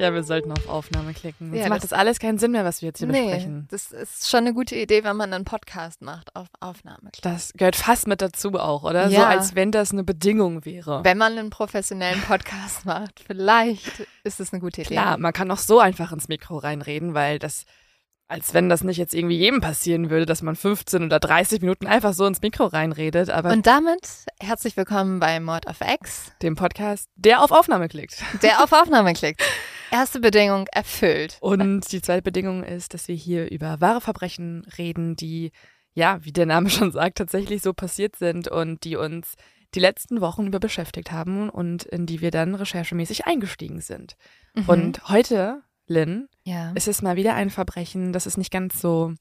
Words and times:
Ja, 0.00 0.14
wir 0.14 0.22
sollten 0.22 0.50
auf 0.50 0.66
Aufnahme 0.66 1.12
klicken. 1.12 1.52
Jetzt 1.52 1.64
Ja, 1.64 1.68
macht 1.68 1.82
das- 1.82 1.90
das 1.90 1.98
alles 1.98 2.18
keinen 2.18 2.38
Sinn 2.38 2.52
mehr, 2.52 2.64
was 2.64 2.80
wir 2.80 2.86
jetzt 2.88 3.00
hier 3.00 3.08
Nee, 3.08 3.20
besprechen. 3.24 3.68
das 3.70 3.92
ist 3.92 4.30
schon 4.30 4.38
eine 4.40 4.54
gute 4.54 4.74
Idee, 4.74 5.04
wenn 5.04 5.14
man 5.14 5.32
einen 5.34 5.44
Podcast 5.44 6.00
macht 6.00 6.34
auf 6.34 6.46
Aufnahme. 6.58 7.10
Das 7.20 7.52
gehört 7.52 7.76
fast 7.76 8.06
mit 8.06 8.22
dazu 8.22 8.50
auch, 8.54 8.82
oder? 8.84 9.10
So 9.10 9.16
Ja. 9.16 9.28
als 9.28 9.54
wenn 9.54 9.70
das 9.72 9.92
eine 9.92 10.02
Bedingung 10.02 10.64
wäre. 10.64 11.04
Wenn 11.04 11.18
man 11.18 11.36
einen 11.36 11.50
professionellen 11.50 12.22
Podcast 12.22 12.86
macht, 12.86 13.20
vielleicht 13.26 14.06
ist 14.24 14.40
es 14.40 14.52
eine 14.54 14.60
gute 14.60 14.80
Idee. 14.80 14.94
Klar, 14.94 15.18
man 15.18 15.34
kann 15.34 15.50
auch 15.50 15.58
so 15.58 15.80
einfach 15.80 16.12
ins 16.12 16.28
Mikro 16.28 16.56
reinreden, 16.56 17.12
weil 17.12 17.38
das, 17.38 17.64
als 18.26 18.54
wenn 18.54 18.70
das 18.70 18.82
nicht 18.82 18.96
jetzt 18.96 19.12
irgendwie 19.12 19.36
jedem 19.36 19.60
passieren 19.60 20.08
würde, 20.08 20.24
dass 20.24 20.40
man 20.40 20.56
15 20.56 21.04
oder 21.04 21.20
30 21.20 21.60
Minuten 21.60 21.86
einfach 21.86 22.14
so 22.14 22.24
ins 22.24 22.40
Mikro 22.40 22.64
reinredet, 22.64 23.28
aber 23.28 23.50
Und 23.50 23.66
damit 23.66 24.08
herzlich 24.40 24.78
willkommen 24.78 25.20
bei 25.20 25.38
Mord 25.40 25.66
of 25.66 25.76
X, 25.82 26.32
dem 26.40 26.54
Podcast, 26.56 27.06
der 27.16 27.42
auf 27.42 27.50
Aufnahme 27.50 27.88
klickt. 27.88 28.22
der 28.42 28.64
auf 28.64 28.72
Aufnahme 28.72 29.12
klickt. 29.12 29.42
Erste 29.90 30.20
Bedingung 30.20 30.66
erfüllt. 30.72 31.38
Und 31.40 31.90
die 31.92 32.02
zweite 32.02 32.22
Bedingung 32.22 32.62
ist, 32.64 32.94
dass 32.94 33.08
wir 33.08 33.14
hier 33.14 33.50
über 33.50 33.80
wahre 33.80 34.00
Verbrechen 34.00 34.64
reden, 34.78 35.16
die, 35.16 35.52
ja, 35.94 36.24
wie 36.24 36.32
der 36.32 36.46
Name 36.46 36.70
schon 36.70 36.92
sagt, 36.92 37.18
tatsächlich 37.18 37.62
so 37.62 37.72
passiert 37.72 38.16
sind 38.16 38.48
und 38.48 38.84
die 38.84 38.96
uns 38.96 39.34
die 39.74 39.80
letzten 39.80 40.20
Wochen 40.20 40.46
über 40.46 40.58
beschäftigt 40.58 41.12
haben 41.12 41.48
und 41.48 41.84
in 41.84 42.06
die 42.06 42.20
wir 42.20 42.30
dann 42.30 42.54
recherchemäßig 42.54 43.26
eingestiegen 43.26 43.80
sind. 43.80 44.16
Mhm. 44.54 44.64
Und 44.68 45.08
heute, 45.08 45.62
Lynn, 45.86 46.28
ja. 46.42 46.72
es 46.74 46.88
ist 46.88 47.02
mal 47.02 47.16
wieder 47.16 47.34
ein 47.34 47.50
Verbrechen, 47.50 48.12
das 48.12 48.26
ist 48.26 48.36
nicht 48.36 48.52
ganz 48.52 48.80
so 48.80 49.14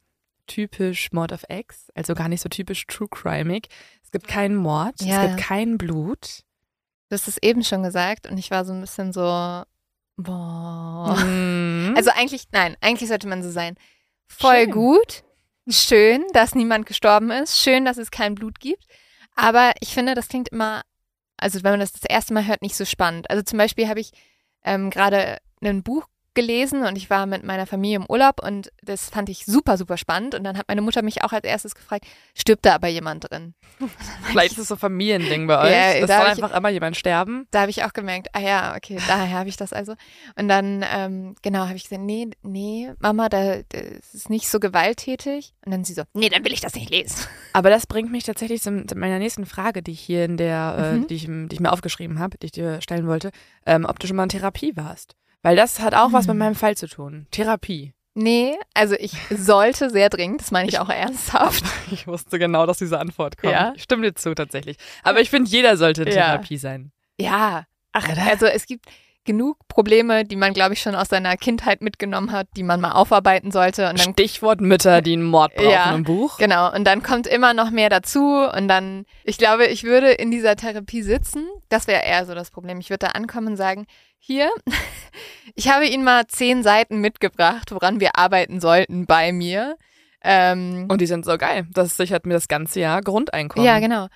typisch 0.48 1.12
Mord 1.12 1.32
of 1.32 1.44
X, 1.50 1.90
also 1.94 2.16
gar 2.16 2.28
nicht 2.30 2.42
so 2.42 2.50
typisch 2.50 2.88
True 2.88 3.08
Crimeig. 3.10 3.68
Es 4.04 4.10
gibt 4.12 4.28
keinen 4.28 4.56
Mord, 4.56 5.00
Ja. 5.02 5.24
es 5.24 5.30
gibt 5.30 5.42
kein 5.42 5.78
Blut. 5.78 6.42
Du 7.10 7.14
hast 7.14 7.28
es 7.28 7.38
eben 7.42 7.64
schon 7.64 7.84
gesagt 7.84 8.28
und 8.30 8.38
ich 8.38 8.50
war 8.50 8.66
so 8.66 8.74
ein 8.74 8.82
bisschen 8.82 9.14
so, 9.14 9.22
boah. 10.24 11.16
Mhm. 11.16 11.94
Also 11.96 12.12
eigentlich, 12.12 12.46
nein, 12.52 12.76
eigentlich 12.82 13.10
sollte 13.10 13.28
man 13.28 13.44
so 13.44 13.52
sein. 13.52 13.76
Voll 14.28 14.64
Schön. 14.66 14.72
gut, 14.72 15.24
schön, 15.68 16.26
dass 16.34 16.56
niemand 16.56 16.86
gestorben 16.86 17.32
ist, 17.32 17.60
schön, 17.60 17.86
dass 17.86 17.98
es 17.98 18.12
kein 18.12 18.36
Blut 18.36 18.60
gibt. 18.60 18.86
Aber 19.36 19.74
ich 19.80 19.94
finde, 19.94 20.14
das 20.16 20.28
klingt 20.28 20.50
immer, 20.50 20.84
also 21.38 21.64
wenn 21.64 21.72
man 21.72 21.80
das 21.80 21.94
das 21.94 22.04
erste 22.04 22.34
Mal 22.34 22.46
hört, 22.46 22.62
nicht 22.62 22.76
so 22.76 22.86
spannend. 22.86 23.30
Also 23.30 23.42
zum 23.44 23.58
Beispiel 23.58 23.88
habe 23.88 24.00
ich 24.00 24.12
ähm, 24.64 24.90
gerade 24.90 25.38
ein 25.62 25.84
Buch 25.84 26.06
gelesen 26.40 26.84
und 26.86 26.96
ich 26.98 27.10
war 27.10 27.26
mit 27.26 27.44
meiner 27.44 27.66
Familie 27.66 27.98
im 27.98 28.06
Urlaub 28.08 28.42
und 28.44 28.72
das 28.84 29.10
fand 29.10 29.30
ich 29.30 29.46
super, 29.46 29.78
super 29.78 29.98
spannend. 29.98 30.36
Und 30.36 30.44
dann 30.44 30.58
hat 30.58 30.68
meine 30.68 30.82
Mutter 30.82 31.02
mich 31.02 31.24
auch 31.24 31.32
als 31.34 31.44
erstes 31.44 31.76
gefragt, 31.76 32.06
stirbt 32.36 32.66
da 32.66 32.76
aber 32.76 32.88
jemand 32.88 33.30
drin? 33.30 33.54
Vielleicht 34.24 34.54
ist 34.54 34.60
es 34.60 34.68
so 34.70 34.76
ein 34.76 34.80
Familiending 34.80 35.48
bei 35.48 35.60
euch. 35.62 35.72
Ja, 35.72 35.92
es 35.94 36.08
da 36.08 36.18
soll 36.20 36.28
hab 36.30 36.38
ich- 36.38 36.44
einfach 36.44 36.58
immer 36.58 36.70
jemand 36.70 36.98
sterben. 36.98 37.48
Da 37.52 37.62
habe 37.62 37.72
ich 37.72 37.84
auch 37.84 37.94
gemerkt, 37.94 38.30
ah 38.34 38.40
ja, 38.40 38.76
okay, 38.76 38.98
daher 39.08 39.38
habe 39.40 39.50
ich 39.50 39.58
das 39.58 39.74
also. 39.74 39.94
Und 40.38 40.48
dann, 40.48 40.86
ähm, 40.94 41.36
genau, 41.42 41.60
habe 41.68 41.76
ich 41.76 41.84
gesagt, 41.84 42.02
nee, 42.02 42.28
nee, 42.42 42.92
Mama, 43.00 43.30
da, 43.30 43.58
das 43.70 44.14
ist 44.14 44.30
nicht 44.30 44.50
so 44.50 44.60
gewalttätig. 44.60 45.54
Und 45.66 45.72
dann 45.72 45.84
sie 45.84 45.94
so, 45.94 46.04
nee, 46.14 46.30
dann 46.30 46.44
will 46.46 46.54
ich 46.54 46.62
das 46.62 46.74
nicht 46.76 46.90
lesen. 46.90 47.26
Aber 47.54 47.70
das 47.70 47.88
bringt 47.88 48.12
mich 48.12 48.24
tatsächlich 48.24 48.62
zu, 48.62 48.86
zu 48.86 48.96
meiner 48.96 49.20
nächsten 49.20 49.46
Frage, 49.46 49.82
die 49.84 49.92
ich 49.92 50.00
hier 50.02 50.26
in 50.26 50.38
der, 50.38 50.60
Mhm. 50.94 51.04
äh, 51.04 51.08
die, 51.08 51.16
ich, 51.16 51.26
die 51.26 51.48
ich 51.52 51.60
mir 51.60 51.72
aufgeschrieben 51.72 52.20
habe, 52.20 52.38
die 52.38 52.46
ich 52.48 52.52
dir 52.52 52.82
stellen 52.82 53.08
wollte, 53.08 53.32
ähm, 53.66 53.86
ob 53.86 54.00
du 54.00 54.08
schon 54.08 54.16
mal 54.16 54.24
in 54.24 54.30
Therapie 54.30 54.76
warst. 54.76 55.16
Weil 55.42 55.56
das 55.56 55.80
hat 55.80 55.94
auch 55.96 56.12
was 56.12 56.28
mit 56.28 56.36
Mhm. 56.36 56.40
meinem 56.40 56.56
Fall 56.56 56.76
zu 56.76 56.88
tun. 56.88 57.28
Therapie. 57.32 57.94
Nee, 58.16 58.56
also 58.74 58.96
ich 58.96 59.14
sollte 59.30 59.90
sehr 59.90 60.10
dringend, 60.10 60.42
das 60.42 60.52
meine 60.52 60.68
ich 60.68 60.80
auch 60.80 60.90
ernsthaft. 60.90 61.64
Ich 61.92 62.06
wusste 62.08 62.38
genau, 62.40 62.66
dass 62.66 62.78
diese 62.80 63.00
Antwort 63.00 63.38
kommt. 63.38 63.54
Ja. 63.54 63.74
Ich 63.76 63.84
stimme 63.84 64.02
dir 64.04 64.14
zu, 64.16 64.34
tatsächlich. 64.36 64.78
Aber 65.04 65.22
ich 65.22 65.30
finde, 65.30 65.50
jeder 65.50 65.78
sollte 65.78 66.02
in 66.04 66.10
Ja. 66.10 66.14
Therapie 66.14 66.58
sein. 66.58 66.92
Ja, 67.20 67.66
Ach, 67.92 68.08
also 68.30 68.46
es 68.46 68.68
gibt 68.68 68.86
genug 69.26 69.58
Probleme, 69.68 70.26
die 70.26 70.36
man, 70.36 70.54
glaube 70.54 70.74
ich, 70.74 70.82
schon 70.82 70.94
aus 70.96 71.10
seiner 71.10 71.36
Kindheit 71.38 71.82
mitgenommen 71.82 72.32
hat, 72.32 72.48
die 72.56 72.62
man 72.64 72.80
mal 72.82 72.92
aufarbeiten 72.92 73.52
sollte. 73.52 73.90
Und 73.90 74.00
dann 74.00 74.14
Stichwort 74.14 74.62
Mütter, 74.62 75.02
die 75.02 75.14
einen 75.14 75.24
Mord 75.24 75.56
brauchen 75.56 75.70
Ja. 75.72 75.94
im 75.96 76.04
Buch. 76.04 76.38
Genau, 76.38 76.72
und 76.74 76.84
dann 76.86 77.02
kommt 77.04 77.26
immer 77.28 77.54
noch 77.56 77.72
mehr 77.72 77.90
dazu 77.90 78.36
und 78.56 78.68
dann, 78.68 79.06
ich 79.24 79.38
glaube, 79.40 79.66
ich 79.68 79.84
würde 79.84 80.12
in 80.12 80.30
dieser 80.32 80.56
Therapie 80.56 81.02
sitzen, 81.02 81.48
das 81.70 81.88
wäre 81.88 82.04
eher 82.04 82.26
so 82.26 82.36
das 82.36 82.52
Problem. 82.52 82.80
Ich 82.80 82.90
würde 82.90 83.08
da 83.08 83.12
ankommen 83.14 83.48
und 83.48 83.58
sagen, 83.58 83.86
hier, 84.20 84.50
ich 85.56 85.70
habe 85.70 85.88
Ihnen 85.88 86.04
mal 86.04 86.28
zehn 86.28 86.64
Seiten 86.64 87.00
mitgebracht, 87.02 87.72
woran 87.72 88.00
wir 88.00 88.18
arbeiten 88.18 88.60
sollten 88.60 89.06
bei 89.06 89.32
mir. 89.32 89.78
Ähm, 90.22 90.88
Und 90.90 91.02
die 91.02 91.08
sind 91.08 91.26
so 91.26 91.38
geil. 91.38 91.66
Das 91.72 91.98
sichert 91.98 92.26
mir 92.26 92.34
das 92.34 92.48
ganze 92.48 92.82
Jahr 92.82 93.02
Grundeinkommen. 93.02 93.66
ja, 93.66 93.80
genau. 93.80 94.08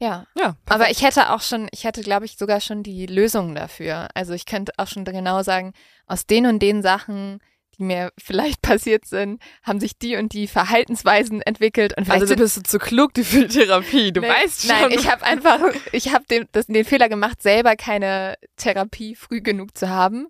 Ja, 0.00 0.26
Ja, 0.36 0.56
aber 0.68 0.90
ich 0.90 1.02
hätte 1.02 1.30
auch 1.30 1.42
schon, 1.42 1.68
ich 1.70 1.84
hätte, 1.84 2.00
glaube 2.00 2.24
ich, 2.24 2.36
sogar 2.36 2.60
schon 2.60 2.82
die 2.82 3.06
Lösung 3.06 3.54
dafür. 3.54 4.08
Also 4.14 4.32
ich 4.32 4.46
könnte 4.46 4.72
auch 4.78 4.88
schon 4.88 5.04
genau 5.04 5.44
sagen, 5.44 5.74
aus 6.06 6.26
den 6.26 6.46
und 6.46 6.58
den 6.58 6.82
Sachen, 6.82 7.38
die 7.82 7.86
mir 7.86 8.12
vielleicht 8.18 8.62
passiert 8.62 9.04
sind, 9.06 9.40
haben 9.62 9.80
sich 9.80 9.98
die 9.98 10.16
und 10.16 10.32
die 10.32 10.46
Verhaltensweisen 10.46 11.42
entwickelt 11.42 11.96
und 11.96 12.08
also 12.10 12.26
du 12.26 12.36
bist 12.36 12.66
zu 12.66 12.78
klug 12.78 13.12
für 13.22 13.48
Therapie. 13.48 14.12
Du 14.12 14.20
Nee, 14.20 14.28
weißt 14.28 14.62
schon. 14.66 14.70
Nein, 14.70 14.90
ich 14.92 15.10
habe 15.10 15.24
einfach, 15.24 15.60
ich 15.92 16.12
habe 16.14 16.24
den, 16.30 16.46
das- 16.52 16.66
den 16.66 16.84
Fehler 16.84 17.08
gemacht, 17.08 17.42
selber 17.42 17.76
keine 17.76 18.36
Therapie 18.56 19.14
früh 19.14 19.40
genug 19.40 19.76
zu 19.76 19.88
haben 19.88 20.28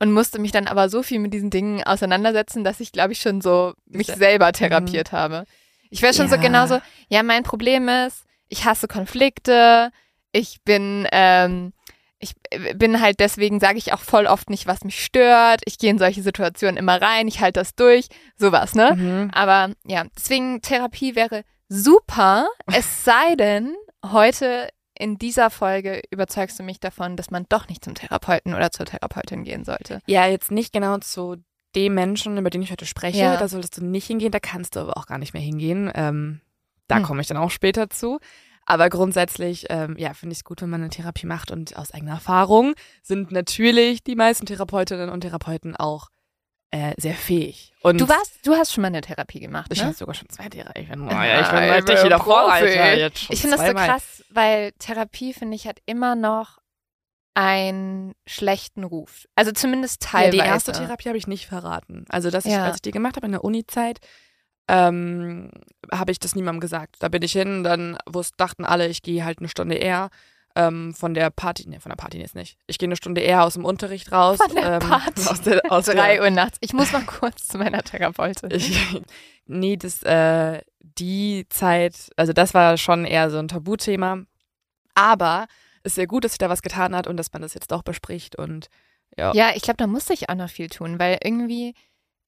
und 0.00 0.12
musste 0.12 0.38
mich 0.38 0.52
dann 0.52 0.66
aber 0.68 0.88
so 0.88 1.02
viel 1.02 1.18
mit 1.18 1.32
diesen 1.32 1.50
Dingen 1.50 1.82
auseinandersetzen, 1.84 2.64
dass 2.64 2.80
ich, 2.80 2.92
glaube 2.92 3.12
ich, 3.12 3.20
schon 3.20 3.40
so 3.40 3.72
mich 3.86 4.06
Se- 4.08 4.16
selber 4.16 4.52
therapiert 4.52 5.12
habe. 5.12 5.44
Ich 5.90 6.02
wäre 6.02 6.14
schon 6.14 6.28
so 6.28 6.34
Ja. 6.36 6.40
genauso, 6.42 6.80
ja, 7.08 7.22
mein 7.22 7.42
Problem 7.44 7.88
ist, 7.88 8.24
ich 8.48 8.64
hasse 8.64 8.88
Konflikte, 8.88 9.90
ich 10.32 10.58
bin, 10.64 11.06
ähm, 11.12 11.72
ich 12.20 12.34
bin 12.74 13.00
halt 13.00 13.20
deswegen, 13.20 13.60
sage 13.60 13.78
ich 13.78 13.92
auch 13.92 14.00
voll 14.00 14.26
oft 14.26 14.50
nicht, 14.50 14.66
was 14.66 14.82
mich 14.84 15.02
stört. 15.04 15.60
Ich 15.66 15.78
gehe 15.78 15.90
in 15.90 15.98
solche 15.98 16.22
Situationen 16.22 16.76
immer 16.76 17.00
rein, 17.00 17.28
ich 17.28 17.40
halte 17.40 17.60
das 17.60 17.74
durch, 17.74 18.08
sowas, 18.36 18.74
ne? 18.74 18.94
Mhm. 18.96 19.30
Aber 19.32 19.72
ja, 19.86 20.04
deswegen 20.16 20.60
Therapie 20.60 21.14
wäre 21.14 21.42
super, 21.68 22.48
es 22.72 23.04
sei 23.04 23.36
denn, 23.36 23.74
heute 24.04 24.68
in 24.98 25.16
dieser 25.16 25.50
Folge 25.50 26.02
überzeugst 26.10 26.58
du 26.58 26.64
mich 26.64 26.80
davon, 26.80 27.16
dass 27.16 27.30
man 27.30 27.46
doch 27.48 27.68
nicht 27.68 27.84
zum 27.84 27.94
Therapeuten 27.94 28.54
oder 28.54 28.72
zur 28.72 28.86
Therapeutin 28.86 29.44
gehen 29.44 29.64
sollte. 29.64 30.00
Ja, 30.06 30.26
jetzt 30.26 30.50
nicht 30.50 30.72
genau 30.72 30.98
zu 30.98 31.36
dem 31.76 31.94
Menschen, 31.94 32.36
über 32.36 32.50
den 32.50 32.62
ich 32.62 32.72
heute 32.72 32.86
spreche. 32.86 33.18
Ja. 33.18 33.36
Da 33.36 33.46
solltest 33.46 33.76
du 33.76 33.84
nicht 33.84 34.06
hingehen, 34.08 34.32
da 34.32 34.40
kannst 34.40 34.74
du 34.74 34.80
aber 34.80 34.96
auch 34.96 35.06
gar 35.06 35.18
nicht 35.18 35.34
mehr 35.34 35.42
hingehen. 35.42 35.88
Ähm, 35.94 36.40
da 36.88 36.96
Hm. 36.96 37.02
komme 37.04 37.20
ich 37.20 37.26
dann 37.28 37.36
auch 37.36 37.50
später 37.50 37.90
zu. 37.90 38.18
Aber 38.70 38.90
grundsätzlich, 38.90 39.64
ähm, 39.70 39.96
ja, 39.96 40.12
finde 40.12 40.34
ich 40.34 40.40
es 40.40 40.44
gut, 40.44 40.60
wenn 40.60 40.68
man 40.68 40.82
eine 40.82 40.90
Therapie 40.90 41.24
macht. 41.24 41.50
Und 41.50 41.74
aus 41.78 41.90
eigener 41.92 42.12
Erfahrung 42.12 42.74
sind 43.02 43.32
natürlich 43.32 44.04
die 44.04 44.14
meisten 44.14 44.44
Therapeutinnen 44.44 45.08
und 45.08 45.22
Therapeuten 45.22 45.74
auch 45.74 46.10
äh, 46.70 46.92
sehr 46.98 47.14
fähig. 47.14 47.72
Und 47.80 47.98
Du 47.98 48.06
warst, 48.10 48.46
du 48.46 48.54
hast 48.54 48.74
schon 48.74 48.82
mal 48.82 48.88
eine 48.88 49.00
Therapie 49.00 49.40
gemacht, 49.40 49.72
ich 49.72 49.78
ne? 49.78 49.86
habe 49.86 49.94
sogar 49.96 50.14
schon 50.14 50.28
zwei 50.28 50.50
Therapien. 50.50 50.84
Ich 50.84 50.90
bin, 50.90 51.08
oh, 51.08 51.10
Ja, 51.10 51.24
ja, 51.24 51.40
ich 51.40 51.48
bin 51.48 51.62
ich 51.62 51.72
richtig 51.72 52.04
wieder 52.04 52.26
Alter. 52.26 52.94
Jetzt 52.98 53.18
schon 53.20 53.32
Ich 53.32 53.40
finde 53.40 53.56
das 53.56 53.66
so 53.66 53.72
krass, 53.72 54.24
weil 54.28 54.72
Therapie, 54.72 55.32
finde 55.32 55.54
ich, 55.56 55.66
hat 55.66 55.78
immer 55.86 56.14
noch 56.14 56.58
einen 57.32 58.12
schlechten 58.26 58.84
Ruf. 58.84 59.24
Also 59.34 59.50
zumindest 59.52 60.02
teilweise. 60.02 60.36
Ja, 60.36 60.42
die 60.42 60.48
erste 60.50 60.72
Therapie 60.72 61.08
habe 61.08 61.16
ich 61.16 61.26
nicht 61.26 61.46
verraten. 61.46 62.04
Also, 62.10 62.28
dass 62.30 62.44
ich, 62.44 62.52
Ja. 62.52 62.64
als 62.66 62.76
ich 62.76 62.82
die 62.82 62.90
gemacht 62.90 63.16
habe 63.16 63.24
in 63.24 63.32
der 63.32 63.44
Uni-Zeit, 63.44 64.00
ähm, 64.68 65.50
habe 65.90 66.12
ich 66.12 66.18
das 66.18 66.34
niemandem 66.34 66.60
gesagt. 66.60 66.96
Da 67.00 67.08
bin 67.08 67.22
ich 67.22 67.32
hin, 67.32 67.64
dann 67.64 67.98
wussten, 68.06 68.36
dachten 68.36 68.64
alle, 68.64 68.88
ich 68.88 69.02
gehe 69.02 69.24
halt 69.24 69.38
eine 69.38 69.48
Stunde 69.48 69.76
eher 69.76 70.10
ähm, 70.54 70.92
von 70.94 71.14
der 71.14 71.30
Party, 71.30 71.68
nee, 71.68 71.78
von 71.78 71.90
der 71.90 71.96
Party 71.96 72.18
jetzt 72.18 72.34
nicht. 72.34 72.58
Ich 72.66 72.78
gehe 72.78 72.86
eine 72.88 72.96
Stunde 72.96 73.20
eher 73.20 73.44
aus 73.44 73.54
dem 73.54 73.64
Unterricht 73.64 74.12
raus. 74.12 74.38
Von 74.38 74.54
der 74.54 74.74
ähm, 74.74 74.88
Party. 74.88 75.22
Aus 75.26 75.40
der, 75.40 75.62
aus 75.70 75.86
Drei 75.86 76.14
der, 76.14 76.22
Uhr 76.22 76.30
nachts. 76.30 76.58
Ich 76.60 76.72
muss 76.72 76.92
mal 76.92 77.04
kurz 77.04 77.48
zu 77.48 77.58
meiner 77.58 77.82
Therapeutin. 77.82 78.50
ich, 78.50 79.00
nee, 79.46 79.76
das, 79.76 80.02
äh, 80.02 80.60
die 80.80 81.46
Zeit, 81.48 82.10
also 82.16 82.32
das 82.32 82.54
war 82.54 82.76
schon 82.76 83.04
eher 83.04 83.30
so 83.30 83.38
ein 83.38 83.48
Tabuthema. 83.48 84.22
Aber 84.94 85.46
es 85.82 85.92
ist 85.92 85.94
sehr 85.94 86.06
gut, 86.08 86.24
dass 86.24 86.32
sich 86.32 86.38
da 86.38 86.48
was 86.48 86.62
getan 86.62 86.94
hat 86.94 87.06
und 87.06 87.16
dass 87.16 87.32
man 87.32 87.42
das 87.42 87.54
jetzt 87.54 87.70
doch 87.70 87.82
bespricht 87.82 88.36
und 88.36 88.68
ja. 89.16 89.32
Ja, 89.34 89.50
ich 89.54 89.62
glaube, 89.62 89.78
da 89.78 89.86
musste 89.86 90.12
ich 90.12 90.28
auch 90.28 90.34
noch 90.34 90.50
viel 90.50 90.68
tun, 90.68 90.98
weil 90.98 91.18
irgendwie, 91.22 91.74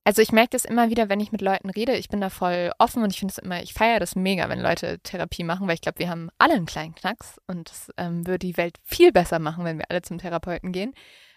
also 0.05 0.23
ich 0.23 0.33
merke 0.33 0.51
das 0.51 0.65
immer 0.65 0.89
wieder, 0.91 1.09
wenn 1.09 1.21
ich 1.21 1.33
mit 1.33 1.43
Leuten 1.43 1.71
rede, 1.71 1.95
ich 1.97 2.09
bin 2.09 2.21
da 2.21 2.31
voll 2.31 2.73
offen 2.79 3.03
und 3.03 3.11
ich 3.13 3.19
finde 3.19 3.33
es 3.33 3.39
immer, 3.39 3.63
ich 3.63 3.75
feiere 3.75 4.01
das 4.01 4.17
mega, 4.17 4.49
wenn 4.49 4.61
Leute 4.61 4.99
Therapie 5.01 5.45
machen, 5.45 5.67
weil 5.67 5.75
ich 5.75 5.83
glaube, 5.83 5.99
wir 5.99 6.09
haben 6.09 6.31
alle 6.39 6.55
einen 6.55 6.67
kleinen 6.67 6.95
Knacks 6.95 7.39
und 7.47 7.71
das 7.71 7.91
ähm, 7.97 8.27
würde 8.27 8.47
die 8.47 8.57
Welt 8.57 8.79
viel 8.83 9.13
besser 9.13 9.39
machen, 9.39 9.65
wenn 9.65 9.79
wir 9.79 9.85
alle 9.91 10.03
zum 10.03 10.19
Therapeuten 10.19 10.73
gehen. 10.73 10.95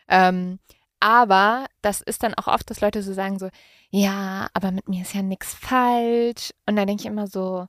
Ähm, 0.07 0.59
aber 0.99 1.65
das 1.81 1.99
ist 1.99 2.23
dann 2.23 2.33
auch 2.35 2.47
oft, 2.47 2.69
dass 2.69 2.79
Leute 2.79 3.03
so 3.03 3.11
sagen 3.13 3.37
so, 3.37 3.49
ja, 3.89 4.47
aber 4.53 4.71
mit 4.71 4.87
mir 4.87 5.01
ist 5.01 5.13
ja 5.13 5.21
nichts 5.21 5.53
falsch. 5.53 6.51
Und 6.65 6.77
dann 6.77 6.87
denke 6.87 7.01
ich 7.01 7.07
immer 7.07 7.27
so, 7.27 7.67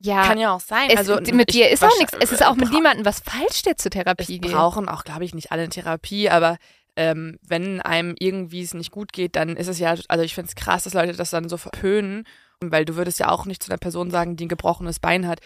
ja, 0.00 0.24
Kann 0.24 0.38
ja 0.38 0.52
auch 0.52 0.60
sein. 0.60 0.90
es, 0.90 0.98
also 0.98 1.20
mit 1.32 1.54
dir 1.54 1.70
ist 1.70 1.82
auch 1.84 1.96
nichts. 1.98 2.12
Es 2.20 2.32
ist 2.32 2.44
auch 2.44 2.56
mit 2.56 2.70
niemandem 2.70 3.06
was 3.06 3.20
falsch, 3.20 3.62
der 3.62 3.76
zur 3.76 3.90
Therapie 3.92 4.22
Es 4.22 4.28
geht. 4.28 4.52
brauchen 4.52 4.88
auch, 4.88 5.04
glaube 5.04 5.24
ich, 5.24 5.32
nicht 5.34 5.52
alle 5.52 5.62
eine 5.62 5.70
Therapie, 5.70 6.28
aber 6.28 6.58
ähm, 6.96 7.38
wenn 7.42 7.80
einem 7.80 8.14
irgendwie 8.18 8.62
es 8.62 8.74
nicht 8.74 8.90
gut 8.90 9.12
geht, 9.12 9.36
dann 9.36 9.56
ist 9.56 9.68
es 9.68 9.78
ja, 9.78 9.94
also 10.08 10.24
ich 10.24 10.34
finde 10.34 10.48
es 10.48 10.54
krass, 10.54 10.84
dass 10.84 10.94
Leute 10.94 11.12
das 11.12 11.30
dann 11.30 11.48
so 11.48 11.56
verpönen, 11.56 12.24
weil 12.60 12.84
du 12.84 12.96
würdest 12.96 13.18
ja 13.18 13.28
auch 13.30 13.46
nicht 13.46 13.62
zu 13.62 13.70
einer 13.70 13.78
Person 13.78 14.10
sagen, 14.10 14.36
die 14.36 14.46
ein 14.46 14.48
gebrochenes 14.48 15.00
Bein 15.00 15.26
hat, 15.26 15.40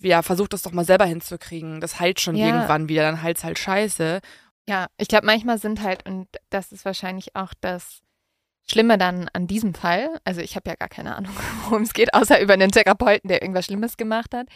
ja, 0.00 0.22
versuch 0.22 0.48
das 0.48 0.62
doch 0.62 0.72
mal 0.72 0.84
selber 0.86 1.04
hinzukriegen. 1.04 1.80
Das 1.80 2.00
heilt 2.00 2.18
schon 2.20 2.34
Ja. 2.34 2.46
irgendwann 2.46 2.88
wieder, 2.88 3.02
dann 3.02 3.22
heilt's 3.22 3.44
halt 3.44 3.58
scheiße. 3.58 4.20
Ja, 4.68 4.86
ich 4.98 5.08
glaube, 5.08 5.26
manchmal 5.26 5.58
sind 5.58 5.82
halt, 5.82 6.06
und 6.06 6.28
das 6.48 6.72
ist 6.72 6.84
wahrscheinlich 6.84 7.36
auch 7.36 7.52
das 7.60 8.00
Schlimme 8.68 8.98
dann 8.98 9.28
an 9.32 9.46
diesem 9.46 9.74
Fall, 9.74 10.08
also 10.24 10.40
ich 10.40 10.54
habe 10.56 10.70
ja 10.70 10.76
gar 10.76 10.88
keine 10.88 11.16
Ahnung, 11.16 11.32
worum 11.64 11.82
es 11.82 11.92
geht, 11.92 12.14
außer 12.14 12.40
über 12.40 12.54
einen 12.54 12.70
Therapeuten, 12.70 13.28
der 13.28 13.42
irgendwas 13.42 13.66
Schlimmes 13.66 13.96
gemacht 13.96 14.32
hat. 14.34 14.46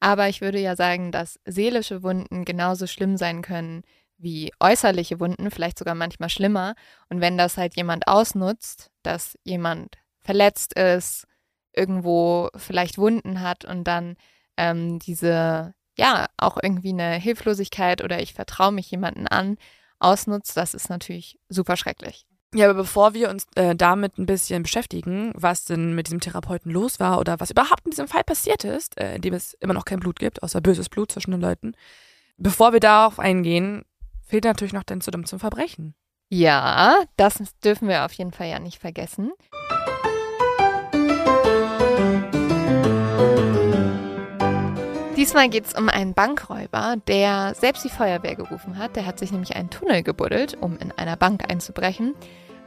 Aber 0.00 0.28
ich 0.28 0.40
würde 0.40 0.58
ja 0.58 0.76
sagen, 0.76 1.12
dass 1.12 1.38
seelische 1.44 2.02
Wunden 2.02 2.44
genauso 2.44 2.86
schlimm 2.86 3.16
sein 3.16 3.42
können 3.42 3.82
wie 4.22 4.52
äußerliche 4.60 5.20
Wunden, 5.20 5.50
vielleicht 5.50 5.78
sogar 5.78 5.94
manchmal 5.94 6.28
schlimmer. 6.28 6.74
Und 7.08 7.20
wenn 7.20 7.38
das 7.38 7.56
halt 7.56 7.76
jemand 7.76 8.06
ausnutzt, 8.06 8.90
dass 9.02 9.38
jemand 9.44 9.96
verletzt 10.20 10.74
ist, 10.78 11.26
irgendwo 11.74 12.48
vielleicht 12.56 12.98
Wunden 12.98 13.40
hat 13.40 13.64
und 13.64 13.84
dann 13.84 14.16
ähm, 14.56 14.98
diese, 14.98 15.74
ja, 15.96 16.26
auch 16.36 16.58
irgendwie 16.62 16.92
eine 16.92 17.14
Hilflosigkeit 17.14 18.02
oder 18.02 18.20
ich 18.20 18.34
vertraue 18.34 18.72
mich 18.72 18.90
jemanden 18.90 19.26
an, 19.26 19.56
ausnutzt, 19.98 20.56
das 20.56 20.74
ist 20.74 20.90
natürlich 20.90 21.38
super 21.48 21.76
schrecklich. 21.76 22.26
Ja, 22.52 22.68
aber 22.68 22.74
bevor 22.74 23.14
wir 23.14 23.30
uns 23.30 23.46
äh, 23.54 23.76
damit 23.76 24.18
ein 24.18 24.26
bisschen 24.26 24.64
beschäftigen, 24.64 25.30
was 25.36 25.66
denn 25.66 25.94
mit 25.94 26.08
diesem 26.08 26.18
Therapeuten 26.18 26.72
los 26.72 26.98
war 26.98 27.20
oder 27.20 27.38
was 27.38 27.52
überhaupt 27.52 27.84
in 27.84 27.90
diesem 27.92 28.08
Fall 28.08 28.24
passiert 28.24 28.64
ist, 28.64 29.00
äh, 29.00 29.14
in 29.14 29.22
dem 29.22 29.34
es 29.34 29.54
immer 29.60 29.74
noch 29.74 29.84
kein 29.84 30.00
Blut 30.00 30.18
gibt, 30.18 30.42
außer 30.42 30.60
böses 30.60 30.88
Blut 30.88 31.12
zwischen 31.12 31.30
den 31.30 31.40
Leuten, 31.40 31.74
bevor 32.38 32.72
wir 32.72 32.80
darauf 32.80 33.20
eingehen, 33.20 33.84
fehlt 34.30 34.44
natürlich 34.44 34.72
noch 34.72 34.84
dein 34.84 35.00
Zudem 35.00 35.26
zum 35.26 35.40
Verbrechen. 35.40 35.94
Ja, 36.30 37.02
das 37.16 37.38
dürfen 37.64 37.88
wir 37.88 38.04
auf 38.04 38.12
jeden 38.12 38.32
Fall 38.32 38.48
ja 38.48 38.60
nicht 38.60 38.80
vergessen. 38.80 39.32
Diesmal 45.16 45.50
geht 45.50 45.66
es 45.66 45.74
um 45.74 45.90
einen 45.90 46.14
Bankräuber, 46.14 46.96
der 47.08 47.54
selbst 47.54 47.84
die 47.84 47.90
Feuerwehr 47.90 48.36
gerufen 48.36 48.78
hat. 48.78 48.96
Der 48.96 49.04
hat 49.04 49.18
sich 49.18 49.32
nämlich 49.32 49.54
einen 49.54 49.68
Tunnel 49.68 50.02
gebuddelt, 50.02 50.56
um 50.60 50.78
in 50.78 50.92
einer 50.92 51.16
Bank 51.16 51.50
einzubrechen. 51.50 52.14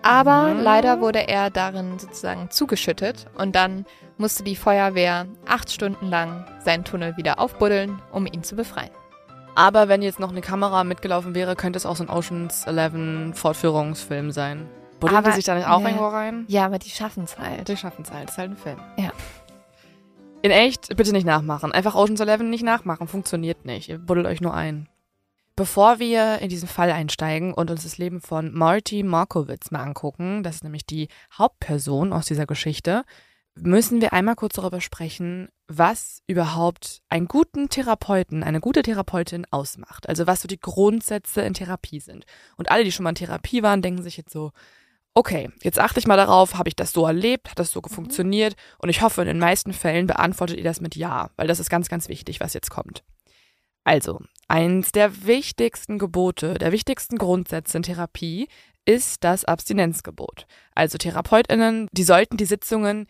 Aber 0.03 0.53
leider 0.53 0.99
wurde 0.99 1.27
er 1.29 1.49
darin 1.49 1.97
sozusagen 1.97 2.51
zugeschüttet 2.51 3.27
und 3.37 3.55
dann 3.55 3.85
musste 4.17 4.43
die 4.43 4.57
Feuerwehr 4.57 5.25
acht 5.47 5.71
Stunden 5.71 6.09
lang 6.09 6.45
seinen 6.59 6.83
Tunnel 6.83 7.15
wieder 7.15 7.39
aufbuddeln, 7.39 8.01
um 8.11 8.27
ihn 8.27 8.43
zu 8.43 8.57
befreien. 8.57 8.91
Aber 9.55 9.87
wenn 9.87 10.01
jetzt 10.01 10.19
noch 10.19 10.31
eine 10.31 10.41
Kamera 10.41 10.83
mitgelaufen 10.83 11.35
wäre, 11.35 11.55
könnte 11.55 11.77
es 11.77 11.85
auch 11.85 11.95
so 11.95 12.03
ein 12.03 12.09
Oceans 12.09 12.65
11 12.65 13.37
Fortführungsfilm 13.37 14.31
sein. 14.31 14.67
Buddeln 14.99 15.23
die 15.23 15.31
sich 15.31 15.45
da 15.45 15.55
nicht 15.55 15.67
auch 15.67 15.79
nee. 15.79 15.87
irgendwo 15.87 16.07
rein? 16.07 16.45
Ja, 16.47 16.65
aber 16.65 16.79
die 16.79 16.89
schaffen 16.89 17.25
es 17.25 17.37
halt. 17.37 17.67
Die 17.67 17.77
schaffen 17.77 18.03
es 18.03 18.11
halt, 18.11 18.29
ist 18.29 18.37
halt 18.37 18.51
ein 18.51 18.57
Film. 18.57 18.79
Ja. 18.97 19.11
In 20.41 20.51
echt, 20.51 20.95
bitte 20.95 21.11
nicht 21.11 21.25
nachmachen. 21.25 21.71
Einfach 21.71 21.93
Oceans 21.93 22.19
11 22.19 22.41
nicht 22.41 22.63
nachmachen, 22.63 23.07
funktioniert 23.07 23.65
nicht. 23.65 23.89
Ihr 23.89 23.99
buddelt 23.99 24.25
euch 24.25 24.41
nur 24.41 24.53
ein. 24.53 24.89
Bevor 25.55 25.99
wir 25.99 26.39
in 26.39 26.49
diesen 26.49 26.67
Fall 26.67 26.91
einsteigen 26.91 27.53
und 27.53 27.69
uns 27.69 27.83
das 27.83 27.99
Leben 27.99 28.21
von 28.21 28.51
Marty 28.53 29.03
Markowitz 29.03 29.69
mal 29.69 29.83
angucken, 29.83 30.41
das 30.41 30.55
ist 30.55 30.63
nämlich 30.63 30.87
die 30.87 31.09
Hauptperson 31.37 32.11
aus 32.11 32.25
dieser 32.25 32.47
Geschichte, 32.47 33.03
müssen 33.55 34.01
wir 34.01 34.13
einmal 34.13 34.35
kurz 34.35 34.55
darüber 34.55 34.81
sprechen, 34.81 35.49
was 35.77 36.21
überhaupt 36.27 37.01
einen 37.09 37.27
guten 37.27 37.69
Therapeuten, 37.69 38.43
eine 38.43 38.59
gute 38.59 38.81
Therapeutin 38.81 39.45
ausmacht. 39.51 40.07
Also 40.07 40.27
was 40.27 40.41
so 40.41 40.47
die 40.47 40.59
Grundsätze 40.59 41.41
in 41.41 41.53
Therapie 41.53 41.99
sind. 41.99 42.25
Und 42.57 42.71
alle, 42.71 42.83
die 42.83 42.91
schon 42.91 43.03
mal 43.03 43.09
in 43.09 43.15
Therapie 43.15 43.63
waren, 43.63 43.81
denken 43.81 44.03
sich 44.03 44.17
jetzt 44.17 44.31
so, 44.31 44.51
okay, 45.13 45.49
jetzt 45.61 45.79
achte 45.79 45.99
ich 45.99 46.07
mal 46.07 46.17
darauf, 46.17 46.55
habe 46.55 46.69
ich 46.69 46.75
das 46.75 46.91
so 46.91 47.05
erlebt, 47.05 47.49
hat 47.49 47.59
das 47.59 47.71
so 47.71 47.81
funktioniert? 47.81 48.55
Und 48.79 48.89
ich 48.89 49.01
hoffe, 49.01 49.21
in 49.21 49.27
den 49.27 49.39
meisten 49.39 49.73
Fällen 49.73 50.07
beantwortet 50.07 50.57
ihr 50.57 50.63
das 50.63 50.81
mit 50.81 50.95
Ja, 50.95 51.29
weil 51.35 51.47
das 51.47 51.59
ist 51.59 51.69
ganz, 51.69 51.89
ganz 51.89 52.09
wichtig, 52.09 52.39
was 52.39 52.53
jetzt 52.53 52.71
kommt. 52.71 53.03
Also, 53.83 54.21
eins 54.47 54.91
der 54.91 55.25
wichtigsten 55.25 55.99
Gebote, 55.99 56.55
der 56.55 56.71
wichtigsten 56.71 57.17
Grundsätze 57.17 57.77
in 57.77 57.83
Therapie 57.83 58.47
ist 58.85 59.23
das 59.23 59.45
Abstinenzgebot. 59.45 60.45
Also 60.73 60.97
TherapeutInnen, 60.97 61.87
die 61.91 62.03
sollten 62.03 62.37
die 62.37 62.45
Sitzungen 62.45 63.07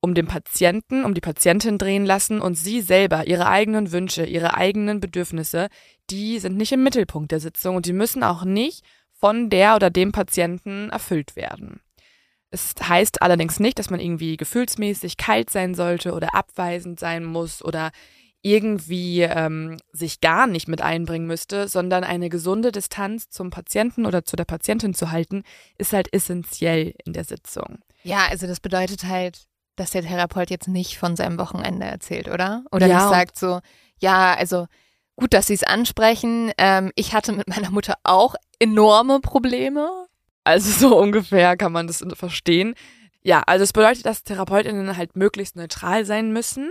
um 0.00 0.14
den 0.14 0.26
Patienten, 0.26 1.04
um 1.04 1.14
die 1.14 1.20
Patientin 1.20 1.78
drehen 1.78 2.06
lassen 2.06 2.40
und 2.40 2.54
sie 2.54 2.80
selber, 2.80 3.26
ihre 3.26 3.46
eigenen 3.46 3.92
Wünsche, 3.92 4.24
ihre 4.24 4.54
eigenen 4.54 5.00
Bedürfnisse, 5.00 5.68
die 6.08 6.38
sind 6.38 6.56
nicht 6.56 6.72
im 6.72 6.82
Mittelpunkt 6.82 7.32
der 7.32 7.40
Sitzung 7.40 7.76
und 7.76 7.86
die 7.86 7.92
müssen 7.92 8.22
auch 8.22 8.44
nicht 8.44 8.82
von 9.12 9.50
der 9.50 9.76
oder 9.76 9.90
dem 9.90 10.12
Patienten 10.12 10.88
erfüllt 10.90 11.36
werden. 11.36 11.80
Es 12.50 12.74
heißt 12.82 13.22
allerdings 13.22 13.60
nicht, 13.60 13.78
dass 13.78 13.90
man 13.90 14.00
irgendwie 14.00 14.36
gefühlsmäßig 14.36 15.16
kalt 15.16 15.50
sein 15.50 15.74
sollte 15.74 16.12
oder 16.12 16.34
abweisend 16.34 16.98
sein 16.98 17.24
muss 17.24 17.62
oder 17.62 17.92
irgendwie 18.42 19.20
ähm, 19.20 19.76
sich 19.92 20.20
gar 20.20 20.46
nicht 20.46 20.66
mit 20.66 20.80
einbringen 20.80 21.26
müsste, 21.26 21.68
sondern 21.68 22.04
eine 22.04 22.30
gesunde 22.30 22.72
Distanz 22.72 23.28
zum 23.28 23.50
Patienten 23.50 24.06
oder 24.06 24.24
zu 24.24 24.34
der 24.34 24.46
Patientin 24.46 24.94
zu 24.94 25.10
halten, 25.10 25.44
ist 25.76 25.92
halt 25.92 26.12
essentiell 26.12 26.94
in 27.04 27.12
der 27.12 27.24
Sitzung. 27.24 27.80
Ja, 28.02 28.26
also 28.30 28.46
das 28.46 28.60
bedeutet 28.60 29.04
halt, 29.04 29.46
dass 29.80 29.90
der 29.90 30.02
Therapeut 30.02 30.50
jetzt 30.50 30.68
nicht 30.68 30.98
von 30.98 31.16
seinem 31.16 31.38
Wochenende 31.38 31.86
erzählt, 31.86 32.28
oder? 32.28 32.64
Oder 32.70 32.86
Ja, 32.86 32.96
nicht 32.96 33.08
sagt 33.08 33.38
so, 33.38 33.60
ja, 33.98 34.34
also 34.34 34.66
gut, 35.16 35.32
dass 35.34 35.46
Sie 35.46 35.54
es 35.54 35.64
ansprechen. 35.64 36.52
Ähm, 36.58 36.92
ich 36.94 37.14
hatte 37.14 37.32
mit 37.32 37.48
meiner 37.48 37.70
Mutter 37.70 37.94
auch 38.04 38.34
enorme 38.58 39.20
Probleme. 39.20 40.06
Also 40.44 40.88
so 40.88 40.98
ungefähr 40.98 41.56
kann 41.56 41.72
man 41.72 41.86
das 41.86 42.04
verstehen. 42.14 42.74
Ja, 43.22 43.42
also 43.46 43.64
es 43.64 43.72
bedeutet, 43.72 44.06
dass 44.06 44.22
Therapeutinnen 44.22 44.96
halt 44.96 45.16
möglichst 45.16 45.56
neutral 45.56 46.04
sein 46.04 46.32
müssen 46.32 46.70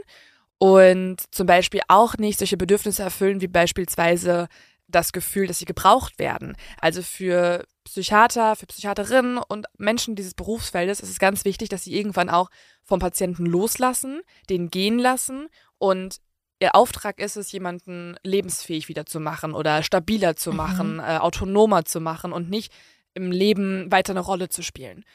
und 0.57 1.17
zum 1.31 1.47
Beispiel 1.47 1.81
auch 1.87 2.17
nicht 2.17 2.39
solche 2.39 2.57
Bedürfnisse 2.57 3.03
erfüllen 3.03 3.41
wie 3.41 3.47
beispielsweise 3.47 4.47
das 4.89 5.11
Gefühl, 5.11 5.47
dass 5.47 5.59
sie 5.59 5.65
gebraucht 5.65 6.19
werden. 6.19 6.55
Also 6.79 7.01
für 7.01 7.65
Psychiater, 7.83 8.55
für 8.55 8.65
Psychiaterinnen 8.65 9.37
und 9.37 9.67
Menschen 9.77 10.15
dieses 10.15 10.33
Berufsfeldes 10.33 10.99
ist 10.99 11.09
es 11.09 11.19
ganz 11.19 11.45
wichtig, 11.45 11.69
dass 11.69 11.83
sie 11.83 11.95
irgendwann 11.95 12.29
auch 12.29 12.49
vom 12.83 12.99
Patienten 12.99 13.45
loslassen, 13.45 14.21
den 14.49 14.69
gehen 14.69 14.99
lassen 14.99 15.47
und 15.77 16.17
ihr 16.59 16.75
Auftrag 16.75 17.19
ist 17.19 17.37
es, 17.37 17.51
jemanden 17.51 18.17
lebensfähig 18.23 18.89
wieder 18.89 19.05
zu 19.05 19.19
machen 19.19 19.53
oder 19.53 19.81
stabiler 19.83 20.35
zu 20.35 20.51
Mhm. 20.51 20.57
machen, 20.57 20.99
äh, 20.99 21.17
autonomer 21.17 21.85
zu 21.85 22.01
machen 22.01 22.33
und 22.33 22.49
nicht 22.49 22.73
im 23.13 23.31
Leben 23.31 23.91
weiter 23.91 24.11
eine 24.11 24.19
Rolle 24.19 24.49
zu 24.49 24.61
spielen. 24.61 25.05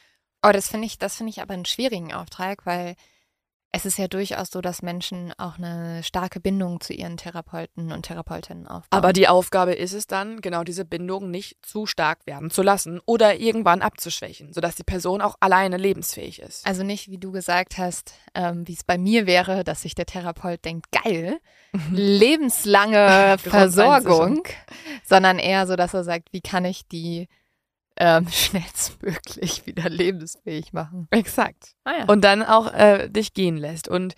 Oh, 0.41 0.51
das 0.51 0.69
finde 0.69 0.87
ich, 0.87 0.97
das 0.97 1.15
finde 1.15 1.29
ich 1.31 1.41
aber 1.41 1.53
einen 1.53 1.65
schwierigen 1.65 2.13
Auftrag, 2.13 2.65
weil 2.65 2.95
es 3.75 3.85
ist 3.85 3.97
ja 3.97 4.07
durchaus 4.07 4.51
so, 4.51 4.61
dass 4.61 4.81
Menschen 4.81 5.33
auch 5.37 5.57
eine 5.57 6.01
starke 6.01 6.39
Bindung 6.39 6.79
zu 6.79 6.93
ihren 6.93 7.17
Therapeuten 7.17 7.91
und 7.91 8.03
Therapeutinnen 8.03 8.67
aufbauen. 8.67 8.87
Aber 8.89 9.11
die 9.11 9.27
Aufgabe 9.27 9.73
ist 9.73 9.91
es 9.91 10.07
dann, 10.07 10.39
genau 10.39 10.63
diese 10.63 10.85
Bindung 10.85 11.29
nicht 11.29 11.57
zu 11.61 11.85
stark 11.85 12.25
werden 12.25 12.49
zu 12.49 12.61
lassen 12.61 13.01
oder 13.05 13.37
irgendwann 13.37 13.81
abzuschwächen, 13.81 14.53
sodass 14.53 14.75
die 14.75 14.83
Person 14.83 15.21
auch 15.21 15.35
alleine 15.41 15.75
lebensfähig 15.75 16.41
ist. 16.41 16.65
Also 16.65 16.83
nicht, 16.83 17.11
wie 17.11 17.17
du 17.17 17.33
gesagt 17.33 17.77
hast, 17.77 18.13
ähm, 18.33 18.65
wie 18.65 18.73
es 18.73 18.85
bei 18.85 18.97
mir 18.97 19.27
wäre, 19.27 19.65
dass 19.65 19.81
sich 19.81 19.93
der 19.93 20.05
Therapeut 20.05 20.63
denkt, 20.63 20.85
geil, 21.03 21.41
lebenslange 21.91 23.37
Versorgung, 23.39 24.43
sondern 25.03 25.37
eher 25.37 25.67
so, 25.67 25.75
dass 25.75 25.93
er 25.93 26.05
sagt, 26.05 26.31
wie 26.31 26.41
kann 26.41 26.63
ich 26.63 26.87
die 26.87 27.27
ähm, 27.97 28.27
schnellstmöglich 28.31 29.65
wieder 29.65 29.89
lebensfähig 29.89 30.73
machen. 30.73 31.07
Exakt. 31.11 31.75
Ah, 31.83 31.99
ja. 31.99 32.05
Und 32.05 32.23
dann 32.23 32.43
auch 32.43 32.73
äh, 32.73 33.09
dich 33.09 33.33
gehen 33.33 33.57
lässt. 33.57 33.87
Und 33.87 34.15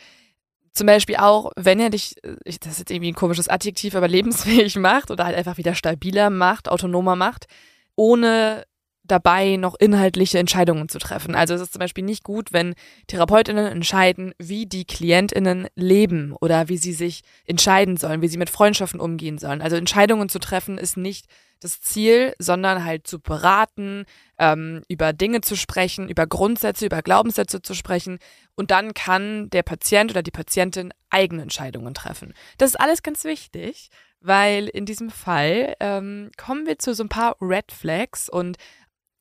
zum 0.74 0.88
Beispiel 0.88 1.18
auch, 1.18 1.52
wenn 1.56 1.80
er 1.80 1.90
dich, 1.90 2.24
äh, 2.24 2.36
ich, 2.44 2.60
das 2.60 2.74
ist 2.74 2.80
jetzt 2.80 2.92
irgendwie 2.92 3.12
ein 3.12 3.16
komisches 3.16 3.48
Adjektiv, 3.48 3.96
aber 3.96 4.08
lebensfähig 4.08 4.76
macht 4.78 5.12
oder 5.12 5.26
halt 5.26 5.36
einfach 5.36 5.58
wieder 5.58 5.76
stabiler 5.76 6.30
macht, 6.30 6.70
autonomer 6.70 7.16
macht, 7.16 7.48
ohne 7.96 8.66
dabei 9.08 9.56
noch 9.58 9.76
inhaltliche 9.80 10.40
Entscheidungen 10.40 10.90
zu 10.90 11.00
treffen. 11.00 11.36
Also 11.36 11.54
es 11.54 11.62
ist 11.62 11.74
zum 11.74 11.80
Beispiel 11.80 12.04
nicht 12.04 12.24
gut, 12.24 12.54
wenn 12.54 12.76
Therapeutinnen 13.08 13.66
entscheiden, 13.68 14.34
wie 14.38 14.66
die 14.66 14.86
Klientinnen 14.86 15.68
leben 15.76 16.34
oder 16.40 16.70
wie 16.70 16.78
sie 16.78 16.94
sich 16.94 17.22
entscheiden 17.46 17.98
sollen, 17.98 18.22
wie 18.22 18.28
sie 18.28 18.38
mit 18.38 18.50
Freundschaften 18.50 19.00
umgehen 19.00 19.38
sollen. 19.38 19.62
Also 19.62 19.76
Entscheidungen 19.76 20.30
zu 20.30 20.40
treffen 20.40 20.78
ist 20.78 20.98
nicht 20.98 21.28
das 21.60 21.82
Ziel, 21.82 22.34
sondern 22.40 22.84
halt 22.84 23.08
zu 23.08 23.20
beraten, 23.20 24.06
ähm, 24.38 24.84
über 24.88 25.14
Dinge 25.14 25.42
zu 25.42 25.56
sprechen, 25.56 26.10
über 26.10 26.28
Grundsätze, 26.28 26.86
über 26.86 27.02
Glaubenssätze 27.02 27.62
zu 27.62 27.74
sprechen. 27.74 28.20
Und 28.56 28.72
dann 28.72 28.94
kann 28.94 29.50
der 29.50 29.64
Patient 29.64 30.12
oder 30.12 30.24
die 30.24 30.32
Patientin 30.32 30.94
eigene 31.10 31.42
Entscheidungen 31.42 31.94
treffen. 31.94 32.34
Das 32.58 32.72
ist 32.72 32.80
alles 32.80 33.04
ganz 33.04 33.24
wichtig, 33.24 33.90
weil 34.20 34.68
in 34.68 34.86
diesem 34.86 35.10
Fall 35.10 35.76
ähm, 35.80 36.32
kommen 36.38 36.66
wir 36.66 36.80
zu 36.80 36.94
so 36.94 37.04
ein 37.04 37.10
paar 37.10 37.36
Red 37.42 37.72
Flags 37.72 38.30
und 38.30 38.58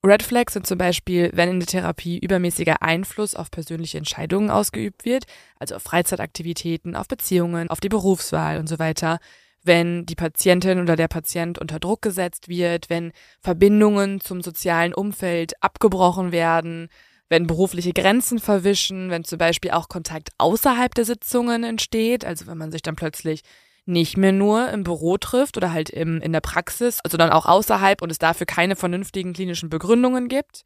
Red 0.06 0.22
Flags 0.22 0.52
sind 0.52 0.66
zum 0.66 0.78
Beispiel, 0.78 1.30
wenn 1.34 1.48
in 1.48 1.60
der 1.60 1.66
Therapie 1.66 2.18
übermäßiger 2.18 2.80
Einfluss 2.80 3.34
auf 3.34 3.50
persönliche 3.50 3.98
Entscheidungen 3.98 4.50
ausgeübt 4.50 5.04
wird, 5.04 5.24
also 5.58 5.74
auf 5.74 5.82
Freizeitaktivitäten, 5.82 6.94
auf 6.94 7.08
Beziehungen, 7.08 7.68
auf 7.68 7.80
die 7.80 7.88
Berufswahl 7.88 8.58
und 8.58 8.68
so 8.68 8.78
weiter. 8.78 9.18
Wenn 9.64 10.06
die 10.06 10.14
Patientin 10.14 10.80
oder 10.80 10.94
der 10.94 11.08
Patient 11.08 11.58
unter 11.58 11.80
Druck 11.80 12.02
gesetzt 12.02 12.48
wird, 12.48 12.88
wenn 12.88 13.10
Verbindungen 13.40 14.20
zum 14.20 14.42
sozialen 14.42 14.94
Umfeld 14.94 15.60
abgebrochen 15.60 16.30
werden, 16.30 16.88
wenn 17.28 17.48
berufliche 17.48 17.92
Grenzen 17.92 18.38
verwischen, 18.38 19.10
wenn 19.10 19.24
zum 19.24 19.38
Beispiel 19.38 19.72
auch 19.72 19.88
Kontakt 19.88 20.30
außerhalb 20.38 20.94
der 20.94 21.04
Sitzungen 21.04 21.64
entsteht, 21.64 22.24
also 22.24 22.46
wenn 22.46 22.58
man 22.58 22.70
sich 22.70 22.82
dann 22.82 22.94
plötzlich 22.94 23.40
nicht 23.86 24.16
mehr 24.16 24.32
nur 24.32 24.68
im 24.70 24.82
Büro 24.82 25.16
trifft 25.16 25.56
oder 25.56 25.72
halt 25.72 25.90
im, 25.90 26.20
in 26.20 26.32
der 26.32 26.40
Praxis, 26.40 26.98
sondern 27.06 27.30
auch 27.30 27.46
außerhalb 27.46 28.02
und 28.02 28.10
es 28.10 28.18
dafür 28.18 28.46
keine 28.46 28.76
vernünftigen 28.76 29.32
klinischen 29.32 29.70
Begründungen 29.70 30.28
gibt 30.28 30.64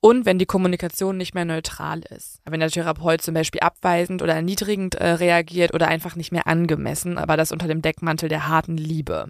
und 0.00 0.26
wenn 0.26 0.38
die 0.38 0.46
Kommunikation 0.46 1.16
nicht 1.16 1.34
mehr 1.34 1.44
neutral 1.44 2.00
ist. 2.10 2.40
Wenn 2.44 2.60
der 2.60 2.70
Therapeut 2.70 3.22
zum 3.22 3.34
Beispiel 3.34 3.60
abweisend 3.60 4.22
oder 4.22 4.34
erniedrigend 4.34 4.94
äh, 4.96 5.12
reagiert 5.12 5.74
oder 5.74 5.88
einfach 5.88 6.16
nicht 6.16 6.32
mehr 6.32 6.46
angemessen, 6.46 7.18
aber 7.18 7.36
das 7.36 7.52
unter 7.52 7.68
dem 7.68 7.82
Deckmantel 7.82 8.28
der 8.28 8.48
harten 8.48 8.76
Liebe. 8.76 9.28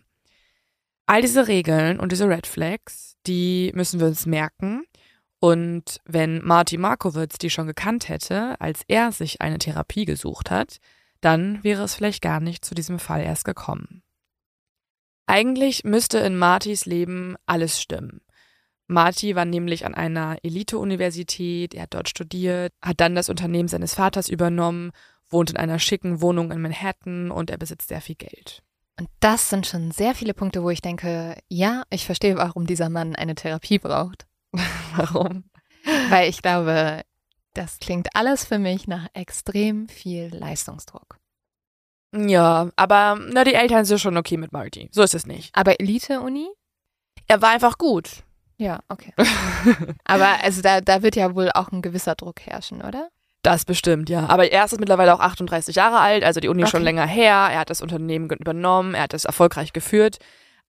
All 1.07 1.23
diese 1.23 1.47
Regeln 1.47 2.01
und 2.01 2.11
diese 2.11 2.29
Red 2.29 2.47
Flags, 2.47 3.17
die 3.27 3.71
müssen 3.75 4.01
wir 4.01 4.09
uns 4.09 4.27
merken. 4.27 4.85
Und 5.39 6.01
wenn 6.05 6.45
Marty 6.45 6.79
Markowitz 6.79 7.39
die 7.39 7.51
schon 7.51 7.67
gekannt 7.67 8.09
hätte, 8.09 8.61
als 8.61 8.83
er 8.89 9.13
sich 9.13 9.41
eine 9.41 9.59
Therapie 9.59 10.05
gesucht 10.05 10.51
hat, 10.51 10.79
dann 11.21 11.63
wäre 11.65 11.83
es 11.83 11.95
vielleicht 11.95 12.23
gar 12.23 12.41
nicht 12.41 12.65
zu 12.65 12.75
diesem 12.75 12.99
Fall 12.99 13.23
erst 13.23 13.45
gekommen. 13.45 14.03
Eigentlich 15.27 15.85
müsste 15.85 16.19
in 16.19 16.37
Martys 16.37 16.87
Leben 16.87 17.37
alles 17.47 17.81
stimmen. 17.81 18.21
Marty 18.89 19.35
war 19.35 19.45
nämlich 19.45 19.85
an 19.85 19.95
einer 19.95 20.39
Elite-Universität, 20.43 21.75
er 21.75 21.83
hat 21.83 21.95
dort 21.95 22.09
studiert, 22.09 22.73
hat 22.81 23.01
dann 23.01 23.17
das 23.17 23.29
Unternehmen 23.29 23.69
seines 23.69 23.95
Vaters 23.95 24.29
übernommen, 24.29 24.93
wohnt 25.29 25.51
in 25.51 25.57
einer 25.57 25.81
schicken 25.81 26.21
Wohnung 26.21 26.53
in 26.53 26.61
Manhattan 26.61 27.33
und 27.33 27.51
er 27.51 27.59
besitzt 27.59 27.89
sehr 27.89 28.01
viel 28.01 28.15
Geld. 28.15 28.63
Und 28.99 29.09
das 29.21 29.51
sind 29.51 29.67
schon 29.67 29.91
sehr 29.91 30.15
viele 30.15 30.35
Punkte, 30.35 30.63
wo 30.63 30.71
ich 30.71 30.81
denke, 30.81 31.37
ja, 31.49 31.83
ich 31.91 32.07
verstehe, 32.07 32.37
warum 32.37 32.67
dieser 32.67 32.89
Mann 32.89 33.17
eine 33.17 33.35
Therapie 33.35 33.79
braucht. 33.79 34.27
warum? 34.97 35.45
Weil 36.09 36.31
ich 36.31 36.41
glaube, 36.41 37.03
das 37.57 37.79
klingt 37.79 38.09
alles 38.15 38.45
für 38.45 38.59
mich 38.59 38.87
nach 38.87 39.07
extrem 39.15 39.89
viel 39.89 40.35
Leistungsdruck. 40.35 41.19
Ja, 42.15 42.71
aber 42.77 43.19
na, 43.31 43.45
die 43.45 43.55
Eltern 43.55 43.85
sind 43.85 44.01
schon 44.01 44.17
okay 44.17 44.37
mit 44.37 44.53
Marty. 44.53 44.89
So 44.93 45.03
ist 45.03 45.15
es 45.15 45.27
nicht. 45.27 45.55
Aber 45.55 45.81
Elite-Uni? 45.81 46.49
Er 47.27 47.43
war 47.43 47.51
einfach 47.51 47.79
gut. 47.79 48.23
Ja, 48.59 48.81
okay. 48.89 49.13
Aber 50.05 50.43
also 50.43 50.63
da, 50.63 50.81
da 50.81 51.03
wird 51.03 51.17
ja 51.17 51.35
wohl 51.35 51.51
auch 51.53 51.73
ein 51.73 51.83
gewisser 51.83 52.15
Druck 52.15 52.41
herrschen, 52.41 52.81
oder? 52.81 53.09
Das 53.43 53.65
bestimmt, 53.65 54.09
ja. 54.09 54.27
Aber 54.29 54.51
er 54.51 54.65
ist 54.65 54.79
mittlerweile 54.81 55.15
auch 55.15 55.21
38 55.21 55.77
Jahre 55.77 55.99
alt, 55.99 56.25
also 56.25 56.41
die 56.41 56.49
Uni 56.49 56.63
ist 56.63 56.69
okay. 56.69 56.79
schon 56.79 56.85
länger 56.85 57.07
her. 57.07 57.49
Er 57.53 57.61
hat 57.61 57.71
das 57.71 57.83
Unternehmen 57.83 58.31
übernommen, 58.31 58.95
er 58.95 59.03
hat 59.03 59.15
es 59.15 59.25
erfolgreich 59.25 59.73
geführt. 59.73 60.19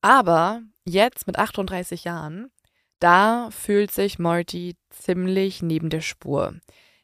Aber 0.01 0.62
jetzt 0.84 1.27
mit 1.27 1.39
38 1.39 2.03
Jahren, 2.03 2.51
da 3.00 3.50
fühlt 3.51 3.92
sich 3.92 4.20
Morty 4.20 4.75
ziemlich 4.89 5.62
neben 5.62 5.89
der 5.89 6.01
Spur. 6.01 6.56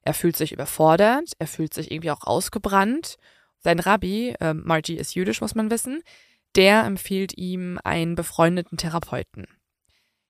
Er 0.01 0.13
fühlt 0.13 0.35
sich 0.35 0.51
überfordert, 0.51 1.31
er 1.39 1.47
fühlt 1.47 1.73
sich 1.73 1.91
irgendwie 1.91 2.11
auch 2.11 2.23
ausgebrannt. 2.23 3.17
Sein 3.59 3.79
Rabbi, 3.79 4.35
äh, 4.39 4.53
Marty 4.53 4.95
ist 4.95 5.15
jüdisch, 5.15 5.39
muss 5.39 5.55
man 5.55 5.71
wissen, 5.71 6.03
der 6.55 6.83
empfiehlt 6.83 7.37
ihm 7.37 7.79
einen 7.83 8.15
befreundeten 8.15 8.77
Therapeuten. 8.77 9.47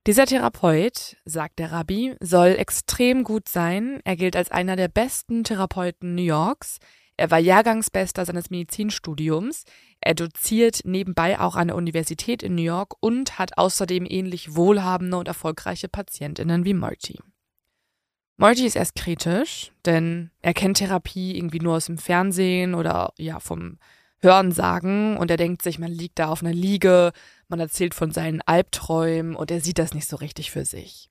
Dieser 0.06 0.26
Therapeut, 0.26 1.16
sagt 1.24 1.60
der 1.60 1.72
Rabbi, 1.72 2.16
soll 2.20 2.56
extrem 2.58 3.24
gut 3.24 3.48
sein. 3.48 4.02
Er 4.04 4.18
gilt 4.18 4.36
als 4.36 4.52
einer 4.52 4.76
der 4.76 4.90
besten 4.90 5.44
Therapeuten 5.46 6.14
New 6.14 6.24
Yorks. 6.24 6.80
Er 7.16 7.32
war 7.32 7.40
Jahrgangsbester 7.40 8.26
seines 8.26 8.50
Medizinstudiums. 8.50 9.64
Er 10.06 10.16
doziert 10.16 10.82
nebenbei 10.84 11.40
auch 11.40 11.56
an 11.56 11.70
der 11.70 11.78
Universität 11.78 12.44
in 12.44 12.56
New 12.56 12.62
York 12.62 12.96
und 13.00 13.40
hat 13.40 13.58
außerdem 13.58 14.06
ähnlich 14.08 14.54
wohlhabende 14.54 15.16
und 15.16 15.30
erfolgreiche 15.30 15.88
Patientinnen 15.88 16.66
wie 16.66 16.74
Marty. 16.74 17.20
Marty 18.36 18.66
ist 18.66 18.76
erst 18.76 18.96
kritisch, 18.96 19.72
denn 19.86 20.30
er 20.42 20.54
kennt 20.54 20.78
Therapie 20.78 21.38
irgendwie 21.38 21.60
nur 21.60 21.76
aus 21.78 21.86
dem 21.86 21.98
Fernsehen 21.98 22.76
oder 22.76 23.14
ja 23.18 23.40
vom 23.40 23.78
Hörensagen 24.20 25.16
und 25.16 25.32
er 25.32 25.38
denkt 25.38 25.62
sich, 25.62 25.80
man 25.80 25.92
liegt 25.92 26.20
da 26.20 26.28
auf 26.28 26.42
einer 26.42 26.54
Liege, 26.54 27.14
man 27.48 27.62
erzählt 27.62 27.94
von 27.94 28.12
seinen 28.12 28.42
Albträumen 28.42 29.36
und 29.36 29.52
er 29.52 29.62
sieht 29.62 29.80
das 29.80 29.94
nicht 29.94 30.08
so 30.08 30.18
richtig 30.18 30.52
für 30.52 30.66
sich. 30.66 31.10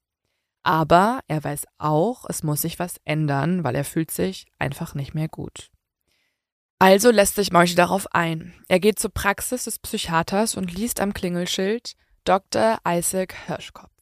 Aber 0.65 1.21
er 1.29 1.43
weiß 1.43 1.65
auch, 1.79 2.27
es 2.29 2.43
muss 2.43 2.61
sich 2.61 2.79
was 2.79 2.97
ändern, 3.05 3.65
weil 3.65 3.75
er 3.75 3.85
fühlt 3.85 4.11
sich 4.11 4.47
einfach 4.59 4.95
nicht 4.95 5.15
mehr 5.15 5.29
gut. 5.29 5.71
Also 6.83 7.13
lässt 7.13 7.37
sich 7.37 7.53
Marty 7.53 7.77
darauf 7.77 8.13
ein. 8.13 8.55
Er 8.67 8.81
geht 8.81 8.99
zur 8.99 9.13
Praxis 9.15 9.67
des 9.67 9.79
Psychiaters 9.79 10.57
und 10.57 10.75
liest 10.75 10.99
am 10.99 11.15
Klingelschild 11.15 11.93
Dr. 12.25 12.79
Isaac 12.85 13.37
Hirschkopf. 13.47 13.93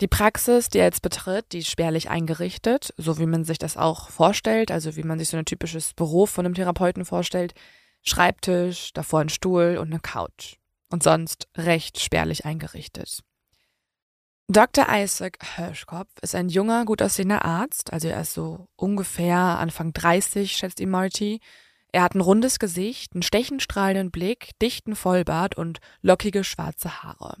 Die 0.00 0.08
Praxis, 0.08 0.70
die 0.70 0.78
er 0.78 0.86
jetzt 0.86 1.02
betritt, 1.02 1.52
die 1.52 1.58
ist 1.58 1.68
spärlich 1.68 2.08
eingerichtet, 2.08 2.94
so 2.96 3.18
wie 3.18 3.26
man 3.26 3.44
sich 3.44 3.58
das 3.58 3.76
auch 3.76 4.08
vorstellt, 4.08 4.70
also 4.70 4.96
wie 4.96 5.02
man 5.02 5.18
sich 5.18 5.28
so 5.28 5.36
ein 5.36 5.44
typisches 5.44 5.92
Büro 5.92 6.24
von 6.24 6.46
einem 6.46 6.54
Therapeuten 6.54 7.04
vorstellt. 7.04 7.52
Schreibtisch, 8.00 8.94
davor 8.94 9.20
ein 9.20 9.28
Stuhl 9.28 9.76
und 9.78 9.88
eine 9.88 10.00
Couch. 10.00 10.56
Und 10.88 11.02
sonst 11.02 11.46
recht 11.58 12.00
spärlich 12.00 12.46
eingerichtet. 12.46 13.20
Dr. 14.48 14.86
Isaac 14.88 15.44
Hirschkopf 15.56 16.08
ist 16.22 16.34
ein 16.34 16.48
junger, 16.48 16.86
gut 16.86 17.02
aussehender 17.02 17.44
Arzt, 17.44 17.92
also 17.92 18.08
er 18.08 18.22
ist 18.22 18.32
so 18.32 18.68
ungefähr 18.76 19.36
Anfang 19.36 19.92
30, 19.92 20.56
schätzt 20.56 20.80
ihn 20.80 20.88
Marty. 20.88 21.40
Er 21.96 22.02
hat 22.02 22.14
ein 22.14 22.20
rundes 22.20 22.58
Gesicht, 22.58 23.14
einen 23.14 23.22
stechend 23.22 23.62
strahlenden 23.62 24.10
Blick, 24.10 24.50
dichten 24.60 24.94
Vollbart 24.94 25.56
und 25.56 25.78
lockige 26.02 26.44
schwarze 26.44 27.02
Haare. 27.02 27.38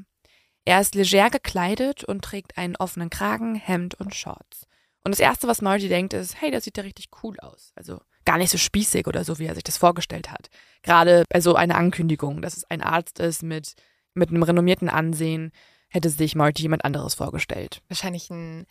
Er 0.64 0.80
ist 0.80 0.94
leger 0.94 1.28
gekleidet 1.28 2.04
und 2.04 2.24
trägt 2.24 2.56
einen 2.56 2.74
offenen 2.74 3.10
Kragen, 3.10 3.54
Hemd 3.54 3.96
und 4.00 4.14
Shorts. 4.14 4.66
Und 5.04 5.10
das 5.10 5.20
erste, 5.20 5.46
was 5.46 5.60
Marty 5.60 5.90
denkt, 5.90 6.14
ist, 6.14 6.40
hey, 6.40 6.50
der 6.50 6.62
sieht 6.62 6.78
ja 6.78 6.84
richtig 6.84 7.08
cool 7.22 7.38
aus. 7.40 7.72
Also 7.76 8.00
gar 8.24 8.38
nicht 8.38 8.50
so 8.50 8.56
spießig 8.56 9.06
oder 9.06 9.24
so, 9.24 9.38
wie 9.38 9.44
er 9.44 9.54
sich 9.54 9.62
das 9.62 9.76
vorgestellt 9.76 10.30
hat. 10.30 10.48
Gerade 10.82 11.24
bei 11.28 11.42
so 11.42 11.54
einer 11.54 11.76
Ankündigung, 11.76 12.40
dass 12.40 12.56
es 12.56 12.64
ein 12.70 12.80
Arzt 12.80 13.18
ist 13.18 13.42
mit, 13.42 13.74
mit 14.14 14.30
einem 14.30 14.42
renommierten 14.42 14.88
Ansehen, 14.88 15.52
hätte 15.90 16.08
sich 16.08 16.34
Marty 16.34 16.62
jemand 16.62 16.82
anderes 16.82 17.12
vorgestellt. 17.12 17.82
Wahrscheinlich 17.88 18.30
einen 18.30 18.64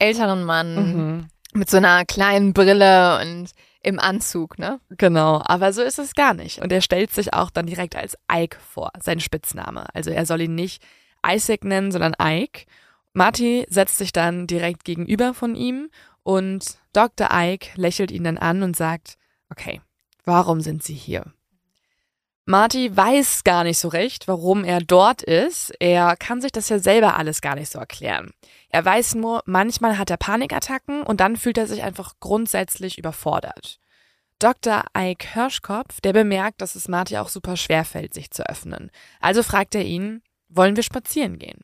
älteren 0.00 0.42
Mann 0.42 0.96
mhm. 0.96 1.28
mit 1.52 1.70
so 1.70 1.76
einer 1.76 2.04
kleinen 2.06 2.54
Brille 2.54 3.20
und 3.20 3.52
im 3.82 3.98
Anzug, 3.98 4.58
ne? 4.58 4.80
Genau, 4.90 5.40
aber 5.44 5.72
so 5.72 5.82
ist 5.82 5.98
es 5.98 6.14
gar 6.14 6.34
nicht. 6.34 6.60
Und 6.60 6.72
er 6.72 6.80
stellt 6.80 7.12
sich 7.12 7.32
auch 7.32 7.50
dann 7.50 7.66
direkt 7.66 7.96
als 7.96 8.16
Ike 8.30 8.58
vor, 8.60 8.90
sein 9.00 9.20
Spitzname. 9.20 9.86
Also 9.94 10.10
er 10.10 10.26
soll 10.26 10.40
ihn 10.42 10.54
nicht 10.54 10.82
Isaac 11.26 11.64
nennen, 11.64 11.92
sondern 11.92 12.14
Ike. 12.20 12.66
Marty 13.12 13.66
setzt 13.68 13.98
sich 13.98 14.12
dann 14.12 14.46
direkt 14.46 14.84
gegenüber 14.84 15.34
von 15.34 15.54
ihm 15.54 15.90
Und 16.22 16.78
Dr. 16.92 17.28
Ike 17.32 17.70
lächelt 17.76 18.10
ihn 18.10 18.24
dann 18.24 18.36
an 18.36 18.62
und 18.62 18.76
sagt, 18.76 19.16
okay, 19.50 19.80
warum 20.24 20.60
sind 20.60 20.82
Sie 20.82 20.94
hier? 20.94 21.24
Marty 22.48 22.96
weiß 22.96 23.44
gar 23.44 23.62
nicht 23.62 23.78
so 23.78 23.88
recht, 23.88 24.26
warum 24.26 24.64
er 24.64 24.80
dort 24.80 25.22
ist. 25.22 25.70
Er 25.80 26.16
kann 26.16 26.40
sich 26.40 26.50
das 26.50 26.70
ja 26.70 26.78
selber 26.78 27.18
alles 27.18 27.42
gar 27.42 27.56
nicht 27.56 27.70
so 27.70 27.78
erklären. 27.78 28.30
Er 28.70 28.82
weiß 28.82 29.16
nur, 29.16 29.42
manchmal 29.44 29.98
hat 29.98 30.08
er 30.08 30.16
Panikattacken 30.16 31.02
und 31.02 31.20
dann 31.20 31.36
fühlt 31.36 31.58
er 31.58 31.66
sich 31.66 31.82
einfach 31.82 32.14
grundsätzlich 32.20 32.96
überfordert. 32.96 33.80
Dr. 34.38 34.84
Ike 34.96 35.34
Hirschkopf, 35.34 36.00
der 36.00 36.14
bemerkt, 36.14 36.62
dass 36.62 36.74
es 36.74 36.88
Marty 36.88 37.18
auch 37.18 37.28
super 37.28 37.58
schwer 37.58 37.84
fällt, 37.84 38.14
sich 38.14 38.30
zu 38.30 38.48
öffnen. 38.48 38.90
Also 39.20 39.42
fragt 39.42 39.74
er 39.74 39.84
ihn, 39.84 40.22
wollen 40.48 40.74
wir 40.74 40.82
spazieren 40.82 41.38
gehen? 41.38 41.60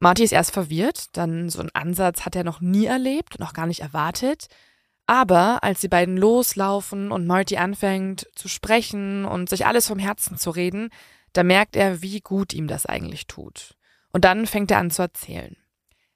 Marty 0.00 0.24
ist 0.24 0.32
erst 0.32 0.50
verwirrt, 0.50 1.16
dann 1.16 1.50
so 1.50 1.60
einen 1.60 1.70
Ansatz 1.72 2.26
hat 2.26 2.34
er 2.34 2.42
noch 2.42 2.60
nie 2.60 2.86
erlebt, 2.86 3.38
noch 3.38 3.52
gar 3.52 3.68
nicht 3.68 3.82
erwartet. 3.82 4.48
Aber 5.06 5.62
als 5.62 5.80
die 5.80 5.88
beiden 5.88 6.16
loslaufen 6.16 7.12
und 7.12 7.26
Marty 7.26 7.56
anfängt 7.56 8.26
zu 8.34 8.48
sprechen 8.48 9.24
und 9.24 9.48
sich 9.50 9.66
alles 9.66 9.86
vom 9.86 9.98
Herzen 9.98 10.38
zu 10.38 10.50
reden, 10.50 10.88
da 11.34 11.42
merkt 11.42 11.76
er, 11.76 12.00
wie 12.00 12.20
gut 12.20 12.54
ihm 12.54 12.68
das 12.68 12.86
eigentlich 12.86 13.26
tut. 13.26 13.74
Und 14.12 14.24
dann 14.24 14.46
fängt 14.46 14.70
er 14.70 14.78
an 14.78 14.90
zu 14.90 15.02
erzählen. 15.02 15.56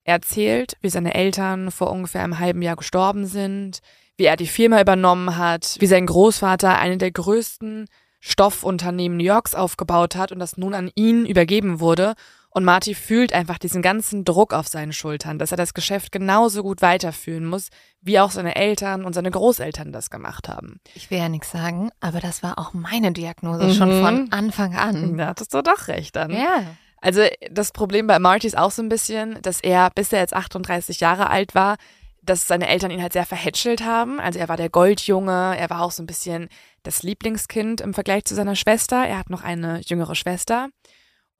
Er 0.05 0.15
erzählt, 0.15 0.79
wie 0.81 0.89
seine 0.89 1.15
Eltern 1.15 1.71
vor 1.71 1.91
ungefähr 1.91 2.23
einem 2.23 2.39
halben 2.39 2.63
Jahr 2.63 2.77
gestorben 2.77 3.27
sind, 3.27 3.81
wie 4.17 4.25
er 4.25 4.37
die 4.37 4.47
Firma 4.47 4.81
übernommen 4.81 5.37
hat, 5.37 5.77
wie 5.81 5.87
sein 5.87 6.07
Großvater 6.07 6.79
eine 6.79 6.97
der 6.97 7.11
größten 7.11 7.89
Stoffunternehmen 8.21 9.19
New 9.19 9.25
Yorks 9.25 9.55
aufgebaut 9.55 10.17
hat 10.17 10.33
und 10.33 10.39
das 10.39 10.57
nun 10.57 10.75
an 10.75 10.91
ihn 10.95 11.27
übergeben 11.27 11.79
wurde 11.81 12.15
und 12.51 12.65
Marty 12.65 12.95
fühlt 12.95 13.33
einfach 13.33 13.59
diesen 13.59 13.83
ganzen 13.83 14.25
Druck 14.25 14.55
auf 14.55 14.69
seinen 14.69 14.93
Schultern, 14.93 15.39
dass 15.39 15.51
er 15.51 15.57
das 15.57 15.75
Geschäft 15.75 16.13
genauso 16.13 16.63
gut 16.63 16.81
weiterführen 16.83 17.45
muss, 17.45 17.69
wie 18.01 18.19
auch 18.19 18.31
seine 18.31 18.57
Eltern 18.57 19.05
und 19.05 19.13
seine 19.13 19.31
Großeltern 19.31 19.93
das 19.93 20.11
gemacht 20.11 20.49
haben. 20.49 20.81
Ich 20.95 21.11
will 21.11 21.19
ja 21.19 21.29
nichts 21.29 21.51
sagen, 21.51 21.91
aber 22.01 22.21
das 22.21 22.43
war 22.43 22.59
auch 22.59 22.73
meine 22.73 23.13
Diagnose 23.13 23.65
mhm. 23.65 23.75
schon 23.75 24.03
von 24.03 24.33
Anfang 24.33 24.75
an. 24.75 25.19
Da 25.19 25.29
hattest 25.29 25.53
du 25.53 25.63
doch 25.63 25.89
recht 25.89 26.17
dann. 26.17 26.31
Ja. 26.31 26.65
Also 27.01 27.23
das 27.51 27.73
Problem 27.73 28.07
bei 28.07 28.19
Marty 28.19 28.47
ist 28.47 28.59
auch 28.59 28.71
so 28.71 28.83
ein 28.83 28.89
bisschen, 28.89 29.41
dass 29.43 29.61
er, 29.61 29.91
bis 29.91 30.13
er 30.13 30.21
jetzt 30.21 30.35
38 30.35 31.01
Jahre 31.01 31.31
alt 31.31 31.55
war, 31.55 31.77
dass 32.23 32.47
seine 32.47 32.69
Eltern 32.69 32.91
ihn 32.91 33.03
halt 33.03 33.13
sehr 33.13 33.27
verhätschelt 33.27 33.85
haben. 33.85 34.21
Also 34.21 34.39
er 34.39 34.49
war 34.49 34.57
der 34.57 34.69
Goldjunge, 34.69 35.57
er 35.57 35.71
war 35.71 35.83
auch 35.83 35.93
so 35.93 36.03
ein 36.03 36.07
bisschen 36.07 36.49
das 36.83 37.03
Lieblingskind 37.03 37.81
im 37.81 37.95
Vergleich 37.95 38.25
zu 38.25 38.35
seiner 38.35 38.57
Schwester. 38.57 39.07
Er 39.07 39.19
hat 39.19 39.31
noch 39.31 39.43
eine 39.43 39.81
jüngere 39.87 40.15
Schwester. 40.15 40.69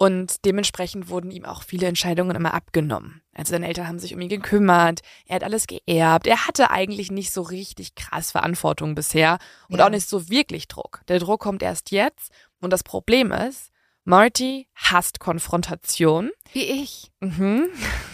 Und 0.01 0.45
dementsprechend 0.45 1.09
wurden 1.09 1.33
ihm 1.33 1.45
auch 1.45 1.65
viele 1.65 1.89
Entscheidungen 1.89 2.37
immer 2.37 2.55
abgenommen. 2.55 3.21
Also 3.35 3.51
seine 3.51 3.67
Eltern 3.67 3.89
haben 3.89 3.99
sich 3.99 4.15
um 4.15 4.21
ihn 4.21 4.29
gekümmert, 4.29 5.01
er 5.27 5.37
hat 5.37 5.45
alles 5.45 5.67
geerbt, 5.67 6.29
er 6.29 6.47
hatte 6.47 6.71
eigentlich 6.71 7.11
nicht 7.11 7.33
so 7.33 7.43
richtig 7.43 7.97
krass 7.97 8.31
Verantwortung 8.31 8.95
bisher 8.95 9.39
und 9.69 9.79
ja. 9.79 9.87
auch 9.87 9.91
nicht 9.91 10.09
so 10.09 10.31
wirklich 10.31 10.69
Druck. 10.69 11.03
Der 11.09 11.19
Druck 11.19 11.41
kommt 11.41 11.65
erst 11.65 11.91
jetzt 11.91 12.33
und 12.61 12.73
das 12.73 12.85
Problem 12.85 13.33
ist, 13.33 13.73
Marty 14.05 14.69
hasst 14.75 15.19
Konfrontation. 15.19 16.31
Wie 16.53 16.63
ich. 16.65 17.11
Mhm. 17.19 17.69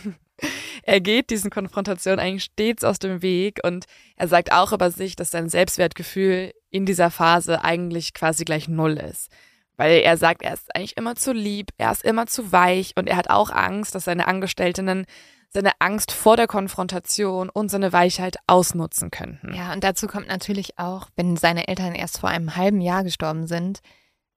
er 0.83 1.01
geht 1.01 1.29
diesen 1.29 1.51
Konfrontationen 1.51 2.19
eigentlich 2.19 2.45
stets 2.45 2.83
aus 2.83 2.99
dem 2.99 3.21
Weg 3.21 3.61
und 3.63 3.85
er 4.17 4.29
sagt 4.29 4.53
auch 4.53 4.73
über 4.73 4.91
sich, 4.91 5.17
dass 5.17 5.31
sein 5.31 5.51
Selbstwertgefühl 5.51 6.53
in 6.71 6.87
dieser 6.87 7.11
Phase 7.11 7.63
eigentlich 7.63 8.15
quasi 8.15 8.45
gleich 8.45 8.69
null 8.69 8.97
ist. 8.97 9.31
Weil 9.77 10.01
er 10.01 10.17
sagt, 10.17 10.43
er 10.43 10.55
ist 10.55 10.75
eigentlich 10.75 10.97
immer 10.97 11.17
zu 11.17 11.33
lieb, 11.33 11.71
er 11.79 11.91
ist 11.91 12.05
immer 12.05 12.27
zu 12.27 12.53
weich 12.53 12.93
und 12.97 13.09
er 13.09 13.17
hat 13.17 13.31
auch 13.31 13.51
Angst, 13.51 13.95
dass 13.95 14.05
seine 14.05 14.29
Angestellten 14.29 15.07
seine 15.55 15.71
Angst 15.79 16.11
vor 16.11 16.37
der 16.37 16.49
Konfrontation 16.49 17.49
und 17.49 17.71
seine 17.71 17.93
Weichheit 17.93 18.37
ausnutzen 18.49 19.11
könnten. 19.11 19.55
Ja, 19.55 19.73
und 19.73 19.85
dazu 19.85 20.09
kommt 20.09 20.27
natürlich 20.27 20.79
auch, 20.79 21.09
wenn 21.15 21.37
seine 21.37 21.69
Eltern 21.69 21.95
erst 21.95 22.19
vor 22.19 22.29
einem 22.29 22.57
halben 22.57 22.81
Jahr 22.81 23.05
gestorben 23.05 23.47
sind, 23.47 23.81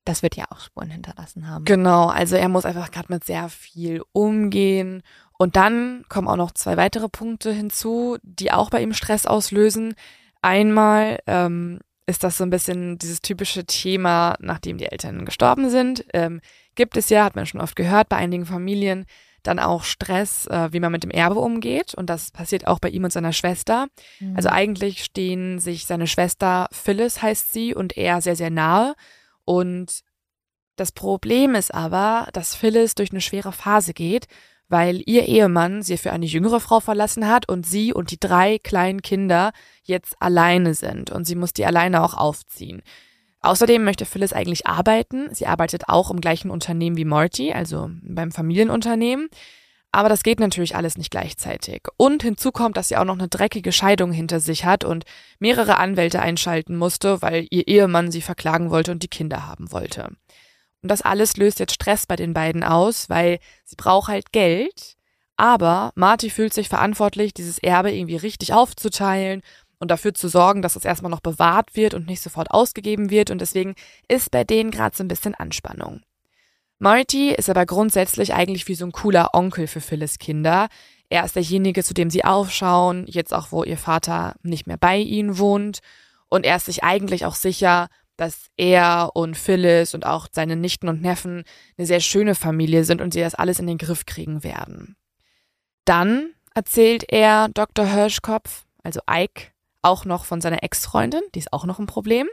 das 0.06 0.24
wird 0.24 0.36
ja 0.38 0.46
auch 0.50 0.60
Spuren 0.60 0.90
hinterlassen 0.90 1.50
haben. 1.50 1.66
Genau, 1.66 2.08
also 2.08 2.36
er 2.36 2.48
muss 2.50 2.66
einfach 2.66 2.92
gerade 2.92 3.12
mit 3.12 3.26
sehr 3.26 3.50
viel 3.50 4.04
umgehen. 4.14 5.02
Und 5.38 5.56
dann 5.56 6.06
kommen 6.08 6.28
auch 6.28 6.38
noch 6.38 6.52
zwei 6.52 6.78
weitere 6.78 7.10
Punkte 7.10 7.52
hinzu, 7.52 8.18
die 8.24 8.52
auch 8.52 8.70
bei 8.70 8.82
ihm 8.82 8.94
Stress 8.94 9.26
auslösen. 9.26 9.96
Einmal 10.42 11.20
ähm, 11.28 11.80
ist 12.08 12.24
das 12.24 12.38
so 12.38 12.44
ein 12.46 12.50
bisschen 12.50 12.98
dieses 12.98 13.22
typische 13.22 13.66
Thema, 13.66 14.36
nachdem 14.40 14.78
die 14.78 14.86
Eltern 14.86 15.26
gestorben 15.26 15.70
sind. 15.70 16.06
Ähm, 16.14 16.42
gibt 16.76 16.96
es 16.98 17.10
ja, 17.10 17.26
hat 17.26 17.36
man 17.36 17.46
schon 17.46 17.62
oft 17.62 17.76
gehört, 17.76 18.10
bei 18.10 18.16
einigen 18.16 18.46
Familien 18.46 19.06
dann 19.44 19.60
auch 19.60 19.84
Stress, 19.84 20.48
äh, 20.48 20.70
wie 20.72 20.80
man 20.80 20.92
mit 20.92 21.04
dem 21.04 21.12
Erbe 21.12 21.40
umgeht. 21.40 21.94
Und 21.94 22.10
das 22.10 22.32
passiert 22.32 22.66
auch 22.66 22.80
bei 22.80 22.90
ihm 22.90 23.04
und 23.04 23.12
seiner 23.12 23.34
Schwester. 23.34 23.88
Mhm. 24.20 24.36
Also 24.36 24.50
eigentlich 24.50 25.04
stehen 25.04 25.60
sich 25.60 25.86
seine 25.86 26.08
Schwester 26.08 26.68
Phyllis 26.72 27.22
heißt 27.22 27.52
sie 27.54 27.76
und 27.76 27.98
er 27.98 28.22
sehr, 28.22 28.36
sehr 28.36 28.50
nahe. 28.50 28.96
Und 29.46 30.02
das 30.78 30.92
Problem 30.92 31.56
ist 31.56 31.74
aber, 31.74 32.30
dass 32.34 32.56
Phyllis 32.56 32.96
durch 32.96 33.12
eine 33.12 33.22
schwere 33.22 33.52
Phase 33.52 33.94
geht 33.94 34.28
weil 34.70 35.02
ihr 35.06 35.28
Ehemann 35.28 35.82
sie 35.82 35.98
für 35.98 36.12
eine 36.12 36.26
jüngere 36.26 36.60
Frau 36.60 36.80
verlassen 36.80 37.28
hat 37.28 37.48
und 37.50 37.66
sie 37.66 37.94
und 37.94 38.12
die 38.12 38.20
drei 38.20 38.60
kleinen 38.60 39.02
Kinder 39.02 39.52
jetzt 39.84 40.16
alleine 40.20 40.74
sind 40.74 41.12
und 41.12 41.26
sie 41.26 41.36
muss 41.36 41.54
die 41.54 41.66
alleine 41.66 42.04
auch 42.04 42.16
aufziehen. 42.16 42.82
Außerdem 43.42 43.84
möchte 43.84 44.06
Phyllis 44.06 44.34
eigentlich 44.34 44.68
arbeiten. 44.68 45.34
Sie 45.34 45.48
arbeitet 45.48 45.88
auch 45.88 46.12
im 46.12 46.20
gleichen 46.20 46.50
Unternehmen 46.52 46.98
wie 46.98 47.06
Morty, 47.06 47.54
also 47.54 47.90
beim 48.02 48.32
Familienunternehmen. 48.32 49.30
Aber 49.92 50.10
das 50.10 50.24
geht 50.24 50.40
natürlich 50.40 50.76
alles 50.76 50.98
nicht 50.98 51.12
gleichzeitig. 51.12 51.84
Und 51.96 52.24
hinzu 52.24 52.52
kommt, 52.52 52.78
dass 52.78 52.90
sie 52.90 52.98
auch 52.98 53.06
noch 53.06 53.18
eine 53.18 53.30
dreckige 53.30 53.72
Scheidung 53.72 54.12
hinter 54.12 54.40
sich 54.40 54.66
hat 54.66 54.84
und 54.84 55.06
mehrere 55.40 55.78
Anwälte 55.78 56.22
einschalten 56.22 56.76
musste, 56.76 57.22
weil 57.22 57.48
ihr 57.52 57.68
Ehemann 57.68 58.12
sie 58.12 58.22
verklagen 58.22 58.70
wollte 58.70 58.92
und 58.92 59.04
die 59.04 59.08
Kinder 59.08 59.48
haben 59.48 59.72
wollte. 59.72 60.10
Und 60.88 60.92
das 60.92 61.02
alles 61.02 61.36
löst 61.36 61.60
jetzt 61.60 61.74
Stress 61.74 62.06
bei 62.06 62.16
den 62.16 62.34
beiden 62.34 62.64
aus, 62.64 63.10
weil 63.10 63.40
sie 63.66 63.76
braucht 63.76 64.08
halt 64.08 64.32
Geld. 64.32 64.96
Aber 65.36 65.92
Marty 65.96 66.30
fühlt 66.30 66.54
sich 66.54 66.70
verantwortlich, 66.70 67.34
dieses 67.34 67.60
Erbe 67.60 67.92
irgendwie 67.92 68.16
richtig 68.16 68.54
aufzuteilen 68.54 69.42
und 69.80 69.92
dafür 69.92 70.14
zu 70.14 70.30
sorgen, 70.30 70.62
dass 70.62 70.78
es 70.78 70.86
erstmal 70.86 71.12
noch 71.12 71.20
bewahrt 71.20 71.76
wird 71.76 71.94
und 71.94 72.08
nicht 72.08 72.22
sofort 72.22 72.52
ausgegeben 72.52 73.10
wird. 73.10 73.32
Und 73.32 73.42
deswegen 73.42 73.76
ist 74.08 74.32
bei 74.32 74.46
denen 74.46 74.72
gerade 74.72 74.96
so 74.96 75.04
ein 75.04 75.10
bisschen 75.10 75.36
Anspannung. 75.36 76.04
Marty 76.80 77.34
ist 77.34 77.50
aber 77.50 77.66
grundsätzlich 77.66 78.34
eigentlich 78.34 78.70
wie 78.70 78.76
so 78.76 78.86
ein 78.86 78.94
cooler 78.94 79.32
Onkel 79.34 79.68
für 79.68 79.82
Phyllis 79.82 80.20
Kinder. 80.20 80.70
Er 81.10 81.26
ist 81.26 81.36
derjenige, 81.36 81.84
zu 81.84 81.96
dem 81.96 82.10
sie 82.10 82.24
aufschauen, 82.24 83.04
jetzt 83.10 83.34
auch 83.34 83.52
wo 83.52 83.66
ihr 83.66 83.78
Vater 83.78 84.36
nicht 84.42 84.68
mehr 84.68 84.78
bei 84.78 85.00
ihnen 85.00 85.38
wohnt. 85.38 85.80
Und 86.30 86.46
er 86.46 86.56
ist 86.56 86.68
sich 86.68 86.86
eigentlich 86.86 87.26
auch 87.26 87.36
sicher, 87.36 87.90
dass 88.18 88.48
er 88.58 89.12
und 89.14 89.38
Phyllis 89.38 89.94
und 89.94 90.06
auch 90.06 90.28
seine 90.32 90.56
Nichten 90.56 90.90
und 90.90 91.02
Neffen 91.02 91.44
eine 91.78 91.88
sehr 91.88 92.00
schöne 92.00 92.36
Familie 92.36 92.84
sind 92.84 93.02
und 93.02 93.14
sie 93.14 93.22
das 93.22 93.36
alles 93.36 93.60
in 93.60 93.68
den 93.68 93.78
Griff 93.78 94.06
kriegen 94.06 94.44
werden. 94.44 94.96
Dann 95.86 96.32
erzählt 96.54 97.06
er 97.08 97.48
Dr. 97.50 97.86
Hirschkopf, 97.86 98.66
also 98.84 99.00
Ike, 99.10 99.52
auch 99.82 100.04
noch 100.04 100.26
von 100.26 100.42
seiner 100.42 100.64
Ex-Freundin, 100.64 101.22
die 101.34 101.40
ist 101.40 101.54
auch 101.54 101.66
noch 101.66 101.80
ein 101.80 101.86
Problem. 101.86 102.28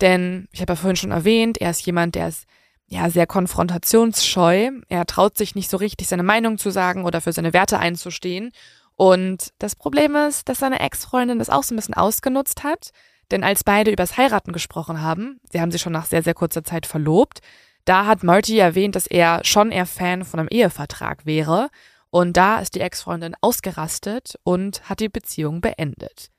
Denn 0.00 0.48
ich 0.52 0.60
habe 0.60 0.72
ja 0.72 0.76
vorhin 0.76 0.96
schon 0.96 1.10
erwähnt, 1.10 1.58
er 1.58 1.70
ist 1.70 1.84
jemand, 1.84 2.14
der 2.14 2.28
ist 2.28 2.46
ja 2.86 3.10
sehr 3.10 3.26
konfrontationsscheu. 3.26 4.70
Er 4.88 5.06
traut 5.06 5.36
sich 5.36 5.54
nicht 5.54 5.68
so 5.68 5.76
richtig, 5.76 6.08
seine 6.08 6.22
Meinung 6.22 6.56
zu 6.56 6.70
sagen 6.70 7.04
oder 7.04 7.20
für 7.20 7.32
seine 7.32 7.52
Werte 7.52 7.78
einzustehen. 7.78 8.50
Und 8.96 9.52
das 9.58 9.76
Problem 9.76 10.16
ist, 10.16 10.48
dass 10.48 10.58
seine 10.58 10.80
Ex-Freundin 10.80 11.38
das 11.38 11.50
auch 11.50 11.62
so 11.62 11.74
ein 11.74 11.76
bisschen 11.76 11.94
ausgenutzt 11.94 12.64
hat 12.64 12.90
denn 13.30 13.44
als 13.44 13.64
beide 13.64 13.90
übers 13.90 14.16
Heiraten 14.16 14.52
gesprochen 14.52 15.02
haben, 15.02 15.40
sie 15.50 15.60
haben 15.60 15.70
sich 15.70 15.82
schon 15.82 15.92
nach 15.92 16.06
sehr, 16.06 16.22
sehr 16.22 16.34
kurzer 16.34 16.64
Zeit 16.64 16.86
verlobt, 16.86 17.40
da 17.88 18.04
hat 18.04 18.22
Marty 18.22 18.58
erwähnt, 18.58 18.96
dass 18.96 19.06
er 19.06 19.40
schon 19.44 19.70
eher 19.70 19.86
Fan 19.86 20.26
von 20.26 20.40
einem 20.40 20.50
Ehevertrag 20.50 21.24
wäre. 21.24 21.70
Und 22.10 22.36
da 22.36 22.58
ist 22.60 22.74
die 22.74 22.80
Ex-Freundin 22.80 23.34
ausgerastet 23.40 24.34
und 24.42 24.86
hat 24.90 25.00
die 25.00 25.08
Beziehung 25.08 25.62
beendet. 25.62 26.30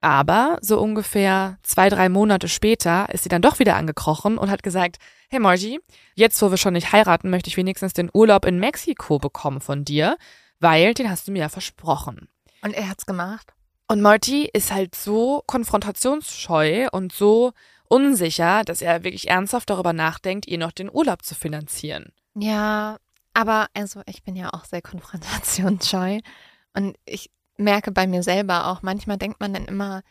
Aber 0.00 0.58
so 0.62 0.80
ungefähr 0.80 1.58
zwei, 1.62 1.90
drei 1.90 2.08
Monate 2.08 2.48
später 2.48 3.08
ist 3.12 3.24
sie 3.24 3.28
dann 3.28 3.42
doch 3.42 3.58
wieder 3.58 3.76
angekrochen 3.76 4.38
und 4.38 4.50
hat 4.50 4.62
gesagt, 4.62 4.96
hey 5.28 5.40
Margie, 5.40 5.78
jetzt 6.14 6.40
wo 6.40 6.50
wir 6.50 6.56
schon 6.56 6.72
nicht 6.72 6.92
heiraten, 6.92 7.28
möchte 7.28 7.48
ich 7.48 7.58
wenigstens 7.58 7.92
den 7.92 8.10
Urlaub 8.14 8.46
in 8.46 8.58
Mexiko 8.58 9.18
bekommen 9.18 9.60
von 9.60 9.84
dir, 9.84 10.16
weil 10.58 10.94
den 10.94 11.10
hast 11.10 11.28
du 11.28 11.32
mir 11.32 11.40
ja 11.40 11.48
versprochen. 11.50 12.28
Und 12.62 12.72
er 12.72 12.88
hat's 12.88 13.04
gemacht? 13.04 13.52
Und 13.88 14.02
Marty 14.02 14.48
ist 14.52 14.72
halt 14.72 14.94
so 14.94 15.42
konfrontationsscheu 15.46 16.88
und 16.92 17.12
so 17.12 17.52
unsicher, 17.88 18.62
dass 18.64 18.82
er 18.82 19.02
wirklich 19.02 19.28
ernsthaft 19.28 19.70
darüber 19.70 19.94
nachdenkt, 19.94 20.46
ihr 20.46 20.58
noch 20.58 20.72
den 20.72 20.90
Urlaub 20.92 21.24
zu 21.24 21.34
finanzieren. 21.34 22.12
Ja, 22.34 22.98
aber 23.32 23.68
also 23.72 24.02
ich 24.06 24.22
bin 24.22 24.36
ja 24.36 24.52
auch 24.52 24.66
sehr 24.66 24.82
konfrontationsscheu 24.82 26.20
und 26.74 26.96
ich 27.06 27.30
merke 27.56 27.90
bei 27.90 28.06
mir 28.06 28.22
selber 28.22 28.66
auch, 28.68 28.82
manchmal 28.82 29.16
denkt 29.16 29.40
man 29.40 29.54
dann 29.54 29.64
immer, 29.64 30.02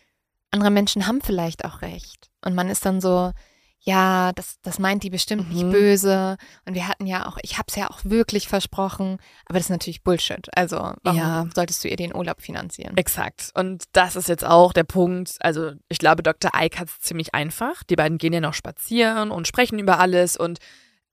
andere 0.51 0.71
Menschen 0.71 1.07
haben 1.07 1.21
vielleicht 1.21 1.63
auch 1.63 1.81
recht. 1.81 2.29
Und 2.43 2.55
man 2.55 2.69
ist 2.69 2.85
dann 2.85 2.99
so, 2.99 3.31
ja, 3.79 4.33
das, 4.33 4.59
das 4.63 4.79
meint 4.79 5.03
die 5.03 5.09
bestimmt 5.09 5.49
nicht 5.49 5.63
Mhm. 5.63 5.71
böse. 5.71 6.37
Und 6.65 6.73
wir 6.73 6.87
hatten 6.87 7.05
ja 7.05 7.25
auch, 7.27 7.37
ich 7.41 7.57
habe 7.57 7.67
es 7.69 7.75
ja 7.75 7.89
auch 7.89 7.99
wirklich 8.03 8.47
versprochen, 8.49 9.17
aber 9.45 9.59
das 9.59 9.67
ist 9.67 9.69
natürlich 9.69 10.03
Bullshit. 10.03 10.47
Also 10.55 10.93
warum 11.03 11.17
Ja. 11.17 11.47
solltest 11.55 11.83
du 11.83 11.87
ihr 11.87 11.95
den 11.95 12.13
Urlaub 12.15 12.41
finanzieren? 12.41 12.97
Exakt. 12.97 13.51
Und 13.53 13.85
das 13.93 14.15
ist 14.15 14.27
jetzt 14.27 14.43
auch 14.45 14.73
der 14.73 14.83
Punkt. 14.83 15.35
Also, 15.39 15.71
ich 15.89 15.99
glaube, 15.99 16.21
Dr. 16.23 16.51
Ike 16.55 16.79
hat 16.79 16.89
es 16.89 16.99
ziemlich 16.99 17.33
einfach. 17.33 17.83
Die 17.83 17.95
beiden 17.95 18.17
gehen 18.17 18.33
ja 18.33 18.41
noch 18.41 18.53
spazieren 18.53 19.31
und 19.31 19.47
sprechen 19.47 19.79
über 19.79 19.99
alles. 19.99 20.35
Und 20.35 20.59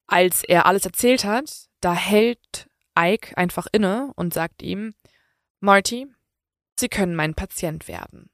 als 0.06 0.42
er 0.42 0.66
alles 0.66 0.84
erzählt 0.84 1.24
hat, 1.24 1.66
da 1.80 1.94
hält 1.94 2.68
Ike 2.98 3.36
einfach 3.36 3.66
inne 3.72 4.10
und 4.16 4.34
sagt 4.34 4.62
ihm, 4.62 4.94
Marty, 5.60 6.06
Sie 6.78 6.88
können 6.88 7.14
mein 7.14 7.34
Patient 7.34 7.86
werden. 7.86 8.30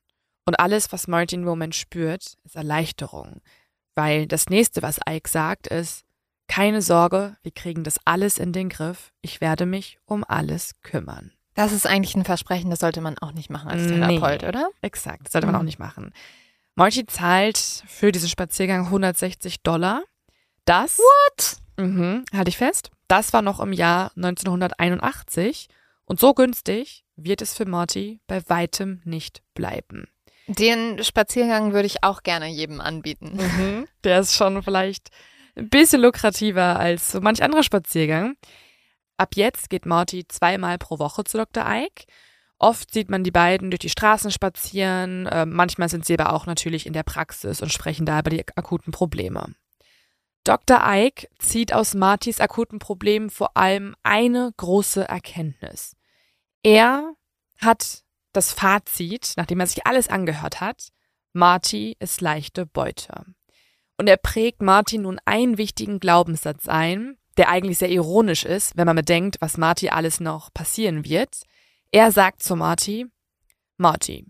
Und 0.47 0.59
alles, 0.59 0.93
was 0.93 1.07
Marty 1.09 1.35
im 1.37 1.45
Moment 1.45 1.75
spürt, 1.75 2.37
ist 2.45 2.57
Erleichterung. 2.57 3.43
Weil 3.95 4.27
das 4.27 4.49
nächste, 4.49 4.83
was 4.83 5.01
Ike 5.09 5.29
sagt, 5.29 5.67
ist, 5.67 6.05
keine 6.49 6.83
Sorge, 6.83 7.37
wir 7.43 7.53
kriegen 7.53 7.85
das 7.85 7.99
alles 8.05 8.39
in 8.39 8.53
den 8.53 8.69
Griff. 8.69 9.13
Ich 9.21 9.41
werde 9.41 9.67
mich 9.67 9.99
um 10.07 10.25
alles 10.27 10.73
kümmern. 10.83 11.33
Das 11.55 11.73
ist 11.73 11.87
eigentlich 11.87 12.15
ein 12.17 12.25
Versprechen, 12.25 12.71
das 12.71 12.79
sollte 12.81 13.01
man 13.01 13.19
auch 13.19 13.33
nicht 13.33 13.51
machen 13.51 13.69
als 13.69 13.83
Nee. 13.83 13.99
Therapeut, 14.19 14.45
oder? 14.45 14.71
Exakt, 14.83 15.27
das 15.27 15.33
sollte 15.33 15.47
man 15.47 15.55
Mhm. 15.57 15.61
auch 15.61 15.65
nicht 15.65 15.79
machen. 15.79 16.13
Marty 16.77 17.05
zahlt 17.07 17.59
für 17.59 18.11
diesen 18.13 18.29
Spaziergang 18.29 18.87
160 18.91 19.63
Dollar. 19.63 20.03
Das, 20.65 20.99
What? 20.99 21.57
mhm, 21.77 22.25
halte 22.33 22.49
ich 22.49 22.57
fest, 22.57 22.91
das 23.09 23.33
war 23.33 23.43
noch 23.43 23.61
im 23.61 23.73
Jahr 23.73 24.13
1981 24.17 25.69
und 26.05 26.21
so 26.21 26.35
günstig 26.35 27.05
wird 27.17 27.43
es 27.43 27.55
für 27.55 27.67
Marty 27.67 28.21
bei 28.27 28.41
weitem 28.49 29.03
nicht 29.05 29.43
bleiben. 29.55 30.07
Den 30.59 31.03
Spaziergang 31.05 31.73
würde 31.73 31.87
ich 31.87 32.03
auch 32.03 32.23
gerne 32.25 32.49
jedem 32.49 32.81
anbieten. 32.81 33.37
Mhm. 33.37 33.89
Der 34.03 34.21
ist 34.21 34.35
schon 34.35 34.63
vielleicht 34.63 35.11
ein 35.55 35.69
bisschen 35.69 36.03
lukrativer 36.03 36.79
als 36.79 37.13
so 37.13 37.21
manch 37.21 37.43
anderer 37.43 37.63
Spaziergang. 37.63 38.37
Ab 39.17 39.37
jetzt 39.37 39.71
geht 39.71 39.87
Marty 39.87 40.27
zweimal 40.27 40.79
pro 40.79 40.99
Woche 40.99 41.23
zu 41.23 41.37
Dr. 41.37 41.65
Ike. 41.69 42.05
Oft 42.59 42.93
sieht 42.93 43.11
man 43.11 43.23
die 43.23 43.31
beiden 43.31 43.71
durch 43.71 43.79
die 43.79 43.91
Straßen 43.91 44.31
spazieren, 44.31 45.27
äh, 45.27 45.47
manchmal 45.47 45.89
sind 45.89 46.05
sie 46.05 46.19
aber 46.19 46.35
auch 46.35 46.47
natürlich 46.47 46.85
in 46.85 46.93
der 46.93 47.05
Praxis 47.05 47.63
und 47.63 47.73
sprechen 47.73 48.05
da 48.05 48.19
über 48.19 48.31
die 48.31 48.45
akuten 48.57 48.93
Probleme. 48.93 49.55
Dr. 50.45 50.81
Ike 50.85 51.29
zieht 51.39 51.73
aus 51.73 51.95
Martys 51.95 52.41
akuten 52.41 52.79
Problemen 52.79 53.31
vor 53.31 53.57
allem 53.57 53.95
eine 54.03 54.53
große 54.57 55.09
Erkenntnis. 55.09 55.97
Er 56.63 57.15
hat 57.59 58.03
das 58.33 58.53
Fazit, 58.53 59.33
nachdem 59.37 59.61
er 59.61 59.67
sich 59.67 59.87
alles 59.87 60.09
angehört 60.09 60.61
hat, 60.61 60.89
Marty 61.33 61.97
ist 62.01 62.21
leichte 62.21 62.67
Beute. 62.67 63.25
Und 63.99 64.09
er 64.09 64.17
prägt 64.17 64.63
Marty 64.63 64.99
nun 64.99 65.21
einen 65.25 65.59
wichtigen 65.59 66.01
Glaubenssatz 66.01 66.69
ein, 66.69 67.19
der 67.37 67.49
eigentlich 67.49 67.79
sehr 67.79 67.91
ironisch 67.91 68.45
ist, 68.45 68.77
wenn 68.77 68.87
man 68.87 68.97
bedenkt, 68.97 69.37
was 69.41 69.57
Marty 69.57 69.91
alles 69.91 70.21
noch 70.21 70.53
passieren 70.53 71.05
wird. 71.05 71.43
Er 71.93 72.13
sagt 72.13 72.43
zu 72.43 72.57
Marty, 72.57 73.07
Marty, 73.77 74.27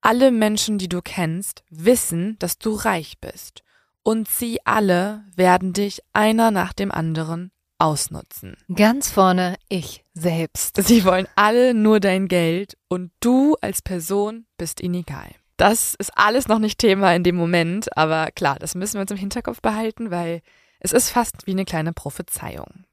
alle 0.00 0.32
Menschen, 0.32 0.78
die 0.78 0.88
du 0.88 1.00
kennst, 1.00 1.62
wissen, 1.70 2.36
dass 2.38 2.58
du 2.58 2.74
reich 2.74 3.20
bist. 3.20 3.62
Und 4.02 4.28
sie 4.28 4.58
alle 4.66 5.24
werden 5.36 5.72
dich 5.72 6.02
einer 6.12 6.50
nach 6.50 6.72
dem 6.72 6.90
anderen 6.90 7.52
ausnutzen. 7.82 8.56
Ganz 8.72 9.10
vorne 9.10 9.56
ich 9.68 10.04
selbst. 10.14 10.80
Sie 10.82 11.04
wollen 11.04 11.26
alle 11.34 11.74
nur 11.74 11.98
dein 11.98 12.28
Geld 12.28 12.78
und 12.88 13.10
du 13.20 13.56
als 13.60 13.82
Person 13.82 14.46
bist 14.56 14.80
ihnen 14.80 14.94
egal. 14.94 15.30
Das 15.56 15.94
ist 15.94 16.16
alles 16.16 16.46
noch 16.46 16.60
nicht 16.60 16.78
Thema 16.78 17.12
in 17.14 17.24
dem 17.24 17.36
Moment, 17.36 17.96
aber 17.96 18.30
klar, 18.30 18.58
das 18.58 18.74
müssen 18.74 18.94
wir 18.94 19.02
uns 19.02 19.10
im 19.10 19.16
Hinterkopf 19.16 19.60
behalten, 19.60 20.10
weil 20.10 20.42
es 20.78 20.92
ist 20.92 21.10
fast 21.10 21.46
wie 21.46 21.52
eine 21.52 21.64
kleine 21.64 21.92
Prophezeiung. 21.92 22.84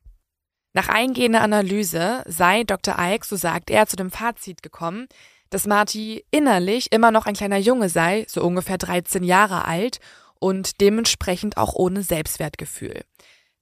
Nach 0.73 0.89
eingehender 0.89 1.41
Analyse 1.41 2.23
sei 2.27 2.63
Dr. 2.63 2.95
Ike, 2.99 3.25
so 3.25 3.35
sagt 3.35 3.69
er, 3.69 3.85
zu 3.85 3.95
dem 3.95 4.11
Fazit 4.11 4.63
gekommen, 4.63 5.07
dass 5.51 5.67
Marty 5.67 6.25
innerlich 6.31 6.91
immer 6.91 7.11
noch 7.11 7.25
ein 7.25 7.33
kleiner 7.35 7.57
Junge 7.57 7.89
sei, 7.89 8.25
so 8.27 8.43
ungefähr 8.43 8.77
13 8.77 9.23
Jahre 9.23 9.65
alt 9.65 9.99
und 10.39 10.81
dementsprechend 10.81 11.57
auch 11.57 11.73
ohne 11.73 12.01
Selbstwertgefühl. 12.03 13.03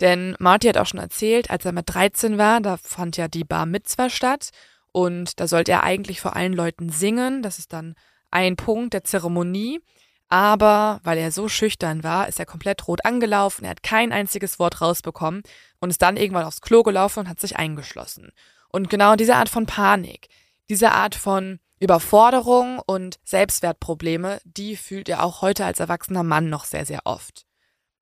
Denn 0.01 0.35
Marty 0.39 0.67
hat 0.67 0.77
auch 0.77 0.85
schon 0.85 0.99
erzählt, 0.99 1.49
als 1.49 1.65
er 1.65 1.71
mit 1.71 1.93
13 1.93 2.37
war, 2.37 2.61
da 2.61 2.77
fand 2.77 3.17
ja 3.17 3.27
die 3.27 3.43
Bar 3.43 3.65
Mitzwa 3.65 4.09
statt 4.09 4.49
und 4.91 5.39
da 5.39 5.47
sollte 5.47 5.71
er 5.71 5.83
eigentlich 5.83 6.21
vor 6.21 6.35
allen 6.35 6.53
Leuten 6.53 6.89
singen. 6.89 7.41
Das 7.41 7.59
ist 7.59 7.73
dann 7.73 7.95
ein 8.31 8.55
Punkt 8.55 8.93
der 8.93 9.03
Zeremonie. 9.03 9.81
Aber 10.29 10.99
weil 11.03 11.17
er 11.17 11.31
so 11.31 11.47
schüchtern 11.47 12.03
war, 12.03 12.27
ist 12.27 12.39
er 12.39 12.45
komplett 12.45 12.87
rot 12.87 13.05
angelaufen. 13.05 13.63
Er 13.63 13.71
hat 13.71 13.83
kein 13.83 14.11
einziges 14.11 14.59
Wort 14.59 14.81
rausbekommen 14.81 15.41
und 15.79 15.89
ist 15.89 16.01
dann 16.01 16.17
irgendwann 16.17 16.43
aufs 16.43 16.61
Klo 16.61 16.83
gelaufen 16.83 17.21
und 17.21 17.29
hat 17.29 17.39
sich 17.39 17.55
eingeschlossen. 17.55 18.31
Und 18.69 18.89
genau 18.89 19.15
diese 19.15 19.35
Art 19.35 19.47
von 19.47 19.65
Panik, 19.65 20.27
diese 20.69 20.91
Art 20.91 21.15
von 21.15 21.59
Überforderung 21.79 22.81
und 22.85 23.19
Selbstwertprobleme, 23.23 24.41
die 24.43 24.75
fühlt 24.75 25.07
er 25.07 25.23
auch 25.23 25.41
heute 25.41 25.63
als 25.63 25.79
erwachsener 25.79 26.23
Mann 26.23 26.49
noch 26.49 26.65
sehr, 26.65 26.85
sehr 26.85 27.01
oft. 27.05 27.46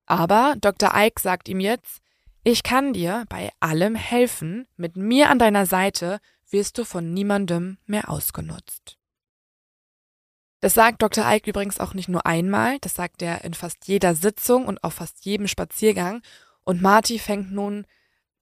Aber 0.06 0.54
Dr. 0.60 0.92
Ike 0.94 1.20
sagt 1.20 1.48
ihm 1.48 1.60
jetzt, 1.60 2.00
ich 2.44 2.62
kann 2.62 2.92
dir 2.92 3.24
bei 3.28 3.50
allem 3.58 3.96
helfen, 3.96 4.68
mit 4.76 4.96
mir 4.96 5.30
an 5.30 5.38
deiner 5.40 5.66
Seite 5.66 6.20
wirst 6.48 6.78
du 6.78 6.84
von 6.84 7.12
niemandem 7.12 7.78
mehr 7.86 8.08
ausgenutzt. 8.08 8.96
Das 10.60 10.74
sagt 10.74 11.02
Dr. 11.02 11.24
Ike 11.26 11.50
übrigens 11.50 11.80
auch 11.80 11.92
nicht 11.92 12.08
nur 12.08 12.24
einmal, 12.24 12.78
das 12.80 12.94
sagt 12.94 13.20
er 13.20 13.44
in 13.44 13.54
fast 13.54 13.88
jeder 13.88 14.14
Sitzung 14.14 14.66
und 14.66 14.82
auf 14.84 14.94
fast 14.94 15.24
jedem 15.24 15.48
Spaziergang. 15.48 16.22
Und 16.64 16.82
Marty 16.82 17.18
fängt 17.18 17.52
nun 17.52 17.84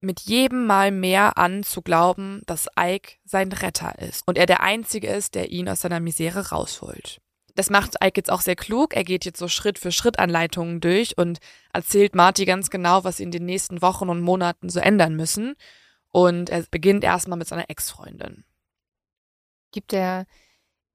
mit 0.00 0.20
jedem 0.20 0.66
Mal 0.66 0.90
mehr 0.90 1.38
an 1.38 1.62
zu 1.62 1.82
glauben, 1.82 2.42
dass 2.46 2.68
Ike 2.78 3.16
sein 3.24 3.50
Retter 3.52 3.98
ist 3.98 4.22
und 4.26 4.38
er 4.38 4.46
der 4.46 4.60
Einzige 4.60 5.08
ist, 5.08 5.34
der 5.34 5.50
ihn 5.50 5.68
aus 5.68 5.80
seiner 5.80 6.00
Misere 6.00 6.50
rausholt. 6.50 7.20
Das 7.54 7.70
macht 7.70 7.94
Ike 8.02 8.18
jetzt 8.18 8.30
auch 8.30 8.40
sehr 8.40 8.56
klug. 8.56 8.94
Er 8.94 9.04
geht 9.04 9.24
jetzt 9.24 9.38
so 9.38 9.48
Schritt 9.48 9.78
für 9.78 9.92
Schritt 9.92 10.18
Anleitungen 10.18 10.80
durch 10.80 11.16
und 11.16 11.38
erzählt 11.72 12.14
Marty 12.14 12.44
ganz 12.44 12.68
genau, 12.68 13.04
was 13.04 13.18
sie 13.18 13.22
in 13.22 13.30
den 13.30 13.44
nächsten 13.46 13.80
Wochen 13.80 14.08
und 14.08 14.20
Monaten 14.20 14.68
so 14.68 14.80
ändern 14.80 15.14
müssen. 15.14 15.54
Und 16.10 16.50
er 16.50 16.64
beginnt 16.70 17.04
erstmal 17.04 17.38
mit 17.38 17.48
seiner 17.48 17.70
Ex-Freundin. 17.70 18.44
Gibt 19.72 19.92
er 19.92 20.26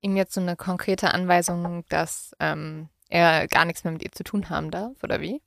ihm 0.01 0.15
jetzt 0.15 0.33
so 0.33 0.41
eine 0.41 0.55
konkrete 0.55 1.13
Anweisung, 1.13 1.85
dass 1.89 2.33
ähm, 2.39 2.89
er 3.09 3.47
gar 3.47 3.65
nichts 3.65 3.83
mehr 3.83 3.93
mit 3.93 4.03
ihr 4.03 4.11
zu 4.11 4.23
tun 4.23 4.49
haben 4.49 4.71
darf, 4.71 5.03
oder 5.03 5.21
wie? 5.21 5.41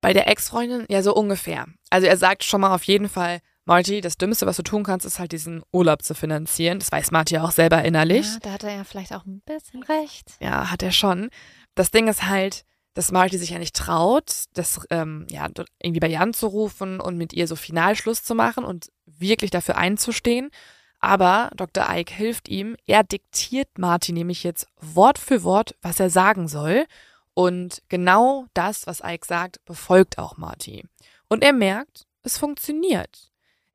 Bei 0.00 0.12
der 0.12 0.28
Ex-Freundin 0.28 0.86
ja 0.88 1.02
so 1.02 1.14
ungefähr. 1.14 1.66
Also 1.90 2.06
er 2.06 2.16
sagt 2.16 2.44
schon 2.44 2.60
mal 2.60 2.74
auf 2.74 2.84
jeden 2.84 3.08
Fall, 3.08 3.40
Marty, 3.64 4.00
das 4.00 4.16
Dümmste, 4.16 4.46
was 4.46 4.56
du 4.56 4.62
tun 4.62 4.82
kannst, 4.82 5.06
ist 5.06 5.18
halt 5.18 5.32
diesen 5.32 5.62
Urlaub 5.72 6.02
zu 6.02 6.14
finanzieren. 6.14 6.78
Das 6.78 6.90
weiß 6.90 7.10
Marty 7.10 7.38
auch 7.38 7.50
selber 7.50 7.84
innerlich. 7.84 8.26
Ja, 8.26 8.38
da 8.40 8.52
hat 8.52 8.64
er 8.64 8.74
ja 8.74 8.84
vielleicht 8.84 9.12
auch 9.12 9.26
ein 9.26 9.42
bisschen 9.44 9.82
recht. 9.82 10.32
Ja, 10.40 10.70
hat 10.70 10.82
er 10.82 10.92
schon. 10.92 11.30
Das 11.74 11.90
Ding 11.90 12.08
ist 12.08 12.26
halt, 12.26 12.64
dass 12.94 13.12
Marty 13.12 13.38
sich 13.38 13.50
ja 13.50 13.58
nicht 13.58 13.76
traut, 13.76 14.44
das 14.54 14.80
ähm, 14.90 15.26
ja 15.30 15.48
irgendwie 15.80 16.00
bei 16.00 16.08
ihr 16.08 16.20
anzurufen 16.20 17.00
und 17.00 17.16
mit 17.16 17.32
ihr 17.32 17.46
so 17.46 17.54
Finalschluss 17.54 18.24
zu 18.24 18.34
machen 18.34 18.64
und 18.64 18.90
wirklich 19.06 19.50
dafür 19.50 19.76
einzustehen. 19.76 20.50
Aber 20.98 21.50
Dr. 21.56 21.86
Ike 21.88 22.12
hilft 22.12 22.48
ihm. 22.48 22.76
Er 22.86 23.04
diktiert 23.04 23.78
Marty 23.78 24.12
nämlich 24.12 24.42
jetzt 24.42 24.66
Wort 24.80 25.18
für 25.18 25.44
Wort, 25.44 25.74
was 25.80 25.98
er 25.98 26.10
sagen 26.10 26.48
soll. 26.48 26.86
Und 27.34 27.82
genau 27.88 28.46
das, 28.54 28.86
was 28.86 29.00
Ike 29.04 29.26
sagt, 29.26 29.64
befolgt 29.64 30.18
auch 30.18 30.36
Marty. 30.36 30.84
Und 31.28 31.42
er 31.42 31.52
merkt, 31.52 32.06
es 32.22 32.36
funktioniert. 32.36 33.29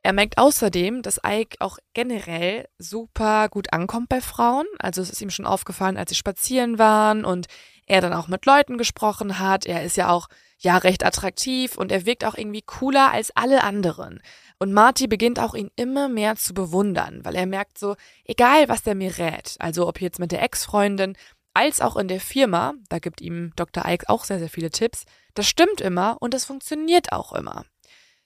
Er 0.05 0.13
merkt 0.13 0.37
außerdem, 0.37 1.01
dass 1.01 1.19
Ike 1.25 1.55
auch 1.61 1.79
generell 1.95 2.67
super 2.77 3.49
gut 3.49 3.73
ankommt 3.73 4.07
bei 4.07 4.21
Frauen. 4.21 4.67
Also 4.77 5.01
es 5.01 5.09
ist 5.09 5.19
ihm 5.19 5.31
schon 5.31 5.47
aufgefallen, 5.47 5.97
als 5.97 6.09
sie 6.11 6.15
spazieren 6.15 6.77
waren 6.77 7.25
und 7.25 7.47
er 7.87 8.01
dann 8.01 8.13
auch 8.13 8.27
mit 8.27 8.45
Leuten 8.45 8.77
gesprochen 8.77 9.39
hat. 9.39 9.65
Er 9.65 9.81
ist 9.81 9.97
ja 9.97 10.11
auch 10.11 10.27
ja 10.59 10.77
recht 10.77 11.03
attraktiv 11.03 11.75
und 11.75 11.91
er 11.91 12.05
wirkt 12.05 12.23
auch 12.23 12.35
irgendwie 12.35 12.61
cooler 12.61 13.13
als 13.13 13.35
alle 13.35 13.63
anderen. 13.63 14.21
Und 14.59 14.73
Marty 14.73 15.07
beginnt 15.07 15.39
auch 15.39 15.55
ihn 15.55 15.71
immer 15.75 16.07
mehr 16.07 16.35
zu 16.35 16.53
bewundern, 16.53 17.21
weil 17.25 17.33
er 17.33 17.47
merkt 17.47 17.79
so, 17.79 17.95
egal 18.25 18.69
was 18.69 18.83
der 18.83 18.93
mir 18.93 19.17
rät, 19.17 19.55
also 19.57 19.87
ob 19.87 19.99
jetzt 20.01 20.19
mit 20.19 20.31
der 20.31 20.43
Ex-Freundin 20.43 21.17
als 21.55 21.81
auch 21.81 21.95
in 21.95 22.09
der 22.09 22.19
Firma, 22.19 22.73
da 22.89 22.99
gibt 22.99 23.21
ihm 23.21 23.53
Dr. 23.55 23.83
Ike 23.87 24.07
auch 24.07 24.23
sehr, 24.23 24.37
sehr 24.37 24.49
viele 24.49 24.69
Tipps, 24.69 25.05
das 25.33 25.47
stimmt 25.47 25.81
immer 25.81 26.17
und 26.19 26.35
das 26.35 26.45
funktioniert 26.45 27.11
auch 27.11 27.33
immer. 27.33 27.65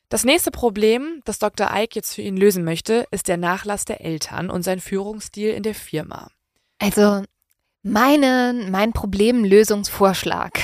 Das 0.10 0.24
nächste 0.24 0.50
Problem, 0.52 1.22
das 1.26 1.38
Dr. 1.40 1.70
Ike 1.72 1.96
jetzt 1.96 2.16
für 2.16 2.24
ihn 2.24 2.36
lösen 2.36 2.64
möchte, 2.64 3.06
ist 3.12 3.28
der 3.28 3.38
Nachlass 3.38 3.86
der 3.86 4.02
Eltern 4.02 4.50
und 4.50 4.64
sein 4.64 4.80
Führungsstil 4.80 5.52
in 5.52 5.62
der 5.64 5.76
Firma. 5.76 6.30
Also, 6.80 7.24
meine, 7.84 8.68
mein 8.72 8.92
Problemlösungsvorschlag, 8.92 10.60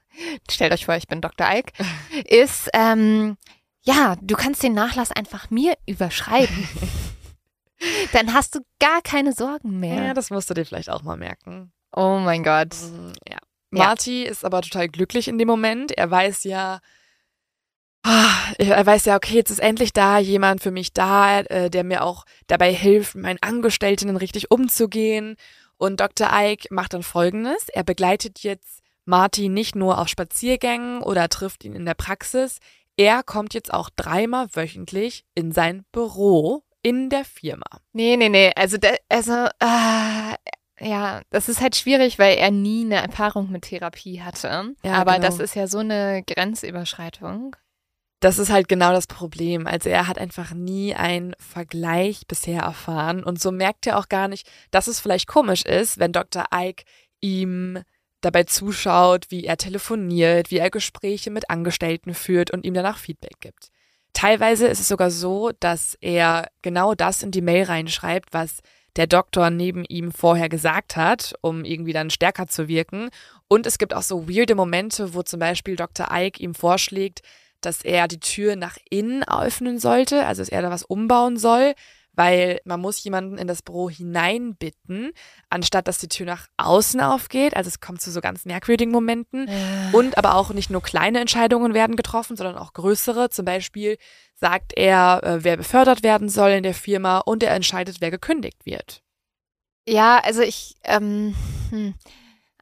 stellt 0.50 0.72
euch 0.72 0.84
vor, 0.84 0.96
ich 0.96 1.08
bin 1.08 1.20
Dr. 1.22 1.46
Ike, 1.50 1.72
ist, 2.26 2.68
ähm, 2.74 3.36
ja, 3.82 4.16
du 4.20 4.36
kannst 4.36 4.62
den 4.62 4.74
Nachlass 4.74 5.10
einfach 5.12 5.50
mir 5.50 5.74
überschreiben. 5.86 6.68
Dann 8.12 8.34
hast 8.34 8.54
du 8.54 8.60
gar 8.78 9.00
keine 9.00 9.32
Sorgen 9.32 9.80
mehr. 9.80 10.04
Ja, 10.08 10.14
das 10.14 10.28
musst 10.28 10.50
du 10.50 10.54
dir 10.54 10.66
vielleicht 10.66 10.90
auch 10.90 11.02
mal 11.02 11.16
merken. 11.16 11.72
oh 11.96 12.18
mein 12.18 12.42
Gott. 12.42 12.74
Mm, 12.74 13.12
Ja. 13.26 13.38
Marty 13.70 14.24
ist 14.24 14.44
aber 14.44 14.60
total 14.60 14.88
glücklich 14.88 15.28
in 15.28 15.38
dem 15.38 15.48
Moment. 15.48 15.92
Er 15.92 16.10
weiß 16.10 16.44
ja, 16.44 16.80
er 18.02 18.86
weiß 18.86 19.04
ja, 19.04 19.16
okay, 19.16 19.34
jetzt 19.34 19.50
ist 19.50 19.60
endlich 19.60 19.92
da 19.92 20.18
jemand 20.18 20.62
für 20.62 20.70
mich 20.70 20.92
da, 20.92 21.40
äh, 21.40 21.70
der 21.70 21.84
mir 21.84 22.04
auch 22.04 22.24
dabei 22.46 22.72
hilft, 22.72 23.14
mit 23.14 23.24
meinen 23.24 23.42
Angestellten 23.42 24.16
richtig 24.16 24.50
umzugehen. 24.50 25.36
Und 25.76 26.00
Dr. 26.00 26.28
Ike 26.32 26.68
macht 26.70 26.94
dann 26.94 27.02
Folgendes. 27.02 27.68
Er 27.68 27.84
begleitet 27.84 28.40
jetzt 28.40 28.80
Marty 29.04 29.48
nicht 29.48 29.74
nur 29.74 29.98
auf 29.98 30.08
Spaziergängen 30.08 31.02
oder 31.02 31.28
trifft 31.28 31.64
ihn 31.64 31.74
in 31.74 31.86
der 31.86 31.94
Praxis. 31.94 32.58
Er 32.96 33.22
kommt 33.22 33.54
jetzt 33.54 33.72
auch 33.72 33.88
dreimal 33.94 34.48
wöchentlich 34.54 35.24
in 35.34 35.52
sein 35.52 35.84
Büro 35.92 36.62
in 36.82 37.10
der 37.10 37.24
Firma. 37.24 37.66
Nee, 37.92 38.16
nee, 38.16 38.28
nee. 38.28 38.52
Also, 38.56 38.78
also 39.08 39.32
äh, 39.32 40.34
ja, 40.80 41.22
das 41.30 41.48
ist 41.48 41.60
halt 41.60 41.76
schwierig, 41.76 42.18
weil 42.18 42.36
er 42.36 42.50
nie 42.50 42.84
eine 42.84 42.96
Erfahrung 42.96 43.50
mit 43.50 43.62
Therapie 43.62 44.22
hatte. 44.22 44.74
Ja, 44.82 44.92
Aber 44.94 45.14
genau. 45.14 45.26
das 45.26 45.38
ist 45.38 45.54
ja 45.54 45.66
so 45.66 45.78
eine 45.78 46.22
Grenzüberschreitung. 46.26 47.56
Das 48.20 48.38
ist 48.38 48.50
halt 48.50 48.68
genau 48.68 48.92
das 48.92 49.06
Problem. 49.06 49.66
Also 49.66 49.88
er 49.88 50.06
hat 50.06 50.18
einfach 50.18 50.52
nie 50.52 50.94
einen 50.94 51.34
Vergleich 51.38 52.26
bisher 52.28 52.62
erfahren 52.62 53.24
und 53.24 53.40
so 53.40 53.50
merkt 53.50 53.86
er 53.86 53.98
auch 53.98 54.08
gar 54.08 54.28
nicht, 54.28 54.48
dass 54.70 54.86
es 54.86 55.00
vielleicht 55.00 55.26
komisch 55.26 55.64
ist, 55.64 55.98
wenn 55.98 56.12
Dr. 56.12 56.44
Ike 56.54 56.84
ihm 57.20 57.82
dabei 58.20 58.44
zuschaut, 58.44 59.30
wie 59.30 59.44
er 59.44 59.56
telefoniert, 59.56 60.50
wie 60.50 60.58
er 60.58 60.70
Gespräche 60.70 61.30
mit 61.30 61.48
Angestellten 61.48 62.12
führt 62.12 62.50
und 62.50 62.64
ihm 62.64 62.74
danach 62.74 62.98
Feedback 62.98 63.40
gibt. 63.40 63.70
Teilweise 64.12 64.66
ist 64.66 64.80
es 64.80 64.88
sogar 64.88 65.10
so, 65.10 65.52
dass 65.60 65.96
er 66.02 66.48
genau 66.60 66.94
das 66.94 67.22
in 67.22 67.30
die 67.30 67.40
Mail 67.40 67.64
reinschreibt, 67.64 68.32
was 68.32 68.58
der 68.96 69.06
Doktor 69.06 69.50
neben 69.50 69.84
ihm 69.84 70.12
vorher 70.12 70.48
gesagt 70.48 70.96
hat, 70.96 71.32
um 71.40 71.64
irgendwie 71.64 71.92
dann 71.92 72.10
stärker 72.10 72.48
zu 72.48 72.68
wirken. 72.68 73.08
Und 73.48 73.66
es 73.66 73.78
gibt 73.78 73.94
auch 73.94 74.02
so 74.02 74.28
weirde 74.28 74.54
Momente, 74.54 75.14
wo 75.14 75.22
zum 75.22 75.40
Beispiel 75.40 75.76
Dr. 75.76 76.08
Ike 76.10 76.42
ihm 76.42 76.54
vorschlägt, 76.54 77.22
dass 77.60 77.82
er 77.82 78.08
die 78.08 78.20
Tür 78.20 78.56
nach 78.56 78.76
innen 78.88 79.22
öffnen 79.24 79.78
sollte, 79.78 80.26
also 80.26 80.42
dass 80.42 80.48
er 80.48 80.62
da 80.62 80.70
was 80.70 80.82
umbauen 80.82 81.36
soll, 81.36 81.74
weil 82.12 82.60
man 82.64 82.80
muss 82.80 83.02
jemanden 83.02 83.38
in 83.38 83.46
das 83.46 83.62
Büro 83.62 83.88
hineinbitten, 83.88 85.12
anstatt 85.48 85.88
dass 85.88 85.98
die 85.98 86.08
Tür 86.08 86.26
nach 86.26 86.48
außen 86.56 87.00
aufgeht. 87.00 87.56
Also 87.56 87.68
es 87.68 87.80
kommt 87.80 88.00
zu 88.00 88.10
so 88.10 88.20
ganz 88.20 88.44
merkwürdigen 88.44 88.92
Momenten. 88.92 89.48
Ja. 89.48 89.90
Und 89.92 90.18
aber 90.18 90.34
auch 90.34 90.50
nicht 90.50 90.70
nur 90.70 90.82
kleine 90.82 91.20
Entscheidungen 91.20 91.72
werden 91.72 91.96
getroffen, 91.96 92.36
sondern 92.36 92.58
auch 92.58 92.72
größere. 92.72 93.30
Zum 93.30 93.44
Beispiel 93.44 93.96
sagt 94.34 94.72
er, 94.76 95.20
äh, 95.22 95.44
wer 95.44 95.56
befördert 95.56 96.02
werden 96.02 96.28
soll 96.28 96.50
in 96.50 96.62
der 96.62 96.74
Firma 96.74 97.18
und 97.18 97.42
er 97.42 97.54
entscheidet, 97.54 98.00
wer 98.00 98.10
gekündigt 98.10 98.66
wird. 98.66 99.02
Ja, 99.88 100.18
also 100.18 100.42
ich, 100.42 100.74
ähm, 100.84 101.34
hm, 101.70 101.94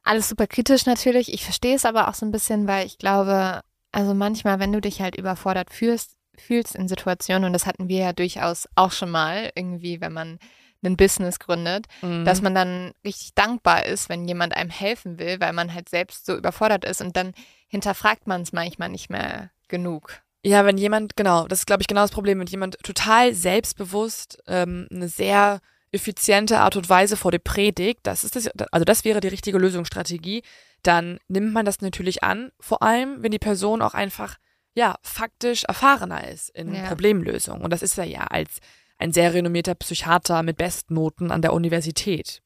alles 0.03 0.29
super 0.29 0.47
kritisch 0.47 0.85
natürlich. 0.85 1.33
Ich 1.33 1.43
verstehe 1.43 1.75
es 1.75 1.85
aber 1.85 2.07
auch 2.07 2.13
so 2.13 2.25
ein 2.25 2.31
bisschen, 2.31 2.67
weil 2.67 2.85
ich 2.85 2.97
glaube, 2.97 3.61
also 3.91 4.13
manchmal, 4.13 4.59
wenn 4.59 4.71
du 4.71 4.81
dich 4.81 5.01
halt 5.01 5.17
überfordert 5.17 5.71
fühlst, 5.71 6.15
fühlst 6.37 6.75
in 6.75 6.87
Situationen, 6.87 7.45
und 7.45 7.53
das 7.53 7.65
hatten 7.65 7.87
wir 7.87 7.99
ja 7.99 8.13
durchaus 8.13 8.67
auch 8.75 8.91
schon 8.91 9.11
mal, 9.11 9.51
irgendwie, 9.55 10.01
wenn 10.01 10.13
man 10.13 10.39
ein 10.83 10.97
Business 10.97 11.39
gründet, 11.39 11.87
mhm. 12.01 12.23
dass 12.25 12.41
man 12.41 12.55
dann 12.55 12.93
richtig 13.03 13.33
dankbar 13.35 13.85
ist, 13.85 14.09
wenn 14.09 14.27
jemand 14.27 14.55
einem 14.55 14.69
helfen 14.69 15.19
will, 15.19 15.39
weil 15.39 15.53
man 15.53 15.73
halt 15.73 15.89
selbst 15.89 16.25
so 16.25 16.37
überfordert 16.37 16.85
ist 16.85 17.01
und 17.01 17.17
dann 17.17 17.33
hinterfragt 17.67 18.27
man 18.27 18.41
es 18.41 18.53
manchmal 18.53 18.89
nicht 18.89 19.09
mehr 19.09 19.51
genug. 19.67 20.21
Ja, 20.45 20.65
wenn 20.65 20.77
jemand, 20.77 21.17
genau, 21.17 21.47
das 21.47 21.59
ist, 21.59 21.65
glaube 21.65 21.81
ich, 21.81 21.87
genau 21.87 22.01
das 22.01 22.11
Problem, 22.11 22.39
wenn 22.39 22.47
jemand 22.47 22.77
total 22.81 23.33
selbstbewusst 23.33 24.41
ähm, 24.47 24.87
eine 24.89 25.09
sehr 25.09 25.59
effiziente 25.91 26.59
Art 26.59 26.77
und 26.77 26.87
Weise 26.87 27.17
vor 27.17 27.31
dir 27.31 27.39
predigt, 27.39 27.99
das 28.03 28.23
ist 28.23 28.35
das, 28.35 28.47
also 28.71 28.85
das 28.85 29.03
wäre 29.03 29.19
die 29.19 29.27
richtige 29.27 29.57
Lösungsstrategie, 29.57 30.43
dann 30.83 31.19
nimmt 31.27 31.53
man 31.53 31.65
das 31.65 31.81
natürlich 31.81 32.23
an, 32.23 32.51
vor 32.59 32.81
allem, 32.81 33.21
wenn 33.23 33.31
die 33.31 33.39
Person 33.39 33.81
auch 33.81 33.93
einfach, 33.93 34.37
ja, 34.73 34.95
faktisch 35.01 35.63
erfahrener 35.65 36.27
ist 36.27 36.49
in 36.49 36.73
ja. 36.73 36.87
Problemlösung. 36.87 37.61
Und 37.61 37.71
das 37.71 37.81
ist 37.81 37.97
er 37.97 38.05
ja 38.05 38.25
als 38.25 38.59
ein 38.97 39.13
sehr 39.13 39.33
renommierter 39.33 39.75
Psychiater 39.75 40.43
mit 40.43 40.57
Bestnoten 40.57 41.31
an 41.31 41.41
der 41.41 41.53
Universität. 41.53 42.41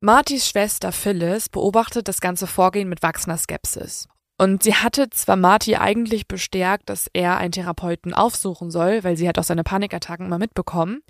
Martys 0.00 0.48
Schwester 0.48 0.92
Phyllis 0.92 1.48
beobachtet 1.48 2.08
das 2.08 2.20
ganze 2.20 2.46
Vorgehen 2.46 2.88
mit 2.88 3.02
wachsender 3.02 3.38
Skepsis. 3.38 4.08
Und 4.38 4.62
sie 4.62 4.74
hatte 4.74 5.08
zwar 5.10 5.36
Marty 5.36 5.76
eigentlich 5.76 6.28
bestärkt, 6.28 6.90
dass 6.90 7.08
er 7.12 7.38
einen 7.38 7.52
Therapeuten 7.52 8.12
aufsuchen 8.12 8.70
soll, 8.70 9.02
weil 9.04 9.16
sie 9.16 9.28
hat 9.28 9.38
auch 9.38 9.44
seine 9.44 9.64
Panikattacken 9.64 10.26
immer 10.26 10.38
mitbekommen, 10.38 11.02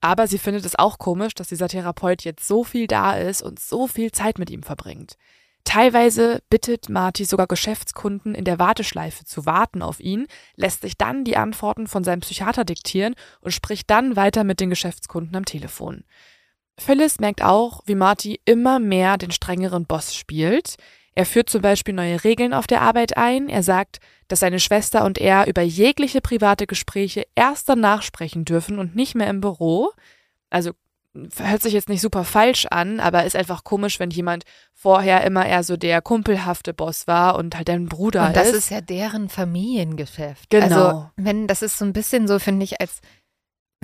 aber 0.00 0.26
sie 0.26 0.38
findet 0.38 0.64
es 0.64 0.78
auch 0.78 0.98
komisch, 0.98 1.34
dass 1.34 1.48
dieser 1.48 1.68
Therapeut 1.68 2.22
jetzt 2.24 2.46
so 2.46 2.64
viel 2.64 2.86
da 2.86 3.14
ist 3.16 3.42
und 3.42 3.58
so 3.58 3.86
viel 3.86 4.12
Zeit 4.12 4.38
mit 4.38 4.50
ihm 4.50 4.62
verbringt. 4.62 5.16
Teilweise 5.64 6.42
bittet 6.50 6.90
Marty 6.90 7.24
sogar 7.24 7.46
Geschäftskunden 7.46 8.34
in 8.34 8.44
der 8.44 8.58
Warteschleife 8.58 9.24
zu 9.24 9.46
warten 9.46 9.80
auf 9.80 9.98
ihn, 9.98 10.26
lässt 10.56 10.82
sich 10.82 10.98
dann 10.98 11.24
die 11.24 11.38
Antworten 11.38 11.86
von 11.86 12.04
seinem 12.04 12.20
Psychiater 12.20 12.64
diktieren 12.64 13.14
und 13.40 13.52
spricht 13.52 13.88
dann 13.90 14.14
weiter 14.14 14.44
mit 14.44 14.60
den 14.60 14.68
Geschäftskunden 14.68 15.34
am 15.34 15.46
Telefon. 15.46 16.04
Phyllis 16.78 17.18
merkt 17.18 17.42
auch, 17.42 17.82
wie 17.86 17.94
Marty 17.94 18.40
immer 18.44 18.78
mehr 18.78 19.16
den 19.16 19.30
strengeren 19.30 19.86
Boss 19.86 20.14
spielt. 20.14 20.76
Er 21.14 21.26
führt 21.26 21.48
zum 21.48 21.62
Beispiel 21.62 21.94
neue 21.94 22.24
Regeln 22.24 22.52
auf 22.52 22.66
der 22.66 22.82
Arbeit 22.82 23.16
ein. 23.16 23.48
Er 23.48 23.62
sagt, 23.62 23.98
dass 24.28 24.40
seine 24.40 24.58
Schwester 24.58 25.04
und 25.04 25.18
er 25.18 25.46
über 25.46 25.62
jegliche 25.62 26.20
private 26.20 26.66
Gespräche 26.66 27.24
erst 27.34 27.68
danach 27.68 28.02
sprechen 28.02 28.44
dürfen 28.44 28.78
und 28.78 28.96
nicht 28.96 29.14
mehr 29.14 29.28
im 29.28 29.40
Büro. 29.40 29.90
Also 30.50 30.72
hört 31.36 31.62
sich 31.62 31.72
jetzt 31.72 31.88
nicht 31.88 32.00
super 32.00 32.24
falsch 32.24 32.66
an, 32.70 32.98
aber 32.98 33.24
ist 33.24 33.36
einfach 33.36 33.62
komisch, 33.62 34.00
wenn 34.00 34.10
jemand 34.10 34.44
vorher 34.72 35.24
immer 35.24 35.46
eher 35.46 35.62
so 35.62 35.76
der 35.76 36.02
kumpelhafte 36.02 36.74
Boss 36.74 37.06
war 37.06 37.36
und 37.36 37.56
halt 37.56 37.68
dein 37.68 37.86
Bruder 37.86 38.22
ist. 38.22 38.28
Und 38.28 38.36
das 38.36 38.48
ist. 38.48 38.56
ist 38.56 38.70
ja 38.70 38.80
deren 38.80 39.28
Familiengeschäft. 39.28 40.50
Genau. 40.50 40.64
Also, 40.64 41.10
wenn, 41.16 41.46
das 41.46 41.62
ist 41.62 41.78
so 41.78 41.84
ein 41.84 41.92
bisschen 41.92 42.26
so, 42.26 42.38
finde 42.40 42.64
ich, 42.64 42.80
als 42.80 43.00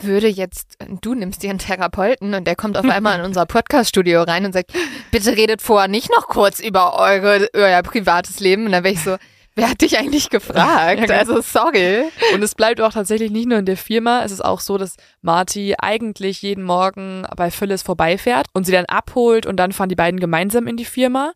würde 0.04 0.28
jetzt, 0.28 0.76
du 1.00 1.14
nimmst 1.14 1.42
dir 1.42 1.50
einen 1.50 1.58
Therapeuten 1.58 2.34
und 2.34 2.46
der 2.46 2.56
kommt 2.56 2.76
auf 2.76 2.88
einmal 2.88 3.18
in 3.18 3.24
unser 3.24 3.46
Podcast-Studio 3.46 4.22
rein 4.22 4.44
und 4.44 4.52
sagt, 4.52 4.72
bitte 5.10 5.36
redet 5.36 5.62
vorher 5.62 5.88
nicht 5.88 6.10
noch 6.10 6.28
kurz 6.28 6.60
über 6.60 6.98
eure, 6.98 7.48
euer 7.54 7.82
privates 7.82 8.40
Leben. 8.40 8.66
Und 8.66 8.72
dann 8.72 8.84
wäre 8.84 8.94
ich 8.94 9.02
so, 9.02 9.16
wer 9.54 9.70
hat 9.70 9.80
dich 9.80 9.98
eigentlich 9.98 10.30
gefragt? 10.30 11.00
Genau. 11.00 11.14
Also 11.14 11.40
sorry. 11.40 12.04
Und 12.34 12.42
es 12.42 12.54
bleibt 12.54 12.80
auch 12.80 12.92
tatsächlich 12.92 13.30
nicht 13.30 13.48
nur 13.48 13.58
in 13.58 13.66
der 13.66 13.76
Firma. 13.76 14.24
Es 14.24 14.32
ist 14.32 14.44
auch 14.44 14.60
so, 14.60 14.78
dass 14.78 14.96
Marty 15.22 15.74
eigentlich 15.78 16.42
jeden 16.42 16.64
Morgen 16.64 17.26
bei 17.36 17.50
Phyllis 17.50 17.82
vorbeifährt 17.82 18.46
und 18.52 18.64
sie 18.64 18.72
dann 18.72 18.86
abholt 18.86 19.46
und 19.46 19.56
dann 19.56 19.72
fahren 19.72 19.88
die 19.88 19.94
beiden 19.94 20.20
gemeinsam 20.20 20.66
in 20.66 20.76
die 20.76 20.84
Firma. 20.84 21.32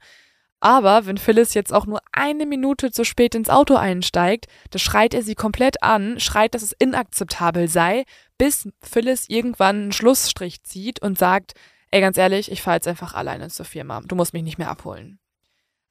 Aber 0.65 1.05
wenn 1.05 1.19
Phyllis 1.19 1.53
jetzt 1.53 1.75
auch 1.75 1.85
nur 1.85 2.01
eine 2.11 2.47
Minute 2.47 2.91
zu 2.91 3.05
spät 3.05 3.35
ins 3.35 3.51
Auto 3.51 3.75
einsteigt, 3.75 4.47
da 4.71 4.79
schreit 4.79 5.13
er 5.13 5.23
sie 5.23 5.35
komplett 5.35 5.83
an, 5.83 6.19
schreit, 6.19 6.55
dass 6.55 6.63
es 6.63 6.73
inakzeptabel 6.73 7.69
sei, 7.69 8.05
bis 8.39 8.71
Phyllis 8.81 9.29
irgendwann 9.29 9.77
einen 9.77 9.93
Schlussstrich 9.93 10.63
zieht 10.63 11.03
und 11.03 11.19
sagt, 11.19 11.53
ey, 11.91 12.01
ganz 12.01 12.17
ehrlich, 12.17 12.51
ich 12.51 12.63
fahre 12.63 12.77
jetzt 12.77 12.89
einfach 12.89 13.13
alleine 13.13 13.49
zur 13.51 13.67
Firma. 13.67 14.01
Du 14.07 14.17
musst 14.17 14.33
mich 14.33 14.43
nicht 14.43 14.57
mehr 14.57 14.71
abholen. 14.71 15.19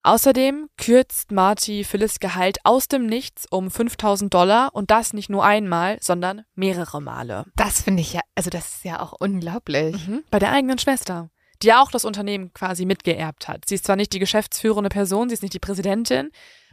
Außerdem 0.02 0.68
kürzt 0.78 1.32
Marty 1.32 1.84
Phyllis 1.84 2.20
Gehalt 2.20 2.58
aus 2.64 2.88
dem 2.88 3.06
Nichts 3.06 3.46
um 3.52 3.70
5000 3.70 4.34
Dollar 4.34 4.72
und 4.74 4.90
das 4.90 5.14
nicht 5.14 5.30
nur 5.30 5.46
einmal, 5.46 6.00
sondern 6.02 6.46
mehrere 6.56 7.00
Male. 7.00 7.46
Das 7.56 7.84
finde 7.84 8.02
ich 8.02 8.14
ja, 8.14 8.22
also 8.34 8.50
das 8.50 8.74
ist 8.74 8.86
ja 8.86 9.02
auch 9.02 9.14
unglaublich. 9.20 10.08
Mhm, 10.08 10.24
bei 10.32 10.40
der 10.40 10.52
eigenen 10.52 10.80
Schwester 10.80 11.30
die 11.63 11.67
ja 11.67 11.82
auch 11.82 11.91
das 11.91 12.06
Unternehmen 12.06 12.54
quasi 12.54 12.86
mitgeerbt 12.86 13.47
hat. 13.47 13.63
Sie 13.67 13.76
ist 13.76 13.86
zwar 13.86 13.95
nicht 13.95 14.13
die 14.13 14.19
geschäftsführende 14.19 14.89
Person, 14.89 15.30
sie 15.30 15.34
ist 15.34 15.41
nicht 15.41 15.54
die 15.54 15.60
Präsidentin, 15.60 16.30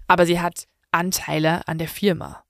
aber 0.08 0.26
sie 0.26 0.40
hat 0.40 0.64
Anteile 0.90 1.66
an 1.66 1.78
der 1.78 1.88
Firma. 1.88 2.44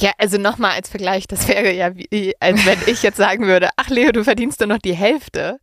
Ja, 0.00 0.12
also 0.18 0.38
nochmal 0.38 0.72
als 0.72 0.88
Vergleich, 0.88 1.26
das 1.26 1.48
wäre 1.48 1.72
ja 1.72 1.94
wie, 1.94 2.34
als 2.40 2.64
wenn 2.66 2.78
ich 2.86 3.02
jetzt 3.02 3.16
sagen 3.16 3.46
würde, 3.46 3.70
ach 3.76 3.88
Leo, 3.88 4.12
du 4.12 4.24
verdienst 4.24 4.60
nur 4.60 4.68
noch 4.68 4.78
die 4.78 4.94
Hälfte. 4.94 5.58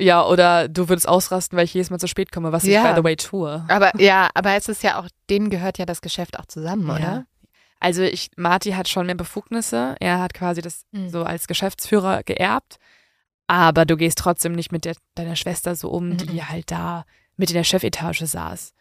Ja, 0.00 0.24
oder 0.24 0.68
du 0.68 0.88
würdest 0.88 1.08
ausrasten, 1.08 1.56
weil 1.56 1.64
ich 1.64 1.74
jedes 1.74 1.90
Mal 1.90 1.98
zu 1.98 2.06
spät 2.06 2.30
komme, 2.30 2.52
was 2.52 2.64
ja. 2.64 2.82
ich 2.82 2.90
by 2.90 2.96
the 2.96 3.04
way 3.04 3.16
tue. 3.16 3.64
Aber 3.68 3.92
ja, 4.00 4.30
aber 4.34 4.54
es 4.54 4.68
ist 4.68 4.82
ja 4.82 5.00
auch, 5.00 5.08
denen 5.28 5.50
gehört 5.50 5.78
ja 5.78 5.86
das 5.86 6.00
Geschäft 6.00 6.38
auch 6.38 6.46
zusammen, 6.46 6.88
oder? 6.88 7.00
Ja. 7.00 7.24
Also 7.80 8.02
ich, 8.02 8.30
Marty 8.36 8.72
hat 8.72 8.88
schon 8.88 9.06
mehr 9.06 9.14
Befugnisse. 9.14 9.94
Er 10.00 10.20
hat 10.20 10.34
quasi 10.34 10.62
das 10.62 10.84
mhm. 10.92 11.08
so 11.08 11.22
als 11.22 11.46
Geschäftsführer 11.46 12.22
geerbt. 12.24 12.78
Aber 13.48 13.86
du 13.86 13.96
gehst 13.96 14.18
trotzdem 14.18 14.52
nicht 14.52 14.70
mit 14.70 14.84
der, 14.84 14.94
deiner 15.14 15.34
Schwester 15.34 15.74
so 15.74 15.90
um, 15.90 16.16
die 16.16 16.34
mhm. 16.34 16.48
halt 16.48 16.70
da 16.70 17.04
mit 17.36 17.50
in 17.50 17.54
der 17.54 17.64
Chefetage 17.64 18.26
saß. 18.26 18.74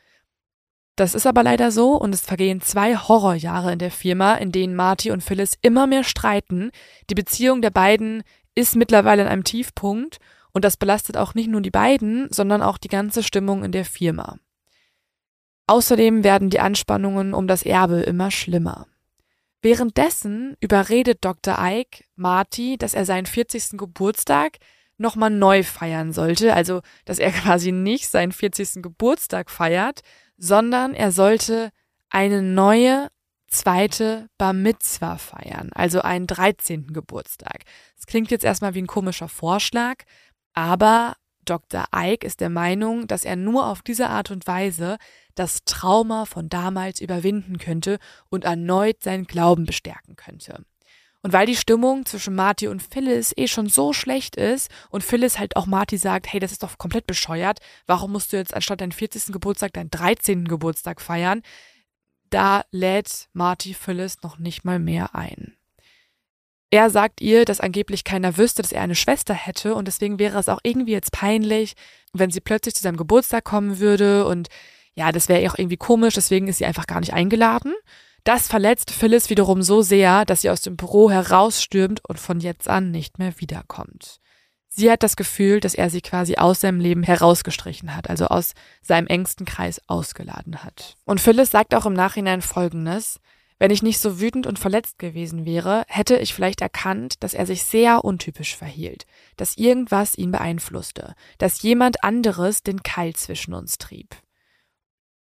Das 0.97 1.13
ist 1.13 1.27
aber 1.27 1.43
leider 1.43 1.71
so 1.71 1.93
und 1.93 2.13
es 2.13 2.21
vergehen 2.21 2.59
zwei 2.59 2.97
Horrorjahre 2.97 3.71
in 3.71 3.79
der 3.79 3.91
Firma, 3.91 4.33
in 4.33 4.51
denen 4.51 4.75
Marty 4.75 5.11
und 5.11 5.23
Phyllis 5.23 5.53
immer 5.61 5.87
mehr 5.87 6.03
streiten. 6.03 6.71
Die 7.09 7.15
Beziehung 7.15 7.61
der 7.61 7.69
beiden 7.69 8.23
ist 8.55 8.75
mittlerweile 8.75 9.21
in 9.21 9.27
einem 9.27 9.43
Tiefpunkt 9.43 10.17
und 10.51 10.65
das 10.65 10.75
belastet 10.75 11.15
auch 11.15 11.35
nicht 11.35 11.49
nur 11.49 11.61
die 11.61 11.69
beiden, 11.69 12.27
sondern 12.31 12.63
auch 12.63 12.79
die 12.79 12.87
ganze 12.87 13.21
Stimmung 13.21 13.63
in 13.63 13.71
der 13.71 13.85
Firma. 13.85 14.39
Außerdem 15.67 16.23
werden 16.23 16.49
die 16.49 16.59
Anspannungen 16.59 17.33
um 17.33 17.47
das 17.47 17.61
Erbe 17.63 18.01
immer 18.01 18.31
schlimmer. 18.31 18.87
Währenddessen 19.67 20.55
überredet 20.61 21.25
Dr. 21.25 21.57
Ike 21.59 22.05
Marty, 22.15 22.77
dass 22.77 22.93
er 22.93 23.03
seinen 23.03 23.25
40. 23.25 23.71
Geburtstag 23.77 24.59
nochmal 24.97 25.29
neu 25.29 25.61
feiern 25.61 26.13
sollte. 26.13 26.53
Also, 26.53 26.79
dass 27.03 27.19
er 27.19 27.31
quasi 27.33 27.73
nicht 27.73 28.07
seinen 28.07 28.31
40. 28.31 28.81
Geburtstag 28.81 29.51
feiert, 29.51 30.03
sondern 30.37 30.93
er 30.93 31.11
sollte 31.11 31.71
eine 32.09 32.41
neue 32.41 33.09
zweite 33.49 34.29
Bar 34.37 34.53
Mitzwa 34.53 35.17
feiern, 35.17 35.71
also 35.73 35.99
einen 35.99 36.27
13. 36.27 36.93
Geburtstag. 36.93 37.65
Das 37.97 38.05
klingt 38.05 38.31
jetzt 38.31 38.45
erstmal 38.45 38.73
wie 38.73 38.83
ein 38.83 38.87
komischer 38.87 39.27
Vorschlag, 39.27 40.05
aber 40.53 41.17
Dr. 41.43 41.87
Ike 41.93 42.25
ist 42.25 42.39
der 42.39 42.49
Meinung, 42.49 43.05
dass 43.07 43.25
er 43.25 43.35
nur 43.35 43.67
auf 43.67 43.81
diese 43.81 44.07
Art 44.07 44.31
und 44.31 44.47
Weise 44.47 44.97
das 45.37 45.63
Trauma 45.65 46.25
von 46.25 46.49
damals 46.49 46.99
überwinden 46.99 47.57
könnte 47.57 47.99
und 48.29 48.43
erneut 48.43 49.03
seinen 49.03 49.25
Glauben 49.25 49.65
bestärken 49.65 50.15
könnte. 50.15 50.63
Und 51.23 51.33
weil 51.33 51.45
die 51.45 51.55
Stimmung 51.55 52.05
zwischen 52.05 52.35
Marty 52.35 52.67
und 52.67 52.81
Phyllis 52.81 53.33
eh 53.35 53.47
schon 53.47 53.67
so 53.67 53.91
schlecht 53.91 54.35
ist 54.35 54.69
und 54.89 55.03
Phyllis 55.03 55.39
halt 55.39 55.55
auch 55.55 55.65
Marty 55.65 55.97
sagt, 55.97 56.31
hey, 56.31 56.39
das 56.39 56.51
ist 56.51 56.63
doch 56.63 56.77
komplett 56.77 57.07
bescheuert, 57.07 57.59
warum 57.85 58.11
musst 58.11 58.31
du 58.31 58.37
jetzt 58.37 58.53
anstatt 58.53 58.81
deinen 58.81 58.91
40. 58.91 59.33
Geburtstag 59.33 59.73
deinen 59.73 59.91
13. 59.91 60.45
Geburtstag 60.45 61.01
feiern, 61.01 61.41
da 62.29 62.63
lädt 62.71 63.29
Marty 63.33 63.73
Phyllis 63.73 64.21
noch 64.21 64.37
nicht 64.37 64.63
mal 64.63 64.79
mehr 64.79 65.15
ein. 65.15 65.57
Er 66.69 66.89
sagt 66.89 67.21
ihr, 67.21 67.45
dass 67.45 67.61
angeblich 67.61 68.03
keiner 68.03 68.37
wüsste, 68.37 68.61
dass 68.61 68.73
er 68.73 68.81
eine 68.81 68.95
Schwester 68.95 69.33
hätte 69.33 69.73
und 69.73 69.87
deswegen 69.87 70.19
wäre 70.19 70.37
es 70.37 70.49
auch 70.49 70.59
irgendwie 70.63 70.91
jetzt 70.91 71.13
peinlich, 71.13 71.75
wenn 72.13 72.29
sie 72.29 72.41
plötzlich 72.41 72.75
zu 72.75 72.83
seinem 72.83 72.97
Geburtstag 72.97 73.45
kommen 73.45 73.79
würde 73.79 74.25
und 74.25 74.49
ja, 74.97 75.11
das 75.11 75.29
wäre 75.29 75.41
ihr 75.41 75.51
auch 75.51 75.57
irgendwie 75.57 75.77
komisch, 75.77 76.15
deswegen 76.15 76.47
ist 76.47 76.57
sie 76.57 76.65
einfach 76.65 76.87
gar 76.87 76.99
nicht 76.99 77.13
eingeladen. 77.13 77.73
Das 78.23 78.47
verletzt 78.47 78.91
Phyllis 78.91 79.29
wiederum 79.29 79.61
so 79.61 79.81
sehr, 79.81 80.25
dass 80.25 80.41
sie 80.41 80.49
aus 80.49 80.61
dem 80.61 80.75
Büro 80.75 81.11
herausstürmt 81.11 82.01
und 82.09 82.19
von 82.19 82.39
jetzt 82.39 82.67
an 82.67 82.89
nicht 82.91 83.19
mehr 83.19 83.39
wiederkommt. 83.39 84.19
Sie 84.67 84.91
hat 84.91 85.03
das 85.03 85.15
Gefühl, 85.15 85.59
dass 85.59 85.75
er 85.75 85.89
sie 85.89 86.01
quasi 86.01 86.35
aus 86.35 86.61
seinem 86.61 86.79
Leben 86.79 87.03
herausgestrichen 87.03 87.95
hat, 87.95 88.09
also 88.09 88.25
aus 88.25 88.53
seinem 88.81 89.07
engsten 89.07 89.45
Kreis 89.45 89.81
ausgeladen 89.87 90.63
hat. 90.63 90.97
Und 91.05 91.21
Phyllis 91.21 91.51
sagt 91.51 91.73
auch 91.75 91.85
im 91.85 91.93
Nachhinein 91.93 92.41
Folgendes. 92.41 93.19
Wenn 93.59 93.71
ich 93.71 93.81
nicht 93.81 93.99
so 93.99 94.19
wütend 94.19 94.45
und 94.45 94.59
verletzt 94.59 94.99
gewesen 94.99 95.45
wäre, 95.45 95.83
hätte 95.87 96.17
ich 96.17 96.33
vielleicht 96.33 96.61
erkannt, 96.61 97.23
dass 97.23 97.33
er 97.33 97.45
sich 97.45 97.63
sehr 97.63 98.03
untypisch 98.03 98.55
verhielt, 98.55 99.05
dass 99.35 99.57
irgendwas 99.57 100.17
ihn 100.17 100.31
beeinflusste, 100.31 101.15
dass 101.37 101.61
jemand 101.61 102.03
anderes 102.03 102.61
den 102.61 102.83
Keil 102.83 103.15
zwischen 103.15 103.53
uns 103.53 103.77
trieb. 103.77 104.15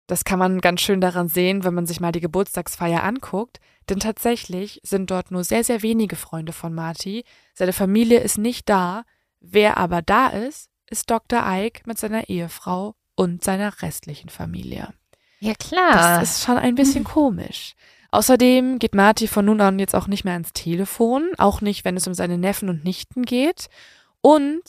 Das 0.07 0.25
kann 0.25 0.39
man 0.39 0.61
ganz 0.61 0.81
schön 0.83 1.01
daran 1.01 1.29
sehen, 1.29 1.65
wenn 1.65 1.75
man 1.75 1.87
sich 1.87 2.01
mal 2.01 2.13
die 2.13 2.21
Geburtstagsfeier 2.21 3.03
anguckt, 3.03 3.59
denn 3.89 4.01
tatsächlich 4.01 4.81
sind 4.83 5.11
dort 5.11 5.31
nur 5.31 5.45
sehr, 5.45 5.65
sehr 5.65 5.83
wenige 5.83 6.17
Freunde 6.17 6.53
von 6.53 6.75
Marty, 6.75 7.25
seine 7.55 7.73
Familie 7.73 8.21
ist 8.21 8.39
nicht 8.39 8.69
da, 8.69 9.05
wer 9.41 9.77
aber 9.77 10.03
da 10.03 10.29
ist, 10.29 10.69
ist 10.91 11.11
Dr. 11.11 11.43
Ike 11.47 11.83
mit 11.87 11.99
seiner 11.99 12.29
Ehefrau 12.29 12.95
und 13.15 13.45
seiner 13.45 13.83
restlichen 13.83 14.29
Familie. 14.29 14.93
Ja, 15.41 15.55
klar. 15.55 16.21
Das 16.21 16.37
ist 16.37 16.45
schon 16.45 16.59
ein 16.59 16.75
bisschen 16.75 17.05
komisch. 17.05 17.75
Außerdem 18.11 18.79
geht 18.79 18.95
Marty 18.95 19.27
von 19.27 19.45
nun 19.45 19.61
an 19.61 19.79
jetzt 19.79 19.95
auch 19.95 20.07
nicht 20.07 20.25
mehr 20.25 20.35
ans 20.35 20.53
Telefon, 20.53 21.31
auch 21.37 21.61
nicht, 21.61 21.85
wenn 21.85 21.97
es 21.97 22.07
um 22.07 22.15
seine 22.15 22.39
Neffen 22.39 22.69
und 22.69 22.85
Nichten 22.85 23.25
geht. 23.25 23.69
Und 24.21 24.63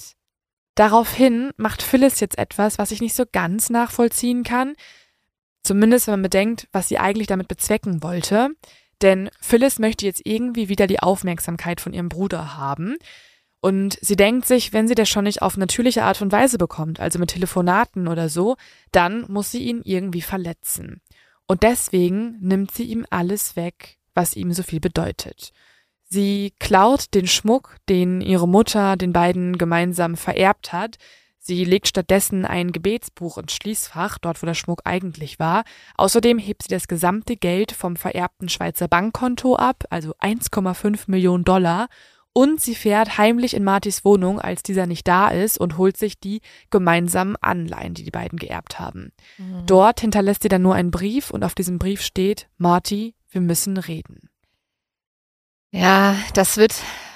daraufhin 0.73 1.51
macht 1.55 1.81
Phyllis 1.81 2.19
jetzt 2.19 2.37
etwas, 2.37 2.77
was 2.79 2.91
ich 2.91 3.01
nicht 3.01 3.15
so 3.15 3.23
ganz 3.31 3.69
nachvollziehen 3.69 4.43
kann. 4.43 4.73
Zumindest 5.65 6.05
wenn 6.05 6.13
man 6.13 6.21
bedenkt, 6.21 6.67
was 6.71 6.87
sie 6.87 6.99
eigentlich 6.99 7.25
damit 7.25 7.47
bezwecken 7.47 8.03
wollte. 8.03 8.49
Denn 9.01 9.31
Phyllis 9.41 9.79
möchte 9.79 10.05
jetzt 10.05 10.21
irgendwie 10.23 10.69
wieder 10.69 10.85
die 10.85 10.99
Aufmerksamkeit 10.99 11.81
von 11.81 11.91
ihrem 11.91 12.07
Bruder 12.07 12.55
haben. 12.55 12.97
Und 13.61 13.97
sie 13.99 14.15
denkt 14.15 14.45
sich, 14.45 14.73
wenn 14.73 14.87
sie 14.87 14.93
das 14.93 15.09
schon 15.09 15.23
nicht 15.23 15.41
auf 15.41 15.57
natürliche 15.57 16.03
Art 16.03 16.21
und 16.21 16.31
Weise 16.31 16.59
bekommt, 16.59 16.99
also 16.99 17.17
mit 17.17 17.31
Telefonaten 17.31 18.07
oder 18.07 18.29
so, 18.29 18.57
dann 18.91 19.25
muss 19.27 19.49
sie 19.49 19.63
ihn 19.63 19.81
irgendwie 19.83 20.21
verletzen. 20.21 21.01
Und 21.47 21.63
deswegen 21.63 22.37
nimmt 22.41 22.69
sie 22.69 22.83
ihm 22.83 23.07
alles 23.09 23.55
weg, 23.55 23.97
was 24.13 24.35
ihm 24.35 24.53
so 24.53 24.61
viel 24.61 24.79
bedeutet. 24.79 25.51
Sie 26.03 26.53
klaut 26.59 27.15
den 27.15 27.25
Schmuck, 27.25 27.77
den 27.89 28.21
ihre 28.21 28.47
Mutter 28.47 28.97
den 28.97 29.13
beiden 29.13 29.57
gemeinsam 29.57 30.15
vererbt 30.15 30.71
hat, 30.71 30.97
Sie 31.47 31.63
legt 31.63 31.87
stattdessen 31.87 32.43
ein 32.43 32.71
Gebetsbuch 32.71 33.37
ins 33.37 33.53
Schließfach, 33.53 34.17
dort 34.17 34.41
wo 34.41 34.47
der 34.47 34.55
Schmuck 34.55 34.81
eigentlich 34.83 35.37
war. 35.37 35.63
Außerdem 35.95 36.39
hebt 36.39 36.63
sie 36.63 36.69
das 36.69 36.87
gesamte 36.87 37.37
Geld 37.37 37.71
vom 37.71 37.97
vererbten 37.97 38.49
Schweizer 38.49 38.87
Bankkonto 38.87 39.55
ab, 39.55 39.83
also 39.91 40.15
1,5 40.15 41.03
Millionen 41.05 41.43
Dollar. 41.43 41.87
Und 42.33 42.61
sie 42.61 42.73
fährt 42.73 43.19
heimlich 43.19 43.53
in 43.53 43.63
Martys 43.63 44.03
Wohnung, 44.03 44.41
als 44.41 44.63
dieser 44.63 44.87
nicht 44.87 45.07
da 45.07 45.27
ist, 45.27 45.59
und 45.59 45.77
holt 45.77 45.97
sich 45.97 46.19
die 46.19 46.41
gemeinsamen 46.71 47.35
Anleihen, 47.35 47.93
die 47.93 48.03
die 48.03 48.09
beiden 48.09 48.39
geerbt 48.39 48.79
haben. 48.79 49.11
Mhm. 49.37 49.67
Dort 49.67 50.01
hinterlässt 50.01 50.41
sie 50.41 50.49
dann 50.49 50.63
nur 50.63 50.73
einen 50.73 50.89
Brief 50.89 51.29
und 51.29 51.43
auf 51.43 51.53
diesem 51.53 51.77
Brief 51.77 52.01
steht, 52.01 52.49
Marty, 52.57 53.13
wir 53.29 53.41
müssen 53.41 53.77
reden. 53.77 54.31
Ja, 55.69 56.15
das 56.33 56.57
wird 56.57 56.73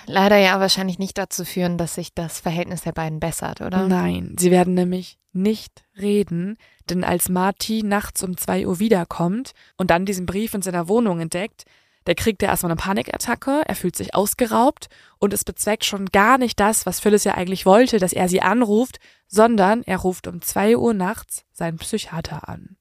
leider 0.09 0.37
ja 0.37 0.59
wahrscheinlich 0.59 0.99
nicht 0.99 1.17
dazu 1.17 1.45
führen, 1.45 1.77
dass 1.77 1.95
sich 1.95 2.13
das 2.13 2.39
Verhältnis 2.39 2.81
der 2.81 2.91
beiden 2.91 3.19
bessert, 3.19 3.61
oder? 3.61 3.87
Nein, 3.87 4.35
sie 4.37 4.51
werden 4.51 4.73
nämlich 4.73 5.17
nicht 5.31 5.83
reden, 5.97 6.57
denn 6.89 7.03
als 7.03 7.29
Marty 7.29 7.83
nachts 7.83 8.23
um 8.23 8.35
zwei 8.35 8.67
Uhr 8.67 8.79
wiederkommt 8.79 9.51
und 9.77 9.91
dann 9.91 10.05
diesen 10.05 10.25
Brief 10.25 10.53
in 10.53 10.61
seiner 10.61 10.87
Wohnung 10.87 11.19
entdeckt, 11.19 11.63
da 12.05 12.13
kriegt 12.15 12.41
er 12.41 12.49
erstmal 12.49 12.71
eine 12.71 12.77
Panikattacke, 12.77 13.61
er 13.65 13.75
fühlt 13.75 13.95
sich 13.95 14.15
ausgeraubt 14.15 14.87
und 15.19 15.33
es 15.33 15.43
bezweckt 15.43 15.85
schon 15.85 16.07
gar 16.07 16.37
nicht 16.39 16.59
das, 16.59 16.85
was 16.85 16.99
Phyllis 16.99 17.23
ja 17.23 17.35
eigentlich 17.35 17.65
wollte, 17.65 17.99
dass 17.99 18.13
er 18.13 18.27
sie 18.27 18.41
anruft, 18.41 18.99
sondern 19.27 19.83
er 19.83 19.97
ruft 19.97 20.25
um 20.25 20.41
zwei 20.41 20.75
Uhr 20.75 20.93
nachts 20.95 21.45
seinen 21.51 21.77
Psychiater 21.77 22.49
an. 22.49 22.77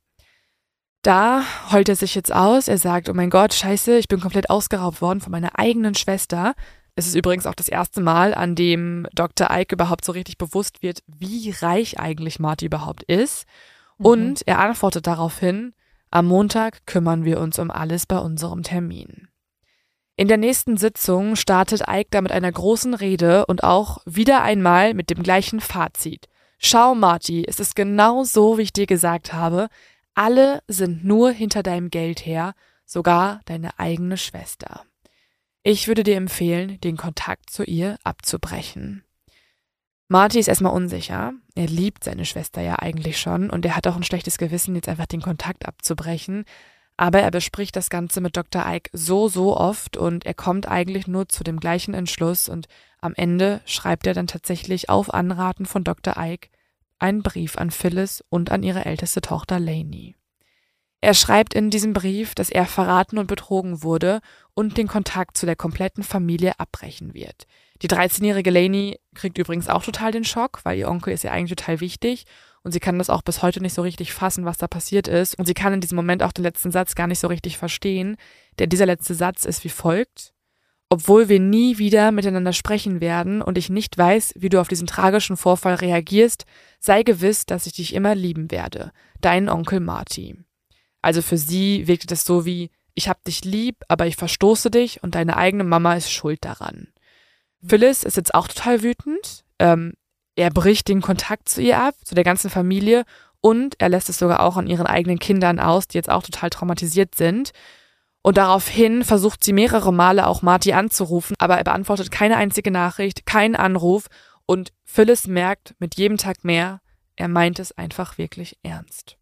Da 1.03 1.45
heult 1.71 1.89
er 1.89 1.97
sich 1.97 2.15
jetzt 2.15 2.35
aus, 2.35 2.69
er 2.69 2.79
sagt, 2.79 3.09
oh 3.09 3.15
mein 3.15 3.31
Gott, 3.31 3.55
scheiße, 3.55 3.99
ich 3.99 4.09
bin 4.09 4.21
komplett 4.21 4.51
ausgeraubt 4.51 5.03
worden 5.03 5.21
von 5.21 5.31
meiner 5.31 5.59
eigenen 5.59 5.95
Schwester 5.95 6.55
es 6.99 7.07
ist 7.07 7.15
übrigens 7.15 7.47
auch 7.47 7.55
das 7.55 7.69
erste 7.69 8.01
Mal, 8.01 8.35
an 8.35 8.57
dem 8.57 9.07
Dr. 9.15 9.49
Ike 9.53 9.77
überhaupt 9.77 10.05
so 10.05 10.11
richtig 10.11 10.37
bewusst 10.37 10.83
wird, 10.83 11.05
wie 11.07 11.55
reich 11.61 12.01
eigentlich 12.01 12.41
Marty 12.41 12.67
überhaupt 12.67 13.05
ist. 13.05 13.47
Mhm. 13.99 14.07
Und 14.07 14.49
er 14.49 14.59
antwortet 14.59 15.07
daraufhin, 15.07 15.75
am 16.11 16.27
Montag 16.27 16.87
kümmern 16.87 17.25
wir 17.25 17.39
uns 17.39 17.61
um 17.61 17.71
alles 17.71 18.07
bei 18.07 18.19
unserem 18.19 18.65
Termin. 18.65 19.29
In 20.17 20.27
der 20.27 20.39
nächsten 20.39 20.77
Sitzung 20.77 21.37
startet 21.37 21.83
Ike 21.89 22.09
da 22.11 22.21
mit 22.21 22.33
einer 22.33 22.51
großen 22.51 22.95
Rede 22.95 23.47
und 23.47 23.63
auch 23.63 23.99
wieder 24.05 24.43
einmal 24.43 24.93
mit 24.93 25.09
dem 25.09 25.23
gleichen 25.23 25.61
Fazit. 25.61 26.27
Schau, 26.59 26.97
Marty, 26.97 27.45
es 27.47 27.61
ist 27.61 27.77
genau 27.77 28.25
so, 28.25 28.59
wie 28.59 28.63
ich 28.63 28.73
dir 28.73 28.87
gesagt 28.87 29.33
habe. 29.33 29.69
Alle 30.17 30.65
sind 30.67 31.05
nur 31.05 31.31
hinter 31.31 31.63
deinem 31.63 31.91
Geld 31.91 32.27
her, 32.27 32.55
sogar 32.85 33.41
deine 33.45 33.79
eigene 33.79 34.17
Schwester. 34.17 34.88
Ich 35.71 35.87
würde 35.87 36.03
dir 36.03 36.17
empfehlen, 36.17 36.81
den 36.81 36.97
Kontakt 36.97 37.51
zu 37.51 37.63
ihr 37.63 37.99
abzubrechen. 38.03 39.05
Marty 40.09 40.39
ist 40.39 40.49
erstmal 40.49 40.73
unsicher. 40.73 41.35
Er 41.55 41.67
liebt 41.67 42.05
seine 42.05 42.25
Schwester 42.25 42.63
ja 42.63 42.79
eigentlich 42.79 43.21
schon 43.21 43.51
und 43.51 43.67
er 43.67 43.77
hat 43.77 43.87
auch 43.87 43.95
ein 43.95 44.03
schlechtes 44.03 44.39
Gewissen, 44.39 44.75
jetzt 44.77 44.89
einfach 44.89 45.05
den 45.05 45.21
Kontakt 45.21 45.67
abzubrechen. 45.69 46.47
Aber 46.97 47.21
er 47.21 47.31
bespricht 47.31 47.77
das 47.77 47.91
Ganze 47.91 48.23
mit 48.23 48.35
Dr. 48.35 48.65
Ike 48.67 48.89
so, 48.95 49.29
so 49.29 49.59
oft 49.59 49.99
und 49.99 50.25
er 50.25 50.33
kommt 50.33 50.67
eigentlich 50.67 51.07
nur 51.07 51.29
zu 51.29 51.45
dem 51.45 51.61
gleichen 51.61 51.93
Entschluss 51.93 52.49
und 52.49 52.67
am 53.03 53.13
Ende 53.15 53.61
schreibt 53.67 54.07
er 54.07 54.15
dann 54.15 54.27
tatsächlich 54.27 54.89
auf 54.89 55.13
Anraten 55.13 55.67
von 55.67 55.85
Dr. 55.85 56.15
Ike 56.17 56.49
einen 56.99 57.23
Brief 57.23 57.59
an 57.59 57.71
Phyllis 57.71 58.25
und 58.31 58.51
an 58.51 58.63
ihre 58.63 58.87
älteste 58.87 59.21
Tochter 59.21 59.61
Lainey. 59.61 60.18
Er 61.01 61.15
schreibt 61.15 61.55
in 61.55 61.71
diesem 61.71 61.93
Brief, 61.93 62.35
dass 62.35 62.51
er 62.51 62.67
verraten 62.67 63.19
und 63.19 63.29
betrogen 63.29 63.83
wurde 63.83 64.21
und 64.55 64.77
den 64.77 64.89
Kontakt 64.89 65.37
zu 65.37 65.47
der 65.47 65.55
kompletten 65.55 66.03
Familie 66.03 66.59
abbrechen 66.59 67.15
wird. 67.15 67.47
Die 67.83 67.89
13-jährige 67.89 68.51
Lainey 68.51 68.99
kriegt 69.15 69.39
übrigens 69.39 69.69
auch 69.69 69.85
total 69.85 70.11
den 70.11 70.25
Schock, 70.25 70.61
weil 70.65 70.79
ihr 70.79 70.89
Onkel 70.89 71.13
ist 71.13 71.23
ja 71.23 71.31
eigentlich 71.31 71.57
total 71.57 71.81
wichtig 71.81 72.25
und 72.65 72.73
sie 72.73 72.81
kann 72.81 72.99
das 72.99 73.11
auch 73.11 73.23
bis 73.23 73.43
heute 73.43 73.63
nicht 73.63 73.75
so 73.75 73.83
richtig 73.83 74.13
fassen, 74.13 74.45
was 74.45 74.59
da 74.59 74.67
passiert 74.67 75.07
ist 75.07 75.39
und 75.39 75.47
sie 75.47 75.55
kann 75.55 75.73
in 75.73 75.81
diesem 75.81 75.95
Moment 75.95 76.25
auch 76.25 76.33
den 76.33 76.43
letzten 76.43 76.73
Satz 76.73 76.97
gar 76.97 77.07
nicht 77.07 77.21
so 77.21 77.29
richtig 77.29 77.57
verstehen, 77.57 78.17
denn 78.59 78.69
dieser 78.69 78.87
letzte 78.87 79.15
Satz 79.15 79.45
ist 79.45 79.63
wie 79.63 79.69
folgt. 79.69 80.33
Obwohl 80.91 81.29
wir 81.29 81.39
nie 81.39 81.79
wieder 81.79 82.11
miteinander 82.11 82.55
sprechen 82.55 83.01
werden 83.01 83.43
und 83.43 83.59
ich 83.59 83.69
nicht 83.69 83.97
weiß, 83.97 84.33
wie 84.37 84.49
du 84.49 84.59
auf 84.59 84.69
diesen 84.69 84.87
tragischen 84.87 85.37
Vorfall 85.37 85.75
reagierst, 85.75 86.47
sei 86.81 87.03
gewiss, 87.03 87.45
dass 87.47 87.67
ich 87.67 87.75
dich 87.75 87.95
immer 87.95 88.15
lieben 88.15 88.51
werde. 88.51 88.91
Dein 89.21 89.51
Onkel 89.51 89.81
Marty. 89.81 90.39
Also 91.03 91.23
für 91.23 91.39
sie 91.39 91.87
wirkte 91.87 92.07
das 92.07 92.25
so 92.25 92.45
wie, 92.45 92.71
ich 92.95 93.09
hab 93.09 93.23
dich 93.25 93.45
lieb, 93.45 93.77
aber 93.89 94.07
ich 94.07 94.17
verstoße 94.17 94.71
dich 94.71 95.03
und 95.03 95.15
deine 95.15 95.37
eigene 95.37 95.65
Mama 95.65 95.95
ist 95.95 96.11
schuld 96.11 96.45
daran. 96.45 96.89
Phyllis 97.65 98.03
ist 98.03 98.17
jetzt 98.17 98.35
auch 98.35 98.49
total 98.49 98.83
wütend. 98.83 99.45
Ähm, 99.59 99.95
er 100.37 100.51
bricht 100.51 100.89
den 100.89 101.01
Kontakt 101.01 101.49
zu 101.49 101.61
ihr 101.61 101.81
ab, 101.81 101.95
zu 102.05 102.15
der 102.15 102.25
ganzen 102.25 102.51
Familie 102.51 103.05
und 103.41 103.77
er 103.79 103.89
lässt 103.89 104.09
es 104.09 104.19
sogar 104.19 104.41
auch 104.41 104.57
an 104.57 104.67
ihren 104.67 104.87
eigenen 104.87 105.19
Kindern 105.19 105.61
aus, 105.61 105.89
die 105.89 105.99
jetzt 105.99 106.11
auch 106.11 106.23
total 106.23 106.51
traumatisiert 106.51 107.15
sind. 107.15 107.53
Und 108.23 108.37
daraufhin 108.37 109.05
versucht 109.05 109.45
sie 109.45 109.53
mehrere 109.53 109.93
Male 109.93 110.27
auch 110.27 110.43
Marty 110.43 110.73
anzurufen, 110.73 111.37
aber 111.39 111.57
er 111.57 111.65
beantwortet 111.65 112.11
keine 112.11 112.37
einzige 112.37 112.71
Nachricht, 112.71 113.27
keinen 113.27 113.57
Anruf 113.57 114.07
Und 114.45 114.73
Phyllis 114.85 115.27
merkt 115.27 115.75
mit 115.79 115.97
jedem 115.97 116.17
Tag 116.17 116.43
mehr, 116.43 116.81
er 117.17 117.29
meint 117.29 117.59
es 117.59 117.77
einfach 117.77 118.19
wirklich 118.19 118.59
ernst. 118.63 119.18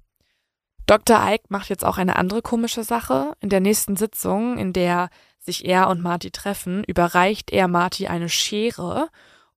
Dr. 0.86 1.18
Ike 1.20 1.46
macht 1.48 1.68
jetzt 1.68 1.84
auch 1.84 1.98
eine 1.98 2.16
andere 2.16 2.42
komische 2.42 2.84
Sache. 2.84 3.32
In 3.40 3.48
der 3.48 3.60
nächsten 3.60 3.96
Sitzung, 3.96 4.56
in 4.56 4.72
der 4.72 5.10
sich 5.38 5.64
er 5.64 5.88
und 5.88 6.00
Marty 6.00 6.30
treffen, 6.30 6.84
überreicht 6.84 7.52
er 7.52 7.68
Marty 7.68 8.06
eine 8.06 8.28
Schere 8.28 9.08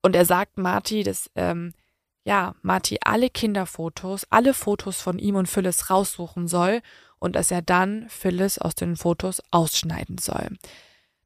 und 0.01 0.15
er 0.15 0.25
sagt 0.25 0.57
Marty, 0.57 1.03
dass 1.03 1.29
ähm, 1.35 1.73
ja 2.23 2.55
Marty 2.61 2.99
alle 3.03 3.29
Kinderfotos, 3.29 4.25
alle 4.29 4.53
Fotos 4.53 5.01
von 5.01 5.19
ihm 5.19 5.35
und 5.35 5.47
Phyllis 5.47 5.89
raussuchen 5.89 6.47
soll 6.47 6.81
und 7.19 7.35
dass 7.35 7.51
er 7.51 7.61
dann 7.61 8.07
Phyllis 8.09 8.57
aus 8.57 8.75
den 8.75 8.95
Fotos 8.95 9.41
ausschneiden 9.51 10.17
soll. 10.17 10.49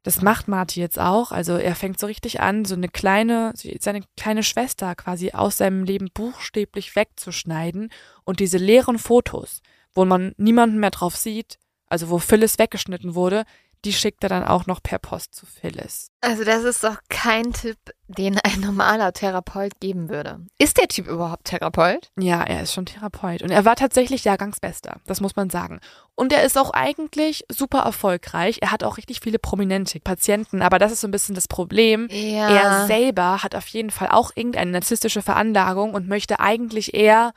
Das 0.02 0.20
macht 0.20 0.48
Marty 0.48 0.80
jetzt 0.80 0.98
auch. 0.98 1.32
Also 1.32 1.56
er 1.56 1.74
fängt 1.74 1.98
so 1.98 2.06
richtig 2.06 2.40
an, 2.40 2.66
so 2.66 2.74
eine 2.74 2.88
kleine, 2.88 3.54
seine 3.80 4.02
kleine 4.18 4.42
Schwester 4.42 4.94
quasi 4.94 5.30
aus 5.32 5.56
seinem 5.56 5.84
Leben 5.84 6.10
buchstäblich 6.12 6.94
wegzuschneiden 6.94 7.90
und 8.24 8.40
diese 8.40 8.58
leeren 8.58 8.98
Fotos, 8.98 9.62
wo 9.94 10.04
man 10.04 10.34
niemanden 10.36 10.78
mehr 10.78 10.90
drauf 10.90 11.16
sieht, 11.16 11.58
also 11.86 12.10
wo 12.10 12.18
Phyllis 12.18 12.58
weggeschnitten 12.58 13.14
wurde, 13.14 13.44
die 13.84 13.92
schickt 13.92 14.22
er 14.22 14.30
dann 14.30 14.44
auch 14.44 14.66
noch 14.66 14.82
per 14.82 14.98
Post 14.98 15.34
zu 15.34 15.46
Phyllis. 15.46 16.08
Also 16.20 16.44
das 16.44 16.64
ist 16.64 16.82
doch 16.82 16.96
kein 17.08 17.52
Tipp, 17.52 17.76
den 18.08 18.38
ein 18.38 18.60
normaler 18.60 19.12
Therapeut 19.12 19.78
geben 19.80 20.08
würde. 20.08 20.40
Ist 20.58 20.78
der 20.78 20.88
Typ 20.88 21.06
überhaupt 21.06 21.44
Therapeut? 21.44 22.10
Ja, 22.18 22.42
er 22.42 22.62
ist 22.62 22.72
schon 22.72 22.86
Therapeut. 22.86 23.42
Und 23.42 23.50
er 23.50 23.64
war 23.64 23.76
tatsächlich 23.76 24.24
Jahrgangsbester, 24.24 25.00
das 25.06 25.20
muss 25.20 25.36
man 25.36 25.50
sagen. 25.50 25.80
Und 26.14 26.32
er 26.32 26.44
ist 26.44 26.56
auch 26.56 26.70
eigentlich 26.70 27.44
super 27.50 27.80
erfolgreich. 27.80 28.58
Er 28.62 28.70
hat 28.70 28.84
auch 28.84 28.96
richtig 28.96 29.20
viele 29.20 29.38
prominente 29.38 30.00
Patienten, 30.00 30.62
aber 30.62 30.78
das 30.78 30.92
ist 30.92 31.00
so 31.00 31.08
ein 31.08 31.12
bisschen 31.12 31.34
das 31.34 31.48
Problem. 31.48 32.08
Ja. 32.10 32.48
Er 32.48 32.86
selber 32.86 33.42
hat 33.42 33.54
auf 33.54 33.66
jeden 33.68 33.90
Fall 33.90 34.08
auch 34.08 34.30
irgendeine 34.34 34.70
narzisstische 34.70 35.22
Veranlagung 35.22 35.94
und 35.94 36.08
möchte 36.08 36.40
eigentlich 36.40 36.94
eher 36.94 37.32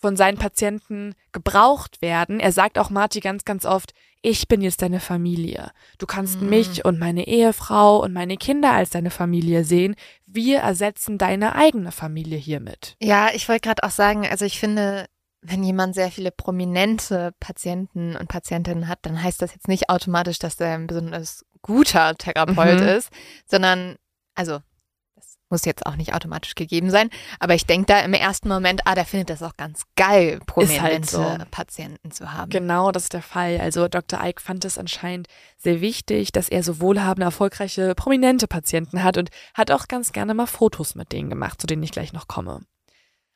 von 0.00 0.16
seinen 0.16 0.38
Patienten 0.38 1.14
gebraucht 1.32 2.00
werden. 2.02 2.40
Er 2.40 2.52
sagt 2.52 2.78
auch 2.78 2.90
Marty 2.90 3.20
ganz, 3.20 3.44
ganz 3.44 3.64
oft, 3.66 3.92
ich 4.22 4.48
bin 4.48 4.60
jetzt 4.60 4.82
deine 4.82 5.00
Familie. 5.00 5.70
Du 5.98 6.06
kannst 6.06 6.40
Mhm. 6.40 6.48
mich 6.48 6.84
und 6.84 6.98
meine 6.98 7.26
Ehefrau 7.26 8.02
und 8.02 8.12
meine 8.12 8.36
Kinder 8.36 8.72
als 8.72 8.90
deine 8.90 9.10
Familie 9.10 9.64
sehen. 9.64 9.94
Wir 10.26 10.58
ersetzen 10.60 11.18
deine 11.18 11.54
eigene 11.54 11.92
Familie 11.92 12.38
hiermit. 12.38 12.96
Ja, 13.00 13.28
ich 13.34 13.48
wollte 13.48 13.62
gerade 13.68 13.82
auch 13.82 13.90
sagen, 13.90 14.26
also 14.26 14.44
ich 14.44 14.58
finde, 14.58 15.06
wenn 15.42 15.62
jemand 15.64 15.94
sehr 15.94 16.10
viele 16.10 16.30
prominente 16.30 17.32
Patienten 17.40 18.14
und 18.16 18.28
Patientinnen 18.28 18.88
hat, 18.88 18.98
dann 19.02 19.22
heißt 19.22 19.40
das 19.40 19.54
jetzt 19.54 19.68
nicht 19.68 19.88
automatisch, 19.88 20.38
dass 20.38 20.56
der 20.56 20.74
ein 20.74 20.86
besonders 20.86 21.46
guter 21.62 22.14
Therapeut 22.14 22.80
Mhm. 22.80 22.86
ist, 22.88 23.10
sondern, 23.46 23.96
also, 24.34 24.58
muss 25.50 25.64
jetzt 25.64 25.86
auch 25.86 25.96
nicht 25.96 26.14
automatisch 26.14 26.54
gegeben 26.54 26.90
sein, 26.90 27.10
aber 27.38 27.54
ich 27.54 27.66
denke 27.66 27.86
da 27.86 28.00
im 28.00 28.14
ersten 28.14 28.48
Moment, 28.48 28.82
ah, 28.84 28.94
der 28.94 29.04
findet 29.04 29.30
das 29.30 29.42
auch 29.42 29.56
ganz 29.56 29.82
geil, 29.96 30.40
prominente 30.46 30.82
halt 30.82 31.10
so. 31.10 31.36
Patienten 31.50 32.10
zu 32.10 32.32
haben. 32.32 32.50
Genau, 32.50 32.92
das 32.92 33.04
ist 33.04 33.12
der 33.12 33.22
Fall. 33.22 33.60
Also 33.60 33.88
Dr. 33.88 34.20
Ike 34.24 34.40
fand 34.40 34.64
es 34.64 34.78
anscheinend 34.78 35.28
sehr 35.58 35.80
wichtig, 35.80 36.32
dass 36.32 36.48
er 36.48 36.62
so 36.62 36.80
wohlhabende, 36.80 37.24
erfolgreiche, 37.24 37.94
prominente 37.94 38.46
Patienten 38.46 39.02
hat 39.02 39.18
und 39.18 39.30
hat 39.54 39.70
auch 39.70 39.88
ganz 39.88 40.12
gerne 40.12 40.34
mal 40.34 40.46
Fotos 40.46 40.94
mit 40.94 41.12
denen 41.12 41.30
gemacht, 41.30 41.60
zu 41.60 41.66
denen 41.66 41.82
ich 41.82 41.92
gleich 41.92 42.12
noch 42.12 42.28
komme. 42.28 42.60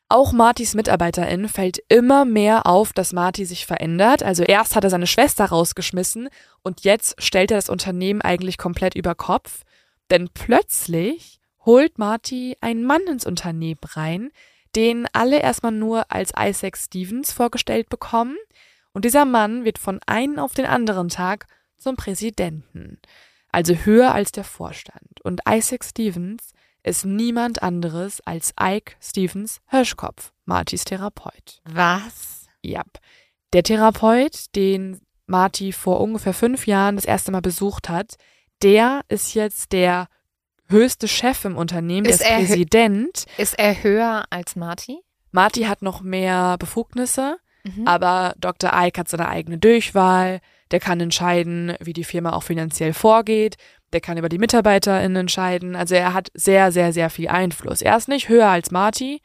Auch 0.07 0.33
Martys 0.33 0.75
MitarbeiterInnen 0.75 1.49
fällt 1.49 1.79
immer 1.89 2.25
mehr 2.25 2.67
auf, 2.67 2.93
dass 2.93 3.11
Marty 3.11 3.43
sich 3.43 3.65
verändert. 3.65 4.21
Also 4.21 4.43
erst 4.43 4.75
hat 4.75 4.83
er 4.83 4.91
seine 4.91 5.07
Schwester 5.07 5.45
rausgeschmissen 5.45 6.29
und 6.61 6.81
jetzt 6.83 7.21
stellt 7.21 7.49
er 7.49 7.57
das 7.57 7.69
Unternehmen 7.69 8.21
eigentlich 8.21 8.59
komplett 8.59 8.93
über 8.93 9.15
Kopf. 9.15 9.63
Denn 10.11 10.29
plötzlich 10.31 11.39
holt 11.65 11.97
Marty 11.97 12.57
einen 12.61 12.83
Mann 12.85 13.01
ins 13.07 13.25
Unternehmen 13.25 13.79
rein, 13.83 14.31
den 14.75 15.07
alle 15.13 15.39
erstmal 15.39 15.71
nur 15.71 16.11
als 16.11 16.31
Isaac 16.37 16.77
Stevens 16.77 17.31
vorgestellt 17.31 17.89
bekommen. 17.89 18.35
Und 18.93 19.05
dieser 19.05 19.25
Mann 19.25 19.65
wird 19.65 19.79
von 19.79 19.99
einem 20.05 20.39
auf 20.39 20.53
den 20.53 20.65
anderen 20.65 21.09
Tag 21.09 21.47
zum 21.77 21.95
Präsidenten. 21.95 22.99
Also 23.51 23.73
höher 23.73 24.13
als 24.13 24.31
der 24.31 24.43
Vorstand. 24.43 25.21
Und 25.23 25.41
Isaac 25.49 25.83
Stevens 25.85 26.53
ist 26.83 27.05
niemand 27.05 27.63
anderes 27.63 28.21
als 28.21 28.53
Ike 28.59 28.95
Stevens 29.01 29.59
Hirschkopf, 29.67 30.33
Martys 30.45 30.83
Therapeut. 30.83 31.61
Was? 31.63 32.47
Ja. 32.61 32.83
Der 33.53 33.63
Therapeut, 33.63 34.55
den 34.55 35.01
Marty 35.25 35.71
vor 35.71 36.01
ungefähr 36.01 36.33
fünf 36.33 36.67
Jahren 36.67 36.95
das 36.97 37.05
erste 37.05 37.31
Mal 37.31 37.41
besucht 37.41 37.89
hat, 37.89 38.15
der 38.61 39.01
ist 39.07 39.33
jetzt 39.33 39.71
der 39.71 40.07
höchste 40.67 41.07
Chef 41.07 41.45
im 41.45 41.57
Unternehmen, 41.57 42.05
Ist 42.07 42.21
der 42.21 42.39
ist 42.39 42.47
Präsident. 42.49 43.25
Ist 43.37 43.57
er 43.59 43.83
höher 43.83 44.25
als 44.29 44.55
Marty? 44.55 44.99
Marty 45.31 45.63
hat 45.63 45.81
noch 45.81 46.01
mehr 46.01 46.57
Befugnisse, 46.57 47.37
Mhm. 47.63 47.87
aber 47.87 48.33
Dr. 48.37 48.71
Ike 48.73 48.99
hat 48.99 49.09
seine 49.09 49.27
eigene 49.27 49.57
Durchwahl. 49.57 50.39
Der 50.71 50.79
kann 50.79 50.99
entscheiden, 50.99 51.75
wie 51.79 51.93
die 51.93 52.03
Firma 52.03 52.33
auch 52.33 52.43
finanziell 52.43 52.93
vorgeht. 52.93 53.55
Der 53.93 54.01
kann 54.01 54.17
über 54.17 54.29
die 54.29 54.37
MitarbeiterInnen 54.39 55.15
entscheiden. 55.15 55.75
Also 55.75 55.95
er 55.95 56.13
hat 56.13 56.29
sehr, 56.33 56.71
sehr, 56.71 56.91
sehr 56.93 57.09
viel 57.09 57.27
Einfluss. 57.27 57.81
Er 57.81 57.97
ist 57.97 58.07
nicht 58.07 58.29
höher 58.29 58.49
als 58.49 58.71
Marty, 58.71 59.21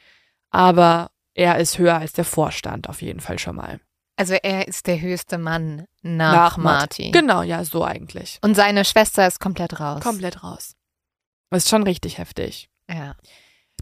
aber 0.50 1.10
er 1.34 1.58
ist 1.58 1.78
höher 1.78 1.96
als 1.96 2.12
der 2.12 2.24
Vorstand 2.24 2.88
auf 2.88 3.02
jeden 3.02 3.20
Fall 3.20 3.38
schon 3.38 3.56
mal. 3.56 3.80
Also 4.16 4.34
er 4.34 4.68
ist 4.68 4.86
der 4.86 5.00
höchste 5.00 5.38
Mann 5.38 5.84
nach, 6.02 6.56
Marty. 6.58 7.10
Genau, 7.10 7.42
ja, 7.42 7.64
so 7.64 7.84
eigentlich. 7.84 8.38
Und 8.42 8.54
seine 8.54 8.84
Schwester 8.84 9.26
ist 9.26 9.40
komplett 9.40 9.80
raus. 9.80 10.02
Komplett 10.02 10.42
raus. 10.42 10.74
Das 11.50 11.64
ist 11.64 11.70
schon 11.70 11.82
richtig 11.82 12.18
heftig. 12.18 12.68
Ja. 12.88 13.16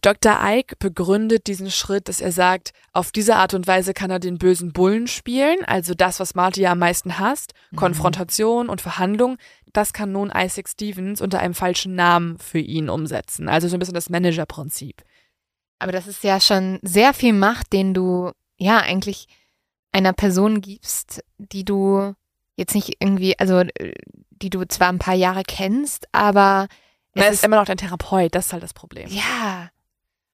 Dr. 0.01 0.39
Ike 0.43 0.77
begründet 0.79 1.49
diesen 1.49 1.71
Schritt, 1.71 2.09
dass 2.09 2.21
er 2.21 2.31
sagt, 2.31 2.73
auf 2.93 3.11
diese 3.11 3.35
Art 3.37 3.55
und 3.55 3.67
Weise 3.67 3.95
kann 3.95 4.11
er 4.11 4.21
den 4.21 4.39
bösen 4.39 4.73
Bullen 4.73 5.09
spielen, 5.09 5.65
also 5.65 5.93
das, 5.95 6.21
was 6.21 6.35
Marty 6.37 6.61
ja 6.63 6.73
am 6.73 6.79
meisten 6.79 7.19
hasst, 7.19 7.53
Mhm. 7.73 7.77
Konfrontation 7.77 8.69
und 8.69 8.81
Verhandlung, 8.81 9.39
das 9.73 9.93
kann 9.93 10.13
nun 10.13 10.33
Isaac 10.35 10.69
Stevens 10.69 11.21
unter 11.21 11.41
einem 11.41 11.55
falschen 11.55 11.95
Namen 11.95 12.39
für 12.39 12.61
ihn 12.61 12.89
umsetzen. 12.89 13.49
Also 13.49 13.67
so 13.69 13.77
ein 13.77 13.81
bisschen 13.81 13.95
das 13.95 14.09
Managerprinzip. 14.09 15.03
Aber 15.81 15.93
das 15.93 16.07
ist 16.07 16.23
ja 16.25 16.41
schon 16.41 16.79
sehr 16.83 17.13
viel 17.13 17.33
Macht, 17.33 17.73
den 17.73 17.93
du 17.93 18.31
ja 18.57 18.79
eigentlich 18.79 19.27
einer 19.93 20.13
Person 20.13 20.61
gibst, 20.61 21.25
die 21.39 21.65
du 21.65 22.15
jetzt 22.57 22.75
nicht 22.75 22.97
irgendwie, 23.01 23.39
also 23.39 23.59
äh, 23.61 23.93
die 24.31 24.51
du 24.51 24.67
zwar 24.69 24.89
ein 24.89 24.99
paar 24.99 25.15
Jahre 25.15 25.43
kennst, 25.43 26.07
aber 26.13 26.69
es 27.19 27.25
Er 27.25 27.31
ist 27.31 27.39
ist, 27.39 27.45
immer 27.45 27.57
noch 27.57 27.65
dein 27.67 27.77
Therapeut, 27.79 28.35
das 28.35 28.47
ist 28.47 28.53
halt 28.53 28.63
das 28.63 28.75
Problem. 28.75 29.09
ja, 29.09 29.71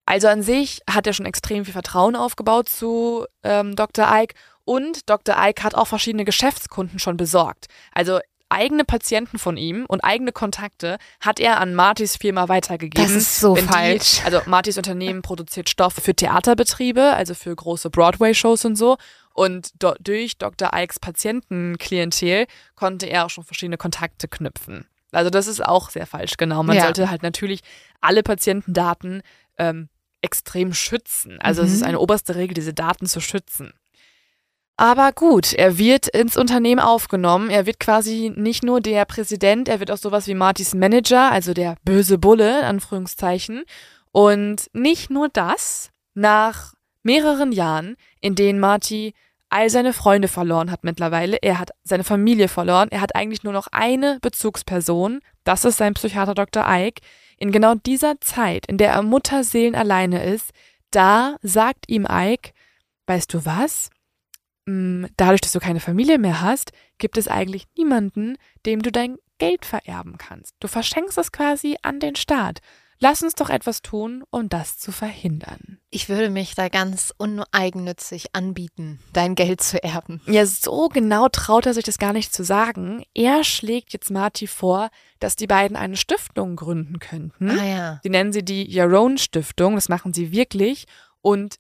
Also 0.07 0.29
an 0.29 0.43
sich 0.43 0.81
hat 0.89 1.07
er 1.07 1.13
schon 1.13 1.27
extrem 1.27 1.65
viel 1.65 1.73
Vertrauen 1.73 2.17
aufgebaut 2.17 2.69
zu 2.69 3.27
ähm, 3.43 3.75
Dr. 3.77 4.07
Ike 4.11 4.35
und 4.65 5.09
Dr. 5.11 5.35
Ike 5.39 5.63
hat 5.63 5.75
auch 5.75 5.87
verschiedene 5.87 6.25
Geschäftskunden 6.25 6.99
schon 6.99 7.17
besorgt. 7.17 7.67
Also 7.93 8.19
eigene 8.51 8.85
Patienten 8.85 9.39
von 9.39 9.57
ihm 9.57 9.85
und 9.89 10.05
eigene 10.05 10.31
Kontakte 10.31 10.99
hat 11.21 11.41
er 11.41 11.61
an 11.61 11.75
Martys 11.75 12.17
Firma 12.19 12.49
weitergegeben. 12.49 13.03
das 13.05 13.17
ist 13.17 13.41
so 13.41 13.57
Wenn 13.57 13.67
die- 13.67 13.73
falsch. 13.73 14.21
also 14.25 14.43
Martys 14.47 14.77
Unternehmen 14.77 15.23
produziert 15.31 15.69
Stoff 15.69 15.95
für 15.95 16.15
Theaterbetriebe, 16.15 17.15
also 17.15 17.35
für 17.35 17.55
große 17.57 17.91
Broadway-Shows 17.91 18.65
und 18.67 18.77
so. 18.77 18.97
Und 19.33 19.71
do 19.83 19.95
durch 19.99 20.39
Dr. 20.39 20.71
Ikes 20.75 21.01
Patientenklientel 21.01 22.47
konnte 22.77 23.07
er 23.07 23.27
auch 23.27 23.31
schon 23.31 23.45
verschiedene 23.45 23.77
Kontakte 23.77 24.29
knüpfen. 24.29 24.87
Also 25.15 25.31
das 25.31 25.47
ist 25.47 25.65
auch 25.65 25.91
sehr 25.91 26.07
falsch, 26.07 26.37
genau. 26.37 26.63
Man 26.63 26.77
Ja. 26.77 26.83
sollte 26.85 27.11
halt 27.11 27.23
natürlich 27.23 27.61
alle 28.01 28.23
Patientendaten 28.23 29.23
ähm, 29.59 29.89
extrem 30.21 30.73
schützen. 30.75 31.39
Also 31.41 31.63
es 31.63 31.71
Mhm. 31.71 31.75
ist 31.77 31.83
eine 31.85 32.01
oberste 32.01 32.35
Regel, 32.35 32.55
diese 32.55 32.75
Daten 32.75 33.07
zu 33.07 33.21
schützen. 33.21 33.73
Aber 34.77 35.13
gut, 35.13 35.53
er 35.53 35.79
wird 35.79 36.09
ins 36.09 36.37
Unternehmen 36.37 36.81
aufgenommen. 36.81 37.49
Er 37.49 37.65
wird 37.67 37.79
quasi 37.79 38.33
nicht 38.35 38.65
nur 38.65 38.81
der 38.81 39.05
Präsident, 39.05 39.69
er 39.69 39.79
wird 39.79 39.91
auch 39.93 39.97
sowas 39.99 40.27
wie 40.27 40.35
Martys 40.35 40.75
Manager, 40.75 41.31
also 41.31 41.55
der 41.55 41.77
böse 41.85 42.19
Bulle, 42.19 42.59
in 42.61 42.65
Anführungszeichen. 42.65 43.65
Und 44.11 44.69
nicht 44.73 45.11
nur 45.11 45.29
das, 45.29 45.91
nach 46.15 46.75
mehreren 47.05 47.53
Jahren, 47.53 47.97
in 48.21 48.35
denen 48.35 48.59
Marty 48.59 49.15
all 49.55 49.71
seine 49.71 49.93
Freunde 49.93 50.27
verloren 50.27 50.73
hat 50.73 50.83
mittlerweile, 50.83 51.37
er 51.41 51.61
hat 51.61 51.71
seine 51.85 52.03
Familie 52.03 52.49
verloren, 52.49 52.89
er 52.91 53.01
hat 53.01 53.15
eigentlich 53.15 53.45
nur 53.45 53.53
noch 53.53 53.69
eine 53.71 54.19
Bezugsperson, 54.21 55.21
das 55.45 55.65
ist 55.65 55.77
sein 55.77 55.95
Psychiater 55.95 56.35
Dr. 56.35 56.65
Ike. 56.67 57.01
In 57.39 57.53
genau 57.53 57.77
dieser 57.77 58.21
Zeit, 58.21 58.67
in 58.67 58.79
der 58.79 58.91
er 58.91 59.03
Mutterseelen 59.03 59.77
alleine 59.77 60.25
ist, 60.25 60.51
da 60.91 61.37
sagt 61.41 61.89
ihm 61.89 62.05
Ike, 62.11 62.51
weißt 63.07 63.33
du 63.33 63.45
was? 63.45 63.91
Mm, 64.67 65.05
Dadurch, 65.17 65.41
dass 65.41 65.53
du 65.53 65.61
keine 65.61 65.81
Familie 65.81 66.19
mehr 66.19 66.41
hast, 66.41 66.73
gibt 66.99 67.17
es 67.17 67.29
eigentlich 67.29 67.67
niemanden, 67.77 68.37
dem 68.67 68.83
du 68.83 68.91
dein 68.91 69.19
Geld 69.39 69.65
vererben 69.65 70.19
kannst. 70.19 70.57
Du 70.59 70.67
verschenkst 70.67 71.17
es 71.17 71.31
quasi 71.31 71.77
an 71.83 72.01
den 72.01 72.17
Staat. 72.17 72.59
Lass 73.01 73.23
uns 73.23 73.35
doch 73.35 73.51
etwas 73.51 73.83
tun, 73.83 74.25
um 74.31 74.49
das 74.49 74.79
zu 74.79 74.93
verhindern. 74.93 75.79
Ich 75.91 76.09
würde 76.09 76.31
mich 76.31 76.55
da 76.55 76.69
ganz 76.69 77.13
uneigennützig 77.17 78.35
anbieten, 78.35 79.01
dein 79.13 79.35
Geld 79.35 79.63
zu 79.63 79.83
erben. 79.83 80.21
Ja, 80.27 80.47
so 80.47 80.89
genau 80.89 81.29
traut 81.29 81.67
er 81.67 81.75
sich 81.75 81.85
das 81.85 81.99
gar 81.99 82.13
nicht 82.13 82.33
zu 82.33 82.45
sagen. 82.45 83.05
Er 83.15 83.45
schlägt 83.45 83.93
jetzt 83.93 84.11
Marty 84.11 84.47
vor, 84.47 84.91
dass 85.21 85.37
die 85.37 85.47
beiden 85.47 85.77
eine 85.77 85.97
Stiftung 85.97 86.57
gründen 86.57 86.99
könnten. 86.99 87.51
Ah 87.51 87.65
ja. 87.65 88.01
Die 88.05 88.11
nennen 88.11 88.33
sie 88.33 88.45
die 88.45 88.71
Yaron 88.71 89.19
Stiftung, 89.19 89.75
das 89.75 89.89
machen 89.89 90.13
sie 90.13 90.33
wirklich. 90.33 90.87
Und 91.21 91.57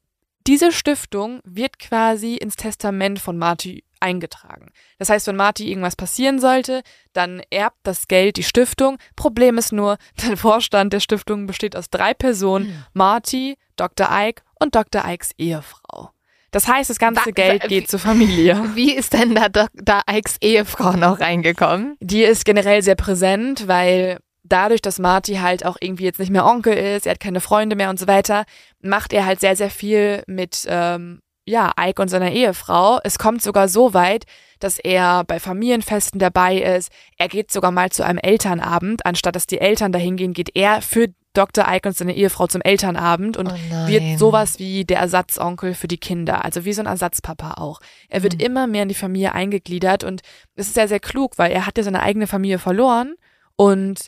diese 0.47 0.73
Stiftung 0.73 1.41
wird 1.45 1.79
quasi 1.79 2.37
ins 2.37 2.57
Testament 2.57 3.19
von 3.19 3.37
Marty 3.39 3.85
eingetragen. 4.01 4.71
Das 4.99 5.09
heißt, 5.09 5.27
wenn 5.27 5.37
Marty 5.37 5.69
irgendwas 5.71 5.97
passieren 5.97 6.39
sollte, 6.39 6.83
dann 7.15 7.43
erbt 7.51 7.79
das 7.85 8.07
Geld 8.09 8.37
die 8.37 8.43
Stiftung. 8.43 8.99
Problem 9.17 9.57
ist 9.57 9.73
nur, 9.73 9.97
der 10.29 10.37
Vorstand 10.37 10.93
der 10.93 11.01
Stiftung 11.01 11.47
besteht 11.47 11.75
aus 11.77 11.89
drei 11.91 12.13
Personen, 12.13 12.67
Hm. 12.67 12.85
Marty, 12.93 13.57
Dr. 13.77 14.09
Ike 14.11 14.43
und 14.61 14.75
Dr. 14.75 15.03
Ikes 15.07 15.31
Ehefrau. 15.39 16.11
Das 16.51 16.69
heißt, 16.69 16.89
das 16.91 16.99
ganze 16.99 17.27
Wa- 17.27 17.31
Geld 17.33 17.67
geht 17.69 17.89
zur 17.89 17.99
Familie. 17.99 18.63
Wie 18.75 18.93
ist 18.93 19.13
denn 19.15 19.35
da 19.35 19.49
Dr. 19.49 20.03
Ikes 20.09 20.37
Ehefrau 20.41 20.93
noch 20.93 21.19
reingekommen? 21.21 21.97
Die 22.01 22.23
ist 22.23 22.45
generell 22.45 22.83
sehr 22.83 22.95
präsent, 22.95 23.67
weil 23.67 24.19
dadurch, 24.55 24.81
dass 24.81 24.99
Marty 24.99 25.35
halt 25.35 25.67
auch 25.67 25.77
irgendwie 25.81 26.05
jetzt 26.05 26.19
nicht 26.21 26.31
mehr 26.31 26.47
Onkel 26.47 26.73
ist, 26.75 27.07
er 27.07 27.13
hat 27.13 27.21
keine 27.21 27.41
Freunde 27.41 27.77
mehr 27.77 27.91
und 27.91 27.99
so 27.99 28.07
weiter, 28.07 28.45
macht 28.81 29.13
er 29.13 29.27
halt 29.27 29.41
sehr, 29.41 29.57
sehr 29.57 29.71
viel 29.71 30.23
mit, 30.27 30.65
ähm, 30.69 31.21
ja, 31.47 31.73
Ike 31.79 32.01
und 32.01 32.09
seiner 32.09 32.31
Ehefrau. 32.33 33.01
Es 33.05 33.19
kommt 33.19 33.43
sogar 33.43 33.69
so 33.69 33.93
weit, 33.93 34.25
dass 34.61 34.79
er 34.79 35.25
bei 35.25 35.39
Familienfesten 35.41 36.19
dabei 36.19 36.57
ist. 36.57 36.91
Er 37.19 37.29
geht 37.29 37.53
sogar 37.53 37.71
mal 37.71 37.91
zu 37.91 38.03
einem 38.03 38.17
Elternabend. 38.19 39.05
Anstatt 39.05 39.37
dass 39.37 39.47
die 39.47 39.61
Eltern 39.61 39.93
dahin 39.93 40.17
gehen, 40.17 40.33
geht 40.33 40.57
er 40.57 40.81
für 40.81 41.09
Dr. 41.35 41.67
Ike 41.69 41.89
und 41.89 41.97
seine 41.97 42.15
Ehefrau 42.15 42.47
zum 42.47 42.63
Elternabend 42.63 43.37
und 43.37 43.49
Oh 43.49 43.87
wird 43.89 44.19
sowas 44.21 44.59
wie 44.61 44.85
der 44.85 45.01
Ersatzonkel 45.01 45.75
für 45.75 45.89
die 45.89 45.99
Kinder, 45.99 46.45
also 46.45 46.65
wie 46.65 46.73
so 46.73 46.81
ein 46.81 46.87
Ersatzpapa 46.87 47.55
auch. 47.61 47.81
Er 48.09 48.23
wird 48.23 48.35
Mhm. 48.35 48.41
immer 48.41 48.67
mehr 48.69 48.85
in 48.85 48.89
die 48.89 48.95
Familie 48.95 49.33
eingegliedert 49.35 50.05
und 50.05 50.23
es 50.55 50.69
ist 50.69 50.75
sehr, 50.75 50.89
sehr 50.89 51.01
klug, 51.01 51.37
weil 51.37 51.51
er 51.51 51.67
hat 51.67 51.77
ja 51.77 51.83
seine 51.83 52.03
eigene 52.03 52.27
Familie 52.29 52.59
verloren 52.61 53.17
und 53.57 54.07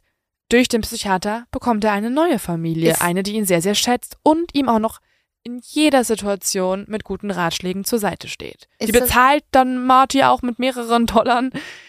durch 0.49 0.69
den 0.69 0.81
Psychiater 0.83 1.47
bekommt 1.51 1.85
er 1.85 1.93
eine 1.93 2.11
neue 2.11 2.39
Familie, 2.39 2.93
Ist- 2.93 3.03
eine, 3.03 3.23
die 3.23 3.33
ihn 3.35 3.47
sehr, 3.47 3.63
sehr 3.63 3.75
schätzt 3.75 4.17
und 4.23 4.55
ihm 4.55 4.69
auch 4.69 4.79
noch 4.79 5.01
in 5.43 5.61
jeder 5.63 6.03
Situation 6.03 6.85
mit 6.89 7.05
guten 7.05 7.31
Ratschlägen 7.31 7.85
zur 7.85 8.01
Seite 8.01 8.27
steht. 8.29 8.67
Ist 8.79 8.89
die 8.89 8.93
bezahlt 8.93 9.45
dann 9.53 9.87
Marty 9.87 10.25
auch 10.25 10.43
mit 10.43 10.59
mehreren 10.59 11.07
Dollar. 11.07 11.45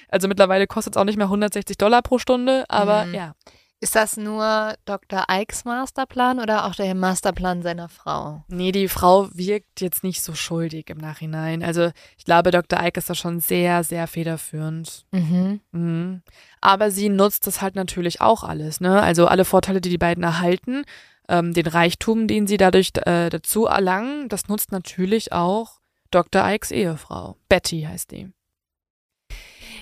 Also 0.09 0.27
mittlerweile 0.27 0.67
kostet 0.67 0.93
es 0.95 0.97
auch 1.01 1.05
nicht 1.05 1.17
mehr 1.17 1.25
160 1.27 1.75
Dollar 1.77 2.01
pro 2.03 2.19
Stunde, 2.19 2.65
aber 2.69 3.05
Mhm. 3.05 3.13
ja. 3.15 3.33
Ist 3.79 3.95
das 3.95 4.17
nur 4.17 4.73
Dr. 4.85 5.25
Ikes 5.29 5.63
Masterplan 5.63 6.39
oder 6.39 6.65
auch 6.65 6.73
der 6.73 6.95
Masterplan 6.95 7.61
seiner 7.61 7.89
Frau? 7.89 8.43
Nee, 8.47 8.71
die 8.71 8.87
Frau 8.87 9.29
wirkt 9.35 9.81
jetzt 9.81 10.03
nicht 10.03 10.23
so 10.23 10.33
schuldig 10.33 10.89
im 10.89 10.97
Nachhinein. 10.97 11.63
Also 11.63 11.91
ich 12.17 12.25
glaube, 12.25 12.49
Dr. 12.49 12.83
Ike 12.83 12.97
ist 12.97 13.09
da 13.09 13.13
schon 13.13 13.39
sehr, 13.39 13.83
sehr 13.83 14.07
federführend. 14.07 15.05
Mhm. 15.11 15.61
Mhm. 15.71 16.21
Aber 16.59 16.89
sie 16.89 17.09
nutzt 17.09 17.45
das 17.45 17.61
halt 17.61 17.75
natürlich 17.75 18.19
auch 18.19 18.43
alles, 18.43 18.81
ne? 18.81 18.99
Also 18.99 19.27
alle 19.27 19.45
Vorteile, 19.45 19.79
die 19.79 19.89
die 19.89 19.99
beiden 19.99 20.23
erhalten, 20.23 20.83
ähm, 21.29 21.53
den 21.53 21.67
Reichtum, 21.67 22.27
den 22.27 22.47
sie 22.47 22.57
dadurch 22.57 22.93
äh, 23.05 23.29
dazu 23.29 23.65
erlangen, 23.65 24.27
das 24.27 24.47
nutzt 24.47 24.71
natürlich 24.71 25.33
auch 25.33 25.81
Dr. 26.09 26.49
Ikes 26.49 26.71
Ehefrau. 26.71 27.37
Betty 27.47 27.83
heißt 27.83 28.09
die. 28.09 28.31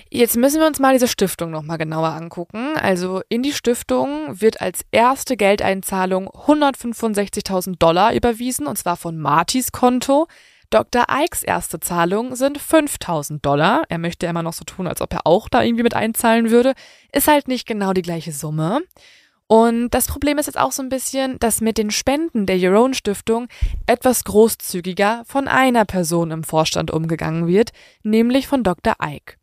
Jetzt 0.08 0.36
müssen 0.36 0.60
wir 0.60 0.66
uns 0.66 0.78
mal 0.78 0.92
diese 0.92 1.08
Stiftung 1.08 1.50
nochmal 1.50 1.78
genauer 1.78 2.10
angucken. 2.10 2.76
Also 2.76 3.22
in 3.28 3.42
die 3.42 3.52
Stiftung 3.52 4.40
wird 4.40 4.60
als 4.60 4.84
erste 4.92 5.36
Geldeinzahlung 5.36 6.28
165.000 6.28 7.78
Dollar 7.78 8.14
überwiesen, 8.14 8.66
und 8.66 8.78
zwar 8.78 8.96
von 8.96 9.18
Martys 9.18 9.72
Konto. 9.72 10.28
Dr. 10.70 11.06
Ikes 11.10 11.42
erste 11.42 11.80
Zahlung 11.80 12.34
sind 12.34 12.58
5000 12.58 13.44
Dollar. 13.44 13.84
Er 13.88 13.98
möchte 13.98 14.26
immer 14.26 14.42
noch 14.42 14.52
so 14.52 14.64
tun, 14.64 14.86
als 14.86 15.00
ob 15.00 15.12
er 15.12 15.26
auch 15.26 15.48
da 15.48 15.62
irgendwie 15.62 15.84
mit 15.84 15.94
einzahlen 15.94 16.50
würde. 16.50 16.74
Ist 17.12 17.28
halt 17.28 17.48
nicht 17.48 17.66
genau 17.66 17.92
die 17.92 18.02
gleiche 18.02 18.32
Summe. 18.32 18.82
Und 19.48 19.90
das 19.90 20.08
Problem 20.08 20.38
ist 20.38 20.46
jetzt 20.46 20.58
auch 20.58 20.72
so 20.72 20.82
ein 20.82 20.88
bisschen, 20.88 21.38
dass 21.38 21.60
mit 21.60 21.78
den 21.78 21.92
Spenden 21.92 22.46
der 22.46 22.72
Own 22.72 22.94
Stiftung 22.94 23.46
etwas 23.86 24.24
großzügiger 24.24 25.22
von 25.24 25.46
einer 25.46 25.84
Person 25.84 26.32
im 26.32 26.42
Vorstand 26.42 26.90
umgegangen 26.90 27.46
wird, 27.46 27.70
nämlich 28.02 28.48
von 28.48 28.64
Dr. 28.64 28.94
Ike. 29.00 29.36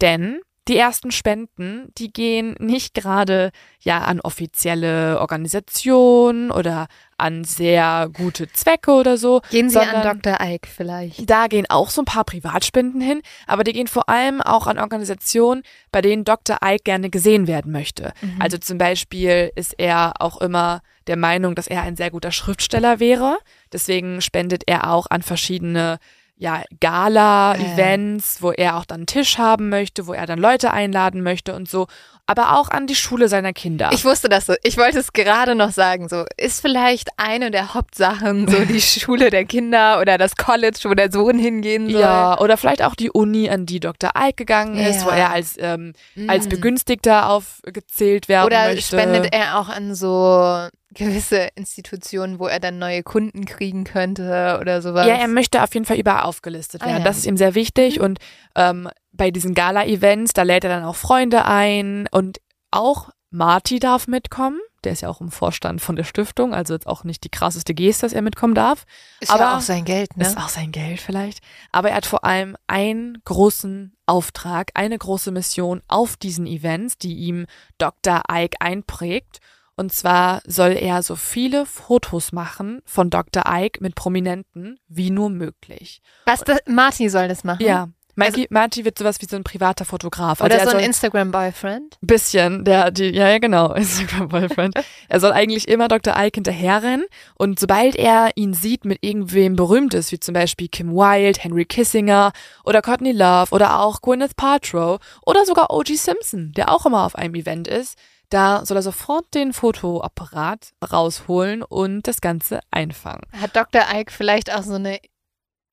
Denn 0.00 0.40
die 0.68 0.76
ersten 0.76 1.10
Spenden, 1.10 1.88
die 1.98 2.12
gehen 2.12 2.54
nicht 2.60 2.94
gerade 2.94 3.50
ja 3.80 4.02
an 4.02 4.20
offizielle 4.20 5.18
Organisationen 5.18 6.50
oder 6.50 6.86
an 7.16 7.44
sehr 7.44 8.08
gute 8.12 8.50
Zwecke 8.52 8.92
oder 8.92 9.16
so. 9.16 9.40
Gehen 9.50 9.68
Sie 9.68 9.80
an 9.80 10.02
Dr. 10.02 10.38
Ike 10.40 10.68
vielleicht. 10.68 11.28
Da 11.28 11.48
gehen 11.48 11.66
auch 11.68 11.90
so 11.90 12.02
ein 12.02 12.04
paar 12.04 12.24
Privatspenden 12.24 13.00
hin, 13.00 13.20
aber 13.46 13.64
die 13.64 13.72
gehen 13.72 13.88
vor 13.88 14.08
allem 14.08 14.40
auch 14.40 14.66
an 14.66 14.78
Organisationen, 14.78 15.62
bei 15.90 16.02
denen 16.02 16.24
Dr. 16.24 16.58
Ike 16.64 16.84
gerne 16.84 17.10
gesehen 17.10 17.48
werden 17.48 17.72
möchte. 17.72 18.12
Mhm. 18.20 18.36
Also 18.38 18.56
zum 18.58 18.78
Beispiel 18.78 19.50
ist 19.56 19.74
er 19.78 20.14
auch 20.20 20.40
immer 20.40 20.82
der 21.08 21.16
Meinung, 21.16 21.54
dass 21.54 21.66
er 21.66 21.82
ein 21.82 21.96
sehr 21.96 22.10
guter 22.10 22.30
Schriftsteller 22.30 23.00
wäre. 23.00 23.38
Deswegen 23.72 24.20
spendet 24.20 24.64
er 24.66 24.92
auch 24.92 25.06
an 25.10 25.22
verschiedene 25.22 25.98
ja, 26.40 26.62
Gala-Events, 26.80 28.40
wo 28.40 28.50
er 28.50 28.78
auch 28.78 28.86
dann 28.86 29.00
einen 29.00 29.06
Tisch 29.06 29.36
haben 29.36 29.68
möchte, 29.68 30.06
wo 30.06 30.14
er 30.14 30.24
dann 30.24 30.38
Leute 30.38 30.72
einladen 30.72 31.22
möchte 31.22 31.54
und 31.54 31.68
so. 31.68 31.86
Aber 32.30 32.58
auch 32.58 32.68
an 32.70 32.86
die 32.86 32.94
Schule 32.94 33.28
seiner 33.28 33.52
Kinder. 33.52 33.90
Ich 33.92 34.04
wusste 34.04 34.28
das 34.28 34.46
so. 34.46 34.54
Ich 34.62 34.76
wollte 34.76 34.98
es 34.98 35.12
gerade 35.12 35.54
noch 35.54 35.70
sagen. 35.72 36.08
So 36.08 36.24
ist 36.36 36.60
vielleicht 36.60 37.08
eine 37.16 37.50
der 37.50 37.74
Hauptsachen 37.74 38.46
so 38.48 38.64
die 38.64 38.80
Schule 38.80 39.30
der 39.30 39.44
Kinder 39.44 40.00
oder 40.00 40.16
das 40.18 40.36
College, 40.36 40.78
wo 40.84 40.94
der 40.94 41.10
Sohn 41.10 41.38
hingehen 41.38 41.90
soll. 41.90 42.00
ja, 42.00 42.38
oder 42.38 42.56
vielleicht 42.56 42.82
auch 42.82 42.94
die 42.94 43.10
Uni, 43.10 43.50
an 43.50 43.66
die 43.66 43.80
Dr. 43.80 44.10
Ike 44.16 44.36
gegangen 44.36 44.76
ist, 44.78 45.00
Ja. 45.00 45.06
wo 45.06 45.10
er 45.10 45.30
als, 45.30 45.56
ähm, 45.58 45.92
als 46.28 46.46
Mm. 46.46 46.50
Begünstigter 46.50 47.28
aufgezählt 47.30 48.28
werden 48.28 48.46
Oder 48.46 48.68
möchte. 48.68 48.82
spendet 48.82 49.32
er 49.34 49.58
auch 49.58 49.68
an 49.68 49.94
so 49.94 50.68
gewisse 50.92 51.48
Institutionen, 51.54 52.38
wo 52.40 52.46
er 52.48 52.58
dann 52.60 52.78
neue 52.78 53.02
Kunden 53.02 53.44
kriegen 53.44 53.84
könnte 53.84 54.58
oder 54.60 54.82
sowas? 54.82 55.06
Ja, 55.06 55.14
er 55.14 55.28
möchte 55.28 55.62
auf 55.62 55.72
jeden 55.74 55.86
Fall 55.86 55.98
überall 55.98 56.22
aufgelistet 56.24 56.82
Ah, 56.82 56.86
werden. 56.86 56.98
ja. 56.98 57.04
Das 57.04 57.18
ist 57.18 57.26
ihm 57.26 57.36
sehr 57.36 57.54
wichtig. 57.54 58.00
Und 58.00 58.18
ähm, 58.56 58.88
bei 59.12 59.30
diesen 59.30 59.54
Gala-Events, 59.54 60.32
da 60.32 60.42
lädt 60.42 60.64
er 60.64 60.70
dann 60.70 60.84
auch 60.84 60.96
Freunde 60.96 61.44
ein 61.44 62.08
und 62.10 62.40
auch 62.70 63.10
Marty 63.30 63.78
darf 63.78 64.06
mitkommen. 64.08 64.58
Der 64.82 64.92
ist 64.92 65.02
ja 65.02 65.08
auch 65.08 65.20
im 65.20 65.30
Vorstand 65.30 65.80
von 65.80 65.94
der 65.94 66.04
Stiftung, 66.04 66.54
also 66.54 66.72
jetzt 66.72 66.86
auch 66.86 67.04
nicht 67.04 67.22
die 67.22 67.28
krasseste 67.28 67.74
Geste, 67.74 68.06
dass 68.06 68.12
er 68.12 68.22
mitkommen 68.22 68.54
darf. 68.54 68.86
ist 69.20 69.30
aber 69.30 69.42
ja 69.42 69.56
auch 69.56 69.60
sein 69.60 69.84
Geld, 69.84 70.16
ne? 70.16 70.24
Ist 70.24 70.38
auch 70.38 70.48
sein 70.48 70.72
Geld 70.72 71.00
vielleicht. 71.00 71.40
Aber 71.70 71.90
er 71.90 71.96
hat 71.96 72.06
vor 72.06 72.24
allem 72.24 72.56
einen 72.66 73.18
großen 73.24 73.94
Auftrag, 74.06 74.70
eine 74.74 74.96
große 74.96 75.32
Mission 75.32 75.82
auf 75.86 76.16
diesen 76.16 76.46
Events, 76.46 76.96
die 76.96 77.14
ihm 77.14 77.46
Dr. 77.78 78.22
Ike 78.30 78.56
einprägt. 78.60 79.40
Und 79.76 79.92
zwar 79.92 80.42
soll 80.46 80.72
er 80.72 81.02
so 81.02 81.14
viele 81.14 81.66
Fotos 81.66 82.32
machen 82.32 82.80
von 82.84 83.10
Dr. 83.10 83.44
Ike 83.46 83.82
mit 83.82 83.94
Prominenten 83.94 84.78
wie 84.88 85.10
nur 85.10 85.30
möglich. 85.30 86.00
Was, 86.24 86.40
das, 86.40 86.60
Marty 86.66 87.08
soll 87.08 87.28
das 87.28 87.44
machen? 87.44 87.64
Ja. 87.64 87.88
Marty, 88.20 88.46
Marty 88.50 88.84
wird 88.84 88.98
sowas 88.98 89.20
wie 89.20 89.26
so 89.26 89.36
ein 89.36 89.44
privater 89.44 89.84
Fotograf. 89.84 90.40
Oder 90.40 90.54
also 90.54 90.56
er 90.56 90.64
so 90.64 90.70
ein 90.70 90.80
soll 90.80 90.86
Instagram-Boyfriend? 90.86 91.98
bisschen, 92.00 92.64
der, 92.64 92.90
die, 92.90 93.10
ja, 93.10 93.28
ja, 93.28 93.38
genau, 93.38 93.72
Instagram-Boyfriend. 93.74 94.74
er 95.08 95.20
soll 95.20 95.32
eigentlich 95.32 95.68
immer 95.68 95.88
Dr. 95.88 96.14
Ike 96.16 96.36
hinterherrennen 96.36 97.06
und 97.34 97.58
sobald 97.58 97.96
er 97.96 98.30
ihn 98.34 98.54
sieht 98.54 98.84
mit 98.84 98.98
irgendwem 99.00 99.56
Berühmtes, 99.56 100.12
wie 100.12 100.20
zum 100.20 100.34
Beispiel 100.34 100.68
Kim 100.68 100.92
Wilde, 100.92 101.40
Henry 101.40 101.64
Kissinger 101.64 102.32
oder 102.64 102.82
Courtney 102.82 103.12
Love 103.12 103.52
oder 103.52 103.80
auch 103.80 104.02
Gwyneth 104.02 104.36
Paltrow 104.36 105.00
oder 105.24 105.44
sogar 105.44 105.70
O.G. 105.70 105.94
Simpson, 105.96 106.52
der 106.56 106.70
auch 106.70 106.86
immer 106.86 107.04
auf 107.04 107.16
einem 107.16 107.34
Event 107.34 107.68
ist, 107.68 107.96
da 108.30 108.64
soll 108.64 108.78
er 108.78 108.82
sofort 108.82 109.34
den 109.34 109.52
Fotoapparat 109.52 110.72
rausholen 110.90 111.62
und 111.62 112.06
das 112.06 112.20
Ganze 112.20 112.60
einfangen. 112.70 113.22
Hat 113.32 113.56
Dr. 113.56 113.82
Ike 113.92 114.12
vielleicht 114.12 114.54
auch 114.54 114.62
so 114.62 114.74
eine 114.74 115.00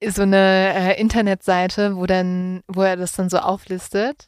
so 0.06 0.22
eine 0.22 0.74
äh, 0.95 1.02
Internetseite, 1.02 1.95
wo 1.95 2.06
dann, 2.06 2.62
wo 2.68 2.84
er 2.84 2.95
das 2.95 3.14
dann 3.14 3.30
so 3.30 3.38
auflistet? 3.39 4.28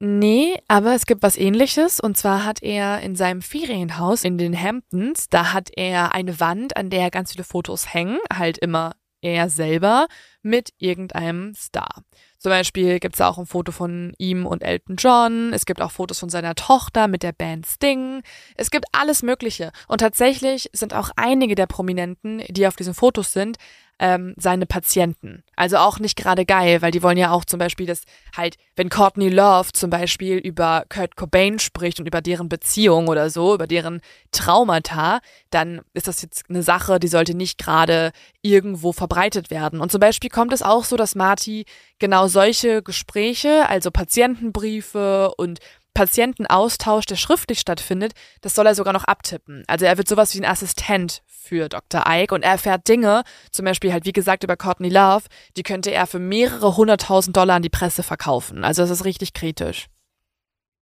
Nee, 0.00 0.58
aber 0.68 0.94
es 0.94 1.06
gibt 1.06 1.22
was 1.22 1.36
ähnliches. 1.36 2.00
Und 2.00 2.16
zwar 2.16 2.44
hat 2.44 2.62
er 2.62 3.00
in 3.00 3.16
seinem 3.16 3.42
Ferienhaus 3.42 4.24
in 4.24 4.38
den 4.38 4.60
Hamptons, 4.60 5.28
da 5.28 5.52
hat 5.52 5.70
er 5.76 6.12
eine 6.14 6.40
Wand, 6.40 6.76
an 6.76 6.90
der 6.90 7.10
ganz 7.10 7.32
viele 7.32 7.44
Fotos 7.44 7.94
hängen, 7.94 8.18
halt 8.32 8.58
immer 8.58 8.92
er 9.24 9.48
selber 9.48 10.06
mit 10.42 10.70
irgendeinem 10.78 11.54
Star. 11.54 12.02
Zum 12.38 12.50
Beispiel 12.50 13.00
gibt 13.00 13.14
es 13.14 13.22
auch 13.22 13.38
ein 13.38 13.46
Foto 13.46 13.72
von 13.72 14.12
ihm 14.18 14.44
und 14.44 14.62
Elton 14.62 14.96
John. 14.96 15.54
Es 15.54 15.64
gibt 15.64 15.80
auch 15.80 15.90
Fotos 15.90 16.18
von 16.18 16.28
seiner 16.28 16.54
Tochter 16.54 17.08
mit 17.08 17.22
der 17.22 17.32
Band 17.32 17.64
Sting. 17.64 18.20
Es 18.54 18.70
gibt 18.70 18.84
alles 18.92 19.22
Mögliche. 19.22 19.72
Und 19.88 20.02
tatsächlich 20.02 20.68
sind 20.74 20.92
auch 20.92 21.08
einige 21.16 21.54
der 21.54 21.66
Prominenten, 21.66 22.42
die 22.50 22.66
auf 22.66 22.76
diesen 22.76 22.92
Fotos 22.92 23.32
sind, 23.32 23.56
ähm, 23.98 24.34
seine 24.36 24.66
Patienten. 24.66 25.42
Also 25.56 25.76
auch 25.76 25.98
nicht 25.98 26.16
gerade 26.16 26.44
geil, 26.44 26.82
weil 26.82 26.90
die 26.90 27.02
wollen 27.02 27.16
ja 27.16 27.30
auch 27.30 27.44
zum 27.44 27.58
Beispiel, 27.58 27.86
dass 27.86 28.02
halt, 28.36 28.56
wenn 28.76 28.88
Courtney 28.88 29.28
Love 29.28 29.72
zum 29.72 29.90
Beispiel 29.90 30.36
über 30.38 30.84
Kurt 30.88 31.16
Cobain 31.16 31.58
spricht 31.58 32.00
und 32.00 32.06
über 32.06 32.20
deren 32.20 32.48
Beziehung 32.48 33.08
oder 33.08 33.30
so, 33.30 33.54
über 33.54 33.66
deren 33.66 34.00
Traumata, 34.32 35.20
dann 35.50 35.80
ist 35.92 36.08
das 36.08 36.22
jetzt 36.22 36.44
eine 36.48 36.62
Sache, 36.62 36.98
die 36.98 37.08
sollte 37.08 37.36
nicht 37.36 37.58
gerade 37.58 38.10
irgendwo 38.42 38.92
verbreitet 38.92 39.50
werden. 39.50 39.80
Und 39.80 39.92
zum 39.92 40.00
Beispiel 40.00 40.30
kommt 40.30 40.52
es 40.52 40.62
auch 40.62 40.84
so, 40.84 40.96
dass 40.96 41.14
Marty 41.14 41.64
genau 41.98 42.26
solche 42.26 42.82
Gespräche, 42.82 43.68
also 43.68 43.90
Patientenbriefe 43.90 45.32
und 45.36 45.60
Patientenaustausch, 45.94 47.06
der 47.06 47.16
schriftlich 47.16 47.60
stattfindet, 47.60 48.12
das 48.40 48.54
soll 48.54 48.66
er 48.66 48.74
sogar 48.74 48.92
noch 48.92 49.04
abtippen. 49.04 49.64
Also 49.66 49.86
er 49.86 49.96
wird 49.96 50.08
sowas 50.08 50.34
wie 50.34 50.40
ein 50.40 50.50
Assistent 50.50 51.22
für 51.26 51.68
Dr. 51.68 52.04
Ike 52.06 52.34
und 52.34 52.42
er 52.42 52.52
erfährt 52.52 52.88
Dinge, 52.88 53.22
zum 53.50 53.64
Beispiel 53.64 53.92
halt 53.92 54.04
wie 54.04 54.12
gesagt 54.12 54.44
über 54.44 54.56
Courtney 54.56 54.88
Love, 54.88 55.24
die 55.56 55.62
könnte 55.62 55.92
er 55.92 56.06
für 56.06 56.18
mehrere 56.18 56.76
hunderttausend 56.76 57.36
Dollar 57.36 57.56
an 57.56 57.62
die 57.62 57.70
Presse 57.70 58.02
verkaufen. 58.02 58.64
Also 58.64 58.82
das 58.82 58.90
ist 58.90 59.04
richtig 59.04 59.32
kritisch. 59.32 59.86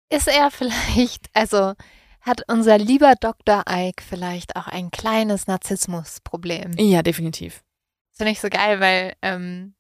Ist 0.09 0.29
er 0.29 0.51
vielleicht, 0.51 1.29
also 1.33 1.75
hat 2.21 2.43
unser 2.47 2.79
lieber 2.79 3.15
Dr. 3.19 3.65
Ike 3.69 4.03
vielleicht 4.09 4.57
auch 4.57 4.69
ein 4.69 4.91
kleines 4.91 5.47
Narzissmusproblem? 5.47 6.75
Ja, 6.79 7.03
definitiv. 7.03 7.63
Das 8.11 8.19
finde 8.19 8.33
ich 8.33 8.41
so 8.41 8.49
geil, 8.49 8.79
weil 8.79 9.15
ähm, 9.23 9.75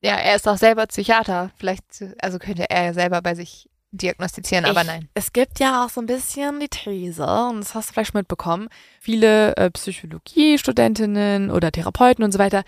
ja, 0.00 0.16
er 0.16 0.36
ist 0.36 0.48
auch 0.48 0.56
selber 0.56 0.86
Psychiater. 0.86 1.50
Vielleicht, 1.56 1.84
also 2.20 2.38
könnte 2.38 2.70
er 2.70 2.84
ja 2.86 2.92
selber 2.94 3.22
bei 3.22 3.34
sich 3.34 3.68
diagnostizieren, 3.92 4.64
aber 4.64 4.80
Ich- 4.80 4.86
nein. 4.86 5.08
Es 5.14 5.32
gibt 5.32 5.60
ja 5.60 5.84
auch 5.84 5.90
so 5.90 6.00
ein 6.00 6.06
bisschen 6.06 6.60
die 6.60 6.68
These, 6.68 7.22
und 7.24 7.60
das 7.60 7.74
hast 7.74 7.90
du 7.90 7.92
vielleicht 7.94 8.12
schon 8.12 8.18
mitbekommen, 8.20 8.68
viele 9.00 9.56
äh, 9.56 9.70
Psychologiestudentinnen 9.70 11.50
oder 11.50 11.70
Therapeuten 11.72 12.24
und 12.24 12.32
so 12.32 12.38
weiter 12.38 12.62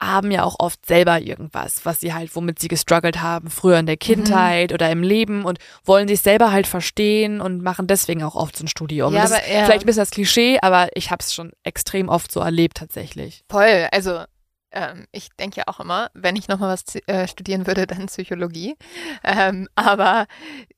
haben 0.00 0.32
ja 0.32 0.42
auch 0.42 0.56
oft 0.58 0.84
selber 0.84 1.20
irgendwas, 1.20 1.84
was 1.86 2.00
sie 2.00 2.12
halt, 2.12 2.34
womit 2.34 2.58
sie 2.58 2.66
gestruggelt 2.66 3.22
haben, 3.22 3.50
früher 3.50 3.78
in 3.78 3.86
der 3.86 3.96
Kindheit 3.96 4.72
oder 4.72 4.90
im 4.90 5.04
Leben 5.04 5.44
und 5.44 5.60
wollen 5.84 6.08
sich 6.08 6.20
selber 6.22 6.50
halt 6.50 6.66
verstehen 6.66 7.40
und 7.40 7.62
machen 7.62 7.86
deswegen 7.86 8.24
auch 8.24 8.34
oft 8.34 8.56
so 8.56 8.64
ein 8.64 8.68
Studium. 8.68 9.14
Ja, 9.14 9.22
das 9.22 9.30
aber 9.30 9.42
ist 9.44 9.52
ja. 9.52 9.64
vielleicht 9.64 9.84
ein 9.84 9.86
bisschen 9.86 10.02
das 10.02 10.10
Klischee, 10.10 10.58
aber 10.60 10.88
ich 10.96 11.12
habe 11.12 11.20
es 11.20 11.32
schon 11.32 11.52
extrem 11.62 12.08
oft 12.08 12.32
so 12.32 12.40
erlebt 12.40 12.78
tatsächlich. 12.78 13.44
Voll, 13.48 13.86
also 13.92 14.24
ähm, 14.72 15.06
ich 15.12 15.28
denke 15.38 15.58
ja 15.58 15.64
auch 15.66 15.80
immer, 15.80 16.10
wenn 16.14 16.36
ich 16.36 16.48
nochmal 16.48 16.70
was 16.70 16.84
äh, 17.06 17.28
studieren 17.28 17.66
würde, 17.66 17.86
dann 17.86 18.06
Psychologie. 18.06 18.76
Ähm, 19.24 19.68
aber 19.74 20.26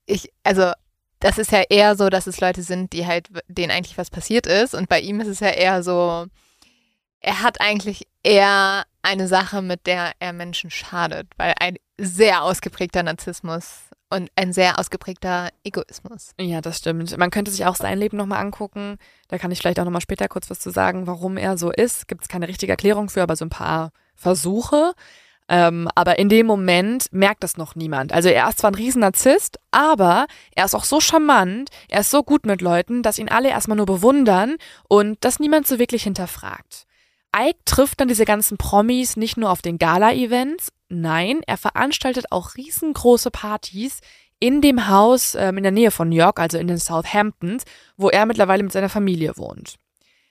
ich, 0.06 0.30
also 0.42 0.72
das 1.20 1.38
ist 1.38 1.52
ja 1.52 1.62
eher 1.68 1.96
so, 1.96 2.10
dass 2.10 2.26
es 2.26 2.40
Leute 2.40 2.62
sind, 2.62 2.92
die 2.92 3.06
halt, 3.06 3.28
denen 3.48 3.70
eigentlich 3.70 3.96
was 3.96 4.10
passiert 4.10 4.46
ist. 4.46 4.74
Und 4.74 4.88
bei 4.88 5.00
ihm 5.00 5.20
ist 5.20 5.28
es 5.28 5.40
ja 5.40 5.48
eher 5.48 5.82
so, 5.82 6.26
er 7.20 7.42
hat 7.42 7.60
eigentlich 7.60 8.06
eher 8.22 8.84
eine 9.02 9.28
Sache, 9.28 9.62
mit 9.62 9.86
der 9.86 10.12
er 10.18 10.32
Menschen 10.32 10.70
schadet, 10.70 11.28
weil 11.36 11.54
ein 11.58 11.76
sehr 11.96 12.42
ausgeprägter 12.42 13.02
Narzissmus 13.02 13.90
und 14.14 14.30
ein 14.36 14.52
sehr 14.52 14.78
ausgeprägter 14.78 15.50
Egoismus. 15.64 16.34
Ja, 16.38 16.60
das 16.60 16.78
stimmt. 16.78 17.16
Man 17.18 17.30
könnte 17.30 17.50
sich 17.50 17.66
auch 17.66 17.76
sein 17.76 17.98
Leben 17.98 18.16
nochmal 18.16 18.40
angucken. 18.40 18.96
Da 19.28 19.38
kann 19.38 19.50
ich 19.50 19.58
vielleicht 19.58 19.80
auch 19.80 19.84
nochmal 19.84 20.00
später 20.00 20.28
kurz 20.28 20.50
was 20.50 20.60
zu 20.60 20.70
sagen, 20.70 21.06
warum 21.06 21.36
er 21.36 21.58
so 21.58 21.70
ist. 21.70 22.06
Gibt 22.06 22.22
es 22.22 22.28
keine 22.28 22.48
richtige 22.48 22.72
Erklärung 22.72 23.10
für, 23.10 23.22
aber 23.22 23.36
so 23.36 23.44
ein 23.44 23.50
paar 23.50 23.90
Versuche. 24.14 24.92
Ähm, 25.48 25.88
aber 25.94 26.18
in 26.18 26.28
dem 26.28 26.46
Moment 26.46 27.12
merkt 27.12 27.42
das 27.42 27.56
noch 27.56 27.74
niemand. 27.74 28.12
Also 28.12 28.28
er 28.28 28.48
ist 28.48 28.58
zwar 28.58 28.70
ein 28.70 28.76
Riesennarzisst, 28.76 29.58
aber 29.72 30.26
er 30.54 30.64
ist 30.64 30.74
auch 30.74 30.84
so 30.84 31.00
charmant, 31.00 31.68
er 31.88 32.00
ist 32.00 32.10
so 32.10 32.22
gut 32.22 32.46
mit 32.46 32.62
Leuten, 32.62 33.02
dass 33.02 33.18
ihn 33.18 33.28
alle 33.28 33.50
erstmal 33.50 33.76
nur 33.76 33.84
bewundern 33.84 34.56
und 34.88 35.18
das 35.20 35.40
niemand 35.40 35.66
so 35.66 35.78
wirklich 35.78 36.04
hinterfragt. 36.04 36.86
Ike 37.36 37.58
trifft 37.64 38.00
dann 38.00 38.08
diese 38.08 38.24
ganzen 38.24 38.56
Promis 38.56 39.16
nicht 39.16 39.36
nur 39.36 39.50
auf 39.50 39.60
den 39.60 39.76
Gala-Events, 39.76 40.68
nein, 40.94 41.40
er 41.46 41.56
veranstaltet 41.56 42.32
auch 42.32 42.56
riesengroße 42.56 43.30
Partys 43.30 44.00
in 44.40 44.60
dem 44.60 44.88
Haus 44.88 45.34
ähm, 45.34 45.56
in 45.56 45.62
der 45.62 45.72
Nähe 45.72 45.90
von 45.90 46.08
New 46.08 46.16
York, 46.16 46.38
also 46.40 46.58
in 46.58 46.66
den 46.66 46.78
Southamptons, 46.78 47.64
wo 47.96 48.10
er 48.10 48.26
mittlerweile 48.26 48.62
mit 48.62 48.72
seiner 48.72 48.88
Familie 48.88 49.36
wohnt. 49.36 49.76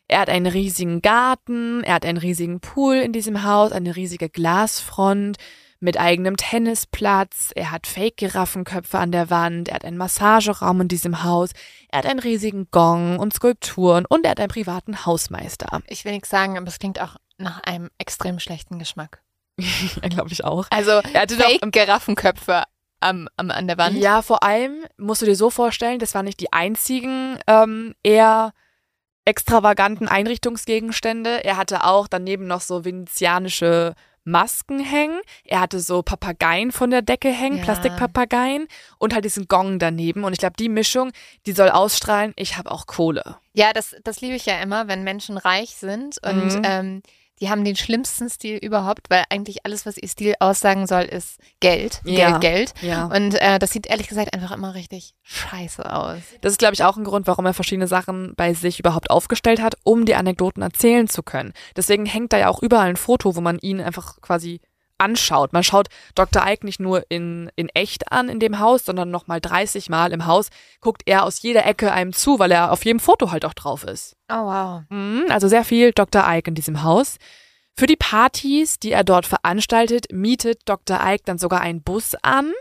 Er 0.08 0.20
hat 0.20 0.30
einen 0.30 0.48
riesigen 0.48 1.02
Garten, 1.02 1.84
er 1.84 1.96
hat 1.96 2.06
einen 2.06 2.18
riesigen 2.18 2.60
Pool 2.60 2.96
in 2.96 3.14
diesem 3.14 3.44
Haus, 3.44 3.72
eine 3.72 3.96
riesige 3.96 4.30
Glasfront 4.30 5.38
mit 5.80 6.00
eigenem 6.00 6.38
Tennisplatz, 6.38 7.52
er 7.56 7.72
hat 7.72 7.88
Fake-Giraffenköpfe 7.88 9.00
an 9.00 9.12
der 9.12 9.30
Wand, 9.30 9.70
er 9.70 9.76
hat 9.76 9.86
einen 9.86 9.98
Massageraum 9.98 10.82
in 10.82 10.88
diesem 10.88 11.24
Haus, 11.24 11.50
er 11.90 12.00
hat 12.00 12.06
einen 12.06 12.20
riesigen 12.20 12.68
Gong 12.72 13.18
und 13.20 13.34
Skulpturen 13.34 14.06
und 14.06 14.26
er 14.26 14.32
hat 14.32 14.40
einen 14.40 14.50
privaten 14.50 15.06
Hausmeister. 15.06 15.82
Ich 15.88 16.06
will 16.06 16.14
nichts 16.14 16.30
sagen, 16.30 16.58
aber 16.58 16.68
es 16.68 16.80
klingt 16.80 17.02
auch 17.02 17.16
nach 17.38 17.62
einem 17.64 17.90
extrem 17.98 18.40
schlechten 18.40 18.80
Geschmack. 18.80 19.23
Glaube 20.10 20.32
ich 20.32 20.44
auch. 20.44 20.66
Also 20.72 20.92
Er 21.14 21.22
hatte 21.22 21.38
doch 21.38 21.50
im 21.50 21.60
Fake-Giraffenköpfe 21.60 22.64
am, 23.00 23.28
am, 23.38 23.52
an 23.52 23.68
der 23.68 23.78
Wand. 23.78 23.98
Ja, 23.98 24.22
vor 24.22 24.44
allem 24.44 24.84
musst 24.98 25.22
du 25.22 25.26
dir 25.26 25.36
so 25.36 25.50
vorstellen, 25.50 26.00
das 26.00 26.16
waren 26.16 26.26
nicht 26.26 26.40
die 26.40 26.52
einzigen 26.54 27.38
ähm, 27.48 27.94
eher 28.04 28.54
extravaganten 29.26 30.08
Einrichtungsgegenstände. 30.08 31.44
Er 31.44 31.58
hatte 31.58 31.84
auch 31.86 32.08
daneben 32.08 32.48
noch 32.48 32.62
so 32.62 32.84
venezianische 32.86 33.96
Masken 34.26 34.80
hängen. 34.80 35.20
Er 35.44 35.60
hatte 35.60 35.80
so 35.82 36.02
Papageien 36.02 36.72
von 36.72 36.90
der 36.92 37.02
Decke 37.02 37.30
hängen, 37.30 37.58
Ja. 37.58 37.64
Plastikpapageien 37.64 38.68
und 38.98 39.14
halt 39.14 39.26
diesen 39.26 39.48
Gong 39.48 39.80
daneben. 39.80 40.24
Und 40.24 40.32
ich 40.34 40.40
glaube, 40.40 40.56
die 40.58 40.70
Mischung, 40.70 41.12
die 41.46 41.52
soll 41.52 41.70
ausstrahlen, 41.70 42.34
ich 42.38 42.58
habe 42.58 42.72
auch 42.72 42.86
Kohle. 42.86 43.38
Ja, 43.54 43.74
das, 43.74 43.96
das 44.04 44.22
liebe 44.22 44.36
ich 44.36 44.46
ja 44.46 44.60
immer, 44.62 44.88
wenn 44.88 45.04
Menschen 45.04 45.38
reich 45.38 45.72
sind 45.76 46.20
und 46.26 46.48
Mhm. 46.56 46.62
ähm, 46.64 47.02
die 47.40 47.50
haben 47.50 47.64
den 47.64 47.76
schlimmsten 47.76 48.30
Stil 48.30 48.58
überhaupt, 48.58 49.10
weil 49.10 49.24
eigentlich 49.30 49.66
alles, 49.66 49.86
was 49.86 49.98
ihr 49.98 50.08
Stil 50.08 50.36
aussagen 50.40 50.88
soll, 50.88 51.04
ist 51.04 51.40
Geld. 51.60 52.02
Ja. 52.06 52.38
Geld, 52.38 52.74
Geld. 52.74 52.82
Ja. 52.82 53.06
Und 53.06 53.36
äh, 53.36 53.60
das 53.60 53.72
sieht 53.72 53.88
ehrlich 53.88 54.08
gesagt 54.08 54.34
einfach 54.34 54.52
immer 54.52 54.76
richtig 54.76 55.16
scheiße 55.24 55.92
aus. 55.92 56.20
Das 56.42 56.54
ist, 56.54 56.60
glaube 56.60 56.74
ich, 56.76 56.84
auch 56.84 56.98
ein 56.98 57.04
Grund, 57.04 57.28
warum 57.28 57.46
er 57.46 57.54
verschiedene 57.54 57.88
Sachen 57.88 58.34
bei 58.36 58.54
sich 58.54 58.80
überhaupt 58.80 59.10
aufgestellt 59.10 59.62
hat, 59.62 59.76
um 59.84 60.06
die 60.06 60.16
Anekdoten 60.16 60.62
erzählen 60.62 61.08
zu 61.08 61.24
können. 61.24 61.54
Deswegen 61.76 62.06
hängt 62.06 62.34
da 62.34 62.38
ja 62.38 62.50
auch 62.50 62.62
überall 62.62 62.90
ein 62.90 62.98
Foto, 62.98 63.36
wo 63.36 63.42
man 63.42 63.60
ihn 63.60 63.82
einfach 63.82 64.22
quasi 64.22 64.62
anschaut. 65.04 65.54
Man 65.54 65.64
schaut 65.64 65.88
Dr. 66.16 66.44
Ike 66.48 66.66
nicht 66.66 66.80
nur 66.80 67.04
in, 67.10 67.52
in 67.56 67.70
echt 67.70 68.12
an 68.12 68.30
in 68.30 68.40
dem 68.40 68.60
Haus, 68.60 68.86
sondern 68.86 69.12
nochmal 69.12 69.42
30 69.42 69.90
Mal 69.90 70.12
im 70.12 70.26
Haus 70.26 70.50
guckt 70.82 71.04
er 71.06 71.24
aus 71.24 71.42
jeder 71.42 71.66
Ecke 71.66 71.92
einem 71.92 72.14
zu, 72.14 72.40
weil 72.40 72.52
er 72.52 72.72
auf 72.72 72.84
jedem 72.86 73.00
Foto 73.00 73.32
halt 73.32 73.46
auch 73.46 73.54
drauf 73.54 73.84
ist. 73.84 74.16
Oh 74.30 74.46
wow. 74.46 74.82
Mhm, 74.90 75.26
Also 75.30 75.48
sehr 75.48 75.64
viel 75.66 75.92
Dr. 75.92 76.24
Ike 76.28 76.48
in 76.50 76.56
diesem 76.56 76.84
Haus. 76.84 77.18
Für 77.76 77.88
die 77.88 77.96
Partys, 77.96 78.80
die 78.80 78.92
er 78.92 79.04
dort 79.04 79.26
veranstaltet, 79.26 80.08
mietet 80.12 80.62
Dr. 80.66 81.00
Ike 81.04 81.24
dann 81.26 81.38
sogar 81.40 81.62
einen 81.62 81.82
Bus 81.82 82.16
an. 82.22 82.52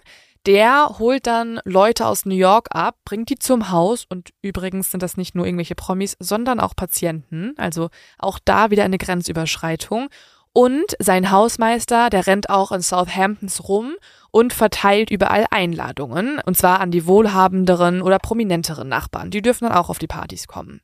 Der 0.47 0.97
holt 0.99 1.29
dann 1.29 1.61
Leute 1.65 2.05
aus 2.07 2.25
New 2.27 2.35
York 2.35 2.67
ab, 2.75 2.97
bringt 3.05 3.29
die 3.29 3.39
zum 3.39 3.71
Haus 3.71 4.07
und 4.09 4.31
übrigens 4.43 4.91
sind 4.91 5.01
das 5.01 5.17
nicht 5.17 5.37
nur 5.37 5.47
irgendwelche 5.47 5.77
Promis, 5.77 6.17
sondern 6.19 6.59
auch 6.59 6.75
Patienten. 6.75 7.55
Also 7.59 7.91
auch 8.19 8.41
da 8.45 8.71
wieder 8.71 8.83
eine 8.83 8.99
Grenzüberschreitung. 8.99 10.09
Und 10.55 10.97
sein 10.99 11.31
Hausmeister, 11.31 12.11
der 12.11 12.27
rennt 12.27 12.51
auch 12.51 12.73
in 12.73 12.83
Southamptons 12.83 13.69
rum 13.69 13.95
und 14.31 14.53
verteilt 14.53 15.11
überall 15.11 15.47
Einladungen. 15.51 16.41
Und 16.45 16.57
zwar 16.57 16.81
an 16.81 16.91
die 16.91 17.07
wohlhabenderen 17.07 18.03
oder 18.03 18.19
prominenteren 18.19 18.89
Nachbarn. 18.89 19.31
Die 19.31 19.41
dürfen 19.41 19.65
dann 19.65 19.77
auch 19.77 19.89
auf 19.89 19.99
die 19.99 20.07
Partys 20.07 20.47
kommen. 20.47 20.83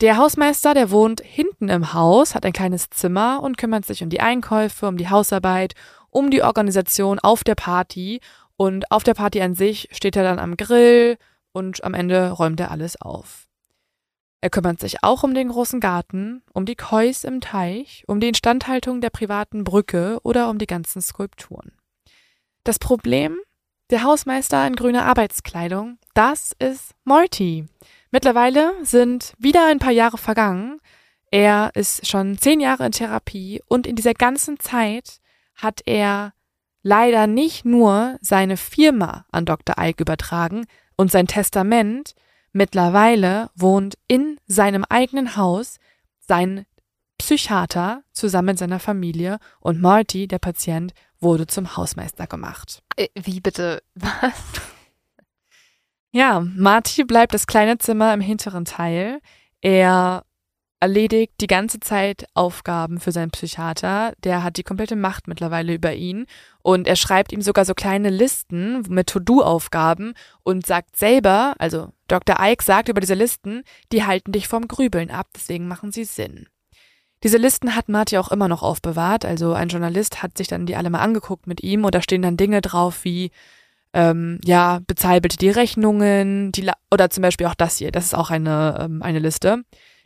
Der 0.00 0.16
Hausmeister, 0.16 0.74
der 0.74 0.90
wohnt 0.90 1.20
hinten 1.22 1.68
im 1.68 1.94
Haus, 1.94 2.34
hat 2.34 2.44
ein 2.44 2.52
kleines 2.52 2.90
Zimmer 2.90 3.42
und 3.42 3.56
kümmert 3.56 3.84
sich 3.84 4.02
um 4.02 4.10
die 4.10 4.20
Einkäufe, 4.20 4.86
um 4.86 4.96
die 4.96 5.08
Hausarbeit, 5.08 5.74
um 6.10 6.30
die 6.30 6.42
Organisation 6.42 7.18
auf 7.18 7.44
der 7.44 7.54
Party. 7.54 8.20
Und 8.56 8.90
auf 8.90 9.04
der 9.04 9.14
Party 9.14 9.42
an 9.42 9.54
sich 9.54 9.88
steht 9.92 10.16
er 10.16 10.22
dann 10.22 10.38
am 10.38 10.56
Grill 10.56 11.18
und 11.52 11.84
am 11.84 11.92
Ende 11.92 12.30
räumt 12.30 12.60
er 12.60 12.70
alles 12.70 13.00
auf. 13.00 13.46
Er 14.46 14.50
kümmert 14.50 14.78
sich 14.78 15.02
auch 15.02 15.24
um 15.24 15.34
den 15.34 15.48
großen 15.48 15.80
Garten, 15.80 16.40
um 16.52 16.66
die 16.66 16.76
Kois 16.76 17.24
im 17.24 17.40
Teich, 17.40 18.04
um 18.06 18.20
die 18.20 18.28
Instandhaltung 18.28 19.00
der 19.00 19.10
privaten 19.10 19.64
Brücke 19.64 20.20
oder 20.22 20.48
um 20.50 20.58
die 20.58 20.68
ganzen 20.68 21.02
Skulpturen. 21.02 21.72
Das 22.62 22.78
Problem? 22.78 23.38
Der 23.90 24.04
Hausmeister 24.04 24.64
in 24.64 24.76
grüner 24.76 25.04
Arbeitskleidung, 25.04 25.98
das 26.14 26.52
ist 26.60 26.92
Morty. 27.02 27.66
Mittlerweile 28.12 28.72
sind 28.84 29.32
wieder 29.36 29.66
ein 29.66 29.80
paar 29.80 29.90
Jahre 29.90 30.16
vergangen. 30.16 30.78
Er 31.32 31.72
ist 31.74 32.06
schon 32.06 32.38
zehn 32.38 32.60
Jahre 32.60 32.86
in 32.86 32.92
Therapie 32.92 33.60
und 33.66 33.84
in 33.84 33.96
dieser 33.96 34.14
ganzen 34.14 34.60
Zeit 34.60 35.18
hat 35.56 35.80
er 35.86 36.34
leider 36.82 37.26
nicht 37.26 37.64
nur 37.64 38.16
seine 38.20 38.56
Firma 38.56 39.26
an 39.32 39.44
Dr. 39.44 39.74
Ike 39.76 40.02
übertragen 40.02 40.66
und 40.96 41.10
sein 41.10 41.26
Testament. 41.26 42.14
Mittlerweile 42.56 43.50
wohnt 43.54 43.98
in 44.08 44.40
seinem 44.46 44.82
eigenen 44.88 45.36
Haus 45.36 45.76
sein 46.20 46.64
Psychiater 47.18 48.02
zusammen 48.12 48.46
mit 48.46 48.58
seiner 48.58 48.78
Familie 48.78 49.40
und 49.60 49.82
Marty, 49.82 50.26
der 50.26 50.38
Patient, 50.38 50.94
wurde 51.20 51.46
zum 51.46 51.76
Hausmeister 51.76 52.26
gemacht. 52.26 52.82
Äh, 52.96 53.08
wie 53.14 53.40
bitte? 53.40 53.82
Was? 53.94 54.32
Ja, 56.12 56.40
Marty 56.40 57.04
bleibt 57.04 57.34
das 57.34 57.46
kleine 57.46 57.76
Zimmer 57.76 58.14
im 58.14 58.22
hinteren 58.22 58.64
Teil. 58.64 59.20
Er, 59.60 60.24
erledigt 60.80 61.34
die 61.42 61.48
ganze 61.48 61.78
Zeit 61.78 62.24
Aufgaben 62.32 63.00
für 63.00 63.12
seinen 63.12 63.32
Psychiater. 63.32 64.14
Der 64.24 64.42
hat 64.42 64.56
die 64.56 64.62
komplette 64.62 64.96
Macht 64.96 65.28
mittlerweile 65.28 65.74
über 65.74 65.92
ihn. 65.92 66.24
Und 66.66 66.88
er 66.88 66.96
schreibt 66.96 67.32
ihm 67.32 67.42
sogar 67.42 67.64
so 67.64 67.74
kleine 67.74 68.10
Listen 68.10 68.82
mit 68.88 69.06
To-Do-Aufgaben 69.06 70.14
und 70.42 70.66
sagt 70.66 70.96
selber, 70.96 71.54
also 71.60 71.92
Dr. 72.08 72.38
Ike 72.40 72.64
sagt 72.64 72.88
über 72.88 73.00
diese 73.00 73.14
Listen, 73.14 73.62
die 73.92 74.02
halten 74.02 74.32
dich 74.32 74.48
vom 74.48 74.66
Grübeln 74.66 75.12
ab, 75.12 75.28
deswegen 75.32 75.68
machen 75.68 75.92
sie 75.92 76.02
Sinn. 76.02 76.48
Diese 77.22 77.38
Listen 77.38 77.76
hat 77.76 77.88
Marty 77.88 78.18
auch 78.18 78.32
immer 78.32 78.48
noch 78.48 78.64
aufbewahrt. 78.64 79.24
Also 79.24 79.52
ein 79.52 79.68
Journalist 79.68 80.24
hat 80.24 80.36
sich 80.36 80.48
dann 80.48 80.66
die 80.66 80.74
alle 80.74 80.90
mal 80.90 80.98
angeguckt 80.98 81.46
mit 81.46 81.62
ihm 81.62 81.84
und 81.84 81.94
da 81.94 82.02
stehen 82.02 82.22
dann 82.22 82.36
Dinge 82.36 82.62
drauf 82.62 83.04
wie, 83.04 83.30
ähm, 83.92 84.40
ja, 84.42 84.80
bezahl 84.88 85.20
bitte 85.20 85.36
die 85.36 85.50
Rechnungen, 85.50 86.50
die 86.50 86.62
La 86.62 86.72
oder 86.90 87.10
zum 87.10 87.22
Beispiel 87.22 87.46
auch 87.46 87.54
das 87.54 87.76
hier, 87.76 87.92
das 87.92 88.06
ist 88.06 88.14
auch 88.16 88.30
eine, 88.30 88.80
ähm, 88.80 89.02
eine 89.04 89.20
Liste. 89.20 89.62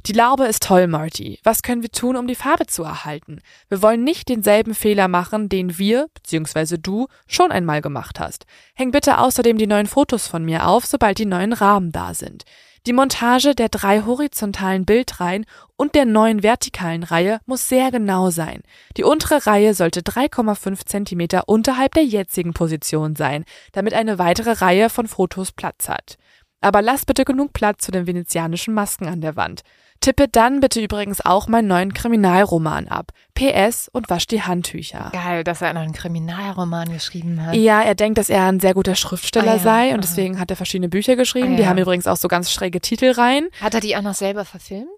Die 0.07 0.13
Laube 0.13 0.47
ist 0.47 0.63
toll, 0.63 0.87
Marty. 0.87 1.39
Was 1.45 1.63
können 1.63 1.83
wir 1.83 1.91
tun, 1.91 2.17
um 2.17 2.27
die 2.27 2.35
Farbe 2.35 2.67
zu 2.67 2.83
erhalten? 2.83 3.41
Wir 3.69 3.83
wollen 3.83 4.03
nicht 4.03 4.31
denselben 4.31 4.75
Fehler 4.75 5.09
machen, 5.09 5.51
den 5.51 5.77
wir, 5.77 6.09
bzw. 6.15 6.79
du, 6.79 7.07
schon 7.27 7.53
einmal 7.53 7.83
gemacht 7.83 8.19
hast. 8.19 8.47
Häng 8.75 8.93
bitte 8.93 9.19
außerdem 9.19 9.59
die 9.59 9.67
neuen 9.67 9.87
Fotos 9.87 10.27
von 10.27 10.43
mir 10.43 10.67
auf, 10.67 10.87
sobald 10.87 11.19
die 11.19 11.27
neuen 11.27 11.53
Rahmen 11.53 11.93
da 11.93 12.15
sind. 12.15 12.45
Die 12.87 12.95
Montage 12.95 13.55
der 13.55 13.69
drei 13.69 14.01
horizontalen 14.01 14.87
Bildreihen 14.87 15.45
und 15.77 15.95
der 15.95 16.07
neuen 16.07 16.43
vertikalen 16.43 17.03
Reihe 17.03 17.41
muss 17.45 17.69
sehr 17.69 17.91
genau 17.91 18.31
sein. 18.31 18.63
Die 18.97 19.05
untere 19.05 19.47
Reihe 19.47 19.75
sollte 19.75 20.01
3,5 20.01 20.87
Zentimeter 20.87 21.43
unterhalb 21.47 21.93
der 21.93 22.07
jetzigen 22.07 22.55
Position 22.55 23.17
sein, 23.17 23.45
damit 23.73 23.93
eine 23.93 24.19
weitere 24.19 24.53
Reihe 24.53 24.89
von 24.89 25.09
Fotos 25.09 25.53
Platz 25.53 25.91
hat. 25.91 26.17
Aber 26.63 26.81
lass 26.81 27.05
bitte 27.05 27.25
genug 27.27 27.53
Platz 27.53 27.85
zu 27.85 27.91
den 27.91 28.07
venezianischen 28.07 28.73
Masken 28.73 29.09
an 29.09 29.21
der 29.21 29.37
Wand. 29.37 29.63
Tippe 30.01 30.29
dann 30.29 30.61
bitte 30.61 30.81
übrigens 30.81 31.25
auch 31.25 31.47
meinen 31.47 31.69
neuen 31.69 31.93
Kriminalroman 31.95 32.89
ab. 32.89 33.13
PS 33.35 33.89
und 33.93 34.09
wasch 34.09 34.27
die 34.27 34.43
Handtücher. 34.43 35.11
Geil, 35.13 35.45
dass 35.45 35.61
er 35.61 35.73
noch 35.75 35.83
einen 35.83 35.93
Kriminalroman 35.93 36.91
geschrieben 36.93 37.45
hat. 37.45 37.55
Ja, 37.55 37.83
er 37.83 37.95
denkt, 37.95 38.19
dass 38.19 38.31
er 38.31 38.47
ein 38.47 38.61
sehr 38.61 38.75
guter 38.75 38.95
Schriftsteller 38.95 39.53
Ah 39.53 39.57
ja, 39.57 39.63
sei 39.63 39.87
und 39.89 39.95
aha. 39.95 40.01
deswegen 40.01 40.41
hat 40.41 40.51
er 40.51 40.57
verschiedene 40.57 40.89
Bücher 40.89 41.17
geschrieben. 41.17 41.55
Ah 41.55 41.57
Die 41.57 41.63
ja. 41.63 41.69
haben 41.69 41.79
übrigens 41.79 42.07
auch 42.07 42.17
so 42.17 42.29
ganz 42.29 42.51
schräge 42.51 42.81
Titel 42.81 43.13
rein. 43.13 43.49
Hat 43.61 43.75
er 43.75 43.81
die 43.81 43.97
auch 43.97 44.03
noch 44.03 44.15
selber 44.15 44.45
verfilmt? 44.45 44.89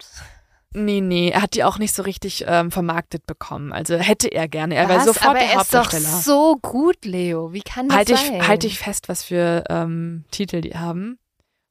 Nee, 0.75 1.01
nee, 1.01 1.29
er 1.31 1.43
hat 1.43 1.55
die 1.55 1.65
auch 1.65 1.79
nicht 1.79 1.95
so 1.95 2.03
richtig 2.03 2.45
ähm, 2.49 2.71
vermarktet 2.71 3.27
bekommen. 3.27 3.73
Also 3.73 3.97
hätte 3.97 4.29
er 4.29 4.49
gerne. 4.49 4.75
Er 4.75 4.89
wäre 4.89 5.01
Was? 5.01 5.07
sofort 5.07 5.31
Aber 5.31 5.39
der 5.41 5.51
er 5.53 5.61
ist 5.61 5.75
doch 5.75 5.91
so 5.91 6.57
gut, 6.63 7.05
Leo. 7.05 7.53
Wie 7.53 7.61
kann 7.61 7.89
das 7.89 7.97
Halte 7.99 8.13
ich, 8.15 8.21
sein? 8.21 8.49
halt 8.49 8.65
ich 8.65 8.79
fest, 8.79 9.09
was 9.09 9.25
für 9.25 9.65
ähm, 9.69 10.25
Titel 10.31 10.63
die 10.63 10.75
haben. 10.77 11.19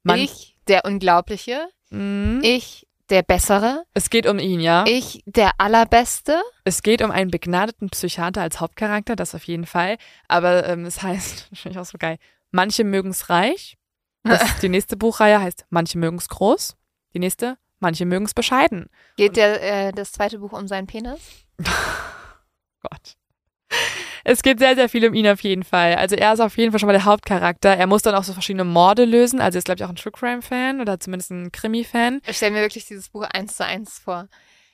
Man, 0.03 0.19
ich, 0.19 0.55
der 0.67 0.85
Unglaubliche. 0.85 1.67
Mhm. 1.89 2.41
Ich, 2.43 2.87
der 3.11 3.21
Bessere. 3.21 3.83
Es 3.93 4.09
geht 4.09 4.25
um 4.25 4.39
ihn, 4.39 4.59
ja. 4.59 4.85
Ich, 4.87 5.21
der 5.25 5.51
Allerbeste. 5.59 6.41
Es 6.63 6.81
geht 6.81 7.01
um 7.01 7.11
einen 7.11 7.29
begnadeten 7.29 7.89
Psychiater 7.89 8.41
als 8.41 8.59
Hauptcharakter, 8.59 9.15
das 9.15 9.35
auf 9.35 9.43
jeden 9.43 9.65
Fall. 9.65 9.97
Aber 10.27 10.67
ähm, 10.67 10.85
es 10.85 11.03
heißt, 11.03 11.51
das 11.51 11.59
finde 11.59 11.77
ich 11.77 11.79
auch 11.79 11.85
so 11.85 11.97
geil, 11.97 12.17
manche 12.51 12.83
mögen's 12.83 13.29
reich. 13.29 13.77
Das, 14.23 14.59
die 14.61 14.69
nächste 14.69 14.97
Buchreihe 14.97 15.39
heißt 15.39 15.65
Manche 15.69 15.97
mögen's 15.97 16.29
groß. 16.29 16.75
Die 17.13 17.19
nächste, 17.19 17.57
manche 17.79 18.05
mögen's 18.05 18.33
bescheiden. 18.33 18.89
Geht 19.17 19.35
der, 19.35 19.61
äh, 19.87 19.91
das 19.91 20.13
zweite 20.13 20.39
Buch 20.39 20.53
um 20.53 20.67
seinen 20.67 20.87
Penis? 20.87 21.19
Gott. 22.81 23.17
Es 24.23 24.41
geht 24.43 24.59
sehr, 24.59 24.75
sehr 24.75 24.89
viel 24.89 25.07
um 25.07 25.13
ihn 25.13 25.27
auf 25.27 25.41
jeden 25.41 25.63
Fall. 25.63 25.95
Also 25.95 26.15
er 26.15 26.33
ist 26.33 26.39
auf 26.39 26.57
jeden 26.57 26.71
Fall 26.71 26.79
schon 26.79 26.87
mal 26.87 26.93
der 26.93 27.05
Hauptcharakter. 27.05 27.69
Er 27.75 27.87
muss 27.87 28.01
dann 28.01 28.15
auch 28.15 28.23
so 28.23 28.33
verschiedene 28.33 28.63
Morde 28.63 29.05
lösen. 29.05 29.41
Also 29.41 29.57
er 29.57 29.59
ist, 29.59 29.65
glaube 29.65 29.79
ich, 29.79 29.85
auch 29.85 29.89
ein 29.89 29.95
True 29.95 30.11
Crime-Fan 30.11 30.81
oder 30.81 30.99
zumindest 30.99 31.31
ein 31.31 31.51
Krimi-Fan. 31.51 32.21
Ich 32.27 32.37
stelle 32.37 32.51
mir 32.53 32.61
wirklich 32.61 32.85
dieses 32.85 33.09
Buch 33.09 33.23
eins 33.23 33.55
zu 33.57 33.65
eins 33.65 33.99
vor. 33.99 34.27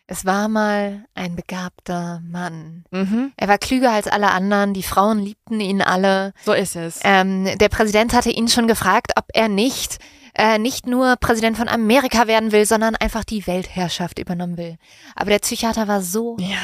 Es 0.09 0.25
war 0.25 0.47
mal 0.47 1.03
ein 1.15 1.35
begabter 1.35 2.21
Mann. 2.23 2.85
Mhm. 2.91 3.33
Er 3.35 3.47
war 3.49 3.57
klüger 3.57 3.91
als 3.91 4.07
alle 4.07 4.31
anderen, 4.31 4.73
die 4.73 4.83
Frauen 4.83 5.19
liebten 5.19 5.59
ihn 5.59 5.81
alle. 5.81 6.31
So 6.45 6.53
ist 6.53 6.77
es. 6.77 7.01
Ähm, 7.03 7.45
der 7.57 7.67
Präsident 7.67 8.13
hatte 8.13 8.29
ihn 8.31 8.47
schon 8.47 8.67
gefragt, 8.69 9.11
ob 9.17 9.25
er 9.33 9.49
nicht 9.49 9.97
äh, 10.33 10.59
nicht 10.59 10.85
nur 10.87 11.15
Präsident 11.17 11.57
von 11.57 11.67
Amerika 11.67 12.27
werden 12.27 12.51
will, 12.51 12.65
sondern 12.65 12.95
einfach 12.95 13.23
die 13.23 13.47
Weltherrschaft 13.47 14.19
übernommen 14.19 14.55
will. 14.55 14.77
Aber 15.15 15.31
der 15.31 15.39
Psychiater 15.39 15.87
war 15.87 16.01
so 16.01 16.37
ja. 16.39 16.57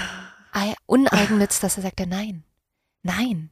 ei- 0.53 0.75
uneigennütz, 0.85 1.59
dass 1.59 1.75
er 1.77 1.83
sagte, 1.83 2.05
nein, 2.07 2.43
nein, 3.03 3.51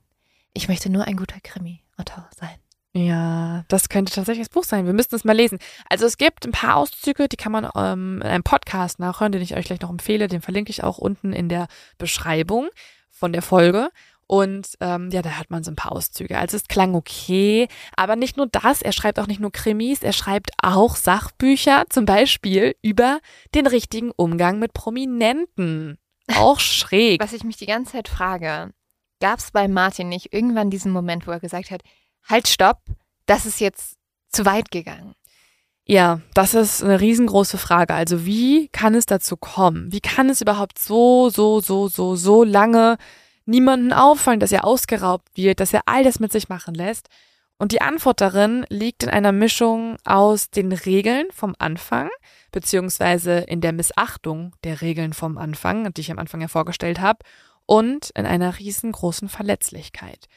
ich 0.54 0.68
möchte 0.68 0.90
nur 0.90 1.06
ein 1.06 1.18
guter 1.18 1.40
Krimi-Autor 1.42 2.30
sein. 2.36 2.58
Ja, 2.94 3.64
das 3.70 3.88
könnte 3.88 4.14
tatsächlich 4.14 4.48
das 4.48 4.54
Buch 4.54 4.66
sein. 4.66 4.86
Wir 4.86 4.94
müssten 4.94 5.16
es 5.16 5.24
mal 5.24 5.36
lesen. 5.36 5.60
Also 5.88 6.06
es 6.06 6.18
gibt 6.18 6.46
ein 6.46 6.52
paar 6.52 6.76
Auszüge, 6.76 7.30
die 7.30 7.38
kann 7.38 7.54
man 7.54 7.70
ähm, 7.76 8.22
in 8.22 8.28
einem 8.28 8.44
Podcast 8.44 9.00
nachhören, 9.00 9.32
den 9.32 9.42
ich 9.42 9.56
euch 9.56 9.66
gleich 9.66 9.80
noch 9.80 9.90
empfehle. 9.90 10.28
Den 10.28 10.42
verlinke 10.42 10.72
ich 10.72 10.84
auch 10.84 10.98
unten 10.98 11.32
in 11.32 11.48
der 11.48 11.68
Beschreibung 11.98 12.68
von 13.10 13.32
der 13.32 13.42
Folge. 13.42 13.92
Und 14.28 14.78
ähm, 14.82 15.10
ja, 15.12 15.22
da 15.22 15.32
hört 15.32 15.52
man 15.52 15.64
so 15.64 15.72
ein 15.72 15.76
paar 15.76 15.92
Auszüge. 15.92 16.38
Also 16.38 16.58
es 16.58 16.68
klang 16.68 16.96
okay, 16.96 17.68
aber 17.96 18.16
nicht 18.16 18.38
nur 18.38 18.48
das, 18.48 18.82
er 18.82 18.94
schreibt 18.94 19.20
auch 19.20 19.28
nicht 19.28 19.42
nur 19.42 19.52
Krimis, 19.52 20.04
er 20.04 20.14
schreibt 20.14 20.52
auch 20.62 20.96
Sachbücher, 20.96 21.84
zum 21.90 22.06
Beispiel 22.06 22.76
über 22.82 23.20
den 23.56 23.68
richtigen 23.68 24.12
Umgang 24.12 24.60
mit 24.60 24.74
Prominenten. 24.74 25.98
Auch 26.36 26.60
schräg. 26.62 27.22
Was 27.22 27.34
ich 27.34 27.44
mich 27.44 27.58
die 27.58 27.66
ganze 27.66 27.94
Zeit 27.94 28.08
frage, 28.08 28.72
gab 29.22 29.40
es 29.40 29.52
bei 29.52 29.70
Martin 29.70 30.10
nicht 30.10 30.34
irgendwann 30.34 30.70
diesen 30.70 30.92
Moment, 30.92 31.26
wo 31.26 31.32
er 31.32 31.40
gesagt 31.40 31.72
hat, 31.72 31.82
halt, 32.28 32.50
stopp, 32.50 32.80
das 33.26 33.46
ist 33.46 33.62
jetzt 33.62 33.96
zu 34.30 34.46
weit 34.46 34.72
gegangen. 34.72 35.16
Ja, 35.86 36.22
das 36.34 36.54
ist 36.54 36.84
eine 36.84 37.00
riesengroße 37.00 37.58
Frage. 37.58 37.94
Also 37.94 38.26
wie 38.26 38.68
kann 38.70 38.94
es 38.96 39.06
dazu 39.06 39.36
kommen? 39.36 39.92
Wie 39.92 40.00
kann 40.02 40.30
es 40.30 40.42
überhaupt 40.42 40.78
so, 40.78 41.30
so, 41.30 41.60
so, 41.60 41.88
so, 41.88 42.16
so 42.16 42.44
lange 42.44 42.98
niemanden 43.46 43.92
auffallen, 43.92 44.40
dass 44.40 44.52
er 44.52 44.66
ausgeraubt 44.66 45.30
wird, 45.36 45.60
dass 45.60 45.74
er 45.74 45.82
all 45.86 46.04
das 46.04 46.20
mit 46.20 46.32
sich 46.32 46.50
machen 46.50 46.76
lässt? 46.76 47.08
Und 47.58 47.72
die 47.72 47.82
Antwort 47.82 48.22
darin 48.22 48.66
liegt 48.70 49.04
in 49.04 49.10
einer 49.10 49.32
Mischung 49.32 49.98
aus 50.04 50.50
den 50.50 50.72
Regeln 50.72 51.28
vom 51.32 51.56
Anfang, 51.60 52.10
beziehungsweise 52.52 53.40
in 53.40 53.62
der 53.62 53.72
Missachtung 53.72 54.56
der 54.64 54.82
Regeln 54.82 55.14
vom 55.14 55.38
Anfang, 55.38 55.94
die 55.94 56.02
ich 56.02 56.12
am 56.12 56.18
Anfang 56.18 56.42
ja 56.42 56.48
vorgestellt 56.48 57.00
habe, 57.00 57.20
und 57.66 58.12
in 58.12 58.26
einer 58.26 58.58
riesengroßen 58.60 59.30
Verletzlichkeit. 59.30 60.28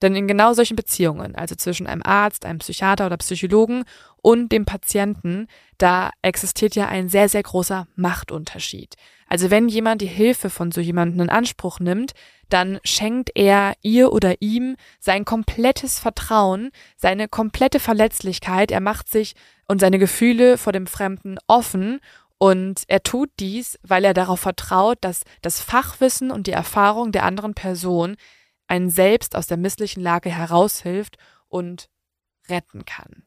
Denn 0.00 0.14
in 0.14 0.28
genau 0.28 0.52
solchen 0.52 0.76
Beziehungen, 0.76 1.34
also 1.34 1.56
zwischen 1.56 1.86
einem 1.86 2.02
Arzt, 2.04 2.44
einem 2.44 2.60
Psychiater 2.60 3.06
oder 3.06 3.16
Psychologen 3.16 3.84
und 4.22 4.52
dem 4.52 4.64
Patienten, 4.64 5.48
da 5.76 6.10
existiert 6.22 6.76
ja 6.76 6.86
ein 6.86 7.08
sehr, 7.08 7.28
sehr 7.28 7.42
großer 7.42 7.88
Machtunterschied. 7.96 8.94
Also 9.26 9.50
wenn 9.50 9.68
jemand 9.68 10.00
die 10.00 10.06
Hilfe 10.06 10.50
von 10.50 10.70
so 10.70 10.80
jemandem 10.80 11.22
in 11.22 11.30
Anspruch 11.30 11.80
nimmt, 11.80 12.12
dann 12.48 12.78
schenkt 12.84 13.30
er 13.34 13.74
ihr 13.82 14.12
oder 14.12 14.40
ihm 14.40 14.76
sein 15.00 15.24
komplettes 15.24 15.98
Vertrauen, 15.98 16.70
seine 16.96 17.28
komplette 17.28 17.80
Verletzlichkeit, 17.80 18.70
er 18.70 18.80
macht 18.80 19.08
sich 19.08 19.34
und 19.66 19.80
seine 19.80 19.98
Gefühle 19.98 20.56
vor 20.56 20.72
dem 20.72 20.86
Fremden 20.86 21.38
offen 21.46 22.00
und 22.38 22.82
er 22.86 23.02
tut 23.02 23.30
dies, 23.40 23.78
weil 23.82 24.04
er 24.04 24.14
darauf 24.14 24.40
vertraut, 24.40 24.98
dass 25.00 25.22
das 25.42 25.60
Fachwissen 25.60 26.30
und 26.30 26.46
die 26.46 26.52
Erfahrung 26.52 27.10
der 27.10 27.24
anderen 27.24 27.54
Person 27.54 28.16
einen 28.68 28.90
selbst 28.90 29.34
aus 29.34 29.46
der 29.46 29.56
misslichen 29.56 30.02
Lage 30.02 30.30
heraushilft 30.30 31.16
und 31.48 31.88
retten 32.48 32.84
kann. 32.84 33.24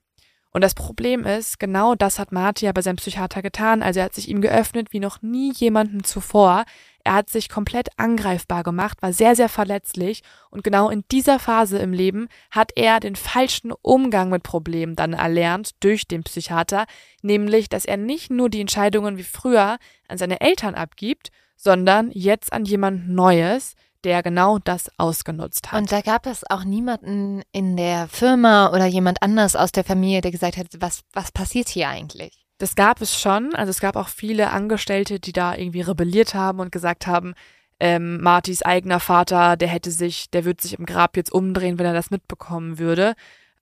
Und 0.54 0.62
das 0.62 0.76
Problem 0.76 1.26
ist, 1.26 1.60
genau 1.60 1.96
das 1.96 2.20
hat 2.20 2.32
Marty 2.32 2.66
ja 2.66 2.72
bei 2.72 2.82
seinem 2.82 2.98
Psychiater 2.98 3.42
getan. 3.42 3.82
Also 3.82 4.00
er 4.00 4.06
hat 4.06 4.14
sich 4.14 4.28
ihm 4.28 4.42
geöffnet 4.42 4.92
wie 4.92 5.00
noch 5.00 5.22
nie 5.22 5.54
jemanden 5.54 6.04
zuvor. 6.04 6.66
Er 7.04 7.14
hat 7.14 7.30
sich 7.30 7.50
komplett 7.50 7.90
angreifbar 7.98 8.64
gemacht, 8.64 9.02
war 9.02 9.14
sehr, 9.14 9.36
sehr 9.36 9.50
verletzlich. 9.50 10.22
Und 10.50 10.64
genau 10.64 10.90
in 10.90 11.04
dieser 11.12 11.40
Phase 11.40 11.78
im 11.80 11.94
Leben 11.94 12.28
hat 12.50 12.72
er 12.76 13.00
den 13.00 13.16
falschen 13.16 13.72
Umgang 13.82 14.30
mit 14.30 14.44
Problemen 14.44 14.96
dann 14.96 15.14
erlernt 15.14 15.72
durch 15.84 16.08
den 16.08 16.24
Psychiater. 16.24 16.86
Nämlich, 17.22 17.70
dass 17.70 17.86
er 17.86 17.98
nicht 17.98 18.32
nur 18.32 18.50
die 18.50 18.62
Entscheidungen 18.62 19.18
wie 19.18 19.24
früher 19.24 19.78
an 20.08 20.18
seine 20.18 20.42
Eltern 20.42 20.76
abgibt, 20.76 21.30
sondern 21.56 22.12
jetzt 22.12 22.54
an 22.54 22.66
jemand 22.66 23.10
Neues, 23.10 23.76
der 24.04 24.24
genau 24.24 24.58
das 24.58 24.90
ausgenutzt 24.98 25.72
hat. 25.72 25.80
Und 25.80 25.92
da 25.92 26.02
gab 26.02 26.26
es 26.26 26.50
auch 26.50 26.64
niemanden 26.64 27.44
in 27.52 27.78
der 27.78 28.08
Firma 28.08 28.72
oder 28.72 28.86
jemand 28.86 29.22
anders 29.22 29.56
aus 29.56 29.72
der 29.72 29.84
Familie, 29.84 30.22
der 30.22 30.32
gesagt 30.32 30.58
hat, 30.58 30.68
was, 30.80 31.02
was 31.14 31.32
passiert 31.32 31.70
hier 31.70 31.90
eigentlich? 31.90 32.41
Das 32.62 32.76
gab 32.76 33.02
es 33.02 33.20
schon. 33.20 33.56
Also 33.56 33.72
es 33.72 33.80
gab 33.80 33.96
auch 33.96 34.08
viele 34.08 34.52
Angestellte, 34.52 35.20
die 35.20 35.32
da 35.32 35.56
irgendwie 35.56 35.82
rebelliert 35.82 36.36
haben 36.36 36.60
und 36.60 36.72
gesagt 36.72 37.08
haben, 37.08 37.34
ähm, 37.80 38.22
Martys 38.22 38.62
eigener 38.62 39.00
Vater, 39.00 39.58
der 39.58 39.68
hätte 39.68 39.90
sich, 39.90 40.30
der 40.30 40.46
würde 40.46 40.62
sich 40.62 40.78
im 40.78 40.86
Grab 40.86 41.18
jetzt 41.18 41.32
umdrehen, 41.32 41.80
wenn 41.80 41.88
er 41.88 41.96
das 41.96 42.12
mitbekommen 42.12 42.78
würde. 42.78 43.16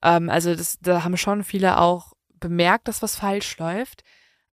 Ähm, 0.03 0.29
also 0.29 0.53
das, 0.53 0.79
da 0.81 1.05
haben 1.05 1.15
schon 1.15 1.45
viele 1.45 1.79
auch 1.79 2.11
bemerkt, 2.41 2.89
dass 2.89 3.01
was 3.01 3.15
falsch 3.15 3.57
läuft. 3.57 4.03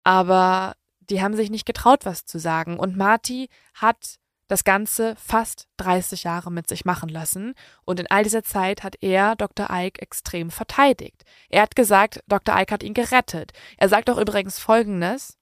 Aber 0.02 0.74
die 1.00 1.22
haben 1.22 1.36
sich 1.36 1.48
nicht 1.48 1.64
getraut, 1.64 2.04
was 2.04 2.26
zu 2.26 2.38
sagen. 2.38 2.78
Und 2.78 2.98
Marty 2.98 3.48
hat 3.72 4.16
das 4.48 4.64
Ganze 4.64 5.14
fast 5.16 5.68
30 5.78 6.24
Jahre 6.24 6.50
mit 6.50 6.68
sich 6.68 6.84
machen 6.84 7.08
lassen. 7.08 7.54
Und 7.84 8.00
in 8.00 8.10
all 8.10 8.24
dieser 8.24 8.42
Zeit 8.42 8.82
hat 8.82 8.96
er 9.00 9.36
Dr. 9.36 9.68
Ike 9.70 10.00
extrem 10.02 10.50
verteidigt. 10.50 11.24
Er 11.48 11.62
hat 11.62 11.76
gesagt, 11.76 12.20
Dr. 12.28 12.54
Ike 12.58 12.72
hat 12.72 12.82
ihn 12.82 12.94
gerettet. 12.94 13.52
Er 13.78 13.88
sagt 13.88 14.10
auch 14.10 14.18
übrigens 14.18 14.58
Folgendes. 14.58 15.38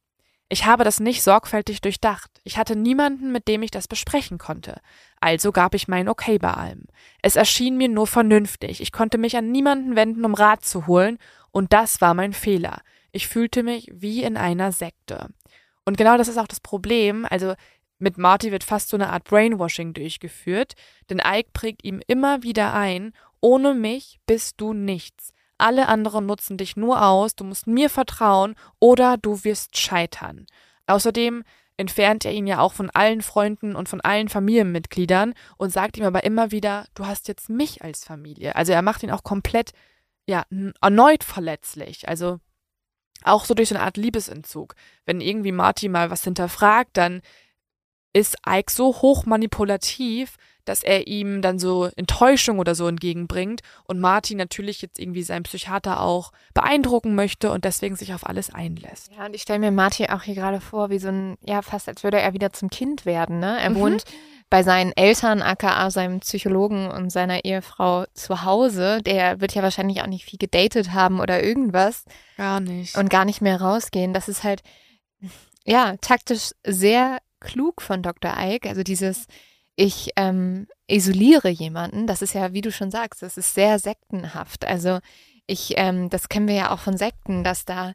Ich 0.49 0.67
habe 0.67 0.85
das 0.85 1.01
nicht 1.01 1.23
sorgfältig 1.23 1.81
durchdacht. 1.81 2.31
Ich 2.45 2.59
hatte 2.59 2.77
niemanden, 2.77 3.33
mit 3.33 3.49
dem 3.49 3.63
ich 3.63 3.71
das 3.71 3.89
besprechen 3.89 4.37
konnte. 4.37 4.81
Also 5.19 5.51
gab 5.51 5.75
ich 5.75 5.89
mein 5.89 6.11
Okay 6.11 6.39
bei 6.39 6.53
allem. 6.53 6.85
Es 7.23 7.37
erschien 7.37 7.79
mir 7.79 7.89
nur 7.89 8.07
vernünftig. 8.07 8.83
Ich 8.83 8.93
konnte 8.93 9.17
mich 9.17 9.37
an 9.37 9.51
niemanden 9.51 9.97
wenden, 9.97 10.27
um 10.27 10.35
Rat 10.35 10.63
zu 10.63 10.87
holen, 10.87 11.19
und 11.53 11.73
das 11.73 12.01
war 12.01 12.15
mein 12.15 12.33
Fehler. 12.33 12.83
Ich 13.13 13.29
fühlte 13.29 13.63
mich 13.63 13.89
wie 13.93 14.23
in 14.23 14.37
einer 14.37 14.73
Sekte. 14.73 15.29
Und 15.85 15.97
genau 15.97 16.17
das 16.17 16.29
ist 16.29 16.39
auch 16.39 16.47
das 16.47 16.61
Problem. 16.61 17.27
Also 17.29 17.55
mit 18.03 18.19
Marty 18.19 18.53
wird 18.53 18.65
fast 18.65 18.89
so 18.89 18.97
eine 18.97 19.11
Art 19.11 19.25
Brainwashing 19.25 19.95
durchgeführt, 19.95 20.75
denn 21.09 21.23
Ike 21.25 21.51
prägt 21.53 21.85
ihm 21.85 22.03
immer 22.07 22.43
wieder 22.43 22.75
ein, 22.75 23.13
ohne 23.41 23.75
mich 23.75 24.19
bist 24.27 24.61
du 24.61 24.73
nichts. 24.73 25.33
Alle 25.57 25.89
anderen 25.89 26.27
nutzen 26.27 26.57
dich 26.57 26.77
nur 26.77 27.07
aus, 27.07 27.37
du 27.37 27.45
musst 27.45 27.67
mir 27.67 27.89
vertrauen 27.89 28.57
oder 28.81 29.17
du 29.17 29.45
wirst 29.45 29.79
scheitern. 29.79 30.47
Außerdem 30.87 31.45
entfernt 31.77 32.25
er 32.25 32.33
ihn 32.33 32.47
ja 32.47 32.59
auch 32.59 32.73
von 32.73 32.91
allen 32.91 33.23
Freunden 33.23 33.77
und 33.77 33.89
von 33.89 34.01
allen 34.01 34.29
Familienmitgliedern 34.29 35.35
und 35.57 35.73
sagt 35.73 35.97
ihm 35.97 36.05
aber 36.05 36.25
immer 36.25 36.51
wieder, 36.51 36.87
du 36.95 37.07
hast 37.07 37.29
jetzt 37.29 37.49
mich 37.49 37.83
als 37.83 38.05
Familie. 38.05 38.57
Also 38.57 38.73
er 38.73 38.83
macht 38.83 39.03
ihn 39.03 39.11
auch 39.11 39.23
komplett, 39.23 39.73
ja, 40.27 40.45
erneut 40.81 41.25
verletzlich. 41.25 42.09
Also 42.09 42.41
auch 43.25 43.45
so 43.45 43.55
durch 43.55 43.69
so 43.69 43.77
eine 43.77 43.85
Art 43.85 43.97
Liebesentzug. 43.97 44.75
Wenn 45.07 45.21
irgendwie 45.21 45.53
Marty 45.53 45.89
mal 45.89 46.11
was 46.11 46.25
hinterfragt, 46.25 46.97
dann 46.97 47.23
ist 48.13 48.37
Ike 48.47 48.71
so 48.71 49.03
hoch 49.03 49.27
manipulativ, 49.27 50.37
dass 50.65 50.83
er 50.83 51.09
ihm 51.09 51.43
dann 51.43 51.59
so 51.59 51.89
Enttäuschung 51.97 52.59
oder 52.59 52.75
so 52.75 52.87
entgegenbringt 52.87 53.63
und 53.85 54.01
Martin 54.01 54.39
natürlich 54.39 54.81
jetzt 54.81 54.99
irgendwie 54.99 55.23
seinen 55.23 55.43
Psychiater 55.43 56.01
auch 56.01 56.33
beeindrucken 56.55 57.15
möchte 57.15 57.51
und 57.51 57.65
deswegen 57.65 57.97
sich 57.97 58.15
auf 58.15 58.27
alles 58.27 58.55
einlässt. 58.55 59.11
Ja, 59.17 59.27
und 59.27 59.35
ich 59.35 59.43
stelle 59.43 59.59
mir 59.59 59.73
Martin 59.73 60.11
auch 60.11 60.23
hier 60.23 60.35
gerade 60.35 60.61
vor, 60.61 60.91
wie 60.91 60.99
so 60.99 61.09
ein, 61.09 61.37
ja, 61.45 61.63
fast 61.63 61.89
als 61.89 62.05
würde 62.05 62.21
er 62.21 62.33
wieder 62.33 62.53
zum 62.53 62.71
Kind 62.71 63.07
werden, 63.07 63.41
ne? 63.41 63.61
Er 63.61 63.71
mhm. 63.71 63.75
wohnt 63.77 64.05
bei 64.51 64.63
seinen 64.63 64.93
Eltern, 64.95 65.41
aka 65.41 65.91
seinem 65.91 66.21
Psychologen 66.21 66.91
und 66.91 67.09
seiner 67.09 67.47
Ehefrau 67.47 68.05
zu 68.13 68.45
Hause. 68.45 69.01
Der 69.01 69.41
wird 69.41 69.55
ja 69.55 69.63
wahrscheinlich 69.63 70.03
auch 70.03 70.07
nicht 70.07 70.27
viel 70.27 70.39
gedatet 70.39 70.93
haben 70.93 71.21
oder 71.21 71.43
irgendwas. 71.43 72.05
Gar 72.37 72.61
nicht. 72.61 72.95
Und 72.99 73.09
gar 73.09 73.25
nicht 73.25 73.41
mehr 73.41 73.63
rausgehen. 73.63 74.13
Das 74.13 74.29
ist 74.29 74.45
halt, 74.45 74.63
ja, 75.65 75.97
taktisch 76.03 76.51
sehr 76.67 77.19
klug 77.43 77.83
von 77.83 78.03
Dr. 78.03 78.35
Ike. 78.39 78.69
Also 78.69 78.83
dieses, 78.83 79.27
ich 79.77 80.11
ähm, 80.17 80.67
isoliere 80.87 81.49
jemanden, 81.49 82.07
das 82.07 82.23
ist 82.23 82.35
ja, 82.35 82.53
wie 82.53 82.61
du 82.61 82.73
schon 82.73 82.91
sagst, 82.91 83.23
das 83.23 83.37
ist 83.37 83.55
sehr 83.55 83.79
sektenhaft. 83.79 84.67
Also 84.67 85.01
ich, 85.47 85.75
ähm, 85.77 86.09
das 86.11 86.29
kennen 86.29 86.49
wir 86.49 86.55
ja 86.55 86.71
auch 86.71 86.79
von 86.79 86.97
Sekten, 86.97 87.45
dass 87.45 87.65
da 87.65 87.93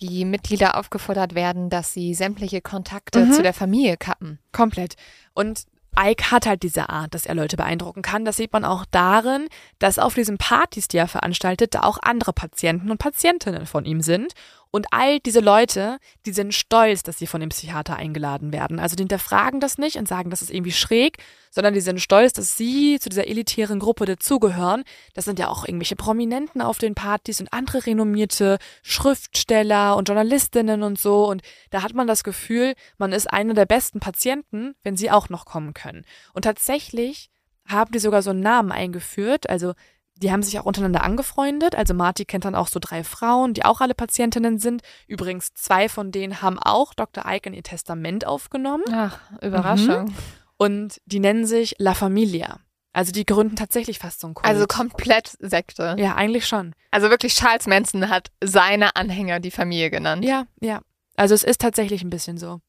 die 0.00 0.24
Mitglieder 0.24 0.76
aufgefordert 0.76 1.34
werden, 1.34 1.70
dass 1.70 1.92
sie 1.92 2.14
sämtliche 2.14 2.60
Kontakte 2.60 3.26
mhm. 3.26 3.32
zu 3.32 3.42
der 3.42 3.54
Familie 3.54 3.96
kappen. 3.96 4.38
Komplett. 4.52 4.94
Und 5.34 5.66
Ike 5.98 6.30
hat 6.30 6.46
halt 6.46 6.62
diese 6.62 6.88
Art, 6.88 7.14
dass 7.14 7.26
er 7.26 7.34
Leute 7.34 7.56
beeindrucken 7.56 8.02
kann. 8.02 8.24
Das 8.24 8.36
sieht 8.36 8.52
man 8.52 8.64
auch 8.64 8.84
darin, 8.90 9.48
dass 9.78 9.98
auf 9.98 10.14
diesen 10.14 10.38
Partys, 10.38 10.86
die 10.86 10.98
er 10.98 11.08
veranstaltet, 11.08 11.74
da 11.74 11.80
auch 11.80 11.98
andere 12.00 12.32
Patienten 12.32 12.90
und 12.90 12.98
Patientinnen 12.98 13.66
von 13.66 13.84
ihm 13.84 14.00
sind. 14.00 14.34
Und 14.70 14.86
all 14.90 15.18
diese 15.20 15.40
Leute, 15.40 15.98
die 16.26 16.32
sind 16.32 16.54
stolz, 16.54 17.02
dass 17.02 17.18
sie 17.18 17.26
von 17.26 17.40
dem 17.40 17.48
Psychiater 17.48 17.96
eingeladen 17.96 18.52
werden. 18.52 18.78
Also 18.78 18.96
die 18.96 19.02
hinterfragen 19.02 19.60
das 19.60 19.78
nicht 19.78 19.96
und 19.96 20.06
sagen, 20.06 20.30
das 20.30 20.42
ist 20.42 20.50
irgendwie 20.50 20.72
schräg, 20.72 21.18
sondern 21.50 21.72
die 21.72 21.80
sind 21.80 22.00
stolz, 22.00 22.34
dass 22.34 22.56
sie 22.56 22.98
zu 23.00 23.08
dieser 23.08 23.26
elitären 23.26 23.78
Gruppe 23.78 24.04
dazugehören. 24.04 24.84
Das 25.14 25.24
sind 25.24 25.38
ja 25.38 25.48
auch 25.48 25.66
irgendwelche 25.66 25.96
Prominenten 25.96 26.60
auf 26.60 26.78
den 26.78 26.94
Partys 26.94 27.40
und 27.40 27.52
andere 27.52 27.86
renommierte 27.86 28.58
Schriftsteller 28.82 29.96
und 29.96 30.08
Journalistinnen 30.08 30.82
und 30.82 30.98
so. 30.98 31.26
Und 31.26 31.42
da 31.70 31.82
hat 31.82 31.94
man 31.94 32.06
das 32.06 32.22
Gefühl, 32.22 32.74
man 32.98 33.12
ist 33.12 33.32
einer 33.32 33.54
der 33.54 33.66
besten 33.66 34.00
Patienten, 34.00 34.74
wenn 34.82 34.96
sie 34.96 35.10
auch 35.10 35.30
noch 35.30 35.46
kommen 35.46 35.72
können. 35.72 36.04
Und 36.34 36.42
tatsächlich 36.42 37.30
haben 37.66 37.92
die 37.92 37.98
sogar 37.98 38.22
so 38.22 38.30
einen 38.30 38.40
Namen 38.40 38.72
eingeführt. 38.72 39.48
Also 39.48 39.74
die 40.22 40.32
haben 40.32 40.42
sich 40.42 40.58
auch 40.58 40.64
untereinander 40.64 41.02
angefreundet. 41.02 41.74
Also 41.74 41.94
Marty 41.94 42.24
kennt 42.24 42.44
dann 42.44 42.54
auch 42.54 42.68
so 42.68 42.80
drei 42.80 43.04
Frauen, 43.04 43.54
die 43.54 43.64
auch 43.64 43.80
alle 43.80 43.94
Patientinnen 43.94 44.58
sind. 44.58 44.82
Übrigens, 45.06 45.54
zwei 45.54 45.88
von 45.88 46.12
denen 46.12 46.42
haben 46.42 46.58
auch 46.58 46.94
Dr. 46.94 47.24
Ike 47.26 47.48
in 47.48 47.54
ihr 47.54 47.62
Testament 47.62 48.26
aufgenommen. 48.26 48.84
Ach, 48.92 49.18
Überraschung. 49.40 50.06
Mhm. 50.06 50.14
Und 50.56 51.00
die 51.06 51.20
nennen 51.20 51.46
sich 51.46 51.76
La 51.78 51.94
Familia. 51.94 52.58
Also 52.92 53.12
die 53.12 53.24
gründen 53.24 53.54
tatsächlich 53.54 54.00
fast 54.00 54.20
so 54.20 54.26
ein 54.26 54.34
Kult. 54.34 54.46
Also 54.46 54.66
komplett 54.66 55.36
Sekte. 55.38 55.94
Ja, 55.98 56.16
eigentlich 56.16 56.46
schon. 56.46 56.74
Also 56.90 57.10
wirklich 57.10 57.34
Charles 57.34 57.66
Manson 57.66 58.08
hat 58.08 58.30
seine 58.42 58.96
Anhänger 58.96 59.38
die 59.40 59.52
Familie 59.52 59.90
genannt. 59.90 60.24
Ja, 60.24 60.46
ja. 60.60 60.80
Also 61.14 61.34
es 61.34 61.44
ist 61.44 61.60
tatsächlich 61.60 62.02
ein 62.02 62.10
bisschen 62.10 62.38
so. 62.38 62.60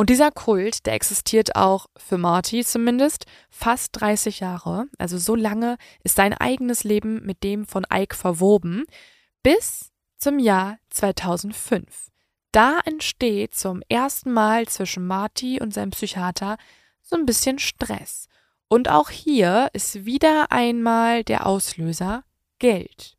Und 0.00 0.10
dieser 0.10 0.30
Kult, 0.30 0.86
der 0.86 0.94
existiert 0.94 1.56
auch 1.56 1.86
für 1.96 2.18
Marty 2.18 2.64
zumindest 2.64 3.26
fast 3.50 4.00
30 4.00 4.38
Jahre. 4.38 4.86
Also 4.96 5.18
so 5.18 5.34
lange 5.34 5.76
ist 6.04 6.14
sein 6.14 6.32
eigenes 6.32 6.84
Leben 6.84 7.26
mit 7.26 7.42
dem 7.42 7.66
von 7.66 7.84
Ike 7.92 8.14
verwoben, 8.14 8.84
bis 9.42 9.90
zum 10.16 10.38
Jahr 10.38 10.78
2005. 10.90 12.12
Da 12.52 12.78
entsteht 12.84 13.56
zum 13.56 13.82
ersten 13.88 14.32
Mal 14.32 14.68
zwischen 14.68 15.04
Marty 15.04 15.60
und 15.60 15.74
seinem 15.74 15.90
Psychiater 15.90 16.58
so 17.02 17.16
ein 17.16 17.26
bisschen 17.26 17.58
Stress. 17.58 18.28
Und 18.68 18.88
auch 18.88 19.10
hier 19.10 19.68
ist 19.72 20.04
wieder 20.04 20.52
einmal 20.52 21.24
der 21.24 21.44
Auslöser 21.44 22.22
Geld. 22.60 23.16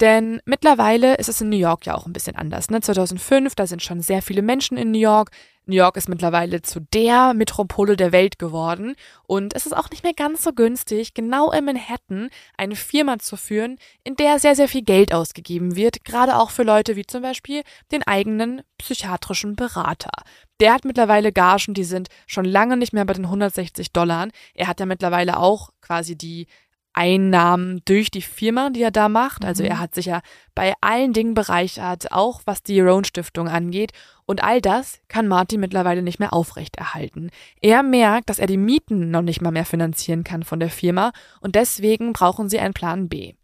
Denn 0.00 0.40
mittlerweile 0.46 1.14
ist 1.14 1.28
es 1.28 1.40
in 1.40 1.50
New 1.50 1.56
York 1.56 1.86
ja 1.86 1.94
auch 1.94 2.06
ein 2.06 2.12
bisschen 2.12 2.34
anders. 2.34 2.70
Ne? 2.70 2.80
2005, 2.80 3.54
da 3.54 3.68
sind 3.68 3.84
schon 3.84 4.00
sehr 4.00 4.20
viele 4.20 4.42
Menschen 4.42 4.76
in 4.76 4.90
New 4.90 4.98
York. 4.98 5.30
New 5.66 5.76
York 5.76 5.96
ist 5.96 6.08
mittlerweile 6.08 6.62
zu 6.62 6.80
der 6.80 7.34
Metropole 7.34 7.96
der 7.96 8.10
Welt 8.10 8.38
geworden. 8.38 8.96
Und 9.24 9.54
es 9.54 9.66
ist 9.66 9.72
auch 9.72 9.90
nicht 9.90 10.02
mehr 10.02 10.14
ganz 10.14 10.42
so 10.42 10.52
günstig, 10.52 11.14
genau 11.14 11.52
in 11.52 11.64
Manhattan 11.64 12.30
eine 12.56 12.74
Firma 12.74 13.18
zu 13.18 13.36
führen, 13.36 13.78
in 14.02 14.16
der 14.16 14.40
sehr, 14.40 14.56
sehr 14.56 14.68
viel 14.68 14.82
Geld 14.82 15.14
ausgegeben 15.14 15.76
wird. 15.76 16.04
Gerade 16.04 16.36
auch 16.36 16.50
für 16.50 16.64
Leute 16.64 16.96
wie 16.96 17.06
zum 17.06 17.22
Beispiel 17.22 17.62
den 17.92 18.02
eigenen 18.02 18.62
psychiatrischen 18.78 19.54
Berater. 19.54 20.10
Der 20.58 20.74
hat 20.74 20.84
mittlerweile 20.84 21.32
Gagen, 21.32 21.74
die 21.74 21.84
sind 21.84 22.08
schon 22.26 22.44
lange 22.44 22.76
nicht 22.76 22.92
mehr 22.92 23.04
bei 23.04 23.12
den 23.12 23.26
160 23.26 23.92
Dollar. 23.92 24.28
Er 24.54 24.66
hat 24.66 24.80
ja 24.80 24.86
mittlerweile 24.86 25.38
auch 25.38 25.70
quasi 25.80 26.16
die 26.16 26.46
Einnahmen 26.94 27.82
durch 27.84 28.10
die 28.10 28.22
Firma, 28.22 28.70
die 28.70 28.82
er 28.82 28.90
da 28.90 29.08
macht. 29.08 29.44
Also 29.44 29.62
er 29.62 29.76
mhm. 29.76 29.78
hat 29.80 29.94
sich 29.94 30.06
ja 30.06 30.20
bei 30.54 30.74
allen 30.80 31.12
Dingen 31.12 31.34
bereichert, 31.34 32.12
auch 32.12 32.42
was 32.44 32.62
die 32.62 32.80
Roan 32.80 33.04
Stiftung 33.04 33.48
angeht. 33.48 33.92
Und 34.26 34.42
all 34.44 34.60
das 34.60 35.00
kann 35.08 35.28
Martin 35.28 35.60
mittlerweile 35.60 36.02
nicht 36.02 36.18
mehr 36.18 36.32
aufrechterhalten. 36.32 37.30
Er 37.60 37.82
merkt, 37.82 38.30
dass 38.30 38.38
er 38.38 38.46
die 38.46 38.56
Mieten 38.56 39.10
noch 39.10 39.22
nicht 39.22 39.40
mal 39.40 39.50
mehr 39.50 39.66
finanzieren 39.66 40.24
kann 40.24 40.42
von 40.42 40.60
der 40.60 40.70
Firma 40.70 41.12
und 41.40 41.54
deswegen 41.54 42.12
brauchen 42.12 42.48
sie 42.48 42.58
einen 42.58 42.74
Plan 42.74 43.08
B. 43.08 43.34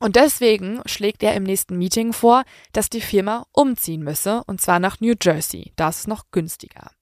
Und 0.00 0.14
deswegen 0.14 0.80
schlägt 0.86 1.22
er 1.22 1.34
im 1.34 1.42
nächsten 1.42 1.76
Meeting 1.76 2.12
vor, 2.12 2.44
dass 2.72 2.88
die 2.88 3.00
Firma 3.00 3.46
umziehen 3.52 4.04
müsse, 4.04 4.44
und 4.46 4.60
zwar 4.60 4.78
nach 4.78 5.00
New 5.00 5.14
Jersey. 5.20 5.72
Da 5.74 5.88
ist 5.88 6.00
es 6.00 6.06
noch 6.06 6.26
günstiger. 6.30 6.92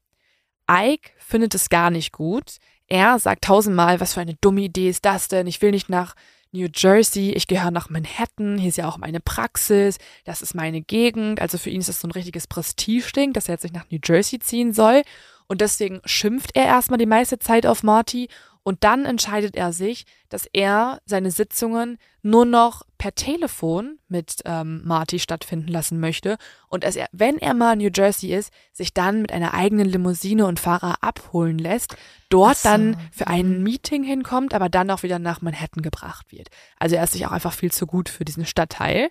Ike 0.71 1.11
findet 1.19 1.55
es 1.55 1.69
gar 1.69 1.91
nicht 1.91 2.13
gut. 2.13 2.57
Er 2.89 3.19
sagt 3.19 3.45
tausendmal, 3.45 4.01
was 4.01 4.15
für 4.15 4.21
eine 4.21 4.35
dumme 4.35 4.63
Idee 4.63 4.89
ist 4.89 5.05
das 5.05 5.29
denn? 5.29 5.47
Ich 5.47 5.61
will 5.61 5.73
nicht 5.73 5.89
nach 5.89 6.15
New 6.53 6.69
Jersey, 6.73 7.33
ich 7.33 7.49
gehöre 7.49 7.71
nach 7.71 7.91
Manhattan, 7.91 8.57
hier 8.57 8.69
ist 8.69 8.79
ja 8.79 8.89
auch 8.89 8.99
meine 8.99 9.21
Praxis, 9.21 9.99
das 10.25 10.43
ist 10.43 10.55
meine 10.55 10.81
Gegend. 10.81 11.41
Also 11.41 11.59
für 11.59 11.71
ihn 11.71 11.81
ist 11.81 11.89
das 11.89 12.01
so 12.01 12.09
ein 12.09 12.13
richtiges 12.13 12.47
Prestigeding, 12.47 13.33
dass 13.33 13.49
er 13.49 13.55
jetzt 13.55 13.65
nicht 13.65 13.75
nach 13.75 13.91
New 13.91 13.99
Jersey 14.03 14.39
ziehen 14.39 14.73
soll. 14.73 15.03
Und 15.49 15.61
deswegen 15.61 16.01
schimpft 16.05 16.51
er 16.55 16.65
erstmal 16.65 16.99
die 16.99 17.07
meiste 17.07 17.39
Zeit 17.39 17.67
auf 17.67 17.83
Marty 17.83 18.29
und 18.67 18.83
dann 18.83 19.05
entscheidet 19.05 19.55
er 19.55 19.73
sich, 19.73 20.07
dass 20.29 20.49
er 20.53 21.01
seine 21.05 21.31
Sitzungen 21.31 21.99
nur 22.23 22.45
noch 22.45 22.83
per 22.99 23.15
Telefon 23.15 24.01
mit 24.09 24.43
ähm, 24.45 24.83
Marty 24.85 25.21
stattfinden 25.21 25.69
lassen 25.69 26.01
möchte 26.01 26.37
und 26.67 26.83
dass 26.83 26.97
er, 26.97 27.07
wenn 27.13 27.39
er 27.39 27.55
mal 27.55 27.75
in 27.75 27.79
New 27.79 27.91
Jersey 27.95 28.35
ist, 28.35 28.53
sich 28.73 28.93
dann 28.93 29.23
mit 29.23 29.31
einer 29.31 29.55
eigenen 29.55 29.87
Limousine 29.87 30.47
und 30.47 30.59
Fahrer 30.59 30.97
abholen 31.01 31.61
lässt, 31.61 31.97
dort 32.29 32.57
so. 32.57 32.69
dann 32.69 32.97
für 33.13 33.29
ein. 33.29 33.63
Meeting 33.63 34.03
hinkommt, 34.03 34.53
aber 34.53 34.69
dann 34.69 34.91
auch 34.91 35.05
wieder 35.05 35.21
nach 35.21 35.43
Manhattan 35.43 35.85
gebracht 35.85 36.33
wird. 36.33 36.49
Also 36.77 36.97
er 36.97 37.05
ist 37.05 37.13
sich 37.13 37.25
auch 37.25 37.31
einfach 37.31 37.53
viel 37.53 37.71
zu 37.71 37.87
gut 37.87 38.09
für 38.09 38.25
diesen 38.25 38.47
Stadtteil. 38.47 39.11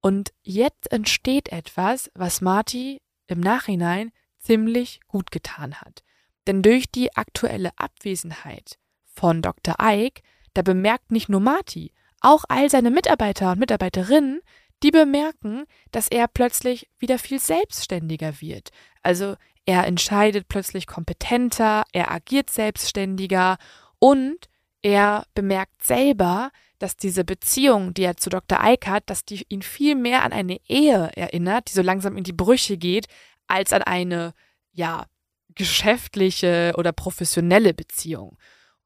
Und 0.00 0.32
jetzt 0.40 0.90
entsteht 0.90 1.52
etwas, 1.52 2.10
was 2.14 2.40
Marty 2.40 3.02
im 3.26 3.40
Nachhinein 3.40 4.10
ziemlich 4.38 5.00
gut 5.06 5.30
getan 5.30 5.82
hat. 5.82 6.02
Denn 6.50 6.62
durch 6.62 6.90
die 6.90 7.16
aktuelle 7.16 7.70
Abwesenheit 7.76 8.76
von 9.04 9.40
Dr. 9.40 9.76
Ike, 9.80 10.20
da 10.52 10.62
bemerkt 10.62 11.12
nicht 11.12 11.28
nur 11.28 11.38
Marty, 11.38 11.92
auch 12.20 12.42
all 12.48 12.68
seine 12.68 12.90
Mitarbeiter 12.90 13.52
und 13.52 13.60
Mitarbeiterinnen, 13.60 14.40
die 14.82 14.90
bemerken, 14.90 15.62
dass 15.92 16.08
er 16.08 16.26
plötzlich 16.26 16.90
wieder 16.98 17.20
viel 17.20 17.38
selbstständiger 17.38 18.40
wird. 18.40 18.70
Also 19.04 19.36
er 19.64 19.86
entscheidet 19.86 20.48
plötzlich 20.48 20.88
kompetenter, 20.88 21.84
er 21.92 22.10
agiert 22.10 22.50
selbstständiger 22.50 23.56
und 24.00 24.48
er 24.82 25.26
bemerkt 25.36 25.84
selber, 25.84 26.50
dass 26.80 26.96
diese 26.96 27.22
Beziehung, 27.22 27.94
die 27.94 28.02
er 28.02 28.16
zu 28.16 28.28
Dr. 28.28 28.58
Ike 28.60 28.90
hat, 28.90 29.08
dass 29.08 29.24
die 29.24 29.46
ihn 29.48 29.62
viel 29.62 29.94
mehr 29.94 30.24
an 30.24 30.32
eine 30.32 30.58
Ehe 30.66 31.12
erinnert, 31.14 31.68
die 31.68 31.74
so 31.74 31.82
langsam 31.82 32.16
in 32.16 32.24
die 32.24 32.32
Brüche 32.32 32.76
geht, 32.76 33.06
als 33.46 33.72
an 33.72 33.84
eine, 33.84 34.34
ja, 34.72 35.06
geschäftliche 35.54 36.74
oder 36.76 36.92
professionelle 36.92 37.74
Beziehung. 37.74 38.36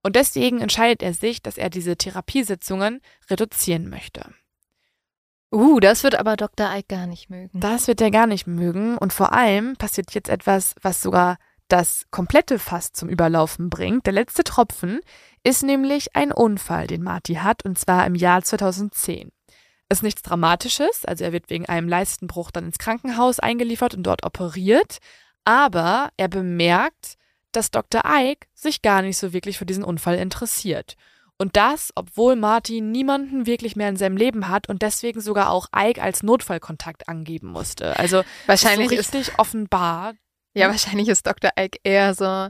Und 0.03 0.17
deswegen 0.17 0.61
entscheidet 0.61 1.03
er 1.03 1.15
sich, 1.15 1.43
dass 1.43 1.57
er 1.57 1.71
diese 1.71 1.97
Therapiesitzungen 1.97 3.01
reduzieren 3.31 3.89
möchte. 3.89 4.35
Uh, 5.51 5.79
das 5.79 6.03
wird 6.03 6.17
aber 6.17 6.37
Dr. 6.37 6.69
Ike 6.75 6.89
gar 6.89 7.07
nicht 7.07 7.31
mögen. 7.31 7.61
Das 7.61 7.87
wird 7.87 8.01
er 8.01 8.11
gar 8.11 8.27
nicht 8.27 8.47
mögen. 8.47 8.99
Und 8.99 9.13
vor 9.13 9.33
allem 9.33 9.77
passiert 9.77 10.13
jetzt 10.13 10.29
etwas, 10.29 10.75
was 10.83 11.01
sogar 11.01 11.39
das 11.69 12.05
komplette 12.11 12.59
Fass 12.59 12.93
zum 12.93 13.09
Überlaufen 13.09 13.71
bringt. 13.71 14.05
Der 14.07 14.13
letzte 14.13 14.45
Tropfen 14.45 15.01
ist 15.43 15.63
nämlich 15.63 16.15
ein 16.17 16.33
Unfall, 16.33 16.87
den 16.87 17.03
Marty 17.03 17.35
hat, 17.35 17.65
und 17.65 17.79
zwar 17.79 18.05
im 18.07 18.15
Jahr 18.15 18.43
2010. 18.43 19.31
Es 19.89 19.99
ist 19.99 20.03
nichts 20.03 20.23
Dramatisches, 20.23 21.05
also 21.05 21.25
er 21.25 21.33
wird 21.33 21.51
wegen 21.51 21.67
einem 21.67 21.89
Leistenbruch 21.89 22.51
dann 22.51 22.67
ins 22.67 22.79
Krankenhaus 22.79 23.39
eingeliefert 23.39 23.95
und 23.95 24.03
dort 24.03 24.25
operiert, 24.25 24.99
aber 25.45 26.11
er 26.17 26.29
bemerkt, 26.29 27.17
dass 27.53 27.71
Dr. 27.71 28.03
Ike 28.05 28.47
sich 28.55 28.83
gar 28.83 29.03
nicht 29.03 29.17
so 29.17 29.33
wirklich 29.33 29.59
für 29.59 29.67
diesen 29.67 29.85
Unfall 29.85 30.17
interessiert. 30.17 30.97
Und 31.37 31.57
das, 31.57 31.91
obwohl 31.97 32.37
Martin 32.37 32.93
niemanden 32.93 33.47
wirklich 33.47 33.75
mehr 33.75 33.89
in 33.89 33.97
seinem 33.97 34.17
Leben 34.17 34.49
hat 34.49 34.69
und 34.69 34.83
deswegen 34.83 35.21
sogar 35.21 35.51
auch 35.51 35.67
Ike 35.77 36.01
als 36.01 36.23
Notfallkontakt 36.23 37.09
angeben 37.09 37.49
musste. 37.49 37.99
Also 37.99 38.23
wahrscheinlich 38.47 38.89
so 38.89 38.97
richtig 38.97 39.29
ist, 39.29 39.39
offenbar. 39.39 40.15
Ja, 40.55 40.69
wahrscheinlich 40.69 41.09
ist 41.09 41.27
Dr. 41.27 41.51
Ike 41.59 41.81
eher 41.83 42.15
so, 42.15 42.49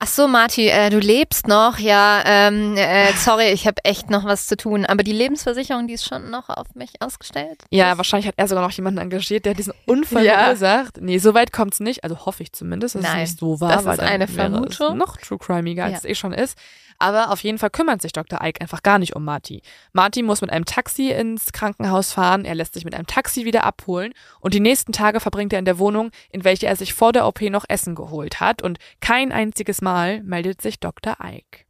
Ach 0.00 0.08
so, 0.08 0.28
Marti, 0.28 0.68
äh, 0.68 0.90
du 0.90 0.98
lebst 0.98 1.48
noch. 1.48 1.78
Ja, 1.78 2.22
ähm, 2.26 2.76
äh, 2.76 3.12
sorry, 3.14 3.50
ich 3.52 3.66
habe 3.66 3.82
echt 3.84 4.10
noch 4.10 4.24
was 4.24 4.46
zu 4.46 4.56
tun. 4.56 4.84
Aber 4.84 5.02
die 5.02 5.12
Lebensversicherung, 5.12 5.86
die 5.86 5.94
ist 5.94 6.04
schon 6.04 6.30
noch 6.30 6.50
auf 6.50 6.74
mich 6.74 6.92
ausgestellt. 7.00 7.62
Ja, 7.70 7.96
wahrscheinlich 7.96 8.26
hat 8.26 8.34
er 8.36 8.48
sogar 8.48 8.64
noch 8.64 8.72
jemanden 8.72 9.00
engagiert, 9.00 9.46
der 9.46 9.54
diesen 9.54 9.72
Unfall 9.86 10.24
ja. 10.24 10.44
verursacht. 10.44 11.00
Nee, 11.00 11.18
so 11.18 11.32
weit 11.32 11.52
kommt 11.52 11.74
es 11.74 11.80
nicht. 11.80 12.04
Also 12.04 12.26
hoffe 12.26 12.42
ich 12.42 12.52
zumindest, 12.52 12.96
dass 12.96 13.02
Nein, 13.02 13.22
es 13.22 13.30
nicht 13.30 13.40
so 13.40 13.60
war. 13.60 13.70
Das 13.70 13.86
ist 13.86 14.00
eine 14.00 14.28
Vermutung. 14.28 14.98
noch 14.98 15.16
true 15.16 15.38
crimeiger, 15.38 15.84
als 15.84 15.92
ja. 15.92 15.98
es 15.98 16.04
eh 16.04 16.14
schon 16.14 16.32
ist. 16.32 16.58
Aber 16.98 17.30
auf 17.30 17.40
jeden 17.42 17.58
Fall 17.58 17.70
kümmert 17.70 18.02
sich 18.02 18.12
Dr. 18.12 18.40
Ike 18.42 18.60
einfach 18.60 18.82
gar 18.82 18.98
nicht 18.98 19.16
um 19.16 19.24
Marty. 19.24 19.62
Marty 19.92 20.22
muss 20.22 20.40
mit 20.40 20.50
einem 20.50 20.64
Taxi 20.64 21.10
ins 21.10 21.52
Krankenhaus 21.52 22.12
fahren, 22.12 22.44
er 22.44 22.54
lässt 22.54 22.74
sich 22.74 22.84
mit 22.84 22.94
einem 22.94 23.06
Taxi 23.06 23.44
wieder 23.44 23.64
abholen 23.64 24.14
und 24.40 24.54
die 24.54 24.60
nächsten 24.60 24.92
Tage 24.92 25.20
verbringt 25.20 25.52
er 25.52 25.58
in 25.58 25.64
der 25.64 25.78
Wohnung, 25.78 26.10
in 26.30 26.44
welche 26.44 26.66
er 26.66 26.76
sich 26.76 26.94
vor 26.94 27.12
der 27.12 27.26
OP 27.26 27.40
noch 27.42 27.64
Essen 27.68 27.94
geholt 27.94 28.40
hat 28.40 28.62
und 28.62 28.78
kein 29.00 29.32
einziges 29.32 29.82
Mal 29.82 30.22
meldet 30.22 30.62
sich 30.62 30.80
Dr. 30.80 31.16
Ike. 31.22 31.63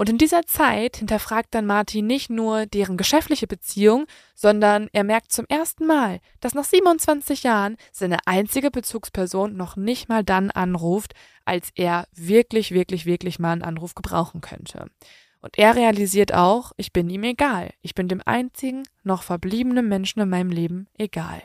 Und 0.00 0.08
in 0.08 0.16
dieser 0.16 0.46
Zeit 0.46 0.98
hinterfragt 0.98 1.48
dann 1.56 1.66
Martin 1.66 2.06
nicht 2.06 2.30
nur 2.30 2.66
deren 2.66 2.96
geschäftliche 2.96 3.48
Beziehung, 3.48 4.06
sondern 4.36 4.88
er 4.92 5.02
merkt 5.02 5.32
zum 5.32 5.44
ersten 5.48 5.86
Mal, 5.86 6.20
dass 6.38 6.54
nach 6.54 6.62
27 6.62 7.42
Jahren 7.42 7.76
seine 7.90 8.18
einzige 8.24 8.70
Bezugsperson 8.70 9.56
noch 9.56 9.74
nicht 9.74 10.08
mal 10.08 10.22
dann 10.22 10.52
anruft, 10.52 11.14
als 11.44 11.70
er 11.74 12.06
wirklich, 12.14 12.70
wirklich, 12.70 13.06
wirklich 13.06 13.40
mal 13.40 13.50
einen 13.50 13.64
Anruf 13.64 13.96
gebrauchen 13.96 14.40
könnte. 14.40 14.88
Und 15.40 15.58
er 15.58 15.74
realisiert 15.74 16.32
auch, 16.32 16.70
ich 16.76 16.92
bin 16.92 17.10
ihm 17.10 17.24
egal. 17.24 17.70
Ich 17.82 17.96
bin 17.96 18.06
dem 18.06 18.22
einzigen 18.24 18.84
noch 19.02 19.24
verbliebenen 19.24 19.88
Menschen 19.88 20.20
in 20.20 20.28
meinem 20.28 20.50
Leben 20.50 20.86
egal. 20.96 21.42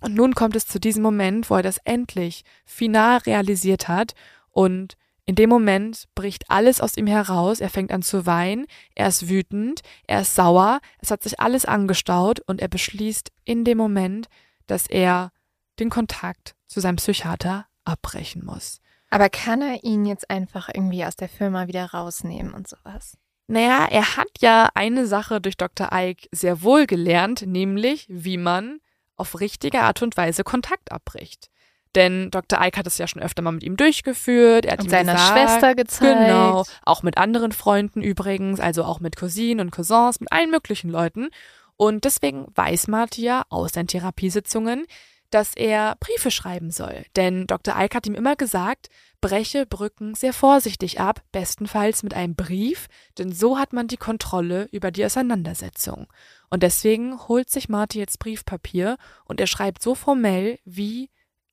Und 0.00 0.14
nun 0.14 0.36
kommt 0.36 0.54
es 0.54 0.68
zu 0.68 0.78
diesem 0.78 1.02
Moment, 1.02 1.50
wo 1.50 1.56
er 1.56 1.62
das 1.62 1.78
endlich 1.78 2.44
final 2.64 3.18
realisiert 3.18 3.88
hat 3.88 4.14
und 4.52 4.96
in 5.30 5.36
dem 5.36 5.48
Moment 5.48 6.08
bricht 6.16 6.50
alles 6.50 6.80
aus 6.80 6.96
ihm 6.96 7.06
heraus, 7.06 7.60
er 7.60 7.70
fängt 7.70 7.92
an 7.92 8.02
zu 8.02 8.26
weinen, 8.26 8.66
er 8.96 9.06
ist 9.06 9.28
wütend, 9.28 9.82
er 10.08 10.22
ist 10.22 10.34
sauer, 10.34 10.80
es 10.98 11.12
hat 11.12 11.22
sich 11.22 11.38
alles 11.38 11.64
angestaut 11.64 12.40
und 12.40 12.60
er 12.60 12.66
beschließt 12.66 13.30
in 13.44 13.64
dem 13.64 13.78
Moment, 13.78 14.26
dass 14.66 14.88
er 14.88 15.30
den 15.78 15.88
Kontakt 15.88 16.56
zu 16.66 16.80
seinem 16.80 16.96
Psychiater 16.96 17.66
abbrechen 17.84 18.44
muss. 18.44 18.80
Aber 19.08 19.28
kann 19.28 19.62
er 19.62 19.84
ihn 19.84 20.04
jetzt 20.04 20.28
einfach 20.30 20.68
irgendwie 20.74 21.04
aus 21.04 21.14
der 21.14 21.28
Firma 21.28 21.68
wieder 21.68 21.86
rausnehmen 21.92 22.52
und 22.52 22.66
sowas? 22.66 23.16
Naja, 23.46 23.86
er 23.88 24.16
hat 24.16 24.30
ja 24.40 24.68
eine 24.74 25.06
Sache 25.06 25.40
durch 25.40 25.56
Dr. 25.56 25.90
Ike 25.92 26.26
sehr 26.32 26.62
wohl 26.62 26.86
gelernt, 26.86 27.46
nämlich 27.46 28.06
wie 28.08 28.36
man 28.36 28.80
auf 29.14 29.38
richtige 29.38 29.82
Art 29.82 30.02
und 30.02 30.16
Weise 30.16 30.42
Kontakt 30.42 30.90
abbricht. 30.90 31.50
Denn 31.94 32.30
Dr. 32.30 32.60
Ike 32.62 32.78
hat 32.78 32.86
es 32.86 32.98
ja 32.98 33.08
schon 33.08 33.22
öfter 33.22 33.42
mal 33.42 33.52
mit 33.52 33.64
ihm 33.64 33.76
durchgeführt. 33.76 34.64
Er 34.64 34.72
hat 34.72 34.80
und 34.80 34.86
ihm 34.86 34.90
seiner 34.90 35.14
gesagt, 35.14 35.32
Schwester 35.32 35.74
gezeigt. 35.74 36.20
Genau. 36.20 36.64
Auch 36.82 37.02
mit 37.02 37.18
anderen 37.18 37.52
Freunden 37.52 38.00
übrigens, 38.00 38.60
also 38.60 38.84
auch 38.84 39.00
mit 39.00 39.16
Cousinen 39.16 39.66
und 39.66 39.72
Cousins, 39.72 40.20
mit 40.20 40.30
allen 40.32 40.50
möglichen 40.50 40.90
Leuten. 40.90 41.30
Und 41.76 42.04
deswegen 42.04 42.46
weiß 42.54 42.88
Martia 42.88 43.44
aus 43.48 43.72
seinen 43.72 43.88
Therapiesitzungen, 43.88 44.86
dass 45.30 45.54
er 45.54 45.96
Briefe 46.00 46.30
schreiben 46.30 46.70
soll. 46.70 47.04
Denn 47.16 47.46
Dr. 47.46 47.74
Ike 47.78 47.96
hat 47.96 48.06
ihm 48.06 48.14
immer 48.14 48.36
gesagt, 48.36 48.88
breche 49.20 49.64
Brücken 49.64 50.14
sehr 50.14 50.32
vorsichtig 50.32 51.00
ab, 51.00 51.22
bestenfalls 51.32 52.02
mit 52.02 52.14
einem 52.14 52.34
Brief, 52.34 52.88
denn 53.18 53.32
so 53.32 53.58
hat 53.58 53.72
man 53.72 53.86
die 53.86 53.96
Kontrolle 53.96 54.68
über 54.72 54.90
die 54.90 55.04
Auseinandersetzung. 55.04 56.08
Und 56.50 56.62
deswegen 56.62 57.18
holt 57.28 57.50
sich 57.50 57.68
Marty 57.68 57.98
jetzt 57.98 58.18
Briefpapier 58.18 58.96
und 59.24 59.40
er 59.40 59.46
schreibt 59.46 59.82
so 59.82 59.94
formell, 59.94 60.58
wie 60.64 61.10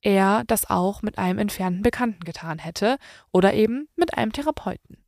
er 0.07 0.45
das 0.47 0.69
auch 0.69 1.01
mit 1.01 1.17
einem 1.17 1.37
entfernten 1.37 1.83
Bekannten 1.83 2.23
getan 2.23 2.59
hätte 2.59 2.97
oder 3.33 3.53
eben 3.53 3.89
mit 3.97 4.17
einem 4.17 4.31
Therapeuten. 4.31 5.03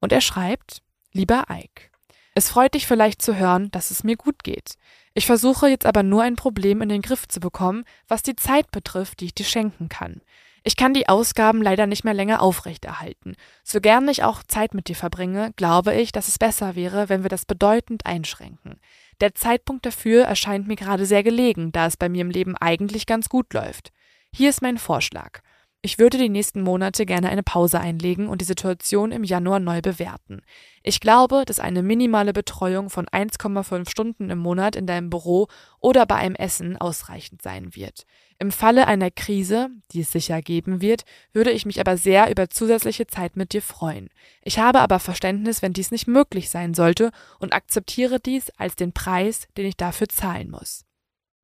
Und 0.00 0.12
er 0.12 0.20
schreibt, 0.20 0.82
lieber 1.12 1.44
Ike, 1.48 1.90
es 2.34 2.48
freut 2.48 2.74
dich 2.74 2.86
vielleicht 2.86 3.22
zu 3.22 3.36
hören, 3.36 3.70
dass 3.70 3.92
es 3.92 4.02
mir 4.02 4.16
gut 4.16 4.42
geht. 4.42 4.74
Ich 5.14 5.26
versuche 5.26 5.68
jetzt 5.68 5.86
aber 5.86 6.02
nur 6.02 6.24
ein 6.24 6.34
Problem 6.34 6.82
in 6.82 6.88
den 6.88 7.00
Griff 7.00 7.28
zu 7.28 7.38
bekommen, 7.38 7.84
was 8.08 8.24
die 8.24 8.34
Zeit 8.34 8.72
betrifft, 8.72 9.20
die 9.20 9.26
ich 9.26 9.34
dir 9.34 9.44
schenken 9.44 9.88
kann. 9.88 10.20
Ich 10.64 10.76
kann 10.76 10.94
die 10.94 11.08
Ausgaben 11.08 11.62
leider 11.62 11.86
nicht 11.86 12.04
mehr 12.04 12.12
länger 12.12 12.42
aufrechterhalten. 12.42 13.36
So 13.62 13.80
gern 13.80 14.08
ich 14.08 14.24
auch 14.24 14.42
Zeit 14.42 14.74
mit 14.74 14.88
dir 14.88 14.96
verbringe, 14.96 15.52
glaube 15.54 15.94
ich, 15.94 16.10
dass 16.10 16.26
es 16.26 16.38
besser 16.38 16.74
wäre, 16.74 17.08
wenn 17.08 17.22
wir 17.22 17.30
das 17.30 17.46
bedeutend 17.46 18.04
einschränken. 18.04 18.80
Der 19.20 19.34
Zeitpunkt 19.34 19.86
dafür 19.86 20.24
erscheint 20.24 20.66
mir 20.66 20.76
gerade 20.76 21.06
sehr 21.06 21.22
gelegen, 21.22 21.70
da 21.70 21.86
es 21.86 21.96
bei 21.96 22.08
mir 22.08 22.22
im 22.22 22.30
Leben 22.30 22.56
eigentlich 22.56 23.06
ganz 23.06 23.28
gut 23.28 23.54
läuft. 23.54 23.92
Hier 24.32 24.50
ist 24.50 24.62
mein 24.62 24.78
Vorschlag. 24.78 25.40
Ich 25.82 25.98
würde 25.98 26.18
die 26.18 26.28
nächsten 26.28 26.60
Monate 26.60 27.06
gerne 27.06 27.30
eine 27.30 27.42
Pause 27.42 27.80
einlegen 27.80 28.28
und 28.28 28.42
die 28.42 28.46
Situation 28.46 29.12
im 29.12 29.24
Januar 29.24 29.60
neu 29.60 29.80
bewerten. 29.80 30.42
Ich 30.82 31.00
glaube, 31.00 31.44
dass 31.46 31.58
eine 31.58 31.82
minimale 31.82 32.34
Betreuung 32.34 32.90
von 32.90 33.06
1,5 33.06 33.88
Stunden 33.88 34.28
im 34.28 34.38
Monat 34.38 34.76
in 34.76 34.86
deinem 34.86 35.08
Büro 35.08 35.48
oder 35.78 36.04
bei 36.04 36.16
einem 36.16 36.34
Essen 36.34 36.76
ausreichend 36.76 37.40
sein 37.40 37.74
wird. 37.74 38.04
Im 38.38 38.50
Falle 38.50 38.88
einer 38.88 39.10
Krise, 39.10 39.70
die 39.92 40.02
es 40.02 40.12
sicher 40.12 40.42
geben 40.42 40.82
wird, 40.82 41.04
würde 41.32 41.50
ich 41.50 41.64
mich 41.64 41.80
aber 41.80 41.96
sehr 41.96 42.30
über 42.30 42.50
zusätzliche 42.50 43.06
Zeit 43.06 43.36
mit 43.36 43.54
dir 43.54 43.62
freuen. 43.62 44.10
Ich 44.42 44.58
habe 44.58 44.80
aber 44.80 45.00
Verständnis, 45.00 45.62
wenn 45.62 45.72
dies 45.72 45.90
nicht 45.90 46.06
möglich 46.06 46.50
sein 46.50 46.74
sollte 46.74 47.10
und 47.38 47.54
akzeptiere 47.54 48.20
dies 48.20 48.50
als 48.58 48.76
den 48.76 48.92
Preis, 48.92 49.48
den 49.56 49.64
ich 49.64 49.78
dafür 49.78 50.10
zahlen 50.10 50.50
muss. 50.50 50.84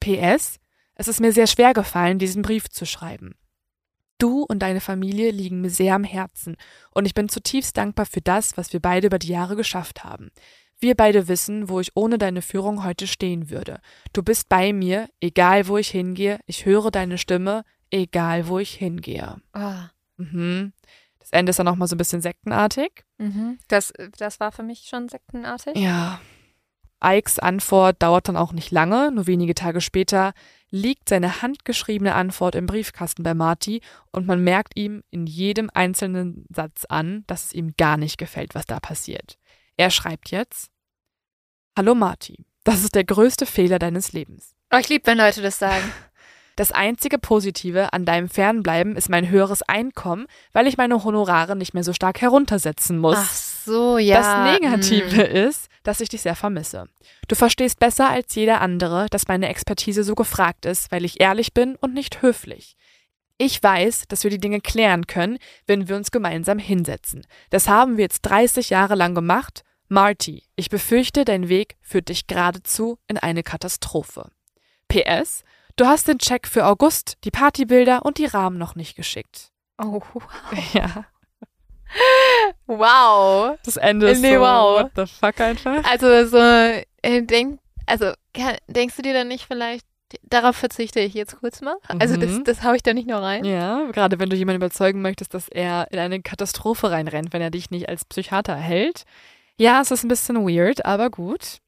PS 0.01 0.59
es 0.97 1.09
ist 1.09 1.21
mir 1.21 1.33
sehr 1.33 1.47
schwer 1.47 1.73
gefallen, 1.75 2.19
diesen 2.19 2.43
Brief 2.43 2.69
zu 2.69 2.85
schreiben. 2.85 3.37
Du 4.19 4.43
und 4.43 4.61
deine 4.61 4.81
Familie 4.81 5.31
liegen 5.31 5.61
mir 5.61 5.71
sehr 5.71 5.95
am 5.95 6.05
Herzen 6.05 6.57
und 6.91 7.05
ich 7.05 7.15
bin 7.15 7.29
zutiefst 7.29 7.77
dankbar 7.77 8.07
für 8.07 8.23
das, 8.23 8.57
was 8.57 8.73
wir 8.73 8.81
beide 8.81 9.07
über 9.07 9.19
die 9.19 9.29
Jahre 9.29 9.57
geschafft 9.57 10.05
haben. 10.05 10.31
Wir 10.79 10.95
beide 10.95 11.29
wissen, 11.29 11.69
wo 11.69 11.81
ich 11.81 11.93
ohne 11.95 12.19
deine 12.19 12.43
Führung 12.43 12.85
heute 12.85 13.07
stehen 13.07 13.51
würde. 13.51 13.81
Du 14.13 14.23
bist 14.23 14.49
bei 14.49 14.73
mir, 14.73 15.09
egal 15.21 15.69
wo 15.69 15.79
ich 15.79 15.89
hingehe. 15.89 16.39
Ich 16.47 16.67
höre 16.67 16.91
deine 16.91 17.17
Stimme, 17.19 17.65
egal 17.91 18.49
wo 18.49 18.59
ich 18.59 18.75
hingehe. 18.75 19.37
Oh. 19.55 19.75
Mhm. 20.19 20.73
Das 21.19 21.31
Ende 21.31 21.51
ist 21.51 21.59
dann 21.59 21.67
nochmal 21.67 21.89
so 21.89 21.95
ein 21.95 21.99
bisschen 21.99 22.21
sektenartig. 22.21 23.05
Mhm. 23.19 23.59
Das, 23.69 23.93
das 24.19 24.39
war 24.39 24.53
für 24.53 24.63
mich 24.63 24.87
schon 24.89 25.09
sektenartig. 25.09 25.77
Ja. 25.77 26.21
Ikes 27.07 27.39
Antwort 27.39 28.03
dauert 28.03 28.29
dann 28.29 28.37
auch 28.37 28.53
nicht 28.53 28.71
lange. 28.71 29.13
Nur 29.13 29.27
wenige 29.27 29.55
Tage 29.55 29.81
später 29.81 30.33
liegt 30.71 31.09
seine 31.09 31.43
handgeschriebene 31.43 32.15
Antwort 32.15 32.55
im 32.55 32.67
Briefkasten 32.67 33.23
bei 33.23 33.35
Marty 33.35 33.81
und 34.11 34.27
man 34.27 34.43
merkt 34.43 34.77
ihm 34.77 35.03
in 35.11 35.27
jedem 35.27 35.71
einzelnen 35.73 36.47
Satz 36.53 36.85
an, 36.89 37.25
dass 37.27 37.47
es 37.47 37.53
ihm 37.53 37.75
gar 37.77 37.97
nicht 37.97 38.19
gefällt, 38.19 38.55
was 38.55 38.67
da 38.67 38.81
passiert. 38.81 39.39
Er 39.77 39.91
schreibt 39.91 40.31
jetzt: 40.31 40.71
Hallo 41.77 41.95
Marty, 41.95 42.45
das 42.65 42.83
ist 42.83 42.95
der 42.95 43.05
größte 43.05 43.47
Fehler 43.47 43.79
deines 43.79 44.13
Lebens. 44.13 44.55
Oh, 44.73 44.79
ich 44.79 44.89
liebe, 44.89 45.07
wenn 45.07 45.19
Leute 45.19 45.43
das 45.43 45.59
sagen. 45.59 45.85
Das 46.59 46.73
einzige 46.73 47.19
Positive 47.19 47.93
an 47.93 48.07
deinem 48.07 48.31
Fernbleiben 48.31 48.97
ist 48.97 49.11
mein 49.11 49.29
höheres 49.29 49.61
Einkommen, 49.63 50.27
weil 50.55 50.67
ich 50.67 50.79
meine 50.79 51.05
Honorare 51.05 51.55
nicht 51.55 51.75
mehr 51.75 51.85
so 51.85 51.93
stark 51.93 52.23
heruntersetzen 52.23 52.99
muss. 52.99 53.19
Ach 53.19 53.35
so, 53.35 53.99
ja. 53.99 54.17
Das 54.17 54.59
Negative 54.59 55.23
mm. 55.23 55.49
ist, 55.49 55.69
dass 55.87 56.01
ich 56.01 56.09
dich 56.09 56.23
sehr 56.23 56.35
vermisse. 56.35 56.89
Du 57.29 57.35
verstehst 57.35 57.79
besser 57.79 58.11
als 58.11 58.35
jeder 58.35 58.61
andere, 58.61 59.07
dass 59.11 59.29
meine 59.29 59.49
Expertise 59.49 60.03
so 60.05 60.15
gefragt 60.15 60.65
ist, 60.67 60.91
weil 60.91 61.05
ich 61.05 61.21
ehrlich 61.21 61.55
bin 61.55 61.77
und 61.77 61.95
nicht 61.95 62.23
höflich. 62.23 62.77
Ich 63.39 63.63
weiß, 63.63 64.05
dass 64.09 64.25
wir 64.25 64.31
die 64.31 64.41
Dinge 64.41 64.61
klären 64.61 65.07
können, 65.07 65.39
wenn 65.67 65.89
wir 65.89 65.97
uns 65.97 66.11
gemeinsam 66.11 66.59
hinsetzen. 66.59 67.27
Das 67.51 67.69
haben 67.69 67.97
wir 67.99 68.05
jetzt 68.05 68.23
30 68.23 68.71
Jahre 68.71 68.95
lang 68.95 69.15
gemacht. 69.15 69.63
Marty, 69.89 70.43
ich 70.57 70.71
befürchte, 70.71 71.25
dein 71.25 71.49
Weg 71.49 71.77
führt 71.81 72.09
dich 72.09 72.27
geradezu 72.27 72.99
in 73.07 73.19
eine 73.19 73.43
Katastrophe. 73.43 74.31
PS, 74.89 75.45
du 75.77 75.87
hast 75.87 76.09
den 76.09 76.19
Check 76.19 76.49
für 76.49 76.65
August, 76.65 77.19
die 77.25 77.31
Partybilder 77.31 78.05
und 78.05 78.19
die 78.19 78.25
Rahmen 78.25 78.59
noch 78.59 78.75
nicht 78.75 78.97
geschickt. 78.97 79.53
Oh, 79.79 80.01
Ja. 80.73 81.05
Wow. 82.67 83.57
Das 83.65 83.77
Ende 83.77 84.11
ist 84.11 84.21
Nee, 84.21 84.35
so, 84.35 84.41
wow. 84.41 84.83
what 84.83 84.93
the 84.97 85.07
fuck 85.07 85.41
einfach. 85.41 85.85
Also 85.85 86.27
so, 86.27 86.37
äh, 86.39 87.23
denk, 87.23 87.61
also 87.87 88.13
kann, 88.35 88.57
denkst 88.69 88.97
du 88.97 89.03
dir 89.03 89.15
dann 89.15 89.29
nicht 89.29 89.47
vielleicht, 89.47 89.87
darauf 90.23 90.57
verzichte 90.57 91.01
ich 91.01 91.15
jetzt 91.15 91.39
kurz 91.41 91.61
mal? 91.61 91.77
Also 91.99 92.17
das, 92.17 92.31
Mhm. 92.31 92.45
das 92.45 92.63
hau 92.63 92.73
ich 92.73 92.83
da 92.83 92.95
nicht 92.95 93.09
nur 93.09 93.19
rein. 93.21 93.45
Ja, 93.45 93.85
gerade 93.93 94.19
wenn 94.19 94.31
du 94.31 94.37
jemanden 94.37 94.63
überzeugen 94.63 95.03
möchtest, 95.03 95.35
dass 95.35 95.49
er 95.49 95.89
in 95.91 95.99
eine 95.99 96.23
Katastrophe 96.23 96.91
reinrennt, 96.91 97.33
wenn 97.33 97.43
er 97.43 97.51
dich 97.51 97.71
nicht 97.71 97.89
als 97.89 98.05
Psychiater 98.05 98.57
hält. 98.57 99.03
Ja, 99.59 99.81
es 99.81 99.91
ist 99.91 100.05
ein 100.05 100.09
bisschen 100.09 100.37
weird, 100.47 100.85
aber 100.85 101.11
gut. 101.11 101.59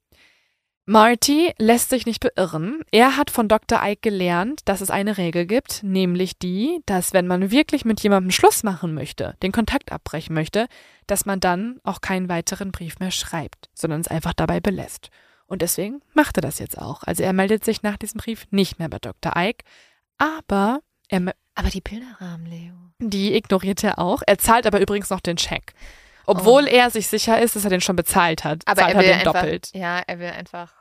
Marty 0.91 1.53
lässt 1.59 1.91
sich 1.91 2.07
nicht 2.07 2.21
beirren. 2.21 2.81
Er 2.91 3.19
hat 3.19 3.31
von 3.31 3.47
Dr. 3.47 3.79
Ike 3.85 4.01
gelernt, 4.01 4.61
dass 4.65 4.81
es 4.81 4.89
eine 4.91 5.19
Regel 5.19 5.45
gibt, 5.45 5.83
nämlich 5.83 6.39
die, 6.39 6.81
dass 6.87 7.13
wenn 7.13 7.27
man 7.27 7.51
wirklich 7.51 7.85
mit 7.85 8.01
jemandem 8.01 8.31
Schluss 8.31 8.63
machen 8.63 8.95
möchte, 8.95 9.37
den 9.43 9.53
Kontakt 9.53 9.93
abbrechen 9.93 10.33
möchte, 10.35 10.67
dass 11.07 11.27
man 11.27 11.41
dann 11.41 11.79
auch 11.85 12.01
keinen 12.01 12.31
weiteren 12.31 12.73
Brief 12.73 13.01
mehr 13.01 13.11
schreibt, 13.11 13.69
sondern 13.75 14.01
es 14.01 14.09
einfach 14.09 14.33
dabei 14.33 14.61
belässt. 14.61 15.11
Und 15.47 15.61
deswegen 15.61 16.01
macht 16.15 16.39
er 16.39 16.41
das 16.43 16.59
jetzt 16.59 16.79
auch. 16.79 17.03
Also 17.03 17.23
er 17.23 17.35
meldet 17.35 17.67
sich 17.67 17.83
nach 17.83 17.99
diesem 17.99 18.19
Brief 18.19 18.47
nicht 18.51 18.79
mehr 18.79 18.89
bei 18.89 18.99
Dr. 18.99 19.33
Ike, 19.37 19.65
aber 20.17 20.81
er 21.11 21.35
Aber 21.55 21.69
die 21.69 21.83
Bilderrahmen, 21.83 22.47
Leo. 22.47 22.73
die 22.99 23.35
ignoriert 23.35 23.85
er 23.85 23.99
auch. 23.99 24.23
Er 24.27 24.39
zahlt 24.39 24.67
aber 24.67 24.81
übrigens 24.81 25.11
noch 25.11 25.21
den 25.21 25.37
Check. 25.37 25.75
Obwohl 26.25 26.65
Oh. 26.65 26.67
er 26.67 26.91
sich 26.91 27.09
sicher 27.09 27.41
ist, 27.41 27.57
dass 27.57 27.65
er 27.65 27.71
den 27.71 27.81
schon 27.81 27.97
bezahlt 27.97 28.45
hat, 28.45 28.63
Aber 28.67 28.83
zahlt 28.83 28.95
er 28.95 29.01
will 29.01 29.07
er 29.07 29.13
den 29.19 29.27
einfach, 29.27 29.33
doppelt. 29.43 29.71
ja, 29.75 30.01
er 30.07 30.19
will 30.19 30.29
einfach 30.29 30.73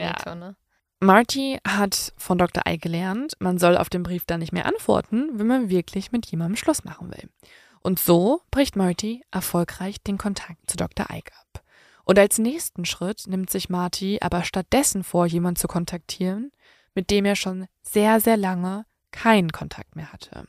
finito, 0.00 0.34
ne? 0.34 0.56
Marty 1.00 1.58
hat 1.66 2.12
von 2.16 2.38
Dr. 2.38 2.62
Ike 2.66 2.80
gelernt, 2.80 3.34
man 3.38 3.58
soll 3.58 3.76
auf 3.76 3.90
den 3.90 4.02
Brief 4.02 4.24
dann 4.24 4.40
nicht 4.40 4.52
mehr 4.52 4.66
antworten, 4.66 5.30
wenn 5.34 5.46
man 5.46 5.68
wirklich 5.68 6.12
mit 6.12 6.26
jemandem 6.26 6.56
Schluss 6.56 6.84
machen 6.84 7.10
will. 7.10 7.28
Und 7.82 7.98
so 7.98 8.40
bricht 8.50 8.76
Marty 8.76 9.22
erfolgreich 9.30 10.00
den 10.02 10.16
Kontakt 10.16 10.70
zu 10.70 10.76
Dr. 10.76 11.06
Ike 11.12 11.32
ab. 11.32 11.62
Und 12.04 12.18
als 12.18 12.38
nächsten 12.38 12.84
Schritt 12.84 13.24
nimmt 13.26 13.50
sich 13.50 13.68
Marty 13.68 14.18
aber 14.22 14.44
stattdessen 14.44 15.04
vor, 15.04 15.26
jemanden 15.26 15.56
zu 15.56 15.68
kontaktieren, 15.68 16.52
mit 16.94 17.10
dem 17.10 17.24
er 17.24 17.36
schon 17.36 17.66
sehr, 17.82 18.20
sehr 18.20 18.36
lange 18.36 18.86
keinen 19.10 19.52
Kontakt 19.52 19.96
mehr 19.96 20.12
hatte. 20.12 20.46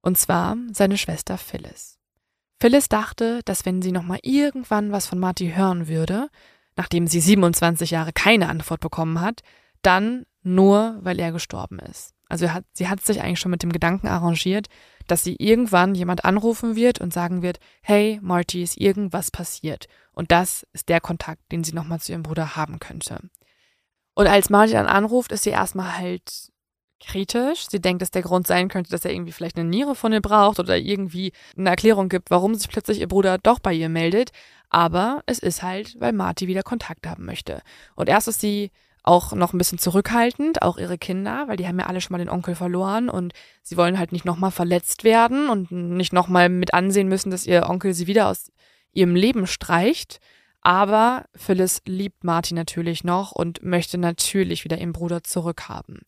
Und 0.00 0.18
zwar 0.18 0.56
seine 0.72 0.98
Schwester 0.98 1.38
Phyllis. 1.38 1.98
Phyllis 2.60 2.88
dachte, 2.88 3.40
dass 3.44 3.66
wenn 3.66 3.82
sie 3.82 3.92
nochmal 3.92 4.20
irgendwann 4.22 4.92
was 4.92 5.06
von 5.06 5.18
Marty 5.18 5.52
hören 5.52 5.88
würde, 5.88 6.30
nachdem 6.76 7.06
sie 7.06 7.20
27 7.20 7.90
Jahre 7.90 8.12
keine 8.12 8.48
Antwort 8.48 8.80
bekommen 8.80 9.20
hat, 9.20 9.40
dann 9.82 10.24
nur, 10.42 10.98
weil 11.00 11.18
er 11.18 11.32
gestorben 11.32 11.78
ist. 11.78 12.14
Also 12.28 12.52
hat, 12.52 12.64
sie 12.72 12.88
hat 12.88 13.00
sich 13.04 13.20
eigentlich 13.20 13.40
schon 13.40 13.50
mit 13.50 13.62
dem 13.62 13.72
Gedanken 13.72 14.08
arrangiert, 14.08 14.68
dass 15.06 15.22
sie 15.22 15.36
irgendwann 15.38 15.94
jemand 15.94 16.24
anrufen 16.24 16.74
wird 16.74 17.00
und 17.00 17.12
sagen 17.12 17.42
wird, 17.42 17.58
hey, 17.82 18.18
Marty, 18.22 18.62
ist 18.62 18.78
irgendwas 18.78 19.30
passiert. 19.30 19.86
Und 20.12 20.32
das 20.32 20.66
ist 20.72 20.88
der 20.88 21.00
Kontakt, 21.00 21.40
den 21.52 21.64
sie 21.64 21.74
nochmal 21.74 22.00
zu 22.00 22.12
ihrem 22.12 22.22
Bruder 22.22 22.56
haben 22.56 22.78
könnte. 22.78 23.20
Und 24.14 24.26
als 24.26 24.48
Marty 24.48 24.72
dann 24.72 24.86
anruft, 24.86 25.32
ist 25.32 25.42
sie 25.42 25.50
erstmal 25.50 25.98
halt 25.98 26.50
kritisch. 27.00 27.66
Sie 27.68 27.80
denkt, 27.80 28.00
dass 28.00 28.10
der 28.10 28.22
Grund 28.22 28.46
sein 28.46 28.68
könnte, 28.68 28.90
dass 28.90 29.04
er 29.04 29.12
irgendwie 29.12 29.32
vielleicht 29.32 29.58
eine 29.58 29.68
Niere 29.68 29.94
von 29.94 30.12
ihr 30.12 30.22
braucht 30.22 30.58
oder 30.58 30.76
irgendwie 30.76 31.32
eine 31.56 31.70
Erklärung 31.70 32.08
gibt, 32.08 32.30
warum 32.30 32.54
sich 32.54 32.68
plötzlich 32.68 33.00
ihr 33.00 33.08
Bruder 33.08 33.38
doch 33.38 33.58
bei 33.58 33.72
ihr 33.74 33.88
meldet. 33.88 34.30
Aber 34.74 35.22
es 35.26 35.38
ist 35.38 35.62
halt, 35.62 35.94
weil 36.00 36.12
Marty 36.12 36.48
wieder 36.48 36.64
Kontakt 36.64 37.06
haben 37.06 37.24
möchte. 37.24 37.62
Und 37.94 38.08
erst 38.08 38.26
ist 38.26 38.40
sie 38.40 38.72
auch 39.04 39.32
noch 39.32 39.52
ein 39.52 39.58
bisschen 39.58 39.78
zurückhaltend, 39.78 40.62
auch 40.62 40.78
ihre 40.78 40.98
Kinder, 40.98 41.44
weil 41.46 41.56
die 41.56 41.68
haben 41.68 41.78
ja 41.78 41.86
alle 41.86 42.00
schon 42.00 42.10
mal 42.10 42.18
den 42.18 42.28
Onkel 42.28 42.56
verloren 42.56 43.08
und 43.08 43.34
sie 43.62 43.76
wollen 43.76 44.00
halt 44.00 44.10
nicht 44.10 44.24
nochmal 44.24 44.50
verletzt 44.50 45.04
werden 45.04 45.48
und 45.48 45.70
nicht 45.70 46.12
nochmal 46.12 46.48
mit 46.48 46.74
ansehen 46.74 47.06
müssen, 47.06 47.30
dass 47.30 47.46
ihr 47.46 47.68
Onkel 47.68 47.94
sie 47.94 48.08
wieder 48.08 48.26
aus 48.26 48.50
ihrem 48.92 49.14
Leben 49.14 49.46
streicht. 49.46 50.18
Aber 50.60 51.26
Phyllis 51.36 51.82
liebt 51.86 52.24
Marty 52.24 52.54
natürlich 52.54 53.04
noch 53.04 53.30
und 53.30 53.62
möchte 53.62 53.96
natürlich 53.96 54.64
wieder 54.64 54.78
ihren 54.78 54.92
Bruder 54.92 55.22
zurückhaben. 55.22 56.00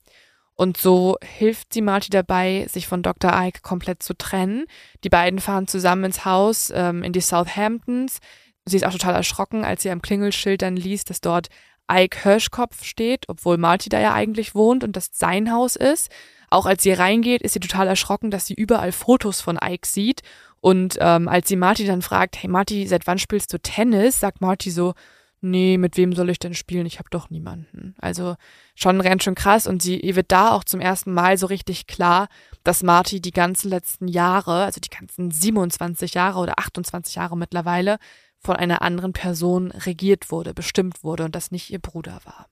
Und 0.56 0.76
so 0.76 1.18
hilft 1.22 1.72
sie 1.72 1.82
Marty 1.82 2.10
dabei, 2.10 2.66
sich 2.68 2.88
von 2.88 3.04
Dr. 3.04 3.30
Ike 3.32 3.60
komplett 3.62 4.02
zu 4.02 4.14
trennen. 4.14 4.64
Die 5.04 5.08
beiden 5.08 5.38
fahren 5.38 5.68
zusammen 5.68 6.06
ins 6.06 6.24
Haus 6.24 6.72
ähm, 6.74 7.04
in 7.04 7.12
die 7.12 7.20
Southamptons. 7.20 8.18
Sie 8.66 8.76
ist 8.76 8.84
auch 8.84 8.92
total 8.92 9.14
erschrocken, 9.14 9.64
als 9.64 9.82
sie 9.82 9.90
am 9.90 10.02
Klingelschild 10.02 10.62
dann 10.62 10.76
liest, 10.76 11.10
dass 11.10 11.20
dort 11.20 11.48
Ike 11.90 12.22
Hirschkopf 12.22 12.84
steht, 12.84 13.28
obwohl 13.28 13.58
Marty 13.58 13.88
da 13.88 14.00
ja 14.00 14.12
eigentlich 14.12 14.54
wohnt 14.54 14.82
und 14.82 14.96
das 14.96 15.10
sein 15.12 15.52
Haus 15.52 15.76
ist. 15.76 16.10
Auch 16.50 16.66
als 16.66 16.82
sie 16.82 16.92
reingeht, 16.92 17.42
ist 17.42 17.54
sie 17.54 17.60
total 17.60 17.86
erschrocken, 17.86 18.30
dass 18.30 18.46
sie 18.46 18.54
überall 18.54 18.92
Fotos 18.92 19.40
von 19.40 19.58
Ike 19.62 19.86
sieht. 19.86 20.22
Und 20.60 20.96
ähm, 21.00 21.28
als 21.28 21.48
sie 21.48 21.56
Marty 21.56 21.86
dann 21.86 22.02
fragt, 22.02 22.42
hey 22.42 22.48
Marty, 22.48 22.86
seit 22.86 23.06
wann 23.06 23.18
spielst 23.18 23.52
du 23.52 23.58
Tennis? 23.58 24.20
sagt 24.20 24.40
Marty 24.40 24.70
so, 24.70 24.94
nee, 25.40 25.78
mit 25.78 25.96
wem 25.96 26.12
soll 26.12 26.30
ich 26.30 26.38
denn 26.38 26.54
spielen? 26.54 26.86
Ich 26.86 26.98
habe 26.98 27.10
doch 27.10 27.30
niemanden. 27.30 27.94
Also 27.98 28.36
schon 28.74 29.00
ganz 29.02 29.22
schön 29.22 29.34
krass. 29.34 29.66
Und 29.66 29.82
sie 29.82 30.00
ihr 30.00 30.16
wird 30.16 30.32
da 30.32 30.52
auch 30.52 30.64
zum 30.64 30.80
ersten 30.80 31.12
Mal 31.12 31.36
so 31.38 31.46
richtig 31.46 31.86
klar, 31.86 32.28
dass 32.64 32.82
Marty 32.82 33.20
die 33.20 33.32
ganzen 33.32 33.68
letzten 33.70 34.08
Jahre, 34.08 34.64
also 34.64 34.80
die 34.80 34.90
ganzen 34.90 35.30
27 35.30 36.14
Jahre 36.14 36.40
oder 36.40 36.58
28 36.58 37.16
Jahre 37.16 37.36
mittlerweile, 37.36 37.98
von 38.46 38.56
einer 38.56 38.80
anderen 38.80 39.12
Person 39.12 39.70
regiert 39.72 40.30
wurde, 40.30 40.54
bestimmt 40.54 41.04
wurde 41.04 41.24
und 41.24 41.34
das 41.34 41.50
nicht 41.50 41.70
ihr 41.70 41.80
Bruder 41.80 42.20
war. 42.24 42.46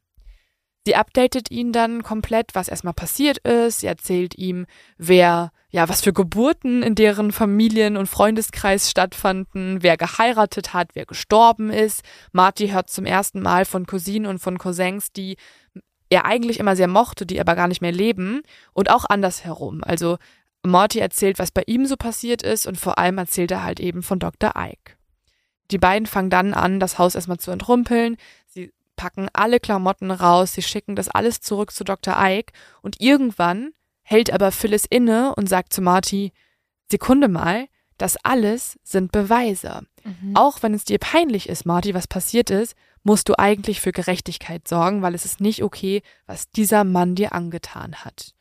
Sie 0.87 0.97
updatet 0.97 1.51
ihn 1.51 1.73
dann 1.73 2.03
komplett, 2.03 2.55
was 2.55 2.69
erstmal 2.69 2.93
passiert 2.93 3.39
ist. 3.39 3.81
Sie 3.81 3.87
erzählt 3.87 4.37
ihm, 4.37 4.67
wer, 4.99 5.51
ja, 5.71 5.89
was 5.89 6.03
für 6.03 6.13
Geburten 6.13 6.83
in 6.83 6.95
deren 6.95 7.33
Familien- 7.33 7.97
und 7.97 8.07
Freundeskreis 8.07 8.91
stattfanden, 8.91 9.83
wer 9.83 9.97
geheiratet 9.97 10.75
hat, 10.75 10.91
wer 10.93 11.07
gestorben 11.07 11.71
ist. 11.71 12.03
Marty 12.33 12.69
hört 12.69 12.91
zum 12.91 13.07
ersten 13.07 13.41
Mal 13.41 13.65
von 13.65 13.87
Cousinen 13.87 14.27
und 14.27 14.41
von 14.41 14.59
Cousins, 14.59 15.11
die 15.13 15.37
er 16.11 16.27
eigentlich 16.27 16.61
immer 16.61 16.77
sehr 16.77 16.89
mochte, 16.89 17.25
die 17.25 17.41
aber 17.41 17.55
gar 17.55 17.69
nicht 17.69 17.81
mehr 17.81 17.93
leben 17.93 18.43
und 18.75 18.91
auch 18.91 19.07
andersherum. 19.07 19.83
Also 19.83 20.19
Marty 20.63 20.99
erzählt, 20.99 21.39
was 21.39 21.51
bei 21.51 21.63
ihm 21.67 21.87
so 21.87 21.97
passiert 21.97 22.43
ist 22.43 22.67
und 22.67 22.79
vor 22.79 22.99
allem 22.99 23.17
erzählt 23.17 23.53
er 23.53 23.63
halt 23.63 23.81
eben 23.81 24.03
von 24.03 24.19
Dr. 24.19 24.53
Ike. 24.55 24.97
Die 25.71 25.79
beiden 25.79 26.07
fangen 26.07 26.31
dann 26.31 26.55
an, 26.55 26.81
das 26.81 26.99
Haus 26.99 27.15
erstmal 27.15 27.39
zu 27.39 27.51
entrumpeln. 27.51 28.17
Sie 28.47 28.73
packen 28.97 29.29
alle 29.33 29.61
Klamotten 29.61 30.11
raus, 30.11 30.53
sie 30.53 30.63
schicken 30.63 30.97
das 30.97 31.09
alles 31.09 31.41
zurück 31.41 31.73
zu 31.73 31.85
Dr. 31.85 32.15
Ike 32.19 32.53
und 32.83 33.01
irgendwann 33.01 33.73
hält 34.03 34.33
aber 34.33 34.53
Phyllis 34.53 34.85
inne 34.85 35.35
und 35.35 35.49
sagt 35.49 35.73
zu 35.73 35.83
Marty, 35.83 36.33
Sekunde 36.91 37.29
mal, 37.29 37.67
das 37.99 38.17
alles 38.23 38.79
sind 38.83 39.13
Beweise. 39.13 39.87
Mhm. 40.05 40.37
Auch 40.37 40.63
wenn 40.63 40.75
es 40.75 40.85
dir 40.85 40.99
peinlich 40.99 41.49
ist, 41.49 41.65
Marty, 41.65 41.95
was 41.95 42.07
passiert 42.07 42.51
ist, 42.51 42.77
musst 43.03 43.29
du 43.29 43.39
eigentlich 43.39 43.81
für 43.81 43.93
Gerechtigkeit 43.93 44.67
sorgen, 44.69 45.03
weil 45.03 45.15
es 45.15 45.25
ist 45.25 45.41
nicht 45.41 45.63
okay, 45.63 46.03
was 46.27 46.51
dieser 46.51 46.85
Mann 46.85 47.15
dir 47.15 47.33
angetan 47.33 47.97
hat. 48.05 48.34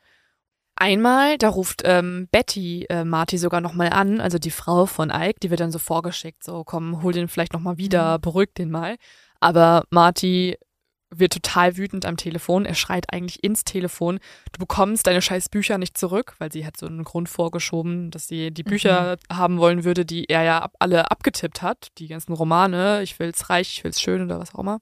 Einmal, 0.76 1.38
da 1.38 1.48
ruft 1.48 1.82
ähm, 1.84 2.28
Betty 2.30 2.86
äh, 2.88 3.04
Marty 3.04 3.38
sogar 3.38 3.60
nochmal 3.60 3.90
an, 3.90 4.20
also 4.20 4.38
die 4.38 4.50
Frau 4.50 4.86
von 4.86 5.10
Ike, 5.10 5.38
die 5.40 5.50
wird 5.50 5.60
dann 5.60 5.70
so 5.70 5.78
vorgeschickt, 5.78 6.42
so 6.42 6.64
komm, 6.64 7.02
hol 7.02 7.12
den 7.12 7.28
vielleicht 7.28 7.52
nochmal 7.52 7.78
wieder, 7.78 8.18
beruhig 8.18 8.50
den 8.56 8.70
mal. 8.70 8.96
Aber 9.40 9.84
Marty 9.90 10.56
wird 11.18 11.32
total 11.32 11.76
wütend 11.76 12.06
am 12.06 12.16
Telefon. 12.16 12.64
Er 12.64 12.74
schreit 12.74 13.12
eigentlich 13.12 13.42
ins 13.44 13.64
Telefon. 13.64 14.18
Du 14.52 14.58
bekommst 14.58 15.06
deine 15.06 15.22
scheiß 15.22 15.48
Bücher 15.48 15.78
nicht 15.78 15.96
zurück, 15.96 16.34
weil 16.38 16.52
sie 16.52 16.66
hat 16.66 16.76
so 16.76 16.86
einen 16.86 17.04
Grund 17.04 17.28
vorgeschoben, 17.28 18.10
dass 18.10 18.26
sie 18.26 18.50
die 18.50 18.62
Bücher 18.62 19.16
haben 19.32 19.58
wollen 19.58 19.84
würde, 19.84 20.04
die 20.04 20.28
er 20.28 20.42
ja 20.42 20.58
ab, 20.60 20.74
alle 20.78 21.10
abgetippt 21.10 21.62
hat. 21.62 21.88
Die 21.98 22.08
ganzen 22.08 22.32
Romane. 22.32 23.02
Ich 23.02 23.18
will's 23.18 23.50
reich, 23.50 23.70
ich 23.76 23.84
will's 23.84 24.00
schön 24.00 24.22
oder 24.22 24.40
was 24.40 24.54
auch 24.54 24.60
immer. 24.60 24.80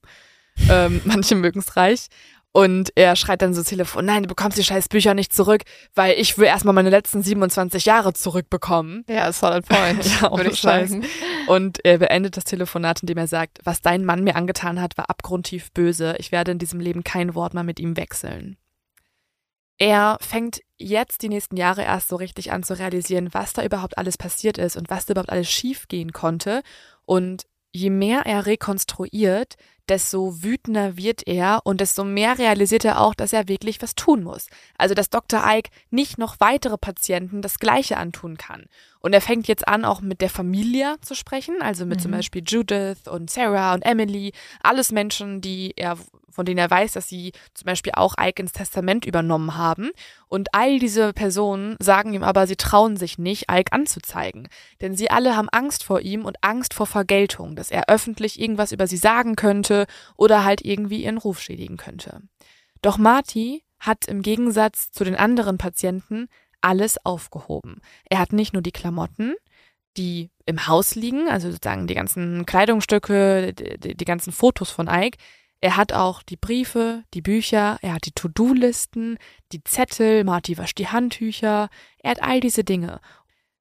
ähm, 0.69 1.01
manche 1.05 1.35
mögen's 1.35 1.75
reich. 1.75 2.07
Und 2.55 2.91
er 2.95 3.15
schreit 3.15 3.41
dann 3.41 3.55
so 3.55 3.61
ins 3.61 3.69
Telefon, 3.69 4.05
nein, 4.05 4.21
du 4.23 4.29
bekommst 4.29 4.59
die 4.59 4.63
scheiß 4.63 4.87
Bücher 4.87 5.15
nicht 5.15 5.33
zurück, 5.33 5.63
weil 5.95 6.19
ich 6.19 6.37
will 6.37 6.45
erstmal 6.45 6.75
meine 6.75 6.91
letzten 6.91 7.23
27 7.23 7.85
Jahre 7.85 8.13
zurückbekommen. 8.13 9.03
Ja, 9.09 9.31
solid 9.31 9.67
point, 9.67 10.05
Ja, 10.21 10.21
würde 10.21 10.33
ohne 10.33 10.49
ich 10.51 10.59
Scheiß. 10.59 10.91
sagen. 10.91 11.05
Und 11.47 11.83
er 11.83 11.97
beendet 11.97 12.37
das 12.37 12.43
Telefonat, 12.43 13.01
indem 13.01 13.17
er 13.17 13.25
sagt, 13.25 13.57
was 13.63 13.81
dein 13.81 14.05
Mann 14.05 14.23
mir 14.23 14.35
angetan 14.35 14.79
hat, 14.79 14.99
war 14.99 15.09
abgrundtief 15.09 15.71
böse. 15.71 16.15
Ich 16.19 16.31
werde 16.31 16.51
in 16.51 16.59
diesem 16.59 16.79
Leben 16.79 17.03
kein 17.03 17.33
Wort 17.33 17.55
mehr 17.55 17.63
mit 17.63 17.79
ihm 17.79 17.97
wechseln. 17.97 18.55
Er 19.79 20.19
fängt 20.21 20.59
jetzt 20.77 21.23
die 21.23 21.29
nächsten 21.29 21.57
Jahre 21.57 21.81
erst 21.81 22.07
so 22.09 22.17
richtig 22.17 22.51
an 22.51 22.61
zu 22.61 22.77
realisieren, 22.77 23.33
was 23.33 23.53
da 23.53 23.63
überhaupt 23.63 23.97
alles 23.97 24.19
passiert 24.19 24.59
ist 24.59 24.77
und 24.77 24.91
was 24.91 25.07
da 25.07 25.13
überhaupt 25.13 25.31
alles 25.31 25.49
schiefgehen 25.49 26.13
konnte. 26.13 26.61
Und 27.05 27.45
je 27.71 27.89
mehr 27.89 28.27
er 28.27 28.45
rekonstruiert, 28.45 29.55
desto 29.89 30.43
wütender 30.43 30.97
wird 30.97 31.27
er 31.27 31.61
und 31.63 31.81
desto 31.81 32.03
mehr 32.03 32.37
realisiert 32.37 32.85
er 32.85 33.01
auch, 33.01 33.13
dass 33.13 33.33
er 33.33 33.47
wirklich 33.47 33.81
was 33.81 33.95
tun 33.95 34.23
muss. 34.23 34.47
Also, 34.77 34.93
dass 34.95 35.09
Dr. 35.09 35.41
Ike 35.45 35.69
nicht 35.89 36.17
noch 36.17 36.39
weitere 36.39 36.77
Patienten 36.77 37.41
das 37.41 37.59
Gleiche 37.59 37.97
antun 37.97 38.37
kann. 38.37 38.65
Und 38.99 39.13
er 39.13 39.21
fängt 39.21 39.47
jetzt 39.47 39.67
an, 39.67 39.83
auch 39.83 39.99
mit 40.01 40.21
der 40.21 40.29
Familie 40.29 40.95
zu 41.01 41.15
sprechen, 41.15 41.61
also 41.61 41.85
mit 41.85 42.01
zum 42.01 42.11
Mhm. 42.11 42.15
Beispiel 42.15 42.43
Judith 42.45 43.07
und 43.09 43.29
Sarah 43.29 43.73
und 43.73 43.81
Emily, 43.81 44.31
alles 44.61 44.91
Menschen, 44.91 45.41
die 45.41 45.73
er 45.75 45.97
von 46.33 46.45
denen 46.45 46.57
er 46.57 46.69
weiß, 46.69 46.93
dass 46.93 47.07
sie 47.07 47.31
zum 47.53 47.65
Beispiel 47.65 47.93
auch 47.95 48.15
Ike 48.19 48.41
ins 48.41 48.51
Testament 48.51 49.05
übernommen 49.05 49.55
haben. 49.55 49.91
Und 50.27 50.49
all 50.53 50.79
diese 50.79 51.13
Personen 51.13 51.75
sagen 51.79 52.13
ihm 52.13 52.23
aber, 52.23 52.47
sie 52.47 52.55
trauen 52.55 52.97
sich 52.97 53.17
nicht, 53.17 53.51
Ike 53.51 53.71
anzuzeigen. 53.71 54.47
Denn 54.81 54.95
sie 54.95 55.11
alle 55.11 55.35
haben 55.35 55.49
Angst 55.49 55.83
vor 55.83 56.01
ihm 56.01 56.25
und 56.25 56.37
Angst 56.41 56.73
vor 56.73 56.87
Vergeltung, 56.87 57.55
dass 57.55 57.71
er 57.71 57.89
öffentlich 57.89 58.39
irgendwas 58.39 58.71
über 58.71 58.87
sie 58.87 58.97
sagen 58.97 59.35
könnte 59.35 59.85
oder 60.17 60.43
halt 60.43 60.65
irgendwie 60.65 61.03
ihren 61.03 61.17
Ruf 61.17 61.39
schädigen 61.39 61.77
könnte. 61.77 62.21
Doch 62.81 62.97
Marty 62.97 63.63
hat 63.79 64.05
im 64.05 64.21
Gegensatz 64.21 64.91
zu 64.91 65.03
den 65.03 65.15
anderen 65.15 65.57
Patienten 65.57 66.27
alles 66.61 67.03
aufgehoben. 67.05 67.81
Er 68.09 68.19
hat 68.19 68.33
nicht 68.33 68.53
nur 68.53 68.61
die 68.61 68.71
Klamotten, 68.71 69.35
die 69.97 70.31
im 70.45 70.67
Haus 70.67 70.95
liegen, 70.95 71.27
also 71.27 71.51
sozusagen 71.51 71.87
die 71.87 71.93
ganzen 71.93 72.45
Kleidungsstücke, 72.45 73.53
die, 73.53 73.95
die 73.95 74.05
ganzen 74.05 74.33
Fotos 74.33 74.69
von 74.69 74.87
Ike. 74.89 75.17
Er 75.63 75.77
hat 75.77 75.93
auch 75.93 76.23
die 76.23 76.35
Briefe, 76.35 77.05
die 77.13 77.21
Bücher, 77.21 77.77
er 77.81 77.93
hat 77.93 78.05
die 78.05 78.11
To-Do-Listen, 78.11 79.17
die 79.53 79.63
Zettel, 79.63 80.25
Marty 80.25 80.57
wascht 80.57 80.77
die 80.77 80.89
Handtücher, 80.89 81.69
er 81.99 82.11
hat 82.11 82.21
all 82.21 82.41
diese 82.41 82.65
Dinge. 82.65 82.99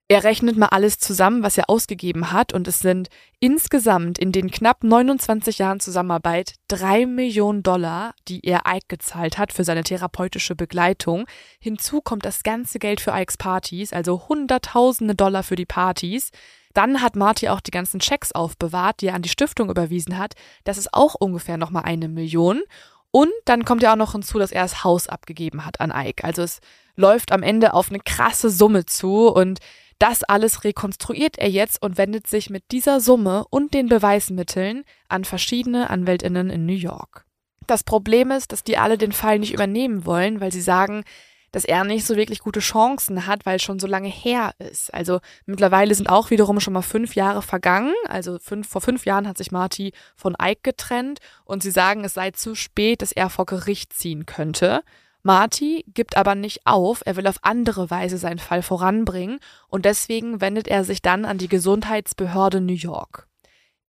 Er 0.09 0.24
rechnet 0.24 0.57
mal 0.57 0.66
alles 0.66 0.99
zusammen, 0.99 1.45
was 1.45 1.57
er 1.57 1.70
ausgegeben 1.70 2.33
hat, 2.33 2.53
und 2.53 2.66
es 2.66 2.81
sind 2.81 3.09
insgesamt 3.39 4.19
in 4.19 4.33
den 4.33 4.51
knapp 4.51 4.83
29 4.83 5.59
Jahren 5.59 5.79
Zusammenarbeit 5.79 6.57
drei 6.66 7.07
Millionen 7.07 7.62
Dollar, 7.62 8.16
die 8.27 8.41
er 8.45 8.62
Ike 8.66 8.87
gezahlt 8.89 9.39
hat 9.39 9.53
für 9.53 9.62
seine 9.62 9.85
therapeutische 9.85 10.57
Begleitung. 10.57 11.27
Hinzu 11.61 12.01
kommt 12.01 12.27
das 12.27 12.43
ganze 12.43 12.81
Geld 12.81 13.01
für 13.01 13.12
Ikes 13.12 13.37
Partys, 13.37 13.93
also 13.93 14.29
Hunderttausende 14.29 15.15
Dollar 15.15 15.45
für 15.45 15.57
die 15.57 15.66
Partys. 15.66 16.33
Dann 16.74 17.03
hat 17.03 17.16
Marty 17.16 17.49
auch 17.49 17.61
die 17.61 17.70
ganzen 17.70 18.01
Checks 18.01 18.32
aufbewahrt, 18.32 19.01
die 19.01 19.09
er 19.09 19.15
an 19.15 19.23
die 19.23 19.28
Stiftung 19.28 19.70
überwiesen 19.70 20.19
hat. 20.19 20.35
Das 20.65 20.78
ist 20.78 20.93
auch 20.93 21.15
ungefähr 21.15 21.57
nochmal 21.57 21.85
eine 21.85 22.09
Million. 22.09 22.62
Und 23.11 23.31
dann 23.44 23.65
kommt 23.65 23.82
ja 23.82 23.93
auch 23.93 23.97
noch 23.97 24.12
hinzu, 24.12 24.39
dass 24.39 24.53
er 24.53 24.62
das 24.62 24.85
Haus 24.85 25.07
abgegeben 25.07 25.66
hat 25.66 25.81
an 25.81 25.93
Ike. 25.94 26.24
Also 26.24 26.43
es 26.43 26.61
läuft 26.97 27.32
am 27.32 27.43
Ende 27.43 27.74
auf 27.74 27.90
eine 27.90 28.01
krasse 28.01 28.51
Summe 28.51 28.86
zu 28.86 29.28
und 29.28 29.61
das 29.99 30.24
alles 30.24 30.65
rekonstruiert 30.65 31.39
er 31.39 31.49
jetzt 31.49 31.81
und 31.81 31.97
wendet 31.97 32.27
sich 32.27 32.51
mit 32.51 32.73
dieser 32.73 33.01
Summe 33.01 33.44
und 33.51 33.73
den 33.73 33.86
Beweismitteln 33.86 34.82
an 35.09 35.24
verschiedene 35.24 35.90
Anwältinnen 35.90 36.51
in 36.51 36.66
New 36.66 36.73
York. 36.73 37.24
Das 37.69 37.85
Problem 37.85 38.31
ist, 38.32 38.51
dass 38.51 38.65
die 38.65 38.78
alle 38.78 38.99
den 38.99 39.12
Fall 39.12 39.39
nicht 39.39 39.53
übernehmen 39.55 40.05
wollen, 40.05 40.40
weil 40.40 40.51
sie 40.51 40.61
sagen, 40.61 41.05
dass 41.53 41.65
er 41.65 41.85
nicht 41.85 42.07
so 42.07 42.16
wirklich 42.16 42.41
gute 42.41 42.61
Chancen 42.61 43.27
hat, 43.27 43.47
weil 43.47 43.57
es 43.57 43.62
schon 43.62 43.79
so 43.79 43.87
lange 43.87 44.09
her 44.09 44.53
ist. 44.59 44.93
Also 44.93 45.20
mittlerweile 45.47 45.95
sind 45.95 46.09
auch 46.09 46.31
wiederum 46.31 46.59
schon 46.59 46.73
mal 46.73 46.83
fünf 46.83 47.15
Jahre 47.15 47.43
vergangen. 47.43 47.95
Also 48.09 48.39
fünf, 48.39 48.69
vor 48.69 48.81
fünf 48.81 49.05
Jahren 49.05 49.29
hat 49.29 49.39
sich 49.39 49.53
Marty 49.53 49.93
von 50.16 50.37
Ike 50.43 50.61
getrennt 50.62 51.20
und 51.45 51.62
sie 51.62 51.70
sagen, 51.70 52.05
es 52.05 52.15
sei 52.15 52.33
zu 52.33 52.55
spät, 52.55 53.03
dass 53.03 53.12
er 53.12 53.31
vor 53.31 53.47
Gericht 53.47 53.93
ziehen 53.93 54.27
könnte. 54.27 54.83
Marty 55.23 55.85
gibt 55.95 56.16
aber 56.16 56.35
nicht 56.35 56.66
auf, 56.66 57.03
er 57.05 57.16
will 57.16 57.29
auf 57.29 57.39
andere 57.43 57.91
Weise 57.91 58.19
seinen 58.19 58.41
Fall 58.41 58.62
voranbringen 58.62 59.39
und 59.69 59.85
deswegen 59.85 60.41
wendet 60.41 60.66
er 60.66 60.83
sich 60.83 61.01
dann 61.01 61.24
an 61.24 61.39
die 61.39 61.49
Gesundheitsbehörde 61.49 62.61
New 62.61 62.73
York. 62.73 63.29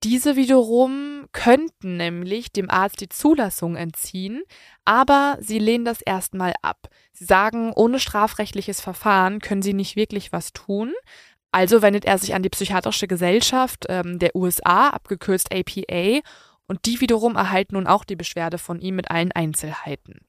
Diese 0.04 0.34
wiederum 0.34 1.26
könnten 1.30 1.96
nämlich 1.96 2.50
dem 2.50 2.70
Arzt 2.70 3.00
die 3.00 3.08
Zulassung 3.08 3.76
entziehen, 3.76 4.42
aber 4.84 5.38
sie 5.40 5.60
lehnen 5.60 5.84
das 5.84 6.02
erstmal 6.02 6.54
ab. 6.60 6.88
Sie 7.12 7.24
sagen, 7.24 7.72
ohne 7.72 8.00
strafrechtliches 8.00 8.80
Verfahren 8.80 9.38
können 9.38 9.62
sie 9.62 9.74
nicht 9.74 9.94
wirklich 9.94 10.32
was 10.32 10.52
tun. 10.52 10.92
Also 11.52 11.82
wendet 11.82 12.04
er 12.04 12.18
sich 12.18 12.34
an 12.34 12.42
die 12.42 12.48
Psychiatrische 12.48 13.06
Gesellschaft 13.06 13.86
ähm, 13.88 14.18
der 14.18 14.34
USA, 14.34 14.88
abgekürzt 14.88 15.54
APA, 15.54 16.20
und 16.66 16.86
die 16.86 17.00
wiederum 17.00 17.36
erhalten 17.36 17.74
nun 17.74 17.86
auch 17.86 18.04
die 18.04 18.16
Beschwerde 18.16 18.58
von 18.58 18.80
ihm 18.80 18.96
mit 18.96 19.10
allen 19.10 19.30
Einzelheiten. 19.30 20.20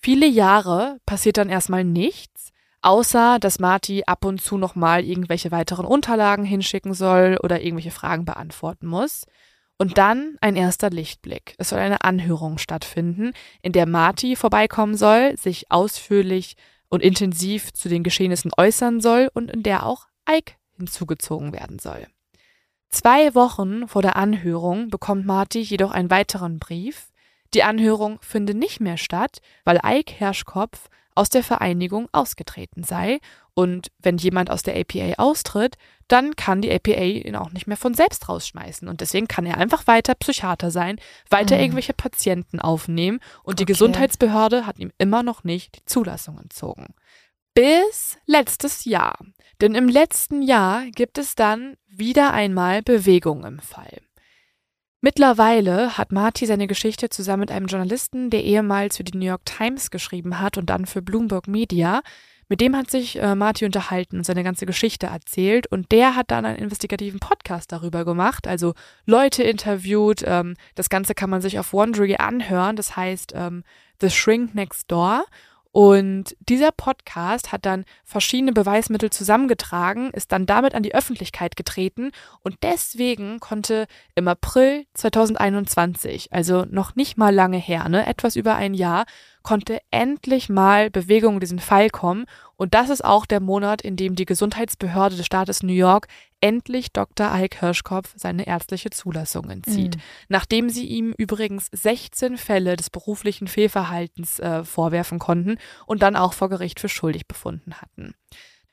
Viele 0.00 0.26
Jahre 0.26 0.98
passiert 1.06 1.38
dann 1.38 1.48
erstmal 1.48 1.82
nichts, 1.82 2.52
außer 2.82 3.38
dass 3.38 3.58
Marty 3.58 4.04
ab 4.06 4.24
und 4.24 4.40
zu 4.40 4.56
nochmal 4.56 5.04
irgendwelche 5.04 5.50
weiteren 5.50 5.86
Unterlagen 5.86 6.44
hinschicken 6.44 6.94
soll 6.94 7.38
oder 7.42 7.60
irgendwelche 7.60 7.90
Fragen 7.90 8.24
beantworten 8.24 8.86
muss. 8.86 9.24
Und 9.80 9.96
dann 9.96 10.36
ein 10.40 10.56
erster 10.56 10.90
Lichtblick. 10.90 11.54
Es 11.58 11.68
soll 11.68 11.78
eine 11.78 12.02
Anhörung 12.02 12.58
stattfinden, 12.58 13.32
in 13.62 13.72
der 13.72 13.86
Marty 13.86 14.34
vorbeikommen 14.34 14.96
soll, 14.96 15.36
sich 15.36 15.70
ausführlich 15.70 16.56
und 16.88 17.02
intensiv 17.02 17.72
zu 17.72 17.88
den 17.88 18.02
Geschehnissen 18.02 18.50
äußern 18.56 19.00
soll 19.00 19.30
und 19.32 19.50
in 19.50 19.62
der 19.62 19.86
auch 19.86 20.06
Ike 20.28 20.54
hinzugezogen 20.76 21.52
werden 21.52 21.78
soll. 21.78 22.06
Zwei 22.88 23.34
Wochen 23.34 23.86
vor 23.86 24.02
der 24.02 24.16
Anhörung 24.16 24.88
bekommt 24.88 25.26
Marty 25.26 25.60
jedoch 25.60 25.92
einen 25.92 26.10
weiteren 26.10 26.58
Brief, 26.58 27.12
die 27.54 27.62
Anhörung 27.62 28.18
finde 28.20 28.54
nicht 28.54 28.80
mehr 28.80 28.96
statt, 28.96 29.40
weil 29.64 29.80
Ike 29.84 30.12
Herschkopf 30.12 30.88
aus 31.18 31.28
der 31.28 31.42
Vereinigung 31.42 32.08
ausgetreten 32.12 32.84
sei. 32.84 33.18
Und 33.54 33.90
wenn 33.98 34.18
jemand 34.18 34.50
aus 34.50 34.62
der 34.62 34.78
APA 34.78 35.14
austritt, 35.18 35.76
dann 36.06 36.36
kann 36.36 36.62
die 36.62 36.72
APA 36.72 37.02
ihn 37.02 37.34
auch 37.34 37.50
nicht 37.50 37.66
mehr 37.66 37.76
von 37.76 37.92
selbst 37.92 38.28
rausschmeißen. 38.28 38.86
Und 38.86 39.00
deswegen 39.00 39.26
kann 39.26 39.44
er 39.44 39.58
einfach 39.58 39.88
weiter 39.88 40.14
Psychiater 40.14 40.70
sein, 40.70 41.00
weiter 41.28 41.56
mhm. 41.56 41.62
irgendwelche 41.62 41.92
Patienten 41.92 42.60
aufnehmen. 42.60 43.18
Und 43.42 43.54
okay. 43.54 43.56
die 43.56 43.64
Gesundheitsbehörde 43.66 44.64
hat 44.64 44.78
ihm 44.78 44.92
immer 44.98 45.24
noch 45.24 45.42
nicht 45.42 45.76
die 45.76 45.84
Zulassung 45.86 46.38
entzogen. 46.38 46.94
Bis 47.52 48.16
letztes 48.26 48.84
Jahr. 48.84 49.18
Denn 49.60 49.74
im 49.74 49.88
letzten 49.88 50.42
Jahr 50.42 50.84
gibt 50.92 51.18
es 51.18 51.34
dann 51.34 51.76
wieder 51.88 52.32
einmal 52.32 52.82
Bewegung 52.82 53.44
im 53.44 53.58
Fall. 53.58 53.98
Mittlerweile 55.00 55.96
hat 55.96 56.10
Marty 56.10 56.44
seine 56.46 56.66
Geschichte 56.66 57.08
zusammen 57.08 57.40
mit 57.40 57.52
einem 57.52 57.66
Journalisten, 57.66 58.30
der 58.30 58.42
ehemals 58.42 58.96
für 58.96 59.04
die 59.04 59.16
New 59.16 59.26
York 59.26 59.44
Times 59.44 59.90
geschrieben 59.90 60.40
hat 60.40 60.58
und 60.58 60.66
dann 60.66 60.86
für 60.86 61.02
Bloomberg 61.02 61.46
Media. 61.46 62.02
Mit 62.48 62.60
dem 62.60 62.74
hat 62.74 62.90
sich 62.90 63.20
äh, 63.20 63.34
Marty 63.36 63.64
unterhalten 63.64 64.16
und 64.16 64.24
seine 64.24 64.42
ganze 64.42 64.66
Geschichte 64.66 65.06
erzählt 65.06 65.66
und 65.68 65.92
der 65.92 66.16
hat 66.16 66.30
dann 66.30 66.46
einen 66.46 66.58
investigativen 66.58 67.20
Podcast 67.20 67.70
darüber 67.70 68.04
gemacht, 68.04 68.48
also 68.48 68.74
Leute 69.04 69.42
interviewt. 69.44 70.24
Ähm, 70.26 70.56
das 70.74 70.88
Ganze 70.88 71.14
kann 71.14 71.30
man 71.30 71.42
sich 71.42 71.58
auf 71.58 71.72
Wondery 71.72 72.16
anhören, 72.16 72.74
das 72.74 72.96
heißt 72.96 73.34
ähm, 73.36 73.62
The 74.00 74.10
Shrink 74.10 74.54
Next 74.54 74.90
Door 74.90 75.24
und 75.70 76.34
dieser 76.40 76.72
Podcast 76.72 77.52
hat 77.52 77.66
dann 77.66 77.84
verschiedene 78.04 78.52
Beweismittel 78.52 79.10
zusammengetragen, 79.10 80.10
ist 80.12 80.32
dann 80.32 80.46
damit 80.46 80.74
an 80.74 80.82
die 80.82 80.94
Öffentlichkeit 80.94 81.56
getreten 81.56 82.10
und 82.42 82.56
deswegen 82.62 83.38
konnte 83.38 83.86
im 84.14 84.28
April 84.28 84.86
2021, 84.94 86.32
also 86.32 86.64
noch 86.70 86.96
nicht 86.96 87.18
mal 87.18 87.34
lange 87.34 87.58
her, 87.58 87.88
ne, 87.88 88.06
etwas 88.06 88.36
über 88.36 88.56
ein 88.56 88.72
Jahr, 88.72 89.04
konnte 89.42 89.80
endlich 89.90 90.48
mal 90.48 90.90
Bewegung 90.90 91.34
in 91.34 91.40
diesen 91.40 91.58
Fall 91.58 91.90
kommen. 91.90 92.26
Und 92.56 92.74
das 92.74 92.90
ist 92.90 93.04
auch 93.04 93.26
der 93.26 93.40
Monat, 93.40 93.82
in 93.82 93.96
dem 93.96 94.14
die 94.14 94.24
Gesundheitsbehörde 94.24 95.16
des 95.16 95.26
Staates 95.26 95.62
New 95.62 95.72
York 95.72 96.08
endlich 96.40 96.92
Dr. 96.92 97.32
Ike 97.34 97.60
Hirschkopf 97.60 98.14
seine 98.16 98.46
ärztliche 98.46 98.90
Zulassung 98.90 99.50
entzieht. 99.50 99.96
Mhm. 99.96 100.00
Nachdem 100.28 100.70
sie 100.70 100.86
ihm 100.86 101.14
übrigens 101.16 101.68
16 101.72 102.36
Fälle 102.36 102.76
des 102.76 102.90
beruflichen 102.90 103.48
Fehlverhaltens 103.48 104.38
äh, 104.38 104.64
vorwerfen 104.64 105.18
konnten 105.18 105.58
und 105.86 106.02
dann 106.02 106.16
auch 106.16 106.32
vor 106.32 106.48
Gericht 106.48 106.80
für 106.80 106.88
schuldig 106.88 107.26
befunden 107.26 107.74
hatten. 107.74 108.14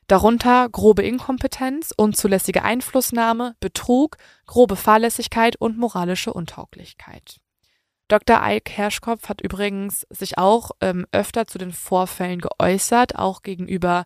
Darunter 0.07 0.69
grobe 0.69 1.01
Inkompetenz, 1.01 1.91
unzulässige 1.95 2.63
Einflussnahme, 2.63 3.55
Betrug, 3.59 4.17
grobe 4.45 4.75
Fahrlässigkeit 4.75 5.55
und 5.55 5.79
moralische 5.79 6.31
Untauglichkeit. 6.31 7.39
Dr. 8.07 8.39
Ike 8.43 8.71
Herschkopf 8.71 9.29
hat 9.29 9.41
übrigens 9.41 10.05
sich 10.09 10.37
auch 10.37 10.71
ähm, 10.81 11.07
öfter 11.11 11.47
zu 11.47 11.57
den 11.57 11.71
Vorfällen 11.71 12.39
geäußert, 12.39 13.15
auch 13.15 13.41
gegenüber 13.41 14.05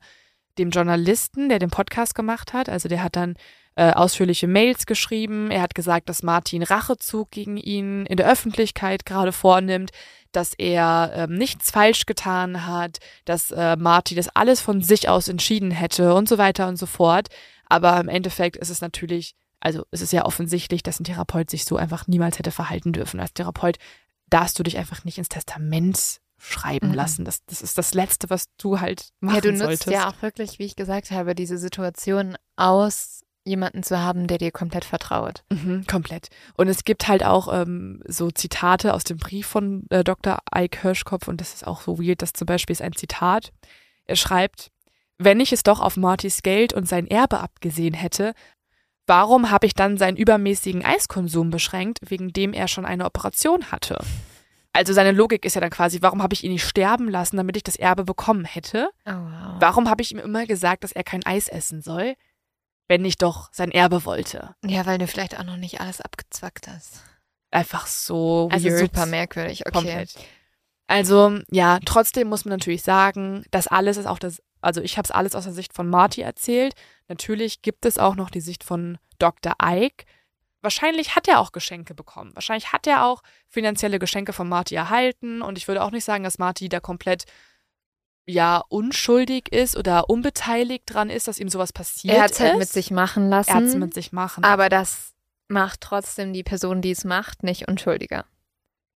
dem 0.57 0.69
Journalisten, 0.69 1.49
der 1.49 1.59
den 1.59 1.69
Podcast 1.69 2.15
gemacht 2.15 2.53
hat. 2.53 2.69
Also 2.69 2.87
der 2.87 3.03
hat 3.03 3.15
dann 3.15 3.35
äh, 3.75 3.91
ausführliche 3.91 4.47
Mails 4.47 4.85
geschrieben. 4.85 5.51
Er 5.51 5.61
hat 5.61 5.75
gesagt, 5.75 6.09
dass 6.09 6.23
Martin 6.23 6.63
Rachezug 6.63 7.31
gegen 7.31 7.57
ihn 7.57 8.05
in 8.05 8.17
der 8.17 8.29
Öffentlichkeit 8.29 9.05
gerade 9.05 9.31
vornimmt, 9.31 9.91
dass 10.31 10.53
er 10.53 11.11
ähm, 11.15 11.35
nichts 11.35 11.71
falsch 11.71 12.05
getan 12.05 12.67
hat, 12.67 12.99
dass 13.25 13.51
äh, 13.51 13.75
Martin 13.77 14.17
das 14.17 14.29
alles 14.35 14.61
von 14.61 14.81
sich 14.81 15.09
aus 15.09 15.27
entschieden 15.27 15.71
hätte 15.71 16.13
und 16.13 16.29
so 16.29 16.37
weiter 16.37 16.67
und 16.67 16.77
so 16.77 16.85
fort. 16.85 17.27
Aber 17.65 17.99
im 17.99 18.09
Endeffekt 18.09 18.57
ist 18.57 18.69
es 18.69 18.81
natürlich 18.81 19.35
also 19.59 19.85
es 19.91 20.01
ist 20.01 20.13
ja 20.13 20.25
offensichtlich, 20.25 20.83
dass 20.83 20.99
ein 20.99 21.03
Therapeut 21.03 21.49
sich 21.49 21.65
so 21.65 21.77
einfach 21.77 22.07
niemals 22.07 22.39
hätte 22.39 22.51
verhalten 22.51 22.93
dürfen. 22.93 23.19
Als 23.19 23.33
Therapeut 23.33 23.77
darfst 24.29 24.57
du 24.59 24.63
dich 24.63 24.77
einfach 24.77 25.03
nicht 25.03 25.17
ins 25.17 25.29
Testament 25.29 26.21
schreiben 26.37 26.89
mhm. 26.89 26.93
lassen. 26.93 27.25
Das, 27.25 27.45
das 27.45 27.61
ist 27.61 27.77
das 27.77 27.93
Letzte, 27.93 28.29
was 28.29 28.45
du 28.57 28.79
halt 28.79 29.09
machen 29.19 29.41
solltest. 29.41 29.45
Ja, 29.45 29.51
du 29.51 29.51
nutzt 29.51 29.83
solltest. 29.83 29.89
ja 29.89 30.09
auch 30.09 30.21
wirklich, 30.21 30.59
wie 30.59 30.65
ich 30.65 30.75
gesagt 30.75 31.11
habe, 31.11 31.35
diese 31.35 31.57
Situation 31.57 32.37
aus, 32.55 33.21
jemanden 33.45 33.83
zu 33.83 33.99
haben, 33.99 34.27
der 34.27 34.37
dir 34.37 34.51
komplett 34.51 34.85
vertraut. 34.85 35.43
Mhm, 35.51 35.85
komplett. 35.87 36.29
Und 36.55 36.67
es 36.67 36.83
gibt 36.83 37.07
halt 37.07 37.23
auch 37.23 37.51
ähm, 37.51 38.01
so 38.07 38.31
Zitate 38.31 38.93
aus 38.93 39.03
dem 39.03 39.17
Brief 39.17 39.47
von 39.47 39.85
äh, 39.89 40.03
Dr. 40.03 40.39
Ike 40.55 40.81
Hirschkopf 40.81 41.27
und 41.27 41.41
das 41.41 41.53
ist 41.53 41.67
auch 41.67 41.81
so 41.81 41.99
weird, 41.99 42.21
das 42.21 42.33
zum 42.33 42.45
Beispiel 42.45 42.73
ist 42.73 42.81
ein 42.81 42.93
Zitat. 42.93 43.51
Er 44.05 44.15
schreibt, 44.15 44.71
wenn 45.17 45.39
ich 45.39 45.51
es 45.51 45.63
doch 45.63 45.79
auf 45.79 45.97
Martys 45.97 46.43
Geld 46.43 46.73
und 46.73 46.87
sein 46.87 47.07
Erbe 47.07 47.39
abgesehen 47.39 47.93
hätte, 47.93 48.33
Warum 49.09 49.49
habe 49.49 49.65
ich 49.65 49.73
dann 49.73 49.97
seinen 49.97 50.17
übermäßigen 50.17 50.85
Eiskonsum 50.85 51.49
beschränkt, 51.49 51.97
wegen 52.03 52.31
dem 52.31 52.53
er 52.53 52.67
schon 52.67 52.85
eine 52.85 53.05
Operation 53.05 53.71
hatte? 53.71 53.97
Also 54.71 54.93
seine 54.93 55.11
Logik 55.13 55.45
ist 55.45 55.55
ja 55.55 55.61
dann 55.61 55.71
quasi, 55.71 56.03
warum 56.03 56.21
habe 56.21 56.35
ich 56.35 56.43
ihn 56.43 56.51
nicht 56.51 56.63
sterben 56.63 57.09
lassen, 57.09 57.35
damit 57.37 57.57
ich 57.57 57.63
das 57.63 57.75
Erbe 57.75 58.03
bekommen 58.03 58.45
hätte? 58.45 58.91
Oh, 59.07 59.11
wow. 59.11 59.55
Warum 59.59 59.89
habe 59.89 60.03
ich 60.03 60.11
ihm 60.11 60.19
immer 60.19 60.45
gesagt, 60.45 60.83
dass 60.83 60.91
er 60.91 61.03
kein 61.03 61.25
Eis 61.25 61.47
essen 61.47 61.81
soll, 61.81 62.13
wenn 62.87 63.03
ich 63.03 63.17
doch 63.17 63.49
sein 63.51 63.71
Erbe 63.71 64.05
wollte? 64.05 64.53
Ja, 64.63 64.85
weil 64.85 64.99
du 64.99 65.07
vielleicht 65.07 65.39
auch 65.39 65.43
noch 65.43 65.57
nicht 65.57 65.81
alles 65.81 66.01
abgezwackt 66.01 66.67
hast. 66.67 67.01
Einfach 67.49 67.87
so 67.87 68.47
Also 68.51 68.69
weird. 68.69 68.79
super 68.79 69.07
merkwürdig, 69.07 69.61
okay. 69.65 69.71
Komplett. 69.73 70.13
Also, 70.85 71.39
ja, 71.49 71.79
trotzdem 71.83 72.27
muss 72.27 72.45
man 72.45 72.51
natürlich 72.57 72.83
sagen, 72.83 73.43
das 73.49 73.65
alles 73.65 73.97
ist 73.97 74.05
auch 74.05 74.19
das, 74.19 74.39
also 74.61 74.81
ich 74.81 74.97
habe 74.97 75.05
es 75.05 75.11
alles 75.11 75.33
aus 75.33 75.45
der 75.45 75.53
Sicht 75.53 75.73
von 75.73 75.89
Marty 75.89 76.21
erzählt. 76.21 76.75
Natürlich 77.09 77.61
gibt 77.61 77.85
es 77.85 77.97
auch 77.97 78.15
noch 78.15 78.29
die 78.29 78.41
Sicht 78.41 78.63
von 78.63 78.97
Dr. 79.17 79.53
Ike. 79.61 80.05
Wahrscheinlich 80.61 81.15
hat 81.15 81.27
er 81.27 81.39
auch 81.39 81.51
Geschenke 81.51 81.93
bekommen. 81.93 82.31
Wahrscheinlich 82.35 82.71
hat 82.71 82.85
er 82.87 83.05
auch 83.05 83.21
finanzielle 83.47 83.99
Geschenke 83.99 84.31
von 84.33 84.47
Marty 84.47 84.75
erhalten. 84.75 85.41
Und 85.41 85.57
ich 85.57 85.67
würde 85.67 85.83
auch 85.83 85.91
nicht 85.91 86.05
sagen, 86.05 86.23
dass 86.23 86.37
Marty 86.37 86.69
da 86.69 86.79
komplett 86.79 87.25
ja 88.27 88.63
unschuldig 88.69 89.51
ist 89.51 89.75
oder 89.75 90.09
unbeteiligt 90.09 90.83
dran 90.85 91.09
ist, 91.09 91.27
dass 91.27 91.39
ihm 91.39 91.49
sowas 91.49 91.73
passiert 91.73 92.15
Er 92.15 92.23
hat 92.23 92.31
es 92.31 92.39
halt 92.39 92.57
mit 92.59 92.69
sich 92.69 92.91
machen 92.91 93.27
lassen. 93.29 93.49
er 93.49 93.55
hat 93.55 93.63
es 93.63 93.75
mit 93.75 93.93
sich 93.93 94.11
machen. 94.11 94.43
aber 94.43 94.69
das 94.69 95.13
macht 95.47 95.81
trotzdem 95.81 96.31
die 96.31 96.43
Person, 96.43 96.81
die 96.81 96.91
es 96.91 97.03
macht, 97.05 97.41
nicht 97.41 97.67
unschuldiger. 97.67 98.25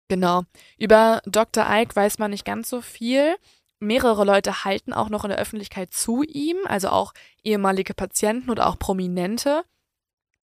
Genau. 0.09 0.43
Über 0.77 1.21
Dr. 1.25 1.65
Ike 1.69 1.95
weiß 1.95 2.17
man 2.17 2.31
nicht 2.31 2.43
ganz 2.43 2.69
so 2.69 2.81
viel. 2.81 3.37
Mehrere 3.81 4.23
Leute 4.25 4.63
halten 4.63 4.93
auch 4.93 5.09
noch 5.09 5.23
in 5.25 5.29
der 5.29 5.39
Öffentlichkeit 5.39 5.91
zu 5.91 6.21
ihm, 6.23 6.57
also 6.65 6.89
auch 6.89 7.13
ehemalige 7.43 7.93
Patienten 7.93 8.49
oder 8.49 8.67
auch 8.67 8.77
Prominente. 8.79 9.63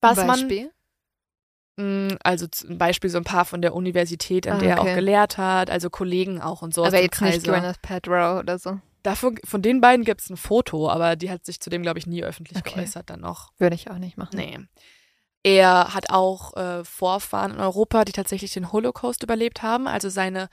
Was 0.00 0.16
Beispiel? 0.26 0.70
man, 1.76 2.08
mh, 2.08 2.16
also 2.24 2.46
zum 2.48 2.78
Beispiel 2.78 3.08
so 3.10 3.18
ein 3.18 3.24
paar 3.24 3.44
von 3.44 3.62
der 3.62 3.74
Universität, 3.74 4.46
an 4.48 4.56
Ah, 4.56 4.58
der 4.58 4.70
er 4.76 4.80
okay. 4.80 4.90
auch 4.90 4.94
gelehrt 4.94 5.38
hat, 5.38 5.70
also 5.70 5.88
Kollegen 5.88 6.40
auch 6.42 6.62
und 6.62 6.74
so. 6.74 6.84
aber 6.84 7.00
jetzt 7.00 7.20
nicht 7.22 7.30
Kreise. 7.44 7.46
Gwyneth 7.46 7.80
Paltrow 7.82 8.40
oder 8.40 8.58
so. 8.58 8.80
Davon, 9.04 9.38
von 9.44 9.62
den 9.62 9.80
beiden 9.80 10.04
gibt 10.04 10.20
es 10.20 10.28
ein 10.30 10.36
Foto, 10.36 10.90
aber 10.90 11.14
die 11.14 11.30
hat 11.30 11.46
sich 11.46 11.60
zudem, 11.60 11.82
glaube 11.82 12.00
ich, 12.00 12.06
nie 12.08 12.24
öffentlich 12.24 12.58
Okay. 12.58 12.74
geäußert 12.74 13.08
dann 13.08 13.20
noch. 13.20 13.52
Würde 13.58 13.76
ich 13.76 13.88
auch 13.90 13.98
nicht 13.98 14.16
machen. 14.18 14.36
Nee. 14.36 14.58
Er 15.44 15.94
hat 15.94 16.10
auch 16.10 16.56
äh, 16.56 16.84
Vorfahren 16.84 17.52
in 17.54 17.60
Europa, 17.60 18.04
die 18.04 18.10
tatsächlich 18.12 18.52
den 18.52 18.72
Holocaust 18.72 19.22
überlebt 19.22 19.62
haben. 19.62 19.86
Also 19.86 20.08
seine 20.08 20.48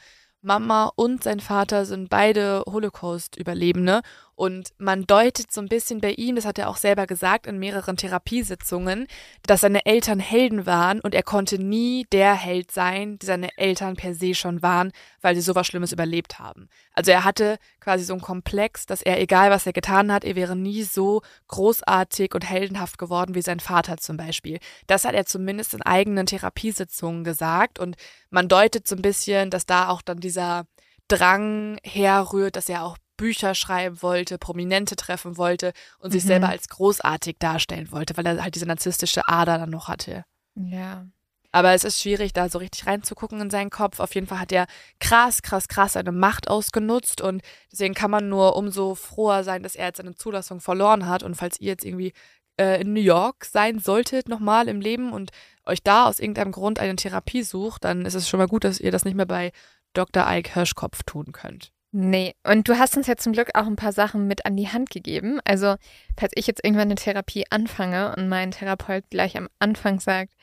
Mama 0.45 0.91
und 0.95 1.23
sein 1.23 1.39
Vater 1.39 1.85
sind 1.85 2.09
beide 2.09 2.63
Holocaust-Überlebende. 2.67 4.01
Und 4.36 4.74
man 4.78 5.06
deutet 5.06 5.52
so 5.52 5.62
ein 5.62 5.70
bisschen 5.70 6.02
bei 6.02 6.12
ihm, 6.12 6.36
das 6.36 6.45
hat 6.45 6.60
er 6.60 6.70
auch 6.70 6.76
selber 6.76 7.07
gesagt 7.07 7.48
in 7.48 7.57
mehreren 7.57 7.95
Therapiesitzungen, 7.95 9.07
dass 9.44 9.62
seine 9.62 9.86
Eltern 9.86 10.20
Helden 10.20 10.66
waren 10.66 10.99
und 10.99 11.16
er 11.16 11.24
konnte 11.24 11.57
nie 11.57 12.06
der 12.12 12.34
Held 12.34 12.72
sein, 12.72 13.18
die 13.18 13.26
seine 13.26 13.57
Eltern 13.57 13.95
per 13.95 14.14
se 14.14 14.36
schon 14.36 14.62
waren, 14.62 14.91
weil 15.22 15.36
sie 15.36 15.41
sowas 15.41 15.68
Schlimmes 15.68 15.94
überlebt 15.94 16.38
haben. 16.38 16.68
Also 16.91 17.12
er 17.12 17.24
hatte 17.24 17.57
quasi 17.80 18.03
so 18.03 18.14
einen 18.14 18.22
Komplex, 18.22 18.86
dass 18.86 19.02
er, 19.02 19.22
egal 19.22 19.52
was 19.52 19.66
er 19.66 19.74
getan 19.74 20.12
hat, 20.12 20.26
er 20.26 20.36
wäre 20.36 20.57
nie 20.57 20.84
so 20.84 21.22
großartig 21.48 22.36
und 22.36 22.49
heldenhaft 22.49 22.98
geworden 22.98 23.36
wie 23.36 23.41
sein 23.41 23.62
Vater 23.62 23.98
zum 23.98 24.18
Beispiel. 24.18 24.60
Das 24.88 25.06
hat 25.06 25.16
er 25.16 25.26
zumindest 25.26 25.74
in 25.74 25.82
eigenen 25.82 26.26
Therapiesitzungen 26.26 27.24
gesagt 27.24 27.80
und 27.80 27.95
man 28.30 28.49
deutet 28.49 28.86
so 28.86 28.98
ein 28.98 29.02
bisschen, 29.02 29.49
dass 29.49 29.66
da 29.66 29.88
auch 29.88 30.02
dann 30.02 30.20
dieser 30.20 30.66
Drang 31.07 31.78
herrührt, 31.84 32.56
dass 32.56 32.68
er 32.68 32.84
auch 32.84 32.98
Bücher 33.17 33.55
schreiben 33.55 34.01
wollte, 34.01 34.37
Prominente 34.37 34.95
treffen 34.95 35.37
wollte 35.37 35.73
und 35.99 36.11
sich 36.11 36.23
Mhm. 36.23 36.27
selber 36.27 36.49
als 36.49 36.69
großartig 36.69 37.37
darstellen 37.39 37.91
wollte, 37.91 38.17
weil 38.17 38.25
er 38.25 38.43
halt 38.43 38.55
diese 38.55 38.65
narzisstische 38.65 39.27
Ader 39.27 39.57
dann 39.57 39.69
noch 39.69 39.87
hatte. 39.87 40.23
Ja. 40.55 41.05
Aber 41.51 41.71
es 41.73 41.85
ist 41.85 42.01
schwierig, 42.01 42.33
da 42.33 42.49
so 42.49 42.57
richtig 42.57 42.85
reinzugucken 42.85 43.39
in 43.39 43.49
seinen 43.49 43.69
Kopf. 43.69 44.01
Auf 44.01 44.13
jeden 44.13 44.27
Fall 44.27 44.39
hat 44.41 44.51
er 44.51 44.65
krass, 44.99 45.41
krass, 45.41 45.69
krass 45.69 45.93
seine 45.93 46.11
Macht 46.11 46.49
ausgenutzt 46.49 47.21
und 47.21 47.41
deswegen 47.71 47.93
kann 47.93 48.11
man 48.11 48.27
nur 48.27 48.57
umso 48.57 48.93
froher 48.93 49.45
sein, 49.45 49.63
dass 49.63 49.75
er 49.75 49.85
jetzt 49.87 49.97
seine 49.97 50.15
Zulassung 50.15 50.59
verloren 50.59 51.07
hat. 51.07 51.23
Und 51.23 51.35
falls 51.35 51.61
ihr 51.61 51.67
jetzt 51.67 51.85
irgendwie 51.85 52.11
äh, 52.59 52.81
in 52.81 52.91
New 52.91 52.99
York 53.01 53.45
sein 53.45 53.79
solltet, 53.79 54.27
nochmal 54.27 54.67
im 54.67 54.81
Leben 54.81 55.13
und 55.13 55.31
euch 55.65 55.81
da 55.81 56.05
aus 56.07 56.19
irgendeinem 56.19 56.51
Grund 56.51 56.77
eine 56.79 56.95
Therapie 56.97 57.43
sucht, 57.43 57.85
dann 57.85 58.05
ist 58.05 58.15
es 58.15 58.27
schon 58.27 58.37
mal 58.37 58.47
gut, 58.47 58.65
dass 58.65 58.81
ihr 58.81 58.91
das 58.91 59.05
nicht 59.05 59.15
mehr 59.15 59.25
bei 59.25 59.53
Dr. 59.93 60.25
Ike 60.29 60.53
Hirschkopf 60.53 61.03
tun 61.03 61.31
könnt. 61.31 61.71
Nee, 61.97 62.35
und 62.43 62.67
du 62.67 62.77
hast 62.77 62.97
uns 62.97 63.07
ja 63.07 63.15
zum 63.15 63.31
Glück 63.31 63.51
auch 63.53 63.67
ein 63.67 63.77
paar 63.77 63.93
Sachen 63.93 64.27
mit 64.27 64.45
an 64.45 64.57
die 64.57 64.67
Hand 64.67 64.89
gegeben. 64.89 65.39
Also, 65.45 65.76
falls 66.17 66.34
ich 66.35 66.45
jetzt 66.45 66.61
irgendwann 66.61 66.89
eine 66.89 66.95
Therapie 66.95 67.45
anfange 67.51 68.13
und 68.17 68.27
mein 68.27 68.51
Therapeut 68.51 69.05
gleich 69.09 69.38
am 69.38 69.47
Anfang 69.59 70.01
sagt, 70.01 70.34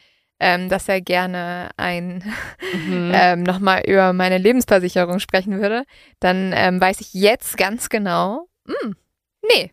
ähm, 0.41 0.71
dass 0.71 0.89
er 0.89 1.03
gerne 1.03 1.69
ein 1.77 2.25
Mhm. 2.73 3.13
ähm, 3.15 3.43
nochmal 3.43 3.83
über 3.87 4.15
meine 4.15 4.39
Lebensversicherung 4.39 5.19
sprechen 5.19 5.61
würde, 5.61 5.85
dann 6.21 6.53
ähm, 6.55 6.81
weiß 6.81 7.03
ich 7.03 7.13
jetzt 7.13 7.59
ganz 7.59 7.91
genau, 7.91 8.49
hm, 8.67 8.97
nee, 9.47 9.73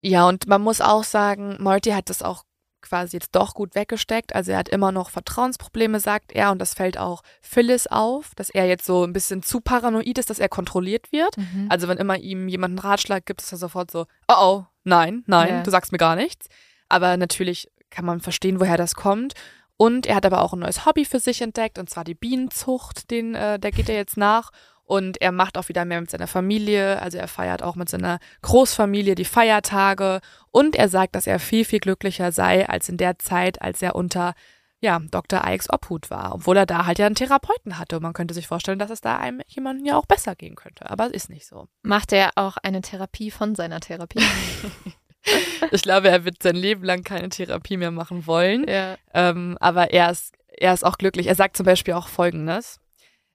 Ja, 0.00 0.28
und 0.28 0.46
man 0.46 0.62
muss 0.62 0.80
auch 0.80 1.02
sagen, 1.02 1.56
Morty 1.60 1.90
hat 1.90 2.08
das 2.08 2.22
auch 2.22 2.44
quasi 2.84 3.16
jetzt 3.16 3.34
doch 3.34 3.54
gut 3.54 3.74
weggesteckt. 3.74 4.34
Also 4.34 4.52
er 4.52 4.58
hat 4.58 4.68
immer 4.68 4.92
noch 4.92 5.10
Vertrauensprobleme, 5.10 6.00
sagt 6.00 6.32
er, 6.32 6.50
und 6.52 6.58
das 6.60 6.74
fällt 6.74 6.98
auch 6.98 7.22
Phyllis 7.42 7.86
auf, 7.86 8.32
dass 8.36 8.50
er 8.50 8.66
jetzt 8.66 8.84
so 8.86 9.04
ein 9.04 9.12
bisschen 9.12 9.42
zu 9.42 9.60
paranoid 9.60 10.18
ist, 10.18 10.30
dass 10.30 10.38
er 10.38 10.48
kontrolliert 10.48 11.10
wird. 11.12 11.36
Mhm. 11.36 11.66
Also 11.70 11.88
wenn 11.88 11.98
immer 11.98 12.16
ihm 12.18 12.48
jemand 12.48 12.72
einen 12.72 12.78
Ratschlag 12.78 13.26
gibt, 13.26 13.42
ist 13.42 13.52
er 13.52 13.58
sofort 13.58 13.90
so, 13.90 14.06
oh 14.28 14.34
oh, 14.38 14.64
nein, 14.84 15.24
nein, 15.26 15.48
Ja. 15.48 15.62
du 15.62 15.70
sagst 15.70 15.92
mir 15.92 15.98
gar 15.98 16.16
nichts. 16.16 16.46
Aber 16.88 17.16
natürlich 17.16 17.68
kann 17.90 18.04
man 18.04 18.20
verstehen, 18.20 18.60
woher 18.60 18.76
das 18.76 18.94
kommt. 18.94 19.34
Und 19.76 20.06
er 20.06 20.14
hat 20.16 20.26
aber 20.26 20.42
auch 20.42 20.52
ein 20.52 20.60
neues 20.60 20.86
Hobby 20.86 21.04
für 21.04 21.18
sich 21.18 21.42
entdeckt, 21.42 21.78
und 21.78 21.90
zwar 21.90 22.04
die 22.04 22.14
Bienenzucht, 22.14 23.10
den, 23.10 23.34
äh, 23.34 23.58
der 23.58 23.72
geht 23.72 23.88
er 23.88 23.96
jetzt 23.96 24.16
nach. 24.16 24.50
Und 24.84 25.20
er 25.20 25.32
macht 25.32 25.56
auch 25.56 25.68
wieder 25.68 25.84
mehr 25.84 26.00
mit 26.00 26.10
seiner 26.10 26.26
Familie. 26.26 27.00
Also 27.00 27.18
er 27.18 27.28
feiert 27.28 27.62
auch 27.62 27.74
mit 27.74 27.88
seiner 27.88 28.18
Großfamilie 28.42 29.14
die 29.14 29.24
Feiertage. 29.24 30.20
Und 30.50 30.76
er 30.76 30.88
sagt, 30.88 31.14
dass 31.14 31.26
er 31.26 31.38
viel, 31.38 31.64
viel 31.64 31.80
glücklicher 31.80 32.32
sei 32.32 32.68
als 32.68 32.88
in 32.88 32.96
der 32.96 33.18
Zeit, 33.18 33.62
als 33.62 33.80
er 33.82 33.94
unter 33.94 34.34
ja, 34.80 34.98
Dr. 34.98 35.42
Ikes 35.46 35.72
Obhut 35.72 36.10
war. 36.10 36.34
Obwohl 36.34 36.58
er 36.58 36.66
da 36.66 36.84
halt 36.84 36.98
ja 36.98 37.06
einen 37.06 37.14
Therapeuten 37.14 37.78
hatte. 37.78 37.96
Und 37.96 38.02
man 38.02 38.12
könnte 38.12 38.34
sich 38.34 38.46
vorstellen, 38.46 38.78
dass 38.78 38.90
es 38.90 39.00
da 39.00 39.16
einem 39.16 39.40
jemandem 39.46 39.86
ja 39.86 39.96
auch 39.96 40.06
besser 40.06 40.34
gehen 40.34 40.56
könnte. 40.56 40.90
Aber 40.90 41.06
es 41.06 41.12
ist 41.12 41.30
nicht 41.30 41.46
so. 41.46 41.68
Macht 41.82 42.12
er 42.12 42.32
auch 42.34 42.58
eine 42.58 42.82
Therapie 42.82 43.30
von 43.30 43.54
seiner 43.54 43.80
Therapie? 43.80 44.22
Ich 45.70 45.82
glaube, 45.82 46.08
er 46.08 46.24
wird 46.24 46.42
sein 46.42 46.56
Leben 46.56 46.84
lang 46.84 47.02
keine 47.02 47.28
Therapie 47.28 47.76
mehr 47.76 47.90
machen 47.90 48.26
wollen. 48.26 48.68
ja. 48.68 48.96
Ähm, 49.12 49.56
aber 49.60 49.92
er 49.92 50.10
ist, 50.10 50.34
er 50.48 50.74
ist 50.74 50.84
auch 50.84 50.98
glücklich. 50.98 51.26
Er 51.26 51.34
sagt 51.34 51.56
zum 51.56 51.66
Beispiel 51.66 51.94
auch 51.94 52.08
Folgendes. 52.08 52.80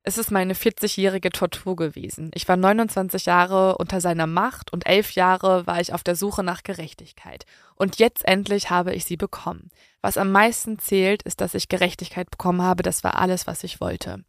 Es 0.03 0.17
ist 0.17 0.31
meine 0.31 0.53
40-jährige 0.53 1.29
Tortur 1.29 1.75
gewesen. 1.75 2.31
Ich 2.33 2.47
war 2.47 2.55
29 2.55 3.25
Jahre 3.25 3.77
unter 3.77 3.99
seiner 3.99 4.27
Macht 4.27 4.71
und 4.71 4.87
elf 4.87 5.11
Jahre 5.11 5.67
war 5.67 5.81
ich 5.81 5.93
auf 5.93 6.03
der 6.03 6.15
Suche 6.15 6.41
nach 6.41 6.63
Gerechtigkeit. 6.63 7.45
Und 7.75 7.99
jetzt 7.99 8.25
endlich 8.25 8.69
habe 8.69 8.93
ich 8.93 9.03
sie 9.05 9.17
bekommen. 9.17 9.69
Was 10.01 10.17
am 10.17 10.31
meisten 10.31 10.79
zählt, 10.79 11.23
ist, 11.23 11.41
dass 11.41 11.53
ich 11.53 11.67
Gerechtigkeit 11.67 12.31
bekommen 12.31 12.61
habe. 12.61 12.81
Das 12.81 13.03
war 13.03 13.19
alles, 13.19 13.45
was 13.45 13.63
ich 13.63 13.81
wollte. 13.81 14.23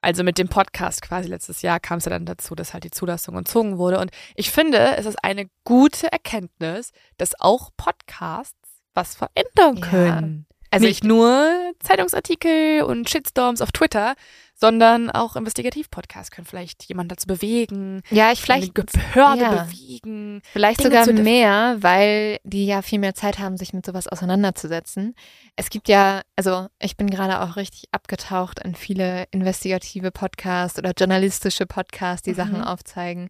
Also 0.00 0.22
mit 0.22 0.38
dem 0.38 0.48
Podcast 0.48 1.02
quasi 1.02 1.28
letztes 1.28 1.62
Jahr 1.62 1.80
kam 1.80 1.98
es 1.98 2.04
ja 2.04 2.10
dann 2.10 2.26
dazu, 2.26 2.54
dass 2.54 2.72
halt 2.72 2.84
die 2.84 2.90
Zulassung 2.90 3.36
entzogen 3.36 3.78
wurde. 3.78 3.98
Und 3.98 4.10
ich 4.36 4.50
finde, 4.50 4.96
es 4.96 5.06
ist 5.06 5.24
eine 5.24 5.48
gute 5.64 6.12
Erkenntnis, 6.12 6.92
dass 7.16 7.40
auch 7.40 7.70
Podcasts 7.76 8.54
was 8.94 9.16
verändern 9.16 9.76
Ja. 9.78 9.86
können. 9.86 10.46
Also 10.70 10.86
nicht 10.86 11.02
nur 11.02 11.72
Zeitungsartikel 11.80 12.82
und 12.82 13.08
Shitstorms 13.08 13.62
auf 13.62 13.72
Twitter, 13.72 14.14
sondern 14.60 15.08
auch 15.10 15.36
Investigativ-Podcasts 15.36 16.30
können 16.32 16.46
vielleicht 16.46 16.84
jemanden 16.84 17.10
dazu 17.10 17.26
bewegen, 17.28 18.02
Ja, 18.10 18.32
ich 18.32 18.40
vielleicht, 18.42 18.74
Behörde 18.74 19.40
ja. 19.42 19.64
bewegen. 19.64 20.42
vielleicht 20.52 20.80
Dinge 20.84 21.04
sogar 21.04 21.22
mehr, 21.22 21.76
weil 21.80 22.38
die 22.42 22.66
ja 22.66 22.82
viel 22.82 22.98
mehr 22.98 23.14
Zeit 23.14 23.38
haben, 23.38 23.56
sich 23.56 23.72
mit 23.72 23.86
sowas 23.86 24.08
auseinanderzusetzen. 24.08 25.14
Es 25.56 25.70
gibt 25.70 25.88
ja, 25.88 26.22
also 26.36 26.66
ich 26.80 26.96
bin 26.96 27.08
gerade 27.08 27.40
auch 27.40 27.56
richtig 27.56 27.84
abgetaucht 27.92 28.58
in 28.58 28.74
viele 28.74 29.24
investigative 29.30 30.10
Podcasts 30.10 30.78
oder 30.78 30.92
journalistische 30.96 31.66
Podcasts, 31.66 32.22
die 32.24 32.30
Mhm. 32.32 32.36
Sachen 32.36 32.62
aufzeigen. 32.62 33.28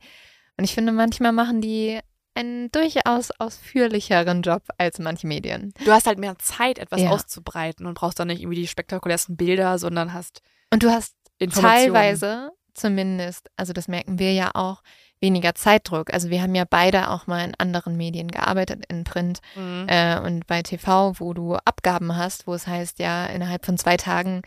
Und 0.56 0.64
ich 0.64 0.74
finde, 0.74 0.92
manchmal 0.92 1.32
machen 1.32 1.60
die 1.60 2.00
einen 2.34 2.70
durchaus 2.70 3.30
ausführlicheren 3.38 4.42
Job 4.42 4.62
als 4.78 4.98
manche 4.98 5.26
Medien. 5.26 5.72
Du 5.84 5.90
hast 5.92 6.06
halt 6.06 6.18
mehr 6.18 6.38
Zeit, 6.38 6.78
etwas 6.78 7.00
Ja. 7.02 7.10
auszubreiten 7.10 7.84
und 7.86 7.94
brauchst 7.94 8.18
dann 8.18 8.28
nicht 8.28 8.40
irgendwie 8.40 8.60
die 8.60 8.66
spektakulärsten 8.68 9.36
Bilder, 9.36 9.78
sondern 9.78 10.12
hast 10.12 10.40
Und 10.72 10.82
du 10.82 10.90
hast. 10.90 11.14
Teilweise 11.46 12.50
zumindest, 12.74 13.50
also 13.56 13.72
das 13.72 13.88
merken 13.88 14.18
wir 14.18 14.32
ja 14.32 14.50
auch, 14.54 14.82
weniger 15.20 15.52
Zeitdruck. 15.56 16.12
Also 16.14 16.30
wir 16.30 16.40
haben 16.42 16.54
ja 16.54 16.62
beide 16.68 17.10
auch 17.10 17.26
mal 17.26 17.44
in 17.44 17.52
anderen 17.58 17.96
Medien 17.96 18.28
gearbeitet, 18.28 18.84
in 18.88 19.02
Print 19.02 19.40
Mhm. 19.56 19.86
äh, 19.88 20.20
und 20.20 20.46
bei 20.46 20.62
TV, 20.62 21.14
wo 21.18 21.34
du 21.34 21.56
Abgaben 21.56 22.16
hast, 22.16 22.46
wo 22.46 22.54
es 22.54 22.68
heißt, 22.68 23.00
ja, 23.00 23.26
innerhalb 23.26 23.66
von 23.66 23.76
zwei 23.78 23.96
Tagen 23.96 24.42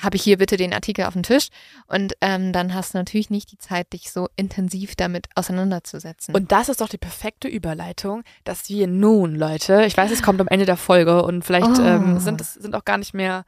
habe 0.00 0.16
ich 0.16 0.22
hier 0.22 0.38
bitte 0.38 0.56
den 0.56 0.72
Artikel 0.72 1.04
auf 1.04 1.12
dem 1.12 1.22
Tisch. 1.24 1.48
Und 1.88 2.14
ähm, 2.22 2.52
dann 2.54 2.72
hast 2.72 2.94
du 2.94 2.98
natürlich 2.98 3.28
nicht 3.28 3.52
die 3.52 3.58
Zeit, 3.58 3.92
dich 3.92 4.10
so 4.10 4.28
intensiv 4.34 4.96
damit 4.96 5.26
auseinanderzusetzen. 5.34 6.34
Und 6.34 6.52
das 6.52 6.68
ist 6.70 6.80
doch 6.80 6.88
die 6.88 6.96
perfekte 6.98 7.46
Überleitung, 7.48 8.22
dass 8.44 8.68
wir 8.70 8.86
nun, 8.86 9.36
Leute, 9.36 9.84
ich 9.84 9.94
weiß, 9.96 10.10
es 10.10 10.22
kommt 10.22 10.40
am 10.40 10.48
Ende 10.48 10.64
der 10.66 10.78
Folge 10.78 11.22
und 11.22 11.44
vielleicht 11.44 11.78
Oh. 11.78 11.82
ähm, 11.82 12.18
sind 12.18 12.40
es 12.40 12.54
sind 12.54 12.74
auch 12.74 12.84
gar 12.86 12.96
nicht 12.98 13.12
mehr 13.14 13.44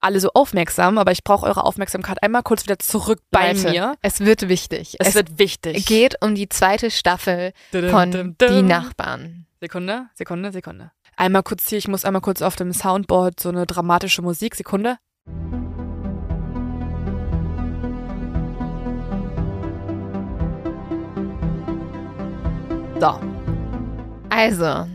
alle 0.00 0.20
so 0.20 0.30
aufmerksam, 0.32 0.98
aber 0.98 1.12
ich 1.12 1.24
brauche 1.24 1.46
eure 1.46 1.64
Aufmerksamkeit 1.64 2.22
einmal 2.22 2.42
kurz 2.42 2.64
wieder 2.64 2.78
zurück 2.78 3.20
bei 3.30 3.52
Leute, 3.52 3.70
mir. 3.70 3.96
Es 4.02 4.20
wird 4.20 4.48
wichtig. 4.48 4.96
Es, 4.98 5.14
wird 5.14 5.38
wichtig. 5.38 5.86
geht 5.86 6.16
um 6.22 6.34
die 6.34 6.48
zweite 6.48 6.90
Staffel 6.90 7.52
Dum, 7.72 7.90
von 7.90 8.10
dum, 8.10 8.38
dum. 8.38 8.48
Die 8.48 8.62
Nachbarn. 8.62 9.46
Sekunde, 9.60 10.06
Sekunde, 10.14 10.52
Sekunde. 10.52 10.90
Einmal 11.16 11.42
kurz 11.42 11.68
hier, 11.68 11.78
ich 11.78 11.88
muss 11.88 12.04
einmal 12.04 12.22
kurz 12.22 12.40
auf 12.40 12.56
dem 12.56 12.72
Soundboard 12.72 13.40
so 13.40 13.50
eine 13.50 13.66
dramatische 13.66 14.22
Musik. 14.22 14.54
Sekunde. 14.54 14.96
So, 22.98 23.18
Also, 24.28 24.86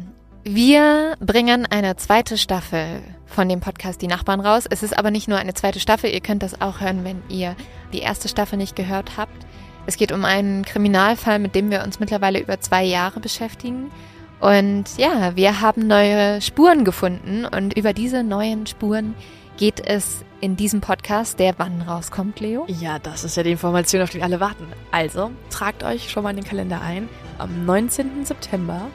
wir 0.44 1.16
bringen 1.20 1.66
eine 1.66 1.96
zweite 1.96 2.38
Staffel 2.38 3.02
von 3.26 3.50
dem 3.50 3.60
Podcast 3.60 4.02
Die 4.02 4.08
Nachbarn 4.08 4.40
raus. 4.40 4.66
Es 4.70 4.84
ist 4.84 4.98
aber 4.98 5.12
nicht 5.12 5.28
nur 5.28 5.38
eine 5.38 5.54
zweite 5.54 5.80
Staffel, 5.80 6.10
ihr 6.12 6.22
könnt 6.22 6.44
das 6.44 6.62
auch 6.62 6.80
hören, 6.82 7.04
wenn 7.04 7.22
ihr 7.30 7.56
die 7.94 8.00
erste 8.00 8.28
Staffel 8.28 8.58
nicht 8.58 8.76
gehört 8.76 9.18
habt. 9.18 9.46
Es 9.88 9.98
geht 9.98 10.12
um 10.12 10.26
einen 10.26 10.66
Kriminalfall, 10.66 11.40
mit 11.40 11.54
dem 11.56 11.70
wir 11.70 11.84
uns 11.84 12.00
mittlerweile 12.00 12.40
über 12.40 12.60
zwei 12.60 12.84
Jahre 12.84 13.20
beschäftigen. 13.20 13.92
Und 14.40 14.86
ja, 14.98 15.36
wir 15.36 15.62
haben 15.62 15.88
neue 15.88 16.42
Spuren 16.42 16.84
gefunden 16.84 17.46
und 17.46 17.78
über 17.78 17.94
diese 17.94 18.24
neuen 18.24 18.68
Spuren 18.68 19.16
geht 19.58 19.80
es 19.86 20.26
in 20.42 20.56
diesem 20.56 20.82
Podcast, 20.82 21.40
der 21.40 21.54
wann 21.58 21.82
rauskommt, 21.82 22.40
Leo? 22.40 22.66
Ja, 22.68 23.00
das 23.00 23.24
ist 23.24 23.38
ja 23.38 23.44
die 23.44 23.52
Information, 23.52 24.02
auf 24.02 24.10
die 24.10 24.22
alle 24.22 24.40
warten. 24.40 24.68
Also, 24.92 25.32
tragt 25.50 25.84
euch 25.84 26.10
schon 26.10 26.24
mal 26.24 26.32
in 26.32 26.38
den 26.38 26.46
Kalender 26.46 26.82
ein. 26.82 27.08
Am 27.38 27.66
19. 27.66 28.26
September, 28.26 28.88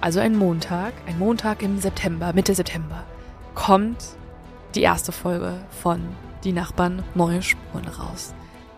also 0.00 0.20
ein 0.20 0.34
Montag, 0.34 0.92
ein 1.06 1.18
Montag 1.18 1.62
im 1.62 1.78
September, 1.78 2.32
Mitte 2.32 2.54
September, 2.54 3.04
kommt 3.58 3.98
die 4.76 4.82
erste 4.82 5.10
Folge 5.10 5.54
von 5.82 6.00
Die 6.44 6.52
Nachbarn 6.52 7.02
Neue 7.14 7.42
Spuren 7.42 7.88
raus. 7.88 8.32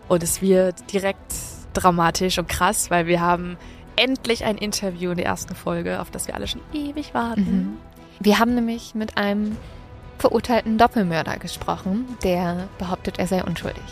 Und 0.07 0.23
es 0.23 0.41
wird 0.41 0.91
direkt 0.91 1.33
dramatisch 1.73 2.39
und 2.39 2.49
krass, 2.49 2.89
weil 2.89 3.05
wir 3.05 3.21
haben 3.21 3.57
endlich 3.95 4.43
ein 4.43 4.57
Interview 4.57 5.11
in 5.11 5.17
der 5.17 5.27
ersten 5.27 5.53
Folge, 5.53 6.01
auf 6.01 6.09
das 6.09 6.27
wir 6.27 6.35
alle 6.35 6.47
schon 6.47 6.61
ewig 6.73 7.13
warten. 7.13 7.41
Mhm. 7.41 7.77
Wir 8.19 8.39
haben 8.39 8.55
nämlich 8.55 8.95
mit 8.95 9.17
einem 9.17 9.55
verurteilten 10.17 10.79
Doppelmörder 10.79 11.37
gesprochen, 11.37 12.17
der 12.23 12.67
behauptet, 12.79 13.19
er 13.19 13.27
sei 13.27 13.43
unschuldig. 13.43 13.83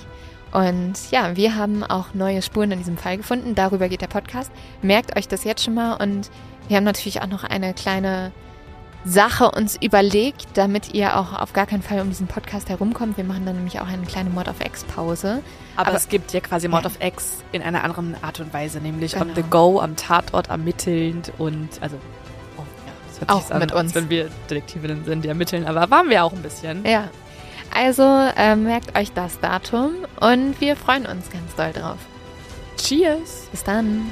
Und 0.51 1.11
ja, 1.11 1.35
wir 1.35 1.55
haben 1.55 1.83
auch 1.83 2.15
neue 2.15 2.41
Spuren 2.41 2.71
in 2.71 2.79
diesem 2.79 2.97
Fall 2.97 3.17
gefunden. 3.17 3.53
Darüber 3.53 3.89
geht 3.89 4.01
der 4.01 4.07
Podcast. 4.07 4.51
Merkt 4.81 5.15
euch 5.15 5.27
das 5.27 5.43
jetzt 5.43 5.63
schon 5.63 5.75
mal. 5.75 5.93
Und 6.01 6.31
wir 6.67 6.77
haben 6.77 6.83
natürlich 6.83 7.21
auch 7.21 7.27
noch 7.27 7.43
eine 7.43 7.75
kleine 7.75 8.31
Sache 9.05 9.49
uns 9.51 9.77
überlegt, 9.81 10.45
damit 10.55 10.93
ihr 10.93 11.17
auch 11.17 11.33
auf 11.39 11.53
gar 11.53 11.65
keinen 11.65 11.81
Fall 11.81 12.01
um 12.01 12.09
diesen 12.09 12.27
Podcast 12.27 12.67
herumkommt. 12.69 13.15
Wir 13.17 13.23
machen 13.23 13.45
dann 13.45 13.55
nämlich 13.55 13.79
auch 13.79 13.87
eine 13.87 14.05
kleine 14.05 14.29
Mod 14.29 14.47
of 14.49 14.59
X 14.63 14.83
Pause. 14.83 15.41
Aber, 15.77 15.87
Aber- 15.89 15.97
es 15.97 16.09
gibt 16.09 16.33
ja 16.33 16.41
quasi 16.41 16.67
Mord 16.67 16.83
Ja. 16.83 16.89
of 16.89 16.97
X 17.01 17.37
in 17.53 17.61
einer 17.61 17.83
anderen 17.85 18.15
Art 18.21 18.39
und 18.41 18.53
Weise, 18.53 18.79
nämlich 18.79 19.15
on 19.15 19.21
Genau. 19.29 19.35
the 19.35 19.43
go, 19.49 19.79
am 19.79 19.95
Tatort 19.95 20.49
ermittelnd 20.49 21.31
und 21.37 21.69
also 21.81 21.95
oh, 22.57 22.61
ja, 22.61 22.91
das 23.07 23.19
hört 23.21 23.29
Auch 23.31 23.51
an, 23.51 23.59
mit 23.59 23.71
uns. 23.71 23.95
wenn 23.95 24.09
wir 24.09 24.29
Detektivinnen 24.49 25.05
sind, 25.05 25.23
die 25.23 25.29
ermitteln, 25.29 25.65
aber 25.65 25.89
waren 25.89 26.09
wir 26.09 26.23
auch 26.25 26.33
ein 26.33 26.41
bisschen. 26.41 26.85
Ja. 26.85 27.05
Also 27.73 28.03
äh, 28.35 28.55
merkt 28.57 28.97
euch 28.97 29.13
das 29.13 29.39
Datum 29.39 29.91
und 30.19 30.59
wir 30.59 30.75
freuen 30.75 31.05
uns 31.05 31.29
ganz 31.29 31.55
doll 31.55 31.71
drauf. 31.71 31.97
Cheers! 32.77 33.47
Bis 33.51 33.63
dann. 33.63 34.09